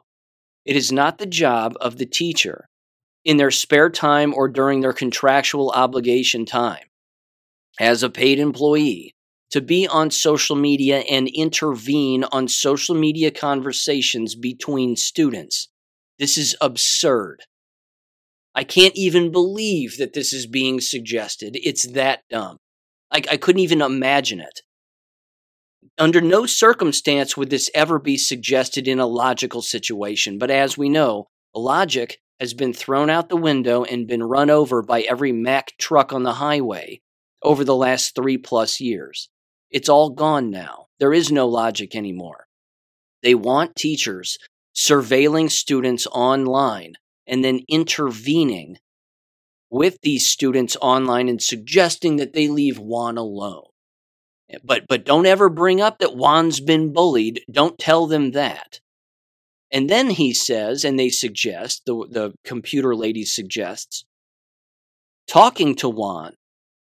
it 0.66 0.76
is 0.76 0.92
not 0.92 1.18
the 1.18 1.26
job 1.26 1.76
of 1.80 1.98
the 1.98 2.06
teacher 2.06 2.68
in 3.24 3.38
their 3.38 3.52
spare 3.52 3.90
time 3.90 4.34
or 4.34 4.50
during 4.50 4.82
their 4.82 4.92
contractual 4.92 5.72
obligation 5.72 6.46
time 6.46 6.90
as 7.80 8.04
a 8.04 8.10
paid 8.10 8.38
employee 8.38 9.16
to 9.52 9.62
be 9.62 9.88
on 9.88 10.10
social 10.12 10.56
media 10.56 11.00
and 11.00 11.28
intervene 11.28 12.24
on 12.26 12.48
social 12.48 12.96
media 12.96 13.32
conversations 13.32 14.36
between 14.36 14.96
students. 14.96 15.68
This 16.20 16.38
is 16.38 16.56
absurd. 16.62 17.42
I 18.54 18.64
can't 18.64 18.96
even 18.96 19.32
believe 19.32 19.98
that 19.98 20.14
this 20.14 20.34
is 20.34 20.46
being 20.46 20.82
suggested. 20.82 21.58
It's 21.62 21.88
that 21.92 22.22
dumb. 22.30 22.58
I, 23.12 23.22
I 23.30 23.38
couldn't 23.38 23.62
even 23.62 23.82
imagine 23.82 24.40
it. 24.40 24.62
Under 25.98 26.22
no 26.22 26.46
circumstance 26.46 27.36
would 27.36 27.50
this 27.50 27.70
ever 27.74 28.00
be 28.00 28.18
suggested 28.18 28.88
in 28.88 29.00
a 29.00 29.06
logical 29.06 29.62
situation, 29.62 30.38
but 30.38 30.52
as 30.52 30.78
we 30.78 30.90
know, 30.90 31.28
logic 31.56 32.20
has 32.40 32.54
been 32.54 32.74
thrown 32.74 33.10
out 33.10 33.30
the 33.30 33.38
window 33.38 33.84
and 33.84 34.08
been 34.08 34.24
run 34.24 34.50
over 34.50 34.82
by 34.82 35.02
every 35.02 35.32
Mack 35.32 35.74
truck 35.78 36.14
on 36.14 36.24
the 36.24 36.34
highway 36.34 37.02
over 37.44 37.64
the 37.64 37.76
last 37.76 38.16
three 38.16 38.38
plus 38.38 38.80
years. 38.80 39.30
It's 39.72 39.90
all 39.90 40.10
gone 40.10 40.52
now. 40.52 40.88
There 41.00 41.14
is 41.14 41.32
no 41.32 41.48
logic 41.48 41.96
anymore. 41.96 42.48
They 43.24 43.36
want 43.36 43.76
teachers 43.76 44.38
surveilling 44.76 45.50
students 45.50 46.08
online 46.08 46.94
and 47.28 47.44
then 47.44 47.62
intervening 47.68 48.78
with 49.70 49.98
these 50.02 50.28
students 50.28 50.76
online 50.82 51.30
and 51.30 51.42
suggesting 51.42 52.18
that 52.18 52.34
they 52.34 52.48
leave 52.48 52.78
Juan 52.78 53.18
alone. 53.18 53.64
Eh, 54.50 54.58
but 54.64 54.88
but 54.88 55.06
don't 55.06 55.26
ever 55.26 55.50
bring 55.50 55.80
up 55.82 56.00
that 56.00 56.16
Juan's 56.16 56.60
been 56.60 56.92
bullied. 56.92 57.42
Don't 57.50 57.80
tell 57.80 58.06
them 58.06 58.32
that. 58.32 58.82
And 59.72 59.90
then 59.90 60.10
he 60.10 60.34
says, 60.34 60.84
and 60.84 61.00
they 61.00 61.08
suggest, 61.08 61.84
the, 61.86 62.06
the 62.10 62.34
computer 62.44 62.94
lady 62.94 63.24
suggests, 63.24 64.04
talking 65.28 65.76
to 65.76 65.88
Juan 65.88 66.34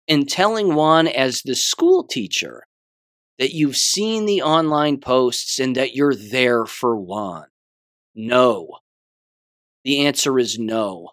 and 0.07 0.29
telling 0.29 0.77
Juan 0.77 1.09
as 1.09 1.43
the 1.43 1.57
school 1.57 2.05
teacher 2.05 2.65
that 3.39 3.53
you've 3.53 3.77
seen 3.77 4.27
the 4.27 4.43
online 4.43 4.99
posts 4.99 5.59
and 5.59 5.77
that 5.77 5.95
you're 5.95 6.15
there 6.15 6.65
for 6.65 6.97
Juan. 6.97 7.47
No. 8.15 8.79
The 9.85 10.07
answer 10.07 10.39
is 10.39 10.59
no. 10.59 11.11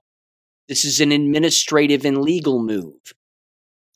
This 0.67 0.85
is 0.85 1.01
an 1.01 1.11
administrative 1.11 2.05
and 2.05 2.21
legal 2.21 2.63
move. 2.63 3.13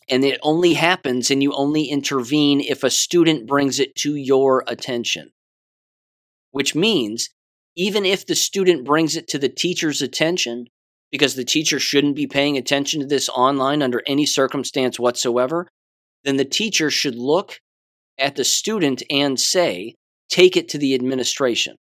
And 0.09 0.23
it 0.23 0.39
only 0.41 0.73
happens 0.73 1.31
and 1.31 1.41
you 1.41 1.53
only 1.53 1.85
intervene 1.85 2.61
if 2.61 2.83
a 2.83 2.89
student 2.89 3.47
brings 3.47 3.79
it 3.79 3.95
to 3.95 4.15
your 4.15 4.63
attention. 4.67 5.31
Which 6.51 6.75
means, 6.75 7.29
even 7.75 8.05
if 8.05 8.25
the 8.25 8.35
student 8.35 8.85
brings 8.85 9.15
it 9.15 9.27
to 9.29 9.39
the 9.39 9.49
teacher's 9.49 10.01
attention, 10.01 10.67
because 11.11 11.35
the 11.35 11.45
teacher 11.45 11.79
shouldn't 11.79 12.15
be 12.15 12.27
paying 12.27 12.57
attention 12.57 12.99
to 13.01 13.05
this 13.05 13.29
online 13.29 13.81
under 13.81 14.01
any 14.07 14.25
circumstance 14.25 14.99
whatsoever, 14.99 15.67
then 16.23 16.37
the 16.37 16.45
teacher 16.45 16.89
should 16.89 17.15
look 17.15 17.59
at 18.19 18.35
the 18.35 18.44
student 18.44 19.03
and 19.10 19.39
say, 19.39 19.95
take 20.30 20.57
it 20.57 20.69
to 20.69 20.77
the 20.77 20.94
administration. 20.95 21.76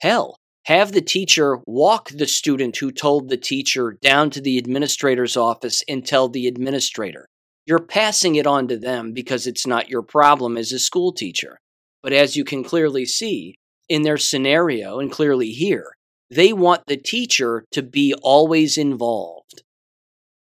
Hell, 0.00 0.36
have 0.64 0.92
the 0.92 1.00
teacher 1.00 1.58
walk 1.66 2.10
the 2.10 2.26
student 2.26 2.76
who 2.76 2.90
told 2.90 3.28
the 3.28 3.36
teacher 3.36 3.96
down 4.00 4.30
to 4.30 4.40
the 4.40 4.58
administrator's 4.58 5.36
office 5.36 5.82
and 5.88 6.06
tell 6.06 6.28
the 6.28 6.46
administrator. 6.46 7.26
You're 7.66 7.78
passing 7.78 8.36
it 8.36 8.46
on 8.46 8.68
to 8.68 8.78
them 8.78 9.12
because 9.12 9.46
it's 9.46 9.66
not 9.66 9.88
your 9.88 10.02
problem 10.02 10.56
as 10.56 10.72
a 10.72 10.78
school 10.78 11.12
teacher. 11.12 11.58
But 12.02 12.12
as 12.12 12.36
you 12.36 12.44
can 12.44 12.64
clearly 12.64 13.04
see 13.04 13.56
in 13.88 14.02
their 14.02 14.16
scenario 14.16 14.98
and 14.98 15.10
clearly 15.10 15.50
here, 15.50 15.92
they 16.30 16.52
want 16.52 16.82
the 16.86 16.96
teacher 16.96 17.64
to 17.72 17.82
be 17.82 18.14
always 18.22 18.78
involved. 18.78 19.62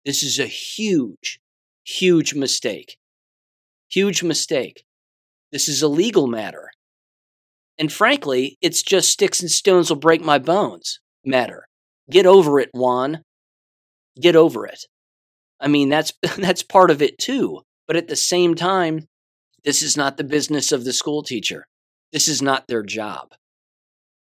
This 0.05 0.23
is 0.23 0.39
a 0.39 0.47
huge, 0.47 1.39
huge 1.85 2.35
mistake. 2.35 2.97
Huge 3.90 4.23
mistake. 4.23 4.85
This 5.52 5.69
is 5.69 5.82
a 5.82 5.89
legal 5.89 6.27
matter. 6.27 6.70
And 7.78 7.93
frankly, 7.93 8.59
it's 8.61 8.82
just 8.82 9.11
sticks 9.11 9.40
and 9.40 9.51
stones 9.51 9.90
will 9.90 9.97
break 9.97 10.20
my 10.20 10.39
bones 10.39 11.01
matter. 11.24 11.66
Get 12.11 12.27
over 12.27 12.61
it, 12.61 12.70
Juan. 12.73 13.23
Get 14.20 14.36
over 14.36 14.66
it. 14.66 14.86
I 15.61 15.69
mean, 15.69 15.89
that's 15.89 16.12
that's 16.36 16.62
part 16.62 16.90
of 16.90 17.02
it 17.02 17.19
too. 17.19 17.62
But 17.86 17.97
at 17.97 18.09
the 18.09 18.16
same 18.16 18.55
time, 18.55 19.06
this 19.65 19.82
is 19.82 19.97
not 19.97 20.16
the 20.16 20.24
business 20.24 20.73
of 20.73 20.85
the 20.85 20.93
school 20.93 21.23
teacher. 21.23 21.66
This 22.12 22.28
is 22.28 22.43
not 22.43 22.69
their 22.69 22.82
job. 22.82 23.32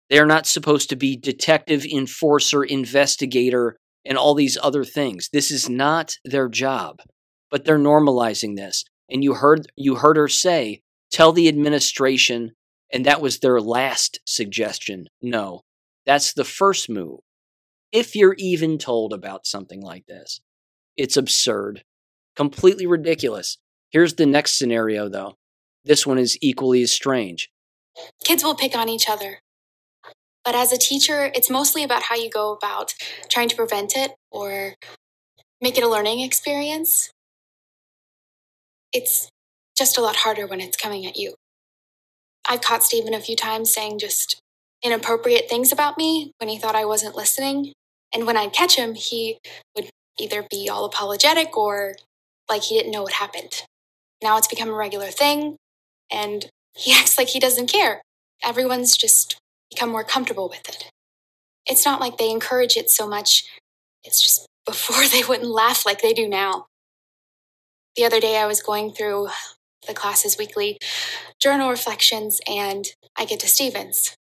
They 0.09 0.19
are 0.19 0.25
not 0.25 0.45
supposed 0.45 0.89
to 0.89 0.95
be 0.95 1.17
detective, 1.17 1.83
enforcer, 1.85 2.63
investigator, 2.63 3.77
and 4.05 4.17
all 4.17 4.35
these 4.35 4.57
other 4.61 4.83
things. 4.83 5.29
This 5.33 5.49
is 5.49 5.67
not 5.67 6.17
their 6.23 6.47
job. 6.47 6.99
But 7.49 7.65
they're 7.65 7.79
normalizing 7.79 8.55
this. 8.55 8.85
And 9.09 9.23
you 9.23 9.35
heard 9.35 9.67
you 9.75 9.95
heard 9.95 10.17
her 10.17 10.27
say, 10.27 10.81
tell 11.11 11.31
the 11.31 11.47
administration, 11.47 12.53
and 12.91 13.05
that 13.05 13.21
was 13.21 13.39
their 13.39 13.61
last 13.61 14.19
suggestion. 14.25 15.07
No. 15.21 15.61
That's 16.05 16.33
the 16.33 16.43
first 16.43 16.89
move. 16.89 17.19
If 17.91 18.15
you're 18.15 18.35
even 18.37 18.77
told 18.77 19.13
about 19.13 19.47
something 19.47 19.81
like 19.81 20.05
this. 20.05 20.41
It's 20.97 21.17
absurd. 21.17 21.83
Completely 22.35 22.85
ridiculous. 22.85 23.57
Here's 23.89 24.15
the 24.15 24.25
next 24.25 24.57
scenario, 24.57 25.09
though. 25.09 25.35
This 25.83 26.05
one 26.05 26.17
is 26.17 26.37
equally 26.41 26.81
as 26.81 26.91
strange. 26.91 27.49
Kids 28.23 28.43
will 28.43 28.55
pick 28.55 28.75
on 28.75 28.89
each 28.89 29.09
other. 29.09 29.39
But 30.43 30.55
as 30.55 30.71
a 30.71 30.77
teacher, 30.77 31.31
it's 31.33 31.49
mostly 31.49 31.83
about 31.83 32.03
how 32.03 32.15
you 32.15 32.29
go 32.29 32.53
about 32.53 32.93
trying 33.29 33.49
to 33.49 33.55
prevent 33.55 33.95
it 33.95 34.11
or 34.31 34.75
make 35.61 35.77
it 35.77 35.83
a 35.83 35.89
learning 35.89 36.19
experience. 36.19 37.09
It's 38.95 39.27
just 39.77 39.97
a 39.97 40.01
lot 40.01 40.15
harder 40.15 40.47
when 40.47 40.61
it's 40.61 40.77
coming 40.77 41.05
at 41.05 41.17
you. 41.17 41.35
I've 42.47 42.61
caught 42.61 42.81
Stephen 42.81 43.13
a 43.13 43.19
few 43.19 43.35
times 43.35 43.73
saying 43.73 43.99
just 43.99 44.39
inappropriate 44.81 45.49
things 45.49 45.73
about 45.73 45.97
me 45.97 46.31
when 46.37 46.47
he 46.47 46.57
thought 46.57 46.75
I 46.75 46.85
wasn't 46.85 47.13
listening. 47.13 47.73
And 48.13 48.25
when 48.25 48.37
I'd 48.37 48.53
catch 48.53 48.77
him, 48.77 48.95
he 48.95 49.37
would 49.75 49.89
either 50.17 50.47
be 50.49 50.69
all 50.69 50.85
apologetic 50.85 51.57
or 51.57 51.97
like 52.49 52.63
he 52.63 52.77
didn't 52.77 52.93
know 52.93 53.03
what 53.03 53.11
happened. 53.11 53.63
Now 54.23 54.37
it's 54.37 54.47
become 54.47 54.69
a 54.69 54.73
regular 54.73 55.07
thing, 55.07 55.57
and 56.09 56.45
he 56.73 56.93
acts 56.97 57.17
like 57.17 57.27
he 57.27 57.39
doesn't 57.39 57.67
care. 57.69 58.01
Everyone's 58.41 58.95
just 58.95 59.35
become 59.69 59.89
more 59.89 60.05
comfortable 60.05 60.47
with 60.47 60.69
it. 60.69 60.89
It's 61.65 61.83
not 61.83 61.99
like 61.99 62.17
they 62.17 62.31
encourage 62.31 62.77
it 62.77 62.89
so 62.89 63.05
much, 63.09 63.43
it's 64.05 64.21
just 64.23 64.47
before 64.65 65.05
they 65.11 65.23
wouldn't 65.27 65.49
laugh 65.49 65.85
like 65.85 66.01
they 66.01 66.13
do 66.13 66.29
now. 66.29 66.67
The 67.95 68.05
other 68.05 68.19
day, 68.19 68.37
I 68.37 68.45
was 68.45 68.61
going 68.61 68.91
through 68.91 69.29
the 69.87 69.93
class's 69.93 70.37
weekly 70.37 70.77
journal 71.41 71.69
reflections, 71.69 72.41
and 72.47 72.85
I 73.15 73.25
get 73.25 73.39
to 73.41 73.47
Stephen's. 73.47 74.15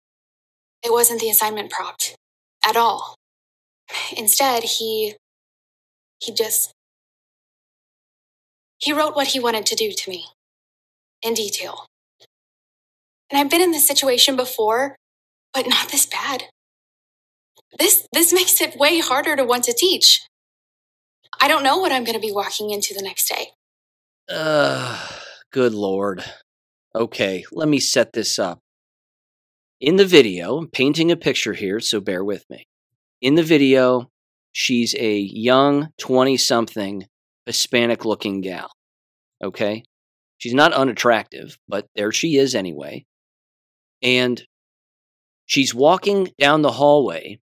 It 0.84 0.92
wasn't 0.92 1.20
the 1.20 1.30
assignment 1.30 1.70
prompt 1.70 2.14
at 2.66 2.76
all. 2.76 3.16
Instead, 4.16 4.62
he 4.64 5.14
he 6.20 6.32
just 6.32 6.72
he 8.78 8.92
wrote 8.92 9.16
what 9.16 9.28
he 9.28 9.40
wanted 9.40 9.66
to 9.66 9.74
do 9.74 9.92
to 9.92 10.10
me 10.10 10.26
in 11.22 11.34
detail. 11.34 11.86
And 13.30 13.40
I've 13.40 13.50
been 13.50 13.62
in 13.62 13.72
this 13.72 13.86
situation 13.86 14.36
before, 14.36 14.96
but 15.52 15.66
not 15.66 15.88
this 15.88 16.06
bad. 16.06 16.44
This 17.78 18.06
this 18.12 18.32
makes 18.40 18.60
it 18.60 18.76
way 18.76 19.00
harder 19.00 19.36
to 19.36 19.44
want 19.44 19.64
to 19.64 19.72
teach. 19.72 20.22
I 21.40 21.48
don't 21.48 21.64
know 21.64 21.78
what 21.78 21.92
I'm 21.92 22.04
going 22.04 22.14
to 22.14 22.20
be 22.20 22.32
walking 22.32 22.70
into 22.70 22.94
the 22.94 23.02
next 23.02 23.28
day. 23.28 23.53
Uh, 24.28 25.06
good 25.52 25.74
lord. 25.74 26.24
Okay, 26.94 27.44
let 27.52 27.68
me 27.68 27.78
set 27.78 28.12
this 28.12 28.38
up. 28.38 28.60
In 29.80 29.96
the 29.96 30.06
video, 30.06 30.56
I'm 30.56 30.68
painting 30.68 31.10
a 31.10 31.16
picture 31.16 31.52
here, 31.52 31.78
so 31.78 32.00
bear 32.00 32.24
with 32.24 32.44
me. 32.48 32.66
In 33.20 33.34
the 33.34 33.42
video, 33.42 34.10
she's 34.52 34.94
a 34.94 35.18
young 35.18 35.88
20 35.98 36.38
something 36.38 37.06
Hispanic 37.44 38.06
looking 38.06 38.40
gal. 38.40 38.70
Okay? 39.42 39.84
She's 40.38 40.54
not 40.54 40.72
unattractive, 40.72 41.58
but 41.68 41.86
there 41.94 42.12
she 42.12 42.36
is 42.36 42.54
anyway. 42.54 43.04
And 44.02 44.42
she's 45.44 45.74
walking 45.74 46.30
down 46.38 46.62
the 46.62 46.72
hallway 46.72 47.40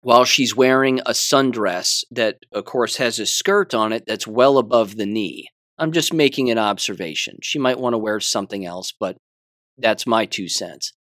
while 0.00 0.24
she's 0.24 0.56
wearing 0.56 1.00
a 1.00 1.10
sundress 1.10 2.04
that, 2.10 2.36
of 2.52 2.64
course, 2.64 2.96
has 2.96 3.18
a 3.18 3.26
skirt 3.26 3.74
on 3.74 3.92
it 3.92 4.04
that's 4.06 4.26
well 4.26 4.56
above 4.56 4.96
the 4.96 5.06
knee. 5.06 5.48
I'm 5.78 5.92
just 5.92 6.12
making 6.12 6.50
an 6.50 6.58
observation. 6.58 7.38
She 7.42 7.58
might 7.58 7.78
want 7.78 7.94
to 7.94 7.98
wear 7.98 8.18
something 8.20 8.64
else, 8.64 8.92
but 8.98 9.16
that's 9.76 10.06
my 10.06 10.24
two 10.24 10.48
cents. 10.48 10.92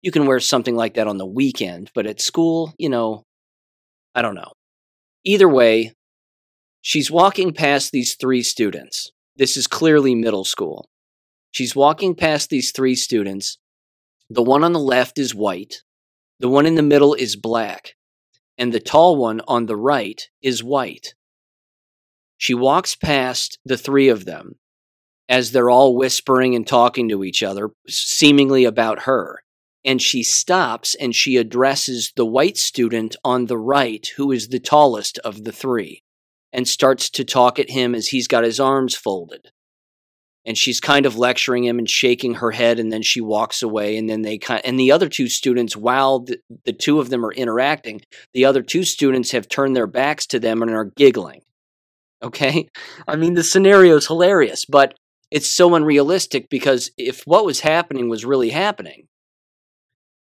You 0.00 0.10
can 0.10 0.26
wear 0.26 0.40
something 0.40 0.76
like 0.76 0.94
that 0.94 1.06
on 1.06 1.18
the 1.18 1.26
weekend, 1.26 1.90
but 1.94 2.06
at 2.06 2.20
school, 2.20 2.72
you 2.78 2.88
know, 2.88 3.24
I 4.14 4.22
don't 4.22 4.34
know. 4.34 4.52
Either 5.24 5.48
way, 5.48 5.92
she's 6.80 7.10
walking 7.10 7.52
past 7.52 7.92
these 7.92 8.14
three 8.14 8.42
students. 8.42 9.10
This 9.36 9.56
is 9.56 9.66
clearly 9.66 10.14
middle 10.14 10.44
school. 10.44 10.88
She's 11.50 11.76
walking 11.76 12.14
past 12.14 12.50
these 12.50 12.72
three 12.72 12.94
students. 12.94 13.58
The 14.30 14.42
one 14.42 14.64
on 14.64 14.72
the 14.72 14.80
left 14.80 15.18
is 15.18 15.34
white, 15.34 15.82
the 16.40 16.48
one 16.48 16.66
in 16.66 16.76
the 16.76 16.82
middle 16.82 17.14
is 17.14 17.36
black, 17.36 17.94
and 18.56 18.72
the 18.72 18.80
tall 18.80 19.16
one 19.16 19.40
on 19.48 19.66
the 19.66 19.76
right 19.76 20.28
is 20.40 20.62
white. 20.62 21.14
She 22.38 22.54
walks 22.54 22.94
past 22.94 23.58
the 23.64 23.76
three 23.76 24.08
of 24.08 24.24
them 24.24 24.54
as 25.28 25.50
they're 25.50 25.68
all 25.68 25.94
whispering 25.94 26.54
and 26.54 26.66
talking 26.66 27.08
to 27.08 27.22
each 27.22 27.42
other, 27.42 27.70
seemingly 27.88 28.64
about 28.64 29.00
her. 29.00 29.42
And 29.84 30.00
she 30.00 30.22
stops 30.22 30.94
and 30.94 31.14
she 31.14 31.36
addresses 31.36 32.12
the 32.16 32.24
white 32.24 32.56
student 32.56 33.16
on 33.24 33.46
the 33.46 33.58
right, 33.58 34.06
who 34.16 34.32
is 34.32 34.48
the 34.48 34.60
tallest 34.60 35.18
of 35.18 35.44
the 35.44 35.52
three, 35.52 36.02
and 36.52 36.66
starts 36.66 37.10
to 37.10 37.24
talk 37.24 37.58
at 37.58 37.70
him 37.70 37.94
as 37.94 38.08
he's 38.08 38.28
got 38.28 38.44
his 38.44 38.58
arms 38.58 38.94
folded. 38.94 39.50
And 40.44 40.56
she's 40.56 40.80
kind 40.80 41.04
of 41.04 41.18
lecturing 41.18 41.64
him 41.64 41.78
and 41.78 41.90
shaking 41.90 42.34
her 42.34 42.52
head, 42.52 42.78
and 42.78 42.90
then 42.90 43.02
she 43.02 43.20
walks 43.20 43.62
away. 43.62 43.98
And 43.98 44.08
then 44.08 44.22
they 44.22 44.38
kind 44.38 44.62
and 44.64 44.80
the 44.80 44.92
other 44.92 45.08
two 45.08 45.28
students, 45.28 45.76
while 45.76 46.20
the, 46.20 46.38
the 46.64 46.72
two 46.72 47.00
of 47.00 47.10
them 47.10 47.24
are 47.24 47.32
interacting, 47.32 48.00
the 48.32 48.46
other 48.46 48.62
two 48.62 48.84
students 48.84 49.32
have 49.32 49.48
turned 49.48 49.76
their 49.76 49.86
backs 49.86 50.26
to 50.28 50.40
them 50.40 50.62
and 50.62 50.70
are 50.70 50.86
giggling 50.96 51.42
Okay. 52.22 52.68
I 53.06 53.16
mean, 53.16 53.34
the 53.34 53.44
scenario 53.44 53.96
is 53.96 54.06
hilarious, 54.06 54.64
but 54.64 54.94
it's 55.30 55.48
so 55.48 55.74
unrealistic 55.74 56.48
because 56.48 56.90
if 56.96 57.22
what 57.24 57.44
was 57.44 57.60
happening 57.60 58.08
was 58.08 58.24
really 58.24 58.50
happening, 58.50 59.08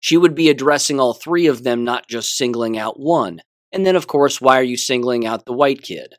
she 0.00 0.16
would 0.16 0.34
be 0.34 0.50
addressing 0.50 0.98
all 0.98 1.14
three 1.14 1.46
of 1.46 1.62
them, 1.62 1.84
not 1.84 2.08
just 2.08 2.36
singling 2.36 2.78
out 2.78 2.98
one. 2.98 3.40
And 3.72 3.86
then, 3.86 3.96
of 3.96 4.06
course, 4.06 4.40
why 4.40 4.58
are 4.58 4.64
you 4.64 4.76
singling 4.76 5.26
out 5.26 5.46
the 5.46 5.52
white 5.52 5.82
kid? 5.82 6.14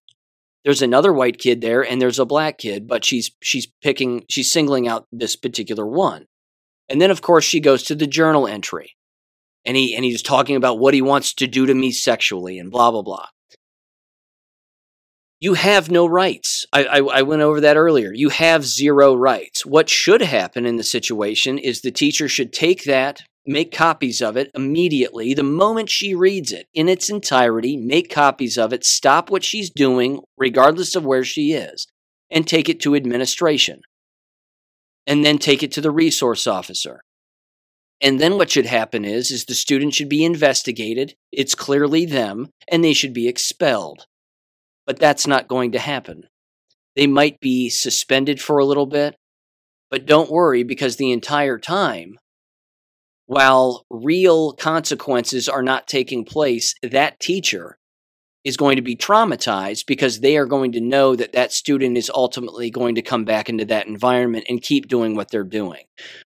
There's 0.63 0.81
another 0.81 1.13
white 1.13 1.37
kid 1.37 1.61
there, 1.61 1.83
and 1.85 2.01
there's 2.01 2.19
a 2.19 2.25
black 2.25 2.57
kid, 2.57 2.87
but 2.87 3.05
she's 3.05 3.31
she's 3.41 3.67
picking 3.83 4.25
she's 4.29 4.51
singling 4.51 4.87
out 4.87 5.05
this 5.11 5.35
particular 5.35 5.85
one. 5.85 6.25
And 6.89 6.99
then, 6.99 7.11
of 7.11 7.21
course, 7.21 7.43
she 7.43 7.59
goes 7.59 7.83
to 7.83 7.95
the 7.95 8.07
journal 8.07 8.47
entry, 8.47 8.95
and 9.63 9.77
he 9.77 9.95
and 9.95 10.03
he's 10.03 10.23
talking 10.23 10.55
about 10.55 10.79
what 10.79 10.95
he 10.95 11.01
wants 11.01 11.33
to 11.35 11.47
do 11.47 11.67
to 11.67 11.73
me 11.75 11.91
sexually, 11.91 12.57
and 12.57 12.71
blah 12.71 12.89
blah 12.89 13.03
blah 13.03 13.27
you 15.39 15.55
have 15.55 15.91
no 15.91 16.05
rights. 16.05 16.65
I, 16.71 16.85
I, 16.85 16.97
I, 16.99 17.21
went 17.23 17.41
over 17.41 17.59
that 17.61 17.77
earlier. 17.77 18.13
You 18.13 18.29
have 18.29 18.65
zero 18.65 19.13
rights. 19.15 19.65
What 19.65 19.89
should 19.89 20.21
happen 20.21 20.65
in 20.65 20.77
the 20.77 20.83
situation 20.83 21.57
is 21.57 21.81
the 21.81 21.91
teacher 21.91 22.29
should 22.29 22.53
take 22.53 22.85
that, 22.85 23.21
make 23.45 23.71
copies 23.71 24.21
of 24.21 24.37
it 24.37 24.49
immediately, 24.55 25.33
the 25.33 25.43
moment 25.43 25.89
she 25.89 26.15
reads 26.15 26.51
it 26.51 26.67
in 26.73 26.87
its 26.87 27.09
entirety, 27.09 27.75
make 27.75 28.09
copies 28.09 28.57
of 28.57 28.71
it, 28.71 28.85
stop 28.85 29.29
what 29.29 29.43
she's 29.43 29.69
doing, 29.69 30.21
regardless 30.37 30.95
of 30.95 31.05
where 31.05 31.23
she 31.23 31.51
is, 31.51 31.85
and 32.31 32.47
take 32.47 32.69
it 32.69 32.79
to 32.81 32.95
administration. 32.95 33.81
And 35.05 35.23
then 35.23 35.37
take 35.37 35.61
it 35.61 35.71
to 35.73 35.81
the 35.81 35.91
resource 35.91 36.47
officer. 36.47 37.01
And 38.01 38.19
then 38.19 38.37
what 38.37 38.49
should 38.49 38.65
happen 38.65 39.05
is, 39.05 39.29
is 39.29 39.45
the 39.45 39.53
student 39.53 39.93
should 39.93 40.09
be 40.09 40.25
investigated. 40.25 41.13
It's 41.31 41.53
clearly 41.53 42.05
them, 42.05 42.49
and 42.67 42.83
they 42.83 42.93
should 42.93 43.13
be 43.13 43.27
expelled 43.27 44.07
but 44.85 44.99
that's 44.99 45.27
not 45.27 45.47
going 45.47 45.71
to 45.71 45.79
happen. 45.79 46.27
they 46.95 47.07
might 47.07 47.39
be 47.39 47.69
suspended 47.69 48.41
for 48.41 48.57
a 48.57 48.65
little 48.65 48.85
bit. 48.85 49.15
But 49.91 50.05
don't 50.05 50.31
worry 50.31 50.63
because 50.63 50.95
the 50.95 51.11
entire 51.11 51.59
time, 51.59 52.17
while 53.27 53.85
real 53.89 54.53
consequences 54.53 55.47
are 55.47 55.61
not 55.61 55.87
taking 55.87 56.25
place, 56.25 56.73
that 56.81 57.19
teacher 57.19 57.77
is 58.43 58.57
going 58.57 58.75
to 58.75 58.81
be 58.81 58.95
traumatized 58.95 59.85
because 59.87 60.19
they 60.19 60.37
are 60.37 60.45
going 60.45 60.71
to 60.71 60.81
know 60.81 61.15
that 61.15 61.33
that 61.33 61.51
student 61.51 61.97
is 61.97 62.11
ultimately 62.13 62.69
going 62.69 62.95
to 62.95 63.01
come 63.01 63.25
back 63.25 63.49
into 63.49 63.65
that 63.65 63.87
environment 63.87 64.45
and 64.47 64.61
keep 64.61 64.87
doing 64.87 65.15
what 65.15 65.31
they're 65.31 65.43
doing. 65.43 65.83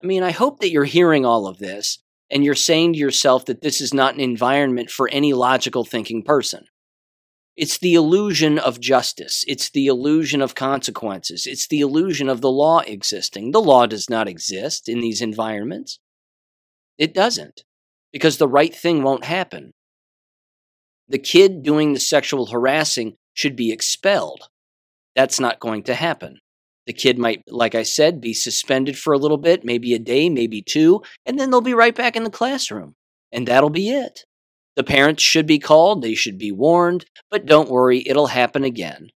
I 0.01 0.07
mean, 0.07 0.23
I 0.23 0.31
hope 0.31 0.59
that 0.59 0.69
you're 0.69 0.85
hearing 0.85 1.25
all 1.25 1.47
of 1.47 1.57
this 1.57 1.99
and 2.29 2.43
you're 2.43 2.55
saying 2.55 2.93
to 2.93 2.99
yourself 2.99 3.45
that 3.45 3.61
this 3.61 3.81
is 3.81 3.93
not 3.93 4.13
an 4.13 4.21
environment 4.21 4.89
for 4.89 5.09
any 5.09 5.33
logical 5.33 5.83
thinking 5.83 6.23
person. 6.23 6.65
It's 7.57 7.79
the 7.79 7.95
illusion 7.95 8.59
of 8.59 8.79
justice. 8.79 9.43
It's 9.47 9.69
the 9.71 9.87
illusion 9.87 10.41
of 10.41 10.55
consequences. 10.55 11.45
It's 11.45 11.67
the 11.67 11.81
illusion 11.81 12.29
of 12.29 12.41
the 12.41 12.51
law 12.51 12.79
existing. 12.79 13.51
The 13.51 13.61
law 13.61 13.87
does 13.87 14.09
not 14.09 14.27
exist 14.27 14.87
in 14.87 15.01
these 15.01 15.21
environments. 15.21 15.99
It 16.97 17.13
doesn't, 17.13 17.63
because 18.13 18.37
the 18.37 18.47
right 18.47 18.73
thing 18.73 19.03
won't 19.03 19.25
happen 19.25 19.73
the 21.09 21.17
kid 21.17 21.63
doing 21.63 21.93
the 21.93 21.99
sexual 21.99 22.47
harassing 22.47 23.15
should 23.33 23.55
be 23.55 23.71
expelled. 23.71 24.43
That's 25.15 25.39
not 25.39 25.59
going 25.59 25.83
to 25.83 25.95
happen. 25.95 26.39
The 26.85 26.93
kid 26.93 27.17
might, 27.17 27.43
like 27.47 27.75
I 27.75 27.83
said, 27.83 28.21
be 28.21 28.33
suspended 28.33 28.97
for 28.97 29.13
a 29.13 29.17
little 29.17 29.37
bit, 29.37 29.65
maybe 29.65 29.93
a 29.93 29.99
day, 29.99 30.29
maybe 30.29 30.61
two, 30.61 31.01
and 31.25 31.39
then 31.39 31.49
they'll 31.49 31.61
be 31.61 31.73
right 31.73 31.95
back 31.95 32.15
in 32.15 32.23
the 32.23 32.29
classroom. 32.29 32.95
And 33.31 33.47
that'll 33.47 33.69
be 33.69 33.89
it. 33.89 34.23
The 34.77 34.83
parents 34.83 35.23
should 35.23 35.47
be 35.47 35.57
called, 35.57 36.03
they 36.03 36.13
should 36.13 36.37
be 36.37 36.51
warned, 36.51 37.05
but 37.31 37.47
don't 37.47 37.69
worry, 37.69 38.03
it'll 38.05 38.27
happen 38.27 38.63
again 38.63 39.09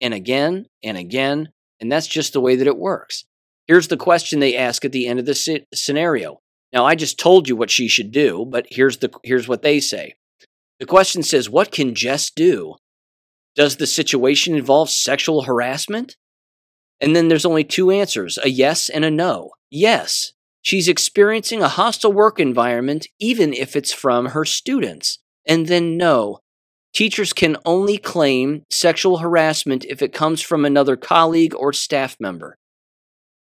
and 0.00 0.14
again 0.14 0.66
and 0.84 0.96
again. 0.96 1.50
And 1.80 1.90
that's 1.90 2.06
just 2.06 2.32
the 2.32 2.40
way 2.40 2.54
that 2.54 2.66
it 2.68 2.78
works. 2.78 3.24
Here's 3.66 3.88
the 3.88 3.96
question 3.96 4.38
they 4.38 4.56
ask 4.56 4.84
at 4.84 4.92
the 4.92 5.08
end 5.08 5.18
of 5.18 5.26
the 5.26 5.64
scenario. 5.74 6.38
Now, 6.72 6.86
I 6.86 6.94
just 6.94 7.18
told 7.18 7.48
you 7.48 7.56
what 7.56 7.72
she 7.72 7.88
should 7.88 8.12
do, 8.12 8.46
but 8.48 8.66
here's, 8.70 8.98
the, 8.98 9.10
here's 9.24 9.48
what 9.48 9.62
they 9.62 9.80
say 9.80 10.14
the 10.78 10.86
question 10.86 11.24
says, 11.24 11.50
What 11.50 11.72
can 11.72 11.94
Jess 11.94 12.30
do? 12.30 12.76
Does 13.56 13.76
the 13.76 13.88
situation 13.88 14.54
involve 14.54 14.90
sexual 14.90 15.42
harassment? 15.42 16.16
And 17.00 17.16
then 17.16 17.26
there's 17.26 17.44
only 17.44 17.64
two 17.64 17.90
answers 17.90 18.38
a 18.44 18.48
yes 18.48 18.88
and 18.88 19.04
a 19.04 19.10
no. 19.10 19.50
Yes, 19.70 20.32
she's 20.62 20.88
experiencing 20.88 21.62
a 21.62 21.68
hostile 21.68 22.12
work 22.12 22.38
environment, 22.40 23.06
even 23.18 23.52
if 23.52 23.76
it's 23.76 23.92
from 23.92 24.26
her 24.26 24.44
students. 24.44 25.18
And 25.46 25.66
then 25.66 25.96
no, 25.96 26.38
teachers 26.94 27.32
can 27.32 27.56
only 27.64 27.98
claim 27.98 28.64
sexual 28.70 29.18
harassment 29.18 29.84
if 29.84 30.02
it 30.02 30.12
comes 30.12 30.40
from 30.40 30.64
another 30.64 30.96
colleague 30.96 31.54
or 31.54 31.72
staff 31.72 32.16
member. 32.20 32.56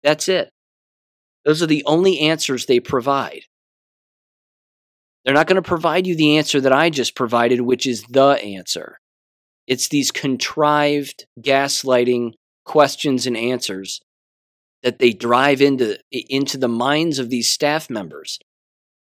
That's 0.02 0.28
it. 0.28 0.50
Those 1.44 1.62
are 1.62 1.66
the 1.66 1.84
only 1.86 2.20
answers 2.20 2.66
they 2.66 2.80
provide. 2.80 3.42
They're 5.24 5.34
not 5.34 5.46
going 5.46 5.56
to 5.56 5.62
provide 5.62 6.06
you 6.06 6.14
the 6.14 6.36
answer 6.38 6.60
that 6.60 6.72
I 6.72 6.90
just 6.90 7.14
provided, 7.14 7.60
which 7.60 7.86
is 7.86 8.02
the 8.04 8.38
answer. 8.42 8.98
It's 9.66 9.88
these 9.88 10.10
contrived 10.10 11.26
gaslighting 11.40 12.32
questions 12.64 13.26
and 13.26 13.36
answers 13.36 14.00
that 14.82 14.98
they 14.98 15.12
drive 15.12 15.60
into 15.60 15.98
into 16.10 16.58
the 16.58 16.68
minds 16.68 17.18
of 17.18 17.30
these 17.30 17.50
staff 17.50 17.90
members 17.90 18.38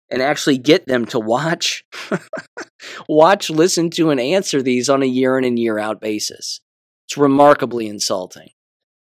and 0.09 0.21
actually 0.21 0.57
get 0.57 0.85
them 0.85 1.05
to 1.05 1.19
watch 1.19 1.83
watch 3.09 3.49
listen 3.49 3.89
to 3.89 4.09
and 4.09 4.19
answer 4.19 4.61
these 4.61 4.89
on 4.89 5.03
a 5.03 5.07
year 5.07 5.37
in 5.37 5.43
and 5.43 5.59
year 5.59 5.79
out 5.79 5.99
basis 5.99 6.61
it's 7.05 7.17
remarkably 7.17 7.87
insulting 7.87 8.49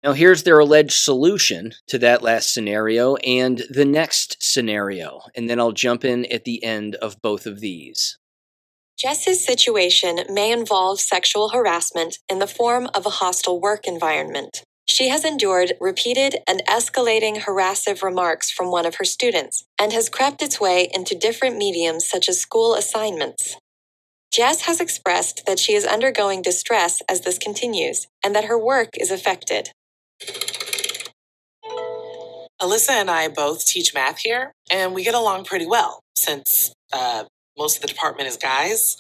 now, 0.06 0.14
here's 0.14 0.44
their 0.44 0.60
alleged 0.60 0.92
solution 0.92 1.74
to 1.88 1.98
that 1.98 2.22
last 2.22 2.54
scenario 2.54 3.16
and 3.16 3.64
the 3.72 3.86
next 3.86 4.38
scenario, 4.40 5.22
and 5.34 5.50
then 5.50 5.60
I'll 5.60 5.72
jump 5.72 6.06
in 6.06 6.32
at 6.32 6.46
the 6.46 6.64
end 6.64 6.94
of 6.98 7.20
both 7.24 7.48
of 7.48 7.60
these. 7.60 8.20
Jess's 9.00 9.44
situation 9.44 10.20
may 10.30 10.52
involve 10.52 11.00
sexual 11.00 11.50
harassment 11.50 12.20
in 12.30 12.38
the 12.38 12.46
form 12.46 12.88
of 12.94 13.08
a 13.08 13.18
hostile 13.18 13.60
work 13.60 13.88
environment. 13.88 14.62
She 14.88 15.10
has 15.10 15.26
endured 15.26 15.74
repeated 15.82 16.38
and 16.48 16.64
escalating 16.68 17.42
harassive 17.42 18.04
remarks 18.04 18.52
from 18.52 18.70
one 18.70 18.86
of 18.86 18.96
her 18.96 19.06
students 19.06 19.66
and 19.80 19.92
has 19.92 20.10
crept 20.10 20.42
its 20.42 20.62
way 20.62 20.90
into 20.94 21.16
different 21.16 21.58
mediums 21.58 22.08
such 22.08 22.30
as 22.30 22.40
school 22.40 22.76
assignments. 22.76 23.58
Jess 24.32 24.62
has 24.62 24.80
expressed 24.80 25.46
that 25.48 25.60
she 25.60 25.74
is 25.74 25.86
undergoing 25.86 26.42
distress 26.42 27.02
as 27.10 27.22
this 27.22 27.38
continues 27.38 28.08
and 28.24 28.36
that 28.36 28.46
her 28.46 28.58
work 28.58 28.90
is 29.00 29.10
affected. 29.10 29.72
Alyssa 32.62 32.92
and 32.92 33.10
I 33.10 33.28
both 33.28 33.66
teach 33.66 33.94
math 33.94 34.20
here, 34.20 34.54
and 34.72 34.94
we 34.94 35.04
get 35.04 35.14
along 35.14 35.46
pretty 35.46 35.66
well 35.66 36.00
since 36.16 36.74
uh, 36.94 37.26
most 37.58 37.78
of 37.78 37.82
the 37.82 37.88
department 37.88 38.30
is 38.30 38.38
guys. 38.38 38.98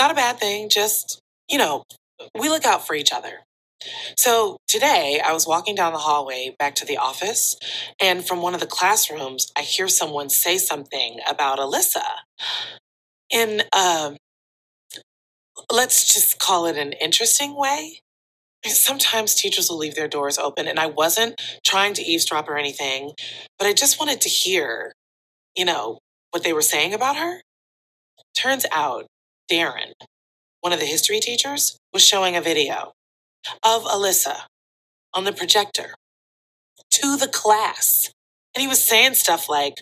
Not 0.00 0.10
a 0.10 0.14
bad 0.14 0.38
thing, 0.38 0.68
just, 0.68 1.20
you 1.48 1.58
know, 1.58 1.84
we 2.38 2.48
look 2.48 2.64
out 2.64 2.86
for 2.86 2.94
each 2.94 3.12
other. 3.12 3.40
So 4.16 4.58
today 4.68 5.20
I 5.24 5.32
was 5.32 5.46
walking 5.46 5.74
down 5.74 5.92
the 5.92 5.98
hallway 5.98 6.54
back 6.58 6.74
to 6.76 6.86
the 6.86 6.96
office, 6.96 7.56
and 8.00 8.26
from 8.26 8.42
one 8.42 8.54
of 8.54 8.60
the 8.60 8.66
classrooms, 8.66 9.52
I 9.56 9.62
hear 9.62 9.88
someone 9.88 10.28
say 10.30 10.58
something 10.58 11.18
about 11.28 11.58
Alyssa. 11.58 12.04
In, 13.30 13.62
uh, 13.72 14.12
let's 15.72 16.12
just 16.12 16.38
call 16.38 16.66
it 16.66 16.76
an 16.76 16.92
interesting 16.92 17.56
way 17.56 18.00
sometimes 18.66 19.34
teachers 19.34 19.70
will 19.70 19.78
leave 19.78 19.94
their 19.94 20.08
doors 20.08 20.38
open 20.38 20.68
and 20.68 20.78
i 20.78 20.86
wasn't 20.86 21.40
trying 21.64 21.94
to 21.94 22.02
eavesdrop 22.02 22.48
or 22.48 22.58
anything 22.58 23.12
but 23.58 23.66
i 23.66 23.72
just 23.72 23.98
wanted 23.98 24.20
to 24.20 24.28
hear 24.28 24.92
you 25.56 25.64
know 25.64 25.98
what 26.30 26.42
they 26.44 26.52
were 26.52 26.62
saying 26.62 26.92
about 26.92 27.16
her 27.16 27.40
turns 28.34 28.66
out 28.72 29.06
darren 29.50 29.92
one 30.60 30.72
of 30.72 30.78
the 30.80 30.86
history 30.86 31.20
teachers 31.20 31.78
was 31.92 32.06
showing 32.06 32.36
a 32.36 32.40
video 32.40 32.92
of 33.62 33.82
alyssa 33.84 34.42
on 35.14 35.24
the 35.24 35.32
projector 35.32 35.94
to 36.90 37.16
the 37.16 37.28
class 37.28 38.12
and 38.54 38.62
he 38.62 38.66
was 38.66 38.82
saying 38.82 39.14
stuff 39.14 39.48
like, 39.48 39.74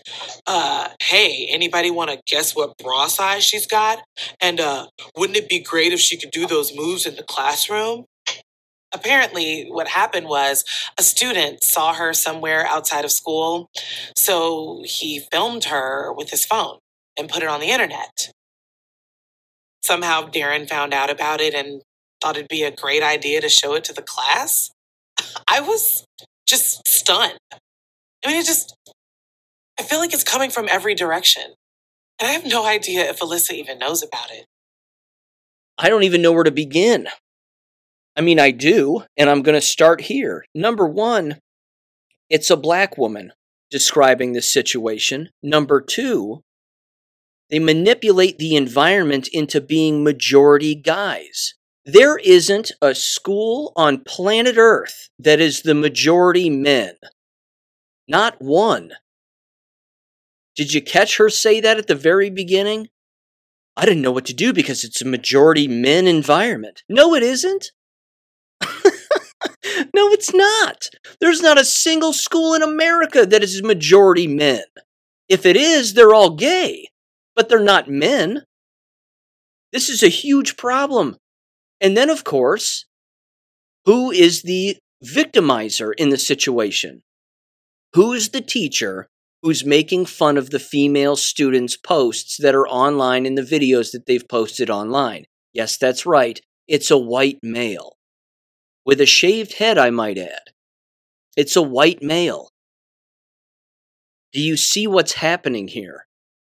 uh, 0.46 0.90
hey, 1.02 1.48
anybody 1.50 1.90
want 1.90 2.10
to 2.10 2.20
guess 2.26 2.54
what 2.54 2.76
bra 2.76 3.06
size 3.06 3.42
she's 3.42 3.66
got? 3.66 4.02
And 4.42 4.60
uh, 4.60 4.88
wouldn't 5.16 5.38
it 5.38 5.48
be 5.48 5.58
great 5.58 5.94
if 5.94 6.00
she 6.00 6.18
could 6.18 6.30
do 6.30 6.46
those 6.46 6.76
moves 6.76 7.06
in 7.06 7.16
the 7.16 7.22
classroom? 7.22 8.04
apparently 8.92 9.66
what 9.68 9.88
happened 9.88 10.26
was 10.26 10.64
a 10.98 11.02
student 11.02 11.62
saw 11.62 11.92
her 11.92 12.14
somewhere 12.14 12.66
outside 12.66 13.04
of 13.04 13.12
school 13.12 13.68
so 14.16 14.82
he 14.84 15.20
filmed 15.30 15.64
her 15.64 16.12
with 16.12 16.30
his 16.30 16.44
phone 16.46 16.78
and 17.18 17.28
put 17.28 17.42
it 17.42 17.48
on 17.48 17.60
the 17.60 17.68
internet 17.68 18.30
somehow 19.84 20.22
darren 20.22 20.68
found 20.68 20.94
out 20.94 21.10
about 21.10 21.40
it 21.40 21.54
and 21.54 21.82
thought 22.20 22.36
it'd 22.36 22.48
be 22.48 22.62
a 22.62 22.70
great 22.70 23.02
idea 23.02 23.40
to 23.40 23.48
show 23.48 23.74
it 23.74 23.84
to 23.84 23.92
the 23.92 24.02
class 24.02 24.70
i 25.48 25.60
was 25.60 26.04
just 26.46 26.86
stunned 26.86 27.38
i 27.52 28.28
mean 28.28 28.40
it 28.40 28.46
just 28.46 28.74
i 29.78 29.82
feel 29.82 29.98
like 29.98 30.12
it's 30.12 30.24
coming 30.24 30.50
from 30.50 30.68
every 30.70 30.94
direction 30.94 31.54
and 32.20 32.28
i 32.28 32.32
have 32.32 32.46
no 32.46 32.66
idea 32.66 33.08
if 33.08 33.20
alyssa 33.20 33.52
even 33.52 33.78
knows 33.78 34.02
about 34.02 34.30
it 34.30 34.46
i 35.78 35.88
don't 35.88 36.04
even 36.04 36.22
know 36.22 36.32
where 36.32 36.44
to 36.44 36.50
begin 36.50 37.08
I 38.18 38.20
mean, 38.20 38.40
I 38.40 38.50
do, 38.50 39.04
and 39.16 39.30
I'm 39.30 39.42
going 39.42 39.54
to 39.54 39.60
start 39.60 40.00
here. 40.00 40.44
Number 40.52 40.88
one, 40.88 41.38
it's 42.28 42.50
a 42.50 42.56
black 42.56 42.98
woman 42.98 43.32
describing 43.70 44.32
this 44.32 44.52
situation. 44.52 45.28
Number 45.40 45.80
two, 45.80 46.42
they 47.48 47.60
manipulate 47.60 48.38
the 48.38 48.56
environment 48.56 49.28
into 49.32 49.60
being 49.60 50.02
majority 50.02 50.74
guys. 50.74 51.54
There 51.90 52.18
isn't 52.18 52.70
a 52.82 52.94
school 52.94 53.72
on 53.74 54.04
planet 54.04 54.58
Earth 54.58 55.08
that 55.18 55.40
is 55.40 55.62
the 55.62 55.74
majority 55.74 56.50
men. 56.50 56.96
Not 58.06 58.42
one. 58.42 58.92
Did 60.54 60.74
you 60.74 60.82
catch 60.82 61.16
her 61.16 61.30
say 61.30 61.62
that 61.62 61.78
at 61.78 61.86
the 61.86 61.94
very 61.94 62.28
beginning? 62.28 62.88
I 63.74 63.86
didn't 63.86 64.02
know 64.02 64.12
what 64.12 64.26
to 64.26 64.34
do 64.34 64.52
because 64.52 64.84
it's 64.84 65.00
a 65.00 65.06
majority 65.06 65.66
men 65.66 66.06
environment. 66.06 66.82
No, 66.90 67.14
it 67.14 67.22
isn't. 67.22 67.70
no, 68.60 70.10
it's 70.12 70.34
not. 70.34 70.90
There's 71.22 71.40
not 71.40 71.56
a 71.56 71.64
single 71.64 72.12
school 72.12 72.52
in 72.52 72.60
America 72.60 73.24
that 73.24 73.42
is 73.42 73.62
majority 73.62 74.26
men. 74.26 74.64
If 75.26 75.46
it 75.46 75.56
is, 75.56 75.94
they're 75.94 76.12
all 76.12 76.36
gay, 76.36 76.90
but 77.34 77.48
they're 77.48 77.60
not 77.60 77.88
men. 77.88 78.42
This 79.72 79.88
is 79.88 80.02
a 80.02 80.08
huge 80.08 80.58
problem. 80.58 81.16
And 81.80 81.96
then, 81.96 82.10
of 82.10 82.24
course, 82.24 82.86
who 83.84 84.10
is 84.10 84.42
the 84.42 84.76
victimizer 85.04 85.92
in 85.96 86.10
the 86.10 86.18
situation? 86.18 87.02
Who 87.94 88.12
is 88.12 88.30
the 88.30 88.40
teacher 88.40 89.08
who's 89.42 89.64
making 89.64 90.06
fun 90.06 90.36
of 90.36 90.50
the 90.50 90.58
female 90.58 91.16
students' 91.16 91.76
posts 91.76 92.36
that 92.38 92.54
are 92.54 92.68
online 92.68 93.24
in 93.24 93.34
the 93.34 93.42
videos 93.42 93.92
that 93.92 94.06
they've 94.06 94.28
posted 94.28 94.68
online? 94.68 95.24
Yes, 95.52 95.76
that's 95.76 96.04
right. 96.04 96.40
It's 96.66 96.90
a 96.90 96.98
white 96.98 97.38
male 97.42 97.98
with 98.88 99.02
a 99.02 99.06
shaved 99.06 99.58
head, 99.58 99.76
I 99.76 99.90
might 99.90 100.16
add. 100.16 100.54
It's 101.36 101.56
a 101.56 101.62
white 101.62 102.02
male. 102.02 102.48
Do 104.32 104.40
you 104.40 104.56
see 104.56 104.86
what's 104.86 105.12
happening 105.12 105.68
here? 105.68 106.06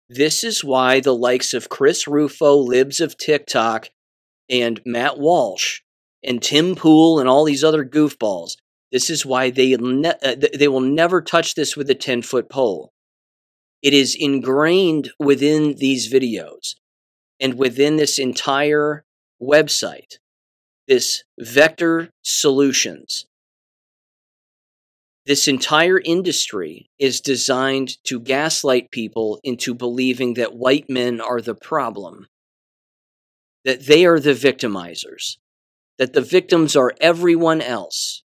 This 0.07 0.41
is 0.41 0.63
why 0.63 1.01
the 1.01 1.13
likes 1.13 1.53
of 1.53 1.67
Chris 1.67 2.07
Rufo, 2.07 2.55
Libs 2.55 3.01
of 3.01 3.17
TikTok, 3.17 3.89
and 4.51 4.81
Matt 4.85 5.17
Walsh, 5.17 5.79
and 6.23 6.43
Tim 6.43 6.75
Pool, 6.75 7.19
and 7.19 7.27
all 7.27 7.45
these 7.45 7.63
other 7.63 7.85
goofballs, 7.85 8.57
this 8.91 9.09
is 9.09 9.25
why 9.25 9.49
they, 9.49 9.75
ne- 9.77 10.13
uh, 10.21 10.35
they 10.53 10.67
will 10.67 10.81
never 10.81 11.21
touch 11.21 11.55
this 11.55 11.77
with 11.77 11.89
a 11.89 11.95
10 11.95 12.21
foot 12.21 12.49
pole. 12.49 12.91
It 13.81 13.93
is 13.93 14.15
ingrained 14.19 15.11
within 15.17 15.75
these 15.75 16.11
videos 16.11 16.75
and 17.39 17.55
within 17.55 17.95
this 17.95 18.19
entire 18.19 19.03
website, 19.41 20.19
this 20.87 21.23
Vector 21.39 22.09
Solutions. 22.21 23.25
This 25.25 25.47
entire 25.47 25.99
industry 25.99 26.89
is 26.99 27.21
designed 27.21 28.03
to 28.05 28.19
gaslight 28.19 28.91
people 28.91 29.39
into 29.43 29.73
believing 29.73 30.33
that 30.35 30.55
white 30.55 30.89
men 30.89 31.21
are 31.21 31.41
the 31.41 31.55
problem, 31.55 32.27
that 33.65 33.85
they 33.85 34.05
are 34.05 34.19
the 34.19 34.33
victimizers, 34.33 35.37
that 35.97 36.13
the 36.13 36.21
victims 36.21 36.75
are 36.75 36.93
everyone 36.99 37.61
else 37.61 38.23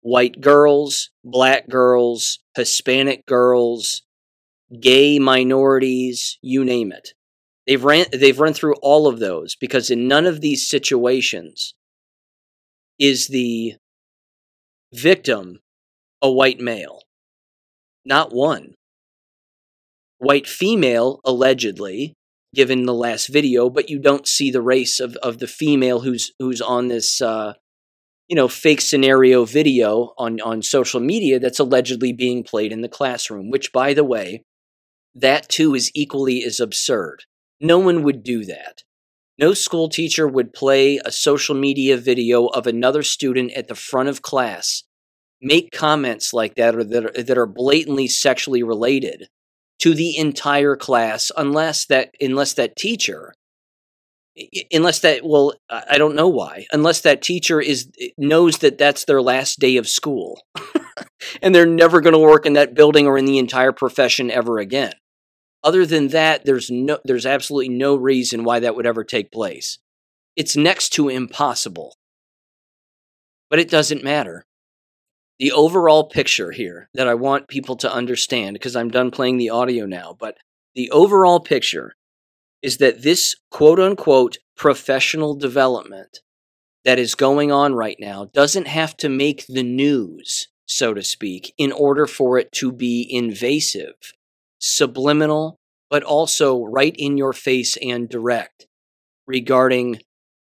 white 0.00 0.40
girls, 0.40 1.10
black 1.24 1.68
girls, 1.68 2.38
Hispanic 2.56 3.26
girls, 3.26 4.02
gay 4.80 5.18
minorities, 5.18 6.38
you 6.42 6.64
name 6.64 6.92
it. 6.92 7.10
They've 7.66 7.82
ran 7.82 8.06
they've 8.12 8.38
run 8.38 8.54
through 8.54 8.76
all 8.80 9.06
of 9.06 9.18
those 9.18 9.54
because 9.54 9.90
in 9.90 10.08
none 10.08 10.24
of 10.26 10.40
these 10.40 10.68
situations 10.68 11.74
is 12.98 13.28
the 13.28 13.74
victim 14.92 15.60
a 16.22 16.30
white 16.30 16.60
male. 16.60 17.02
Not 18.04 18.32
one. 18.32 18.74
White 20.16 20.46
female, 20.46 21.20
allegedly, 21.24 22.14
given 22.54 22.84
the 22.84 22.94
last 22.94 23.28
video, 23.28 23.68
but 23.68 23.90
you 23.90 23.98
don't 23.98 24.26
see 24.26 24.50
the 24.50 24.62
race 24.62 25.00
of, 25.00 25.16
of 25.16 25.38
the 25.38 25.46
female 25.46 26.00
who's 26.00 26.32
who's 26.38 26.60
on 26.60 26.88
this 26.88 27.20
uh, 27.20 27.54
you 28.28 28.36
know, 28.36 28.46
fake 28.46 28.82
scenario 28.82 29.44
video 29.46 30.12
on, 30.18 30.38
on 30.42 30.62
social 30.62 31.00
media 31.00 31.38
that's 31.38 31.58
allegedly 31.58 32.12
being 32.12 32.44
played 32.44 32.72
in 32.72 32.82
the 32.82 32.88
classroom, 32.88 33.50
which 33.50 33.72
by 33.72 33.94
the 33.94 34.04
way, 34.04 34.44
that 35.14 35.48
too 35.48 35.74
is 35.74 35.90
equally 35.94 36.44
as 36.44 36.60
absurd. 36.60 37.24
No 37.60 37.78
one 37.78 38.02
would 38.02 38.22
do 38.22 38.44
that. 38.44 38.82
No 39.38 39.54
school 39.54 39.88
teacher 39.88 40.28
would 40.28 40.52
play 40.52 41.00
a 41.04 41.10
social 41.10 41.54
media 41.54 41.96
video 41.96 42.46
of 42.46 42.66
another 42.66 43.02
student 43.02 43.52
at 43.52 43.68
the 43.68 43.74
front 43.74 44.08
of 44.08 44.20
class, 44.20 44.84
make 45.40 45.70
comments 45.70 46.34
like 46.34 46.54
that 46.56 46.76
or 46.76 46.84
that 46.84 47.04
are, 47.06 47.22
that 47.22 47.38
are 47.38 47.46
blatantly 47.46 48.08
sexually 48.08 48.62
related 48.62 49.28
to 49.80 49.94
the 49.94 50.16
entire 50.16 50.76
class 50.76 51.30
unless 51.36 51.86
that 51.86 52.14
unless 52.20 52.54
that 52.54 52.76
teacher 52.76 53.34
unless 54.72 55.00
that 55.00 55.24
well 55.24 55.52
i 55.70 55.98
don't 55.98 56.14
know 56.14 56.28
why 56.28 56.66
unless 56.72 57.00
that 57.00 57.22
teacher 57.22 57.60
is 57.60 57.90
knows 58.16 58.58
that 58.58 58.78
that's 58.78 59.04
their 59.04 59.22
last 59.22 59.58
day 59.58 59.76
of 59.76 59.88
school. 59.88 60.42
And 61.42 61.54
they're 61.54 61.66
never 61.66 62.00
going 62.00 62.12
to 62.12 62.18
work 62.18 62.46
in 62.46 62.54
that 62.54 62.74
building 62.74 63.06
or 63.06 63.18
in 63.18 63.24
the 63.24 63.38
entire 63.38 63.72
profession 63.72 64.30
ever 64.30 64.58
again. 64.58 64.92
Other 65.64 65.84
than 65.84 66.08
that 66.08 66.44
there's 66.44 66.70
no 66.70 66.98
there's 67.04 67.26
absolutely 67.26 67.68
no 67.68 67.96
reason 67.96 68.44
why 68.44 68.60
that 68.60 68.76
would 68.76 68.86
ever 68.86 69.04
take 69.04 69.32
place. 69.32 69.78
It's 70.36 70.56
next 70.56 70.90
to 70.90 71.08
impossible. 71.08 71.96
But 73.50 73.58
it 73.58 73.68
doesn't 73.68 74.04
matter 74.04 74.44
the 75.38 75.52
overall 75.52 76.08
picture 76.08 76.50
here 76.50 76.88
that 76.94 77.08
i 77.08 77.14
want 77.14 77.48
people 77.48 77.76
to 77.76 77.92
understand 77.92 78.54
because 78.54 78.76
i'm 78.76 78.90
done 78.90 79.10
playing 79.10 79.36
the 79.36 79.50
audio 79.50 79.86
now 79.86 80.16
but 80.18 80.36
the 80.74 80.90
overall 80.90 81.40
picture 81.40 81.94
is 82.62 82.78
that 82.78 83.02
this 83.02 83.36
quote 83.50 83.80
unquote 83.80 84.38
professional 84.56 85.34
development 85.34 86.20
that 86.84 86.98
is 86.98 87.14
going 87.14 87.52
on 87.52 87.74
right 87.74 87.96
now 88.00 88.26
doesn't 88.32 88.66
have 88.66 88.96
to 88.96 89.08
make 89.08 89.46
the 89.46 89.62
news, 89.62 90.48
so 90.66 90.94
to 90.94 91.02
speak, 91.02 91.52
in 91.58 91.72
order 91.72 92.06
for 92.06 92.38
it 92.38 92.50
to 92.52 92.72
be 92.72 93.06
invasive, 93.10 94.14
subliminal, 94.58 95.58
but 95.90 96.02
also 96.02 96.64
right 96.64 96.94
in 96.96 97.16
your 97.16 97.32
face 97.32 97.76
and 97.82 98.08
direct 98.08 98.66
regarding 99.26 100.00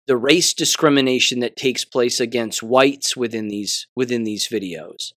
the 0.07 0.17
race 0.17 0.53
discrimination 0.53 1.39
that 1.39 1.55
takes 1.55 1.85
place 1.85 2.19
against 2.19 2.61
whites 2.61 3.15
within 3.15 3.47
these 3.47 3.87
within 3.95 4.23
these 4.23 4.47
videos 4.47 5.13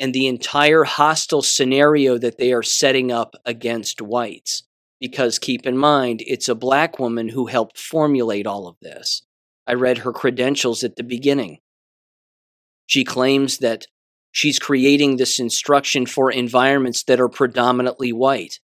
and 0.00 0.14
the 0.14 0.26
entire 0.26 0.84
hostile 0.84 1.42
scenario 1.42 2.18
that 2.18 2.38
they 2.38 2.52
are 2.52 2.62
setting 2.62 3.10
up 3.10 3.34
against 3.44 4.00
whites 4.00 4.64
because 5.00 5.38
keep 5.38 5.66
in 5.66 5.76
mind, 5.76 6.22
it's 6.26 6.48
a 6.48 6.54
black 6.54 6.98
woman 6.98 7.28
who 7.28 7.46
helped 7.46 7.78
formulate 7.78 8.46
all 8.46 8.66
of 8.66 8.76
this. 8.82 9.22
I 9.66 9.74
read 9.74 9.98
her 9.98 10.12
credentials 10.12 10.82
at 10.82 10.96
the 10.96 11.04
beginning. 11.04 11.58
She 12.86 13.04
claims 13.04 13.58
that 13.58 13.86
she's 14.32 14.58
creating 14.58 15.16
this 15.16 15.38
instruction 15.38 16.06
for 16.06 16.30
environments 16.30 17.04
that 17.04 17.20
are 17.20 17.28
predominantly 17.28 18.12
white. 18.12 18.60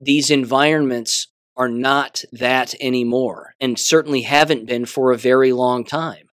These 0.00 0.30
environments 0.30 1.28
are 1.58 1.68
not 1.68 2.24
that 2.32 2.74
anymore, 2.80 3.54
and 3.60 3.78
certainly 3.78 4.22
haven't 4.22 4.66
been 4.66 4.86
for 4.86 5.12
a 5.12 5.18
very 5.18 5.52
long 5.52 5.84
time. 5.84 6.28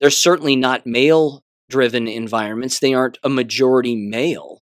They're 0.00 0.10
certainly 0.10 0.54
not 0.54 0.86
male 0.86 1.42
driven 1.70 2.06
environments, 2.06 2.78
they 2.78 2.92
aren't 2.92 3.18
a 3.24 3.28
majority 3.28 3.96
male. 3.96 4.60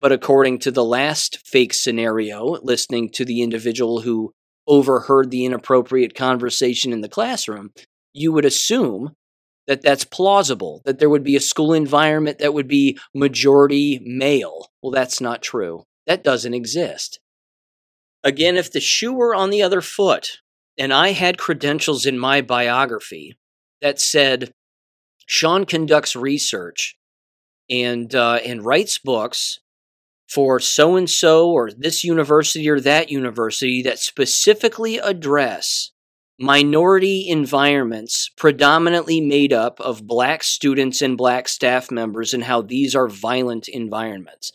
But 0.00 0.10
according 0.10 0.58
to 0.60 0.72
the 0.72 0.84
last 0.84 1.38
fake 1.46 1.72
scenario, 1.72 2.58
listening 2.62 3.10
to 3.10 3.24
the 3.24 3.42
individual 3.42 4.00
who 4.00 4.32
overheard 4.66 5.30
the 5.30 5.44
inappropriate 5.44 6.16
conversation 6.16 6.92
in 6.92 7.00
the 7.00 7.08
classroom, 7.08 7.70
you 8.12 8.32
would 8.32 8.44
assume 8.44 9.12
that 9.68 9.82
that's 9.82 10.04
plausible, 10.04 10.82
that 10.84 10.98
there 10.98 11.08
would 11.08 11.22
be 11.22 11.36
a 11.36 11.40
school 11.40 11.72
environment 11.72 12.38
that 12.38 12.52
would 12.52 12.66
be 12.66 12.98
majority 13.14 14.00
male. 14.04 14.66
Well, 14.82 14.90
that's 14.90 15.20
not 15.20 15.42
true. 15.42 15.84
That 16.08 16.24
doesn't 16.24 16.54
exist. 16.54 17.20
Again, 18.24 18.56
if 18.56 18.70
the 18.70 18.80
shoe 18.80 19.12
were 19.12 19.34
on 19.34 19.50
the 19.50 19.62
other 19.62 19.80
foot, 19.80 20.38
and 20.78 20.92
I 20.92 21.10
had 21.12 21.38
credentials 21.38 22.06
in 22.06 22.18
my 22.18 22.40
biography 22.40 23.36
that 23.80 24.00
said, 24.00 24.52
Sean 25.26 25.64
conducts 25.64 26.16
research 26.16 26.96
and, 27.68 28.14
uh, 28.14 28.40
and 28.44 28.64
writes 28.64 28.98
books 28.98 29.60
for 30.28 30.58
so 30.58 30.96
and 30.96 31.10
so 31.10 31.50
or 31.50 31.70
this 31.70 32.04
university 32.04 32.68
or 32.68 32.80
that 32.80 33.10
university 33.10 33.82
that 33.82 33.98
specifically 33.98 34.96
address 34.98 35.90
minority 36.38 37.28
environments 37.28 38.30
predominantly 38.36 39.20
made 39.20 39.52
up 39.52 39.78
of 39.80 40.06
black 40.06 40.42
students 40.42 41.02
and 41.02 41.18
black 41.18 41.48
staff 41.48 41.90
members 41.90 42.32
and 42.32 42.44
how 42.44 42.62
these 42.62 42.94
are 42.94 43.08
violent 43.08 43.68
environments. 43.68 44.52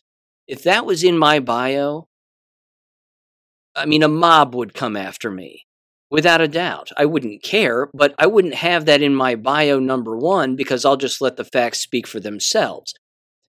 If 0.47 0.63
that 0.63 0.85
was 0.85 1.03
in 1.03 1.17
my 1.17 1.39
bio, 1.39 2.07
I 3.77 3.85
mean, 3.85 4.03
a 4.03 4.07
mob 4.07 4.55
would 4.55 4.73
come 4.73 4.97
after 4.97 5.31
me. 5.31 5.63
Without 6.09 6.39
a 6.39 6.47
doubt. 6.47 6.89
I 6.95 7.05
wouldn't 7.05 7.43
care, 7.43 7.89
but 7.93 8.15
I 8.17 8.27
wouldn't 8.27 8.55
have 8.55 8.85
that 8.85 9.01
in 9.01 9.13
my 9.13 9.35
bio 9.35 9.77
number 9.77 10.15
one 10.15 10.55
because 10.55 10.85
I'll 10.85 10.95
just 10.95 11.19
let 11.19 11.35
the 11.35 11.43
facts 11.43 11.79
speak 11.79 12.07
for 12.07 12.21
themselves 12.21 12.93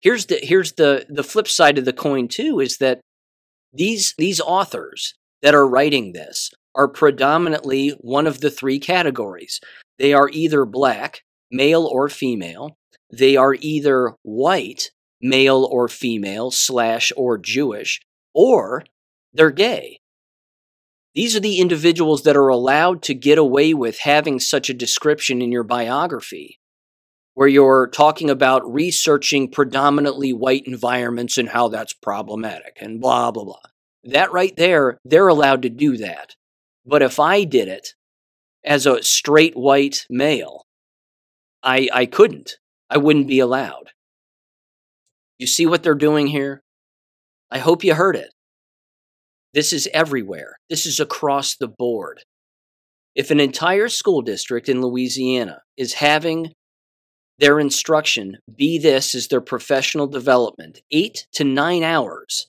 here's 0.01 0.27
the 0.27 0.39
here's 0.43 0.73
the 0.73 1.07
the 1.09 1.25
flip 1.25 1.49
side 1.49 1.79
of 1.79 1.85
the 1.85 1.93
coin 1.93 2.29
too 2.29 2.61
is 2.61 2.79
that 2.79 3.01
these 3.73 4.15
these 4.19 4.41
authors 4.41 5.15
that 5.43 5.55
are 5.55 5.67
writing 5.67 6.13
this 6.13 6.51
are 6.75 6.89
predominantly 6.89 7.91
one 8.01 8.27
of 8.27 8.41
the 8.41 8.51
three 8.51 8.79
categories. 8.79 9.61
They 9.99 10.13
are 10.13 10.29
either 10.33 10.65
black, 10.65 11.23
male 11.51 11.85
or 11.85 12.09
female. 12.09 12.77
They 13.13 13.37
are 13.37 13.57
either 13.61 14.15
white, 14.23 14.91
male 15.21 15.69
or 15.71 15.89
female, 15.89 16.51
slash 16.51 17.11
or 17.17 17.39
Jewish, 17.39 18.01
or 18.35 18.85
they're 19.33 19.51
gay. 19.51 20.00
These 21.15 21.35
are 21.35 21.41
the 21.41 21.59
individuals 21.59 22.23
that 22.23 22.37
are 22.37 22.49
allowed 22.49 23.03
to 23.03 23.15
get 23.15 23.39
away 23.39 23.75
with 23.75 24.01
having 24.01 24.39
such 24.39 24.71
a 24.71 24.75
description 24.75 25.43
in 25.43 25.51
your 25.51 25.65
biography 25.65 26.61
where 27.35 27.49
you're 27.49 27.89
talking 27.89 28.31
about 28.31 28.71
researching 28.71 29.51
predominantly 29.51 30.33
white 30.33 30.65
environments 30.67 31.39
and 31.39 31.49
how 31.49 31.69
that's 31.69 31.93
problematic 31.93 32.77
and 32.81 33.01
blah, 33.01 33.31
blah, 33.31 33.45
blah. 33.45 33.61
That 34.05 34.33
right 34.33 34.55
there, 34.57 34.99
they're 35.05 35.29
allowed 35.29 35.63
to 35.63 35.71
do 35.71 35.97
that. 35.97 36.35
But 36.87 37.03
if 37.03 37.19
I 37.19 37.45
did 37.45 37.69
it 37.69 37.95
as 38.65 38.87
a 38.87 39.03
straight 39.03 39.57
white 39.57 40.07
male, 40.09 40.67
I, 41.63 41.89
I 41.93 42.07
couldn't. 42.07 42.59
I 42.89 42.99
wouldn't 42.99 43.29
be 43.29 43.41
allowed. 43.41 43.91
You 45.39 45.47
see 45.47 45.67
what 45.67 45.83
they're 45.83 45.95
doing 45.95 46.29
here? 46.29 46.63
I 47.51 47.59
hope 47.59 47.85
you 47.85 47.95
heard 47.95 48.17
it. 48.17 48.31
This 49.53 49.73
is 49.73 49.89
everywhere. 49.93 50.57
This 50.69 50.87
is 50.87 51.01
across 51.01 51.57
the 51.57 51.69
board. 51.69 52.21
If 53.15 53.31
an 53.31 53.41
entire 53.41 53.89
school 53.89 54.23
district 54.23 54.69
in 54.69 54.81
Louisiana 54.81 55.63
is 55.77 55.95
having 55.95 56.53
their 57.39 57.59
instruction 57.59 58.39
be 58.55 58.79
this 58.79 59.15
as 59.15 59.29
their 59.29 59.41
professional 59.41 60.07
development, 60.07 60.83
eight 60.91 61.27
to 61.33 61.43
nine 61.43 61.83
hours 61.83 62.49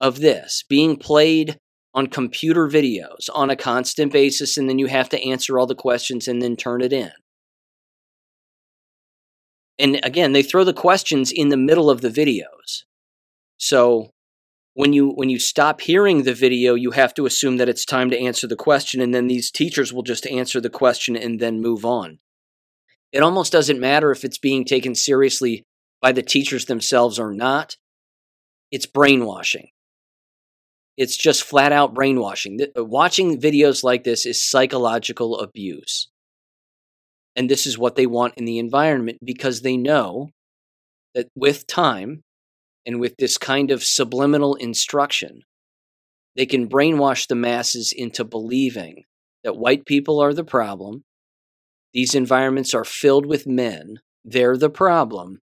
of 0.00 0.20
this 0.20 0.64
being 0.68 0.96
played 0.96 1.58
on 1.94 2.06
computer 2.06 2.68
videos 2.68 3.28
on 3.34 3.50
a 3.50 3.56
constant 3.56 4.12
basis, 4.12 4.56
and 4.56 4.68
then 4.68 4.78
you 4.78 4.86
have 4.86 5.08
to 5.10 5.22
answer 5.22 5.58
all 5.58 5.66
the 5.66 5.74
questions 5.74 6.26
and 6.26 6.42
then 6.42 6.56
turn 6.56 6.80
it 6.80 6.92
in. 6.92 7.10
And 9.78 10.00
again, 10.02 10.32
they 10.32 10.42
throw 10.42 10.64
the 10.64 10.72
questions 10.72 11.30
in 11.30 11.50
the 11.50 11.56
middle 11.56 11.88
of 11.88 12.00
the 12.00 12.08
videos. 12.08 12.84
So 13.58 14.10
when 14.78 14.92
you 14.92 15.08
when 15.08 15.28
you 15.28 15.40
stop 15.40 15.80
hearing 15.80 16.22
the 16.22 16.32
video, 16.32 16.76
you 16.76 16.92
have 16.92 17.12
to 17.12 17.26
assume 17.26 17.56
that 17.56 17.68
it's 17.68 17.84
time 17.84 18.10
to 18.10 18.16
answer 18.16 18.46
the 18.46 18.54
question 18.54 19.00
and 19.00 19.12
then 19.12 19.26
these 19.26 19.50
teachers 19.50 19.92
will 19.92 20.04
just 20.04 20.24
answer 20.28 20.60
the 20.60 20.70
question 20.70 21.16
and 21.16 21.40
then 21.40 21.60
move 21.60 21.84
on. 21.84 22.20
It 23.10 23.24
almost 23.24 23.50
doesn't 23.50 23.80
matter 23.80 24.12
if 24.12 24.24
it's 24.24 24.38
being 24.38 24.64
taken 24.64 24.94
seriously 24.94 25.64
by 26.00 26.12
the 26.12 26.22
teachers 26.22 26.66
themselves 26.66 27.18
or 27.18 27.34
not. 27.34 27.76
It's 28.70 28.86
brainwashing. 28.86 29.70
It's 30.96 31.16
just 31.16 31.42
flat 31.42 31.72
out 31.72 31.92
brainwashing. 31.92 32.60
Uh, 32.78 32.84
watching 32.84 33.40
videos 33.40 33.82
like 33.82 34.04
this 34.04 34.24
is 34.24 34.40
psychological 34.40 35.40
abuse. 35.40 36.08
And 37.34 37.50
this 37.50 37.66
is 37.66 37.76
what 37.76 37.96
they 37.96 38.06
want 38.06 38.34
in 38.36 38.44
the 38.44 38.60
environment 38.60 39.18
because 39.24 39.62
they 39.62 39.76
know 39.76 40.30
that 41.16 41.26
with 41.34 41.66
time 41.66 42.22
and 42.88 42.98
with 42.98 43.16
this 43.18 43.38
kind 43.38 43.70
of 43.70 43.84
subliminal 43.84 44.56
instruction, 44.56 45.42
they 46.34 46.46
can 46.46 46.68
brainwash 46.68 47.28
the 47.28 47.36
masses 47.36 47.92
into 47.92 48.24
believing 48.24 49.04
that 49.44 49.56
white 49.56 49.86
people 49.86 50.18
are 50.18 50.34
the 50.34 50.42
problem 50.42 51.04
these 51.94 52.14
environments 52.14 52.74
are 52.74 52.84
filled 52.84 53.26
with 53.26 53.46
men, 53.46 54.00
they're 54.24 54.56
the 54.56 54.70
problem, 54.70 55.40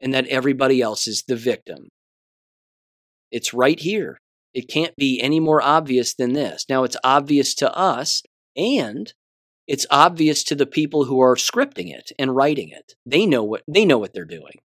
and 0.00 0.14
that 0.14 0.26
everybody 0.28 0.80
else 0.80 1.06
is 1.06 1.24
the 1.28 1.36
victim. 1.36 1.88
It's 3.30 3.52
right 3.52 3.78
here. 3.78 4.18
It 4.54 4.68
can't 4.68 4.96
be 4.96 5.20
any 5.20 5.40
more 5.40 5.62
obvious 5.62 6.14
than 6.14 6.32
this. 6.32 6.64
Now, 6.68 6.84
it's 6.84 6.96
obvious 7.04 7.54
to 7.56 7.72
us, 7.76 8.22
and 8.56 9.12
it's 9.66 9.86
obvious 9.90 10.42
to 10.44 10.54
the 10.54 10.66
people 10.66 11.04
who 11.04 11.20
are 11.20 11.36
scripting 11.36 11.92
it 11.92 12.10
and 12.18 12.34
writing 12.34 12.70
it. 12.70 12.94
They 13.04 13.26
know 13.26 13.44
what 13.44 13.62
they 13.68 13.84
know 13.84 13.98
what 13.98 14.14
they're 14.14 14.24
doing. 14.24 14.58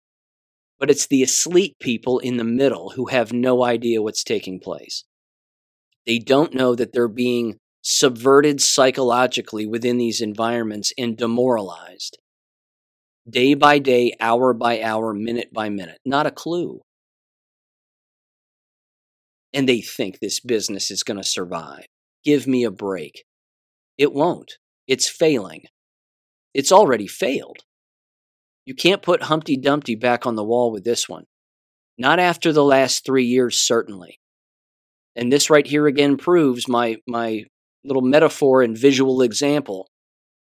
But 0.82 0.90
it's 0.90 1.06
the 1.06 1.22
asleep 1.22 1.76
people 1.80 2.18
in 2.18 2.38
the 2.38 2.44
middle 2.44 2.90
who 2.96 3.06
have 3.06 3.32
no 3.32 3.64
idea 3.64 4.02
what's 4.02 4.24
taking 4.24 4.60
place. 4.60 5.06
They 6.08 6.18
don't 6.18 6.56
know 6.56 6.74
that 6.74 6.92
they're 6.92 7.08
being 7.08 7.58
subverted 7.84 8.60
psychologically 8.60 9.68
within 9.68 10.00
these 10.00 10.22
environments 10.22 10.92
and 10.98 11.16
demoralized. 11.16 12.18
Day 13.30 13.54
by 13.54 13.78
day, 13.78 14.16
hour 14.20 14.56
by 14.56 14.82
hour, 14.82 15.14
minute 15.14 15.54
by 15.54 15.70
minute. 15.70 16.00
Not 16.04 16.26
a 16.26 16.32
clue. 16.32 16.82
And 19.54 19.70
they 19.70 19.82
think 19.82 20.18
this 20.18 20.40
business 20.40 20.90
is 20.90 21.04
going 21.04 21.18
to 21.18 21.24
survive. 21.24 21.86
Give 22.26 22.48
me 22.48 22.64
a 22.64 22.72
break. 22.72 23.24
It 24.00 24.14
won't. 24.14 24.54
It's 24.88 25.08
failing. 25.08 25.66
It's 26.56 26.72
already 26.72 27.06
failed. 27.06 27.60
You 28.66 28.76
can't 28.76 29.02
put 29.02 29.24
Humpty 29.24 29.58
Dumpty 29.58 29.96
back 29.96 30.26
on 30.26 30.36
the 30.36 30.44
wall 30.44 30.72
with 30.72 30.84
this 30.84 31.10
one. 31.10 31.26
Not 31.98 32.20
after 32.20 32.54
the 32.54 32.64
last 32.64 33.06
three 33.06 33.26
years, 33.26 33.58
certainly. 33.58 34.20
And 35.16 35.32
this 35.32 35.50
right 35.50 35.66
here 35.66 35.88
again 35.88 36.18
proves 36.18 36.68
my, 36.68 36.98
my 37.08 37.46
little 37.84 38.02
metaphor 38.02 38.62
and 38.62 38.78
visual 38.78 39.22
example. 39.22 39.88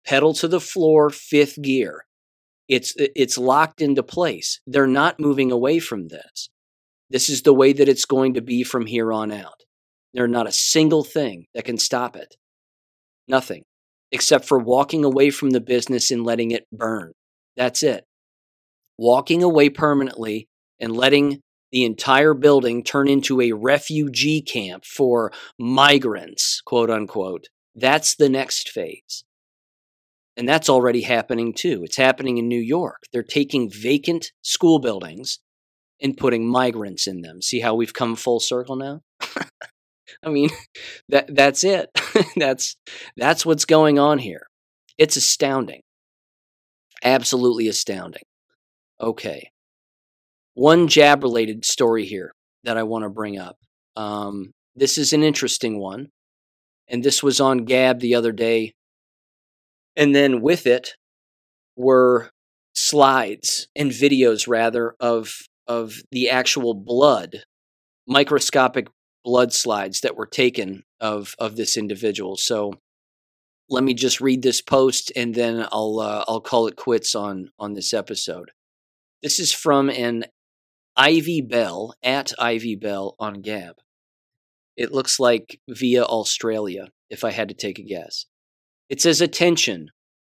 Pedal 0.04 0.34
to 0.34 0.48
the 0.48 0.60
floor 0.60 1.10
fifth 1.10 1.60
gear. 1.60 2.04
It's 2.68 2.94
it's 2.96 3.38
locked 3.38 3.80
into 3.80 4.02
place. 4.02 4.60
They're 4.66 4.88
not 4.88 5.20
moving 5.20 5.52
away 5.52 5.78
from 5.78 6.08
this. 6.08 6.48
This 7.10 7.28
is 7.28 7.42
the 7.42 7.54
way 7.54 7.72
that 7.72 7.88
it's 7.88 8.04
going 8.04 8.34
to 8.34 8.40
be 8.40 8.64
from 8.64 8.86
here 8.86 9.12
on 9.12 9.30
out. 9.30 9.62
There's 10.14 10.30
not 10.30 10.48
a 10.48 10.52
single 10.52 11.04
thing 11.04 11.46
that 11.54 11.64
can 11.64 11.78
stop 11.78 12.16
it. 12.16 12.34
Nothing 13.28 13.62
except 14.10 14.46
for 14.46 14.58
walking 14.58 15.04
away 15.04 15.30
from 15.30 15.50
the 15.50 15.60
business 15.60 16.10
and 16.10 16.24
letting 16.24 16.50
it 16.50 16.64
burn. 16.72 17.12
That's 17.56 17.82
it 17.82 18.05
walking 18.98 19.42
away 19.42 19.68
permanently 19.68 20.48
and 20.80 20.96
letting 20.96 21.40
the 21.72 21.84
entire 21.84 22.34
building 22.34 22.82
turn 22.82 23.08
into 23.08 23.40
a 23.40 23.52
refugee 23.52 24.40
camp 24.40 24.84
for 24.84 25.32
migrants, 25.58 26.60
quote 26.64 26.90
unquote. 26.90 27.48
That's 27.74 28.14
the 28.14 28.28
next 28.28 28.70
phase. 28.70 29.24
And 30.36 30.48
that's 30.48 30.68
already 30.68 31.02
happening 31.02 31.54
too. 31.54 31.82
It's 31.84 31.96
happening 31.96 32.38
in 32.38 32.48
New 32.48 32.60
York. 32.60 33.02
They're 33.12 33.22
taking 33.22 33.70
vacant 33.70 34.32
school 34.42 34.78
buildings 34.78 35.38
and 36.00 36.16
putting 36.16 36.46
migrants 36.46 37.06
in 37.06 37.22
them. 37.22 37.40
See 37.40 37.60
how 37.60 37.74
we've 37.74 37.94
come 37.94 38.16
full 38.16 38.40
circle 38.40 38.76
now? 38.76 39.00
I 40.22 40.30
mean, 40.30 40.50
that 41.08 41.34
that's 41.34 41.64
it. 41.64 41.90
that's 42.36 42.76
that's 43.16 43.46
what's 43.46 43.64
going 43.64 43.98
on 43.98 44.18
here. 44.18 44.46
It's 44.98 45.16
astounding. 45.16 45.80
Absolutely 47.02 47.68
astounding. 47.68 48.22
Okay 49.00 49.50
one 50.56 50.88
jab 50.88 51.22
related 51.22 51.64
story 51.64 52.06
here 52.06 52.34
that 52.64 52.78
I 52.78 52.82
want 52.82 53.04
to 53.04 53.10
bring 53.10 53.38
up. 53.38 53.58
Um, 53.94 54.52
this 54.74 54.96
is 54.98 55.12
an 55.12 55.22
interesting 55.22 55.78
one. 55.78 56.08
And 56.88 57.04
this 57.04 57.22
was 57.22 57.40
on 57.40 57.64
Gab 57.66 58.00
the 58.00 58.14
other 58.14 58.32
day. 58.32 58.72
And 59.96 60.14
then 60.14 60.40
with 60.40 60.66
it 60.66 60.94
were 61.76 62.30
slides 62.74 63.68
and 63.76 63.90
videos, 63.90 64.48
rather, 64.48 64.94
of, 64.98 65.34
of 65.66 65.96
the 66.10 66.30
actual 66.30 66.74
blood, 66.74 67.44
microscopic 68.06 68.88
blood 69.24 69.52
slides 69.52 70.00
that 70.00 70.16
were 70.16 70.26
taken 70.26 70.84
of, 71.00 71.34
of 71.38 71.56
this 71.56 71.76
individual. 71.76 72.36
So 72.36 72.74
let 73.68 73.84
me 73.84 73.92
just 73.92 74.20
read 74.20 74.42
this 74.42 74.62
post 74.62 75.12
and 75.16 75.34
then 75.34 75.66
I'll, 75.70 75.98
uh, 76.00 76.24
I'll 76.28 76.40
call 76.40 76.66
it 76.66 76.76
quits 76.76 77.14
on, 77.14 77.50
on 77.58 77.74
this 77.74 77.92
episode. 77.92 78.52
This 79.22 79.38
is 79.38 79.52
from 79.52 79.88
an 79.88 80.24
Ivy 80.96 81.40
Bell 81.40 81.94
at 82.02 82.32
Ivy 82.38 82.76
Bell 82.76 83.16
on 83.18 83.40
Gab. 83.40 83.76
It 84.76 84.92
looks 84.92 85.18
like 85.18 85.60
via 85.68 86.04
Australia, 86.04 86.88
if 87.08 87.24
I 87.24 87.30
had 87.30 87.48
to 87.48 87.54
take 87.54 87.78
a 87.78 87.82
guess. 87.82 88.26
It 88.90 89.00
says, 89.00 89.20
Attention, 89.20 89.88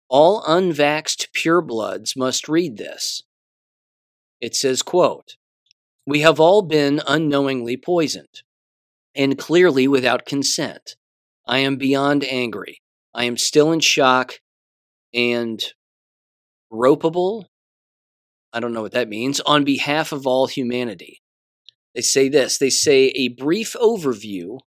all 0.08 0.42
unvaxxed 0.42 1.28
purebloods 1.32 2.16
must 2.16 2.48
read 2.48 2.76
this. 2.76 3.22
It 4.40 4.56
says, 4.56 4.82
quote, 4.82 5.36
We 6.06 6.20
have 6.20 6.40
all 6.40 6.62
been 6.62 7.00
unknowingly 7.06 7.76
poisoned, 7.76 8.42
and 9.14 9.38
clearly 9.38 9.86
without 9.86 10.26
consent. 10.26 10.96
I 11.46 11.58
am 11.58 11.76
beyond 11.76 12.24
angry. 12.24 12.82
I 13.14 13.24
am 13.24 13.36
still 13.36 13.72
in 13.72 13.80
shock 13.80 14.40
and 15.14 15.62
ropeable 16.72 17.44
I 18.52 18.60
don't 18.60 18.72
know 18.72 18.82
what 18.82 18.92
that 18.92 19.08
means, 19.08 19.40
on 19.40 19.64
behalf 19.64 20.12
of 20.12 20.26
all 20.26 20.46
humanity. 20.46 21.22
They 21.94 22.02
say 22.02 22.28
this 22.28 22.58
they 22.58 22.70
say 22.70 23.08
a 23.08 23.28
brief 23.28 23.74
overview 23.80 24.58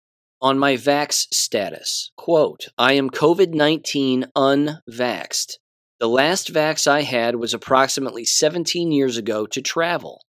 on 0.40 0.58
my 0.58 0.74
vax 0.74 1.26
status. 1.32 2.10
Quote, 2.16 2.68
I 2.76 2.94
am 2.94 3.10
COVID 3.10 3.54
19 3.54 4.26
unvaxxed. 4.36 5.54
The 6.00 6.08
last 6.08 6.52
vax 6.52 6.86
I 6.86 7.02
had 7.02 7.36
was 7.36 7.54
approximately 7.54 8.24
17 8.24 8.92
years 8.92 9.16
ago 9.16 9.46
to 9.46 9.62
travel. 9.62 10.20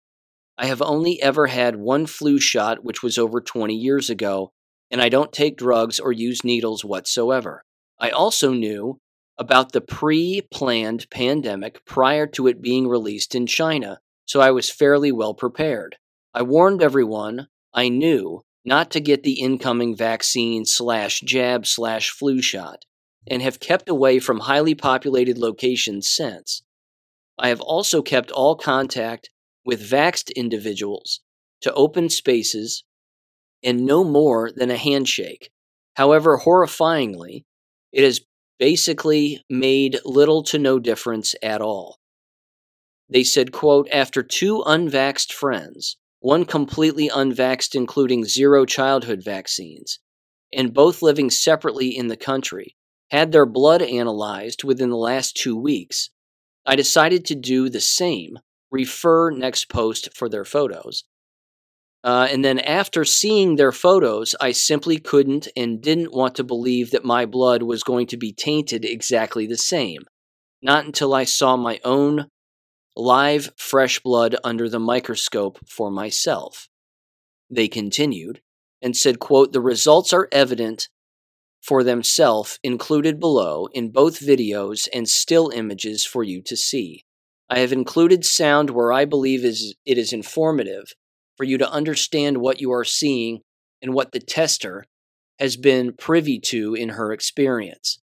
I 0.57 0.67
have 0.67 0.81
only 0.81 1.21
ever 1.21 1.47
had 1.47 1.75
one 1.75 2.05
flu 2.05 2.39
shot, 2.39 2.83
which 2.83 3.03
was 3.03 3.17
over 3.17 3.41
20 3.41 3.75
years 3.75 4.09
ago, 4.09 4.51
and 4.89 5.01
I 5.01 5.09
don't 5.09 5.33
take 5.33 5.57
drugs 5.57 5.99
or 5.99 6.13
use 6.13 6.45
needles 6.45 6.85
whatsoever. 6.85 7.63
I 7.99 8.11
also 8.11 8.53
knew 8.53 8.99
about 9.37 9.71
the 9.71 9.81
pre 9.81 10.41
planned 10.51 11.09
pandemic 11.09 11.85
prior 11.85 12.27
to 12.27 12.47
it 12.47 12.61
being 12.61 12.87
released 12.87 13.35
in 13.35 13.47
China, 13.47 13.99
so 14.25 14.41
I 14.41 14.51
was 14.51 14.69
fairly 14.69 15.11
well 15.11 15.33
prepared. 15.33 15.97
I 16.33 16.41
warned 16.41 16.81
everyone 16.81 17.47
I 17.73 17.89
knew 17.89 18.43
not 18.65 18.89
to 18.91 18.99
get 18.99 19.23
the 19.23 19.39
incoming 19.39 19.95
vaccine 19.95 20.65
slash 20.65 21.21
jab 21.21 21.67
slash 21.67 22.09
flu 22.09 22.41
shot, 22.41 22.83
and 23.29 23.41
have 23.41 23.59
kept 23.59 23.87
away 23.87 24.19
from 24.19 24.41
highly 24.41 24.73
populated 24.73 25.37
locations 25.37 26.09
since. 26.09 26.63
I 27.37 27.49
have 27.49 27.61
also 27.61 28.01
kept 28.01 28.31
all 28.31 28.55
contact 28.55 29.29
with 29.63 29.87
vaxed 29.87 30.33
individuals 30.35 31.21
to 31.61 31.73
open 31.73 32.09
spaces 32.09 32.83
and 33.63 33.85
no 33.85 34.03
more 34.03 34.51
than 34.55 34.71
a 34.71 34.77
handshake. 34.77 35.49
However, 35.95 36.39
horrifyingly, 36.43 37.43
it 37.91 38.03
has 38.03 38.21
basically 38.59 39.43
made 39.49 39.99
little 40.05 40.43
to 40.43 40.59
no 40.59 40.79
difference 40.79 41.35
at 41.41 41.61
all. 41.61 41.99
They 43.09 43.23
said, 43.23 43.51
quote, 43.51 43.87
after 43.91 44.23
two 44.23 44.63
unvaxxed 44.65 45.31
friends, 45.31 45.97
one 46.19 46.45
completely 46.45 47.09
unvaxxed, 47.09 47.75
including 47.75 48.25
zero 48.25 48.65
childhood 48.65 49.21
vaccines, 49.23 49.99
and 50.51 50.73
both 50.73 51.01
living 51.01 51.29
separately 51.29 51.95
in 51.95 52.07
the 52.07 52.17
country, 52.17 52.75
had 53.11 53.31
their 53.31 53.45
blood 53.45 53.81
analyzed 53.81 54.63
within 54.63 54.89
the 54.89 54.97
last 54.97 55.35
two 55.35 55.55
weeks. 55.55 56.09
I 56.65 56.75
decided 56.75 57.25
to 57.25 57.35
do 57.35 57.69
the 57.69 57.81
same, 57.81 58.39
refer 58.71 59.29
next 59.29 59.69
post 59.69 60.15
for 60.15 60.27
their 60.27 60.45
photos. 60.45 61.03
Uh, 62.05 62.27
and 62.29 62.45
then 62.45 62.59
after 62.59 63.03
seeing 63.03 63.55
their 63.55 63.71
photos, 63.71 64.35
I 64.39 64.51
simply 64.51 64.99
couldn't 64.99 65.47
and 65.57 65.81
didn't 65.81 66.13
want 66.13 66.35
to 66.35 66.43
believe 66.43 66.91
that 66.91 67.03
my 67.03 67.25
blood 67.25 67.63
was 67.63 67.81
going 67.81 68.05
to 68.07 68.17
be 68.17 68.31
tainted 68.31 68.85
exactly 68.85 69.47
the 69.47 69.57
same. 69.57 70.03
Not 70.61 70.85
until 70.85 71.15
I 71.15 71.23
saw 71.23 71.57
my 71.57 71.79
own 71.83 72.27
live 72.95 73.49
fresh 73.57 73.99
blood 74.01 74.35
under 74.43 74.69
the 74.69 74.79
microscope 74.79 75.57
for 75.67 75.89
myself. 75.89 76.69
They 77.49 77.67
continued 77.67 78.39
and 78.83 78.95
said, 78.95 79.19
quote, 79.19 79.51
the 79.51 79.59
results 79.59 80.13
are 80.13 80.29
evident 80.31 80.89
for 81.63 81.83
themselves 81.83 82.59
included 82.61 83.19
below 83.19 83.67
in 83.73 83.89
both 83.89 84.19
videos 84.19 84.87
and 84.93 85.09
still 85.09 85.49
images 85.49 86.05
for 86.05 86.23
you 86.23 86.43
to 86.43 86.55
see. 86.55 87.03
I 87.49 87.59
have 87.59 87.73
included 87.73 88.23
sound 88.25 88.69
where 88.69 88.93
I 88.93 89.05
believe 89.05 89.43
is, 89.43 89.73
it 89.87 89.97
is 89.97 90.13
informative 90.13 90.93
for 91.37 91.43
you 91.43 91.57
to 91.57 91.69
understand 91.69 92.37
what 92.37 92.61
you 92.61 92.71
are 92.71 92.83
seeing 92.83 93.41
and 93.81 93.93
what 93.93 94.11
the 94.11 94.19
tester 94.19 94.85
has 95.39 95.57
been 95.57 95.93
privy 95.93 96.39
to 96.39 96.73
in 96.73 96.89
her 96.89 97.11
experience. 97.11 97.99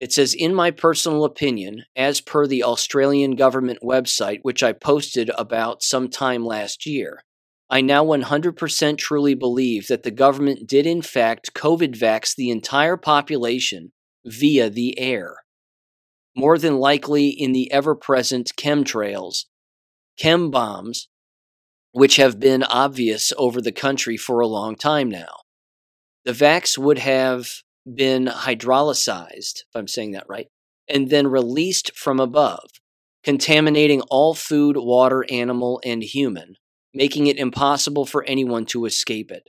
It 0.00 0.12
says, 0.12 0.34
In 0.34 0.54
my 0.54 0.70
personal 0.70 1.24
opinion, 1.24 1.84
as 1.94 2.20
per 2.20 2.46
the 2.46 2.64
Australian 2.64 3.36
government 3.36 3.78
website, 3.82 4.40
which 4.42 4.62
I 4.62 4.72
posted 4.72 5.30
about 5.38 5.82
some 5.82 6.08
time 6.08 6.44
last 6.44 6.86
year, 6.86 7.22
I 7.70 7.80
now 7.80 8.04
100% 8.04 8.98
truly 8.98 9.34
believe 9.34 9.86
that 9.88 10.02
the 10.02 10.10
government 10.10 10.66
did 10.66 10.86
in 10.86 11.02
fact 11.02 11.54
COVID 11.54 11.96
vax 11.98 12.34
the 12.34 12.50
entire 12.50 12.96
population 12.96 13.92
via 14.26 14.68
the 14.68 14.98
air. 14.98 15.36
More 16.36 16.58
than 16.58 16.78
likely 16.78 17.28
in 17.28 17.52
the 17.52 17.70
ever 17.72 17.94
present 17.94 18.52
chemtrails, 18.56 19.44
chem 20.18 20.50
bombs, 20.50 21.08
which 21.92 22.16
have 22.16 22.40
been 22.40 22.62
obvious 22.64 23.32
over 23.36 23.60
the 23.60 23.72
country 23.72 24.16
for 24.16 24.40
a 24.40 24.46
long 24.46 24.74
time 24.74 25.10
now. 25.10 25.42
The 26.24 26.32
vax 26.32 26.78
would 26.78 26.98
have 26.98 27.48
been 27.92 28.26
hydrolyzed, 28.26 29.60
if 29.60 29.74
I'm 29.74 29.88
saying 29.88 30.12
that 30.12 30.28
right, 30.28 30.48
and 30.88 31.10
then 31.10 31.26
released 31.26 31.96
from 31.96 32.20
above, 32.20 32.70
contaminating 33.24 34.00
all 34.02 34.34
food, 34.34 34.76
water, 34.76 35.24
animal, 35.30 35.80
and 35.84 36.02
human, 36.02 36.56
making 36.94 37.26
it 37.26 37.38
impossible 37.38 38.06
for 38.06 38.24
anyone 38.24 38.66
to 38.66 38.84
escape 38.84 39.30
it. 39.30 39.48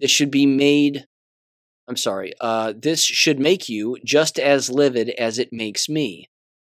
This 0.00 0.10
should 0.10 0.30
be 0.30 0.46
made, 0.46 1.06
I'm 1.88 1.96
sorry, 1.96 2.32
uh, 2.40 2.74
this 2.76 3.02
should 3.02 3.40
make 3.40 3.68
you 3.68 3.98
just 4.04 4.38
as 4.38 4.70
livid 4.70 5.10
as 5.10 5.38
it 5.38 5.48
makes 5.52 5.88
me. 5.88 6.28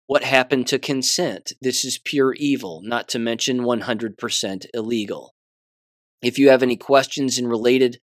What 0.07 0.23
happened 0.23 0.68
to 0.68 0.77
consent? 0.77 1.53
This 1.61 1.84
is 1.84 1.98
pure 1.98 2.34
evil, 2.34 2.82
not 2.84 3.07
to 3.10 3.19
mention 3.19 3.61
100% 3.61 4.65
illegal. 4.73 5.34
If 6.22 6.38
you 6.38 6.49
have 6.49 6.61
any 6.61 6.77
questions 6.77 7.40
in 7.40 7.48
related 7.48 7.99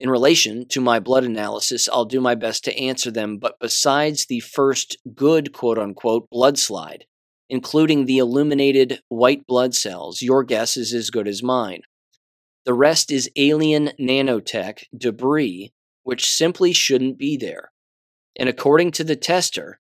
in 0.00 0.10
relation 0.10 0.66
to 0.68 0.80
my 0.80 0.98
blood 0.98 1.24
analysis, 1.24 1.88
I'll 1.92 2.06
do 2.06 2.20
my 2.20 2.34
best 2.34 2.64
to 2.64 2.76
answer 2.76 3.10
them, 3.10 3.36
but 3.36 3.60
besides 3.60 4.26
the 4.26 4.40
first 4.40 4.96
good 5.14 5.52
quote 5.52 5.78
unquote 5.78 6.28
blood 6.30 6.58
slide, 6.58 7.04
including 7.48 8.06
the 8.06 8.18
illuminated 8.18 9.00
white 9.08 9.46
blood 9.46 9.74
cells, 9.74 10.22
your 10.22 10.42
guess 10.42 10.76
is 10.76 10.92
as 10.92 11.10
good 11.10 11.28
as 11.28 11.42
mine. 11.42 11.82
The 12.64 12.74
rest 12.74 13.12
is 13.12 13.30
alien 13.36 13.90
nanotech 14.00 14.84
debris, 14.96 15.72
which 16.02 16.28
simply 16.28 16.72
shouldn't 16.72 17.18
be 17.18 17.36
there. 17.36 17.70
And 18.36 18.48
according 18.48 18.92
to 18.92 19.04
the 19.04 19.16
tester, 19.16 19.78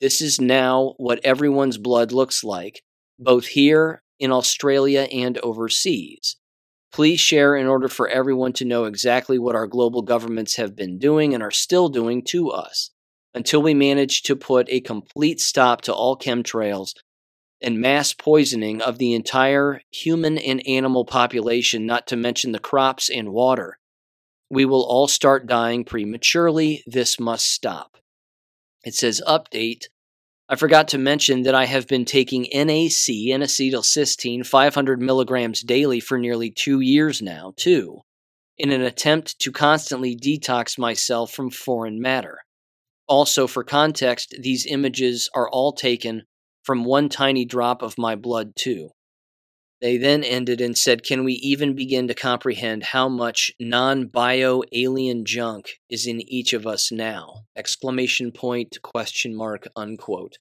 this 0.00 0.20
is 0.20 0.40
now 0.40 0.94
what 0.96 1.20
everyone's 1.24 1.78
blood 1.78 2.12
looks 2.12 2.44
like, 2.44 2.82
both 3.18 3.46
here 3.46 4.02
in 4.18 4.30
Australia 4.30 5.08
and 5.12 5.38
overseas. 5.38 6.36
Please 6.92 7.20
share 7.20 7.56
in 7.56 7.66
order 7.66 7.88
for 7.88 8.08
everyone 8.08 8.52
to 8.54 8.64
know 8.64 8.84
exactly 8.84 9.38
what 9.38 9.54
our 9.54 9.66
global 9.66 10.02
governments 10.02 10.56
have 10.56 10.74
been 10.74 10.98
doing 10.98 11.34
and 11.34 11.42
are 11.42 11.50
still 11.50 11.88
doing 11.88 12.22
to 12.24 12.50
us 12.50 12.90
until 13.34 13.60
we 13.60 13.74
manage 13.74 14.22
to 14.22 14.34
put 14.34 14.68
a 14.70 14.80
complete 14.80 15.40
stop 15.40 15.82
to 15.82 15.92
all 15.92 16.16
chemtrails 16.16 16.94
and 17.60 17.80
mass 17.80 18.14
poisoning 18.14 18.80
of 18.80 18.98
the 18.98 19.14
entire 19.14 19.82
human 19.90 20.38
and 20.38 20.66
animal 20.66 21.04
population, 21.04 21.84
not 21.84 22.06
to 22.06 22.16
mention 22.16 22.52
the 22.52 22.58
crops 22.58 23.10
and 23.10 23.30
water. 23.32 23.78
We 24.48 24.64
will 24.64 24.84
all 24.84 25.08
start 25.08 25.46
dying 25.46 25.84
prematurely. 25.84 26.82
This 26.86 27.20
must 27.20 27.50
stop. 27.50 27.98
It 28.84 28.94
says 28.94 29.22
update. 29.26 29.84
I 30.48 30.56
forgot 30.56 30.88
to 30.88 30.98
mention 30.98 31.42
that 31.42 31.54
I 31.54 31.66
have 31.66 31.86
been 31.86 32.04
taking 32.04 32.42
NAC 32.52 33.08
and 33.30 33.42
acetylcysteine 33.42 34.46
500 34.46 35.02
milligrams 35.02 35.62
daily 35.62 36.00
for 36.00 36.18
nearly 36.18 36.50
two 36.50 36.80
years 36.80 37.20
now, 37.20 37.52
too, 37.56 38.00
in 38.56 38.70
an 38.70 38.80
attempt 38.80 39.38
to 39.40 39.52
constantly 39.52 40.16
detox 40.16 40.78
myself 40.78 41.32
from 41.32 41.50
foreign 41.50 42.00
matter. 42.00 42.38
Also, 43.06 43.46
for 43.46 43.62
context, 43.62 44.34
these 44.40 44.66
images 44.66 45.28
are 45.34 45.50
all 45.50 45.72
taken 45.72 46.22
from 46.62 46.84
one 46.84 47.08
tiny 47.08 47.44
drop 47.44 47.82
of 47.82 47.98
my 47.98 48.14
blood, 48.14 48.54
too. 48.56 48.90
They 49.80 49.96
then 49.96 50.24
ended 50.24 50.60
and 50.60 50.76
said, 50.76 51.04
Can 51.04 51.22
we 51.22 51.34
even 51.34 51.74
begin 51.74 52.08
to 52.08 52.14
comprehend 52.14 52.84
how 52.84 53.08
much 53.08 53.52
non 53.60 54.06
bio 54.06 54.62
alien 54.72 55.24
junk 55.24 55.78
is 55.88 56.06
in 56.06 56.20
each 56.22 56.52
of 56.52 56.66
us 56.66 56.90
now? 56.90 57.44
Exclamation 57.56 58.32
point, 58.32 58.78
question 58.82 59.36
mark, 59.36 59.68
unquote. 59.76 60.38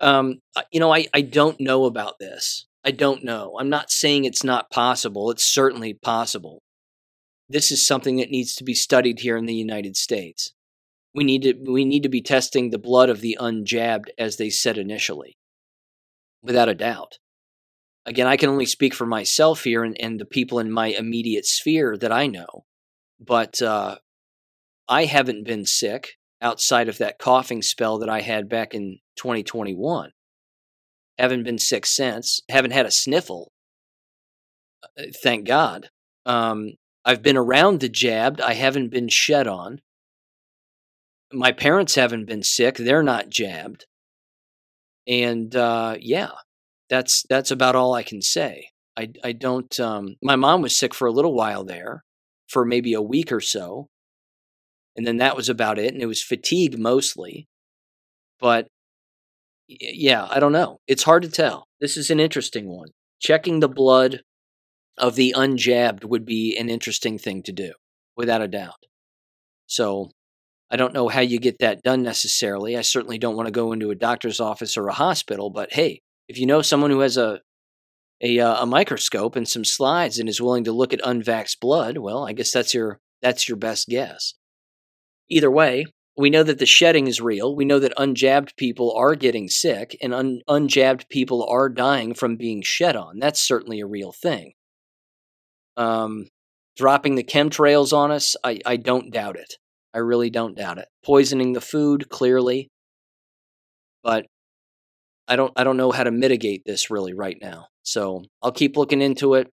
Um, 0.00 0.40
you 0.70 0.80
know, 0.80 0.92
I, 0.92 1.06
I 1.14 1.22
don't 1.22 1.60
know 1.60 1.86
about 1.86 2.18
this. 2.18 2.66
I 2.84 2.90
don't 2.90 3.24
know. 3.24 3.56
I'm 3.58 3.70
not 3.70 3.90
saying 3.90 4.24
it's 4.24 4.44
not 4.44 4.70
possible. 4.70 5.30
It's 5.30 5.44
certainly 5.44 5.94
possible. 5.94 6.62
This 7.48 7.72
is 7.72 7.86
something 7.86 8.16
that 8.16 8.30
needs 8.30 8.54
to 8.56 8.64
be 8.64 8.74
studied 8.74 9.20
here 9.20 9.36
in 9.36 9.46
the 9.46 9.54
United 9.54 9.96
States. 9.96 10.52
We 11.14 11.24
need 11.24 11.42
to 11.42 11.54
we 11.66 11.86
need 11.86 12.02
to 12.02 12.10
be 12.10 12.20
testing 12.20 12.68
the 12.68 12.78
blood 12.78 13.08
of 13.08 13.22
the 13.22 13.38
unjabbed, 13.40 14.10
as 14.18 14.36
they 14.36 14.50
said 14.50 14.76
initially, 14.76 15.38
without 16.42 16.68
a 16.68 16.74
doubt 16.74 17.18
again, 18.08 18.26
I 18.26 18.36
can 18.36 18.48
only 18.48 18.66
speak 18.66 18.94
for 18.94 19.06
myself 19.06 19.64
here 19.64 19.84
and, 19.84 19.96
and 20.00 20.18
the 20.18 20.24
people 20.24 20.58
in 20.58 20.72
my 20.72 20.88
immediate 20.88 21.44
sphere 21.44 21.96
that 21.98 22.10
I 22.10 22.26
know. 22.26 22.64
But 23.20 23.60
uh, 23.60 23.96
I 24.88 25.04
haven't 25.04 25.44
been 25.44 25.66
sick 25.66 26.14
outside 26.40 26.88
of 26.88 26.98
that 26.98 27.18
coughing 27.18 27.62
spell 27.62 27.98
that 27.98 28.08
I 28.08 28.22
had 28.22 28.48
back 28.48 28.74
in 28.74 28.98
2021. 29.16 30.12
Haven't 31.18 31.42
been 31.42 31.58
sick 31.58 31.84
since. 31.84 32.40
Haven't 32.48 32.70
had 32.70 32.86
a 32.86 32.90
sniffle. 32.90 33.52
Uh, 34.82 35.04
thank 35.22 35.46
God. 35.46 35.90
Um, 36.24 36.72
I've 37.04 37.22
been 37.22 37.36
around 37.36 37.80
the 37.80 37.88
jabbed. 37.88 38.40
I 38.40 38.54
haven't 38.54 38.88
been 38.88 39.08
shed 39.08 39.46
on. 39.46 39.80
My 41.32 41.52
parents 41.52 41.96
haven't 41.96 42.24
been 42.24 42.42
sick. 42.42 42.76
They're 42.76 43.02
not 43.02 43.28
jabbed. 43.28 43.86
And 45.06 45.54
uh, 45.54 45.96
yeah, 46.00 46.30
that's 46.90 47.24
that's 47.28 47.50
about 47.50 47.76
all 47.76 47.94
I 47.94 48.02
can 48.02 48.22
say. 48.22 48.70
I 48.96 49.10
I 49.22 49.32
don't. 49.32 49.78
Um, 49.78 50.16
my 50.22 50.36
mom 50.36 50.62
was 50.62 50.78
sick 50.78 50.94
for 50.94 51.06
a 51.06 51.12
little 51.12 51.34
while 51.34 51.64
there, 51.64 52.02
for 52.48 52.64
maybe 52.64 52.94
a 52.94 53.02
week 53.02 53.30
or 53.32 53.40
so, 53.40 53.88
and 54.96 55.06
then 55.06 55.18
that 55.18 55.36
was 55.36 55.48
about 55.48 55.78
it. 55.78 55.92
And 55.92 56.02
it 56.02 56.06
was 56.06 56.22
fatigue 56.22 56.78
mostly. 56.78 57.46
But 58.40 58.68
yeah, 59.68 60.26
I 60.30 60.40
don't 60.40 60.52
know. 60.52 60.78
It's 60.86 61.02
hard 61.02 61.22
to 61.24 61.30
tell. 61.30 61.66
This 61.80 61.96
is 61.96 62.10
an 62.10 62.20
interesting 62.20 62.68
one. 62.68 62.88
Checking 63.20 63.60
the 63.60 63.68
blood 63.68 64.22
of 64.96 65.14
the 65.14 65.34
unjabbed 65.36 66.04
would 66.04 66.24
be 66.24 66.56
an 66.56 66.68
interesting 66.68 67.18
thing 67.18 67.42
to 67.44 67.52
do, 67.52 67.72
without 68.16 68.42
a 68.42 68.48
doubt. 68.48 68.86
So 69.66 70.10
I 70.70 70.76
don't 70.76 70.94
know 70.94 71.08
how 71.08 71.20
you 71.20 71.38
get 71.38 71.58
that 71.60 71.82
done 71.82 72.02
necessarily. 72.02 72.76
I 72.76 72.82
certainly 72.82 73.18
don't 73.18 73.36
want 73.36 73.46
to 73.46 73.52
go 73.52 73.72
into 73.72 73.90
a 73.90 73.94
doctor's 73.94 74.40
office 74.40 74.76
or 74.76 74.88
a 74.88 74.94
hospital, 74.94 75.50
but 75.50 75.72
hey, 75.72 76.00
if 76.28 76.38
you 76.38 76.46
know 76.46 76.62
someone 76.62 76.90
who 76.90 77.00
has 77.00 77.16
a 77.16 77.40
a, 78.20 78.40
uh, 78.40 78.62
a 78.62 78.66
microscope 78.66 79.36
and 79.36 79.48
some 79.48 79.64
slides 79.64 80.18
and 80.18 80.28
is 80.28 80.40
willing 80.40 80.64
to 80.64 80.72
look 80.72 80.92
at 80.92 81.00
unvaxxed 81.02 81.60
blood, 81.60 81.98
well, 81.98 82.26
I 82.26 82.32
guess 82.32 82.50
that's 82.50 82.74
your 82.74 83.00
that's 83.22 83.48
your 83.48 83.56
best 83.56 83.88
guess. 83.88 84.34
Either 85.28 85.50
way, 85.50 85.86
we 86.16 86.30
know 86.30 86.42
that 86.42 86.58
the 86.58 86.66
shedding 86.66 87.06
is 87.06 87.20
real. 87.20 87.54
We 87.54 87.64
know 87.64 87.78
that 87.78 87.96
unjabbed 87.96 88.56
people 88.56 88.92
are 88.96 89.14
getting 89.14 89.48
sick 89.48 89.96
and 90.02 90.12
un- 90.12 90.40
unjabbed 90.48 91.08
people 91.08 91.46
are 91.48 91.68
dying 91.68 92.14
from 92.14 92.36
being 92.36 92.62
shed 92.62 92.96
on. 92.96 93.18
That's 93.20 93.40
certainly 93.40 93.80
a 93.80 93.86
real 93.86 94.12
thing. 94.12 94.54
Um, 95.76 96.26
dropping 96.76 97.14
the 97.14 97.22
chemtrails 97.22 97.92
on 97.92 98.10
us, 98.10 98.34
I, 98.42 98.58
I 98.66 98.76
don't 98.76 99.12
doubt 99.12 99.36
it. 99.36 99.54
I 99.94 99.98
really 99.98 100.28
don't 100.28 100.56
doubt 100.56 100.78
it. 100.78 100.88
Poisoning 101.04 101.52
the 101.52 101.60
food, 101.60 102.08
clearly. 102.08 102.68
But 104.02 104.26
I 105.28 105.36
don't 105.36 105.52
I 105.56 105.64
don't 105.64 105.76
know 105.76 105.92
how 105.92 106.04
to 106.04 106.10
mitigate 106.10 106.64
this 106.64 106.90
really 106.90 107.14
right 107.14 107.36
now. 107.40 107.66
So 107.82 108.24
I'll 108.42 108.52
keep 108.52 108.76
looking 108.76 109.02
into 109.02 109.34
it. 109.34 109.48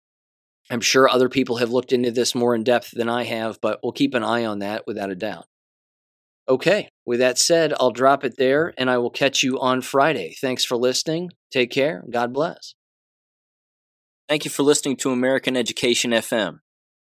I'm 0.71 0.81
sure 0.81 1.09
other 1.09 1.29
people 1.29 1.57
have 1.57 1.71
looked 1.71 1.93
into 1.93 2.11
this 2.11 2.35
more 2.35 2.55
in 2.55 2.63
depth 2.63 2.93
than 2.93 3.09
I 3.09 3.25
have, 3.25 3.59
but 3.61 3.81
we'll 3.83 3.93
keep 3.93 4.15
an 4.15 4.23
eye 4.23 4.45
on 4.45 4.61
that 4.61 4.87
without 4.87 5.11
a 5.11 5.17
doubt. 5.17 5.47
Okay, 6.49 6.89
with 7.07 7.21
that 7.21 7.39
said, 7.39 7.73
I'll 7.79 7.93
drop 7.93 8.25
it 8.25 8.37
there 8.37 8.73
and 8.77 8.91
I 8.91 8.99
will 8.99 9.11
catch 9.11 9.43
you 9.43 9.59
on 9.61 9.83
Friday. 9.83 10.35
Thanks 10.41 10.65
for 10.65 10.77
listening. 10.77 11.31
Take 11.53 11.71
care. 11.71 12.05
God 12.11 12.33
bless. 12.33 12.75
Thank 14.29 14.45
you 14.45 14.51
for 14.51 14.63
listening 14.63 14.97
to 14.99 15.11
American 15.11 15.57
Education 15.57 16.13
FM. 16.13 16.59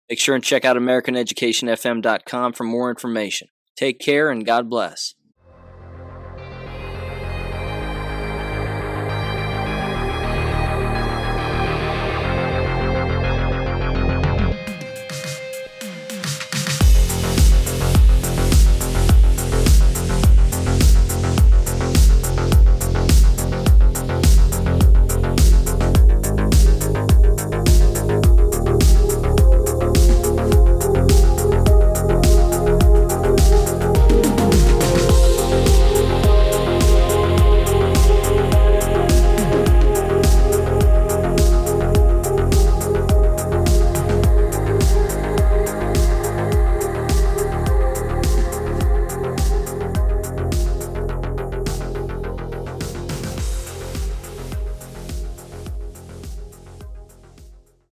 Make 0.08 0.18
sure 0.18 0.34
and 0.34 0.42
check 0.42 0.64
out 0.64 0.76
AmericanEducationFM.com 0.76 2.52
for 2.54 2.64
more 2.64 2.90
information. 2.90 3.48
Take 3.76 3.98
care 3.98 4.30
and 4.30 4.44
God 4.44 4.68
bless. 4.68 5.14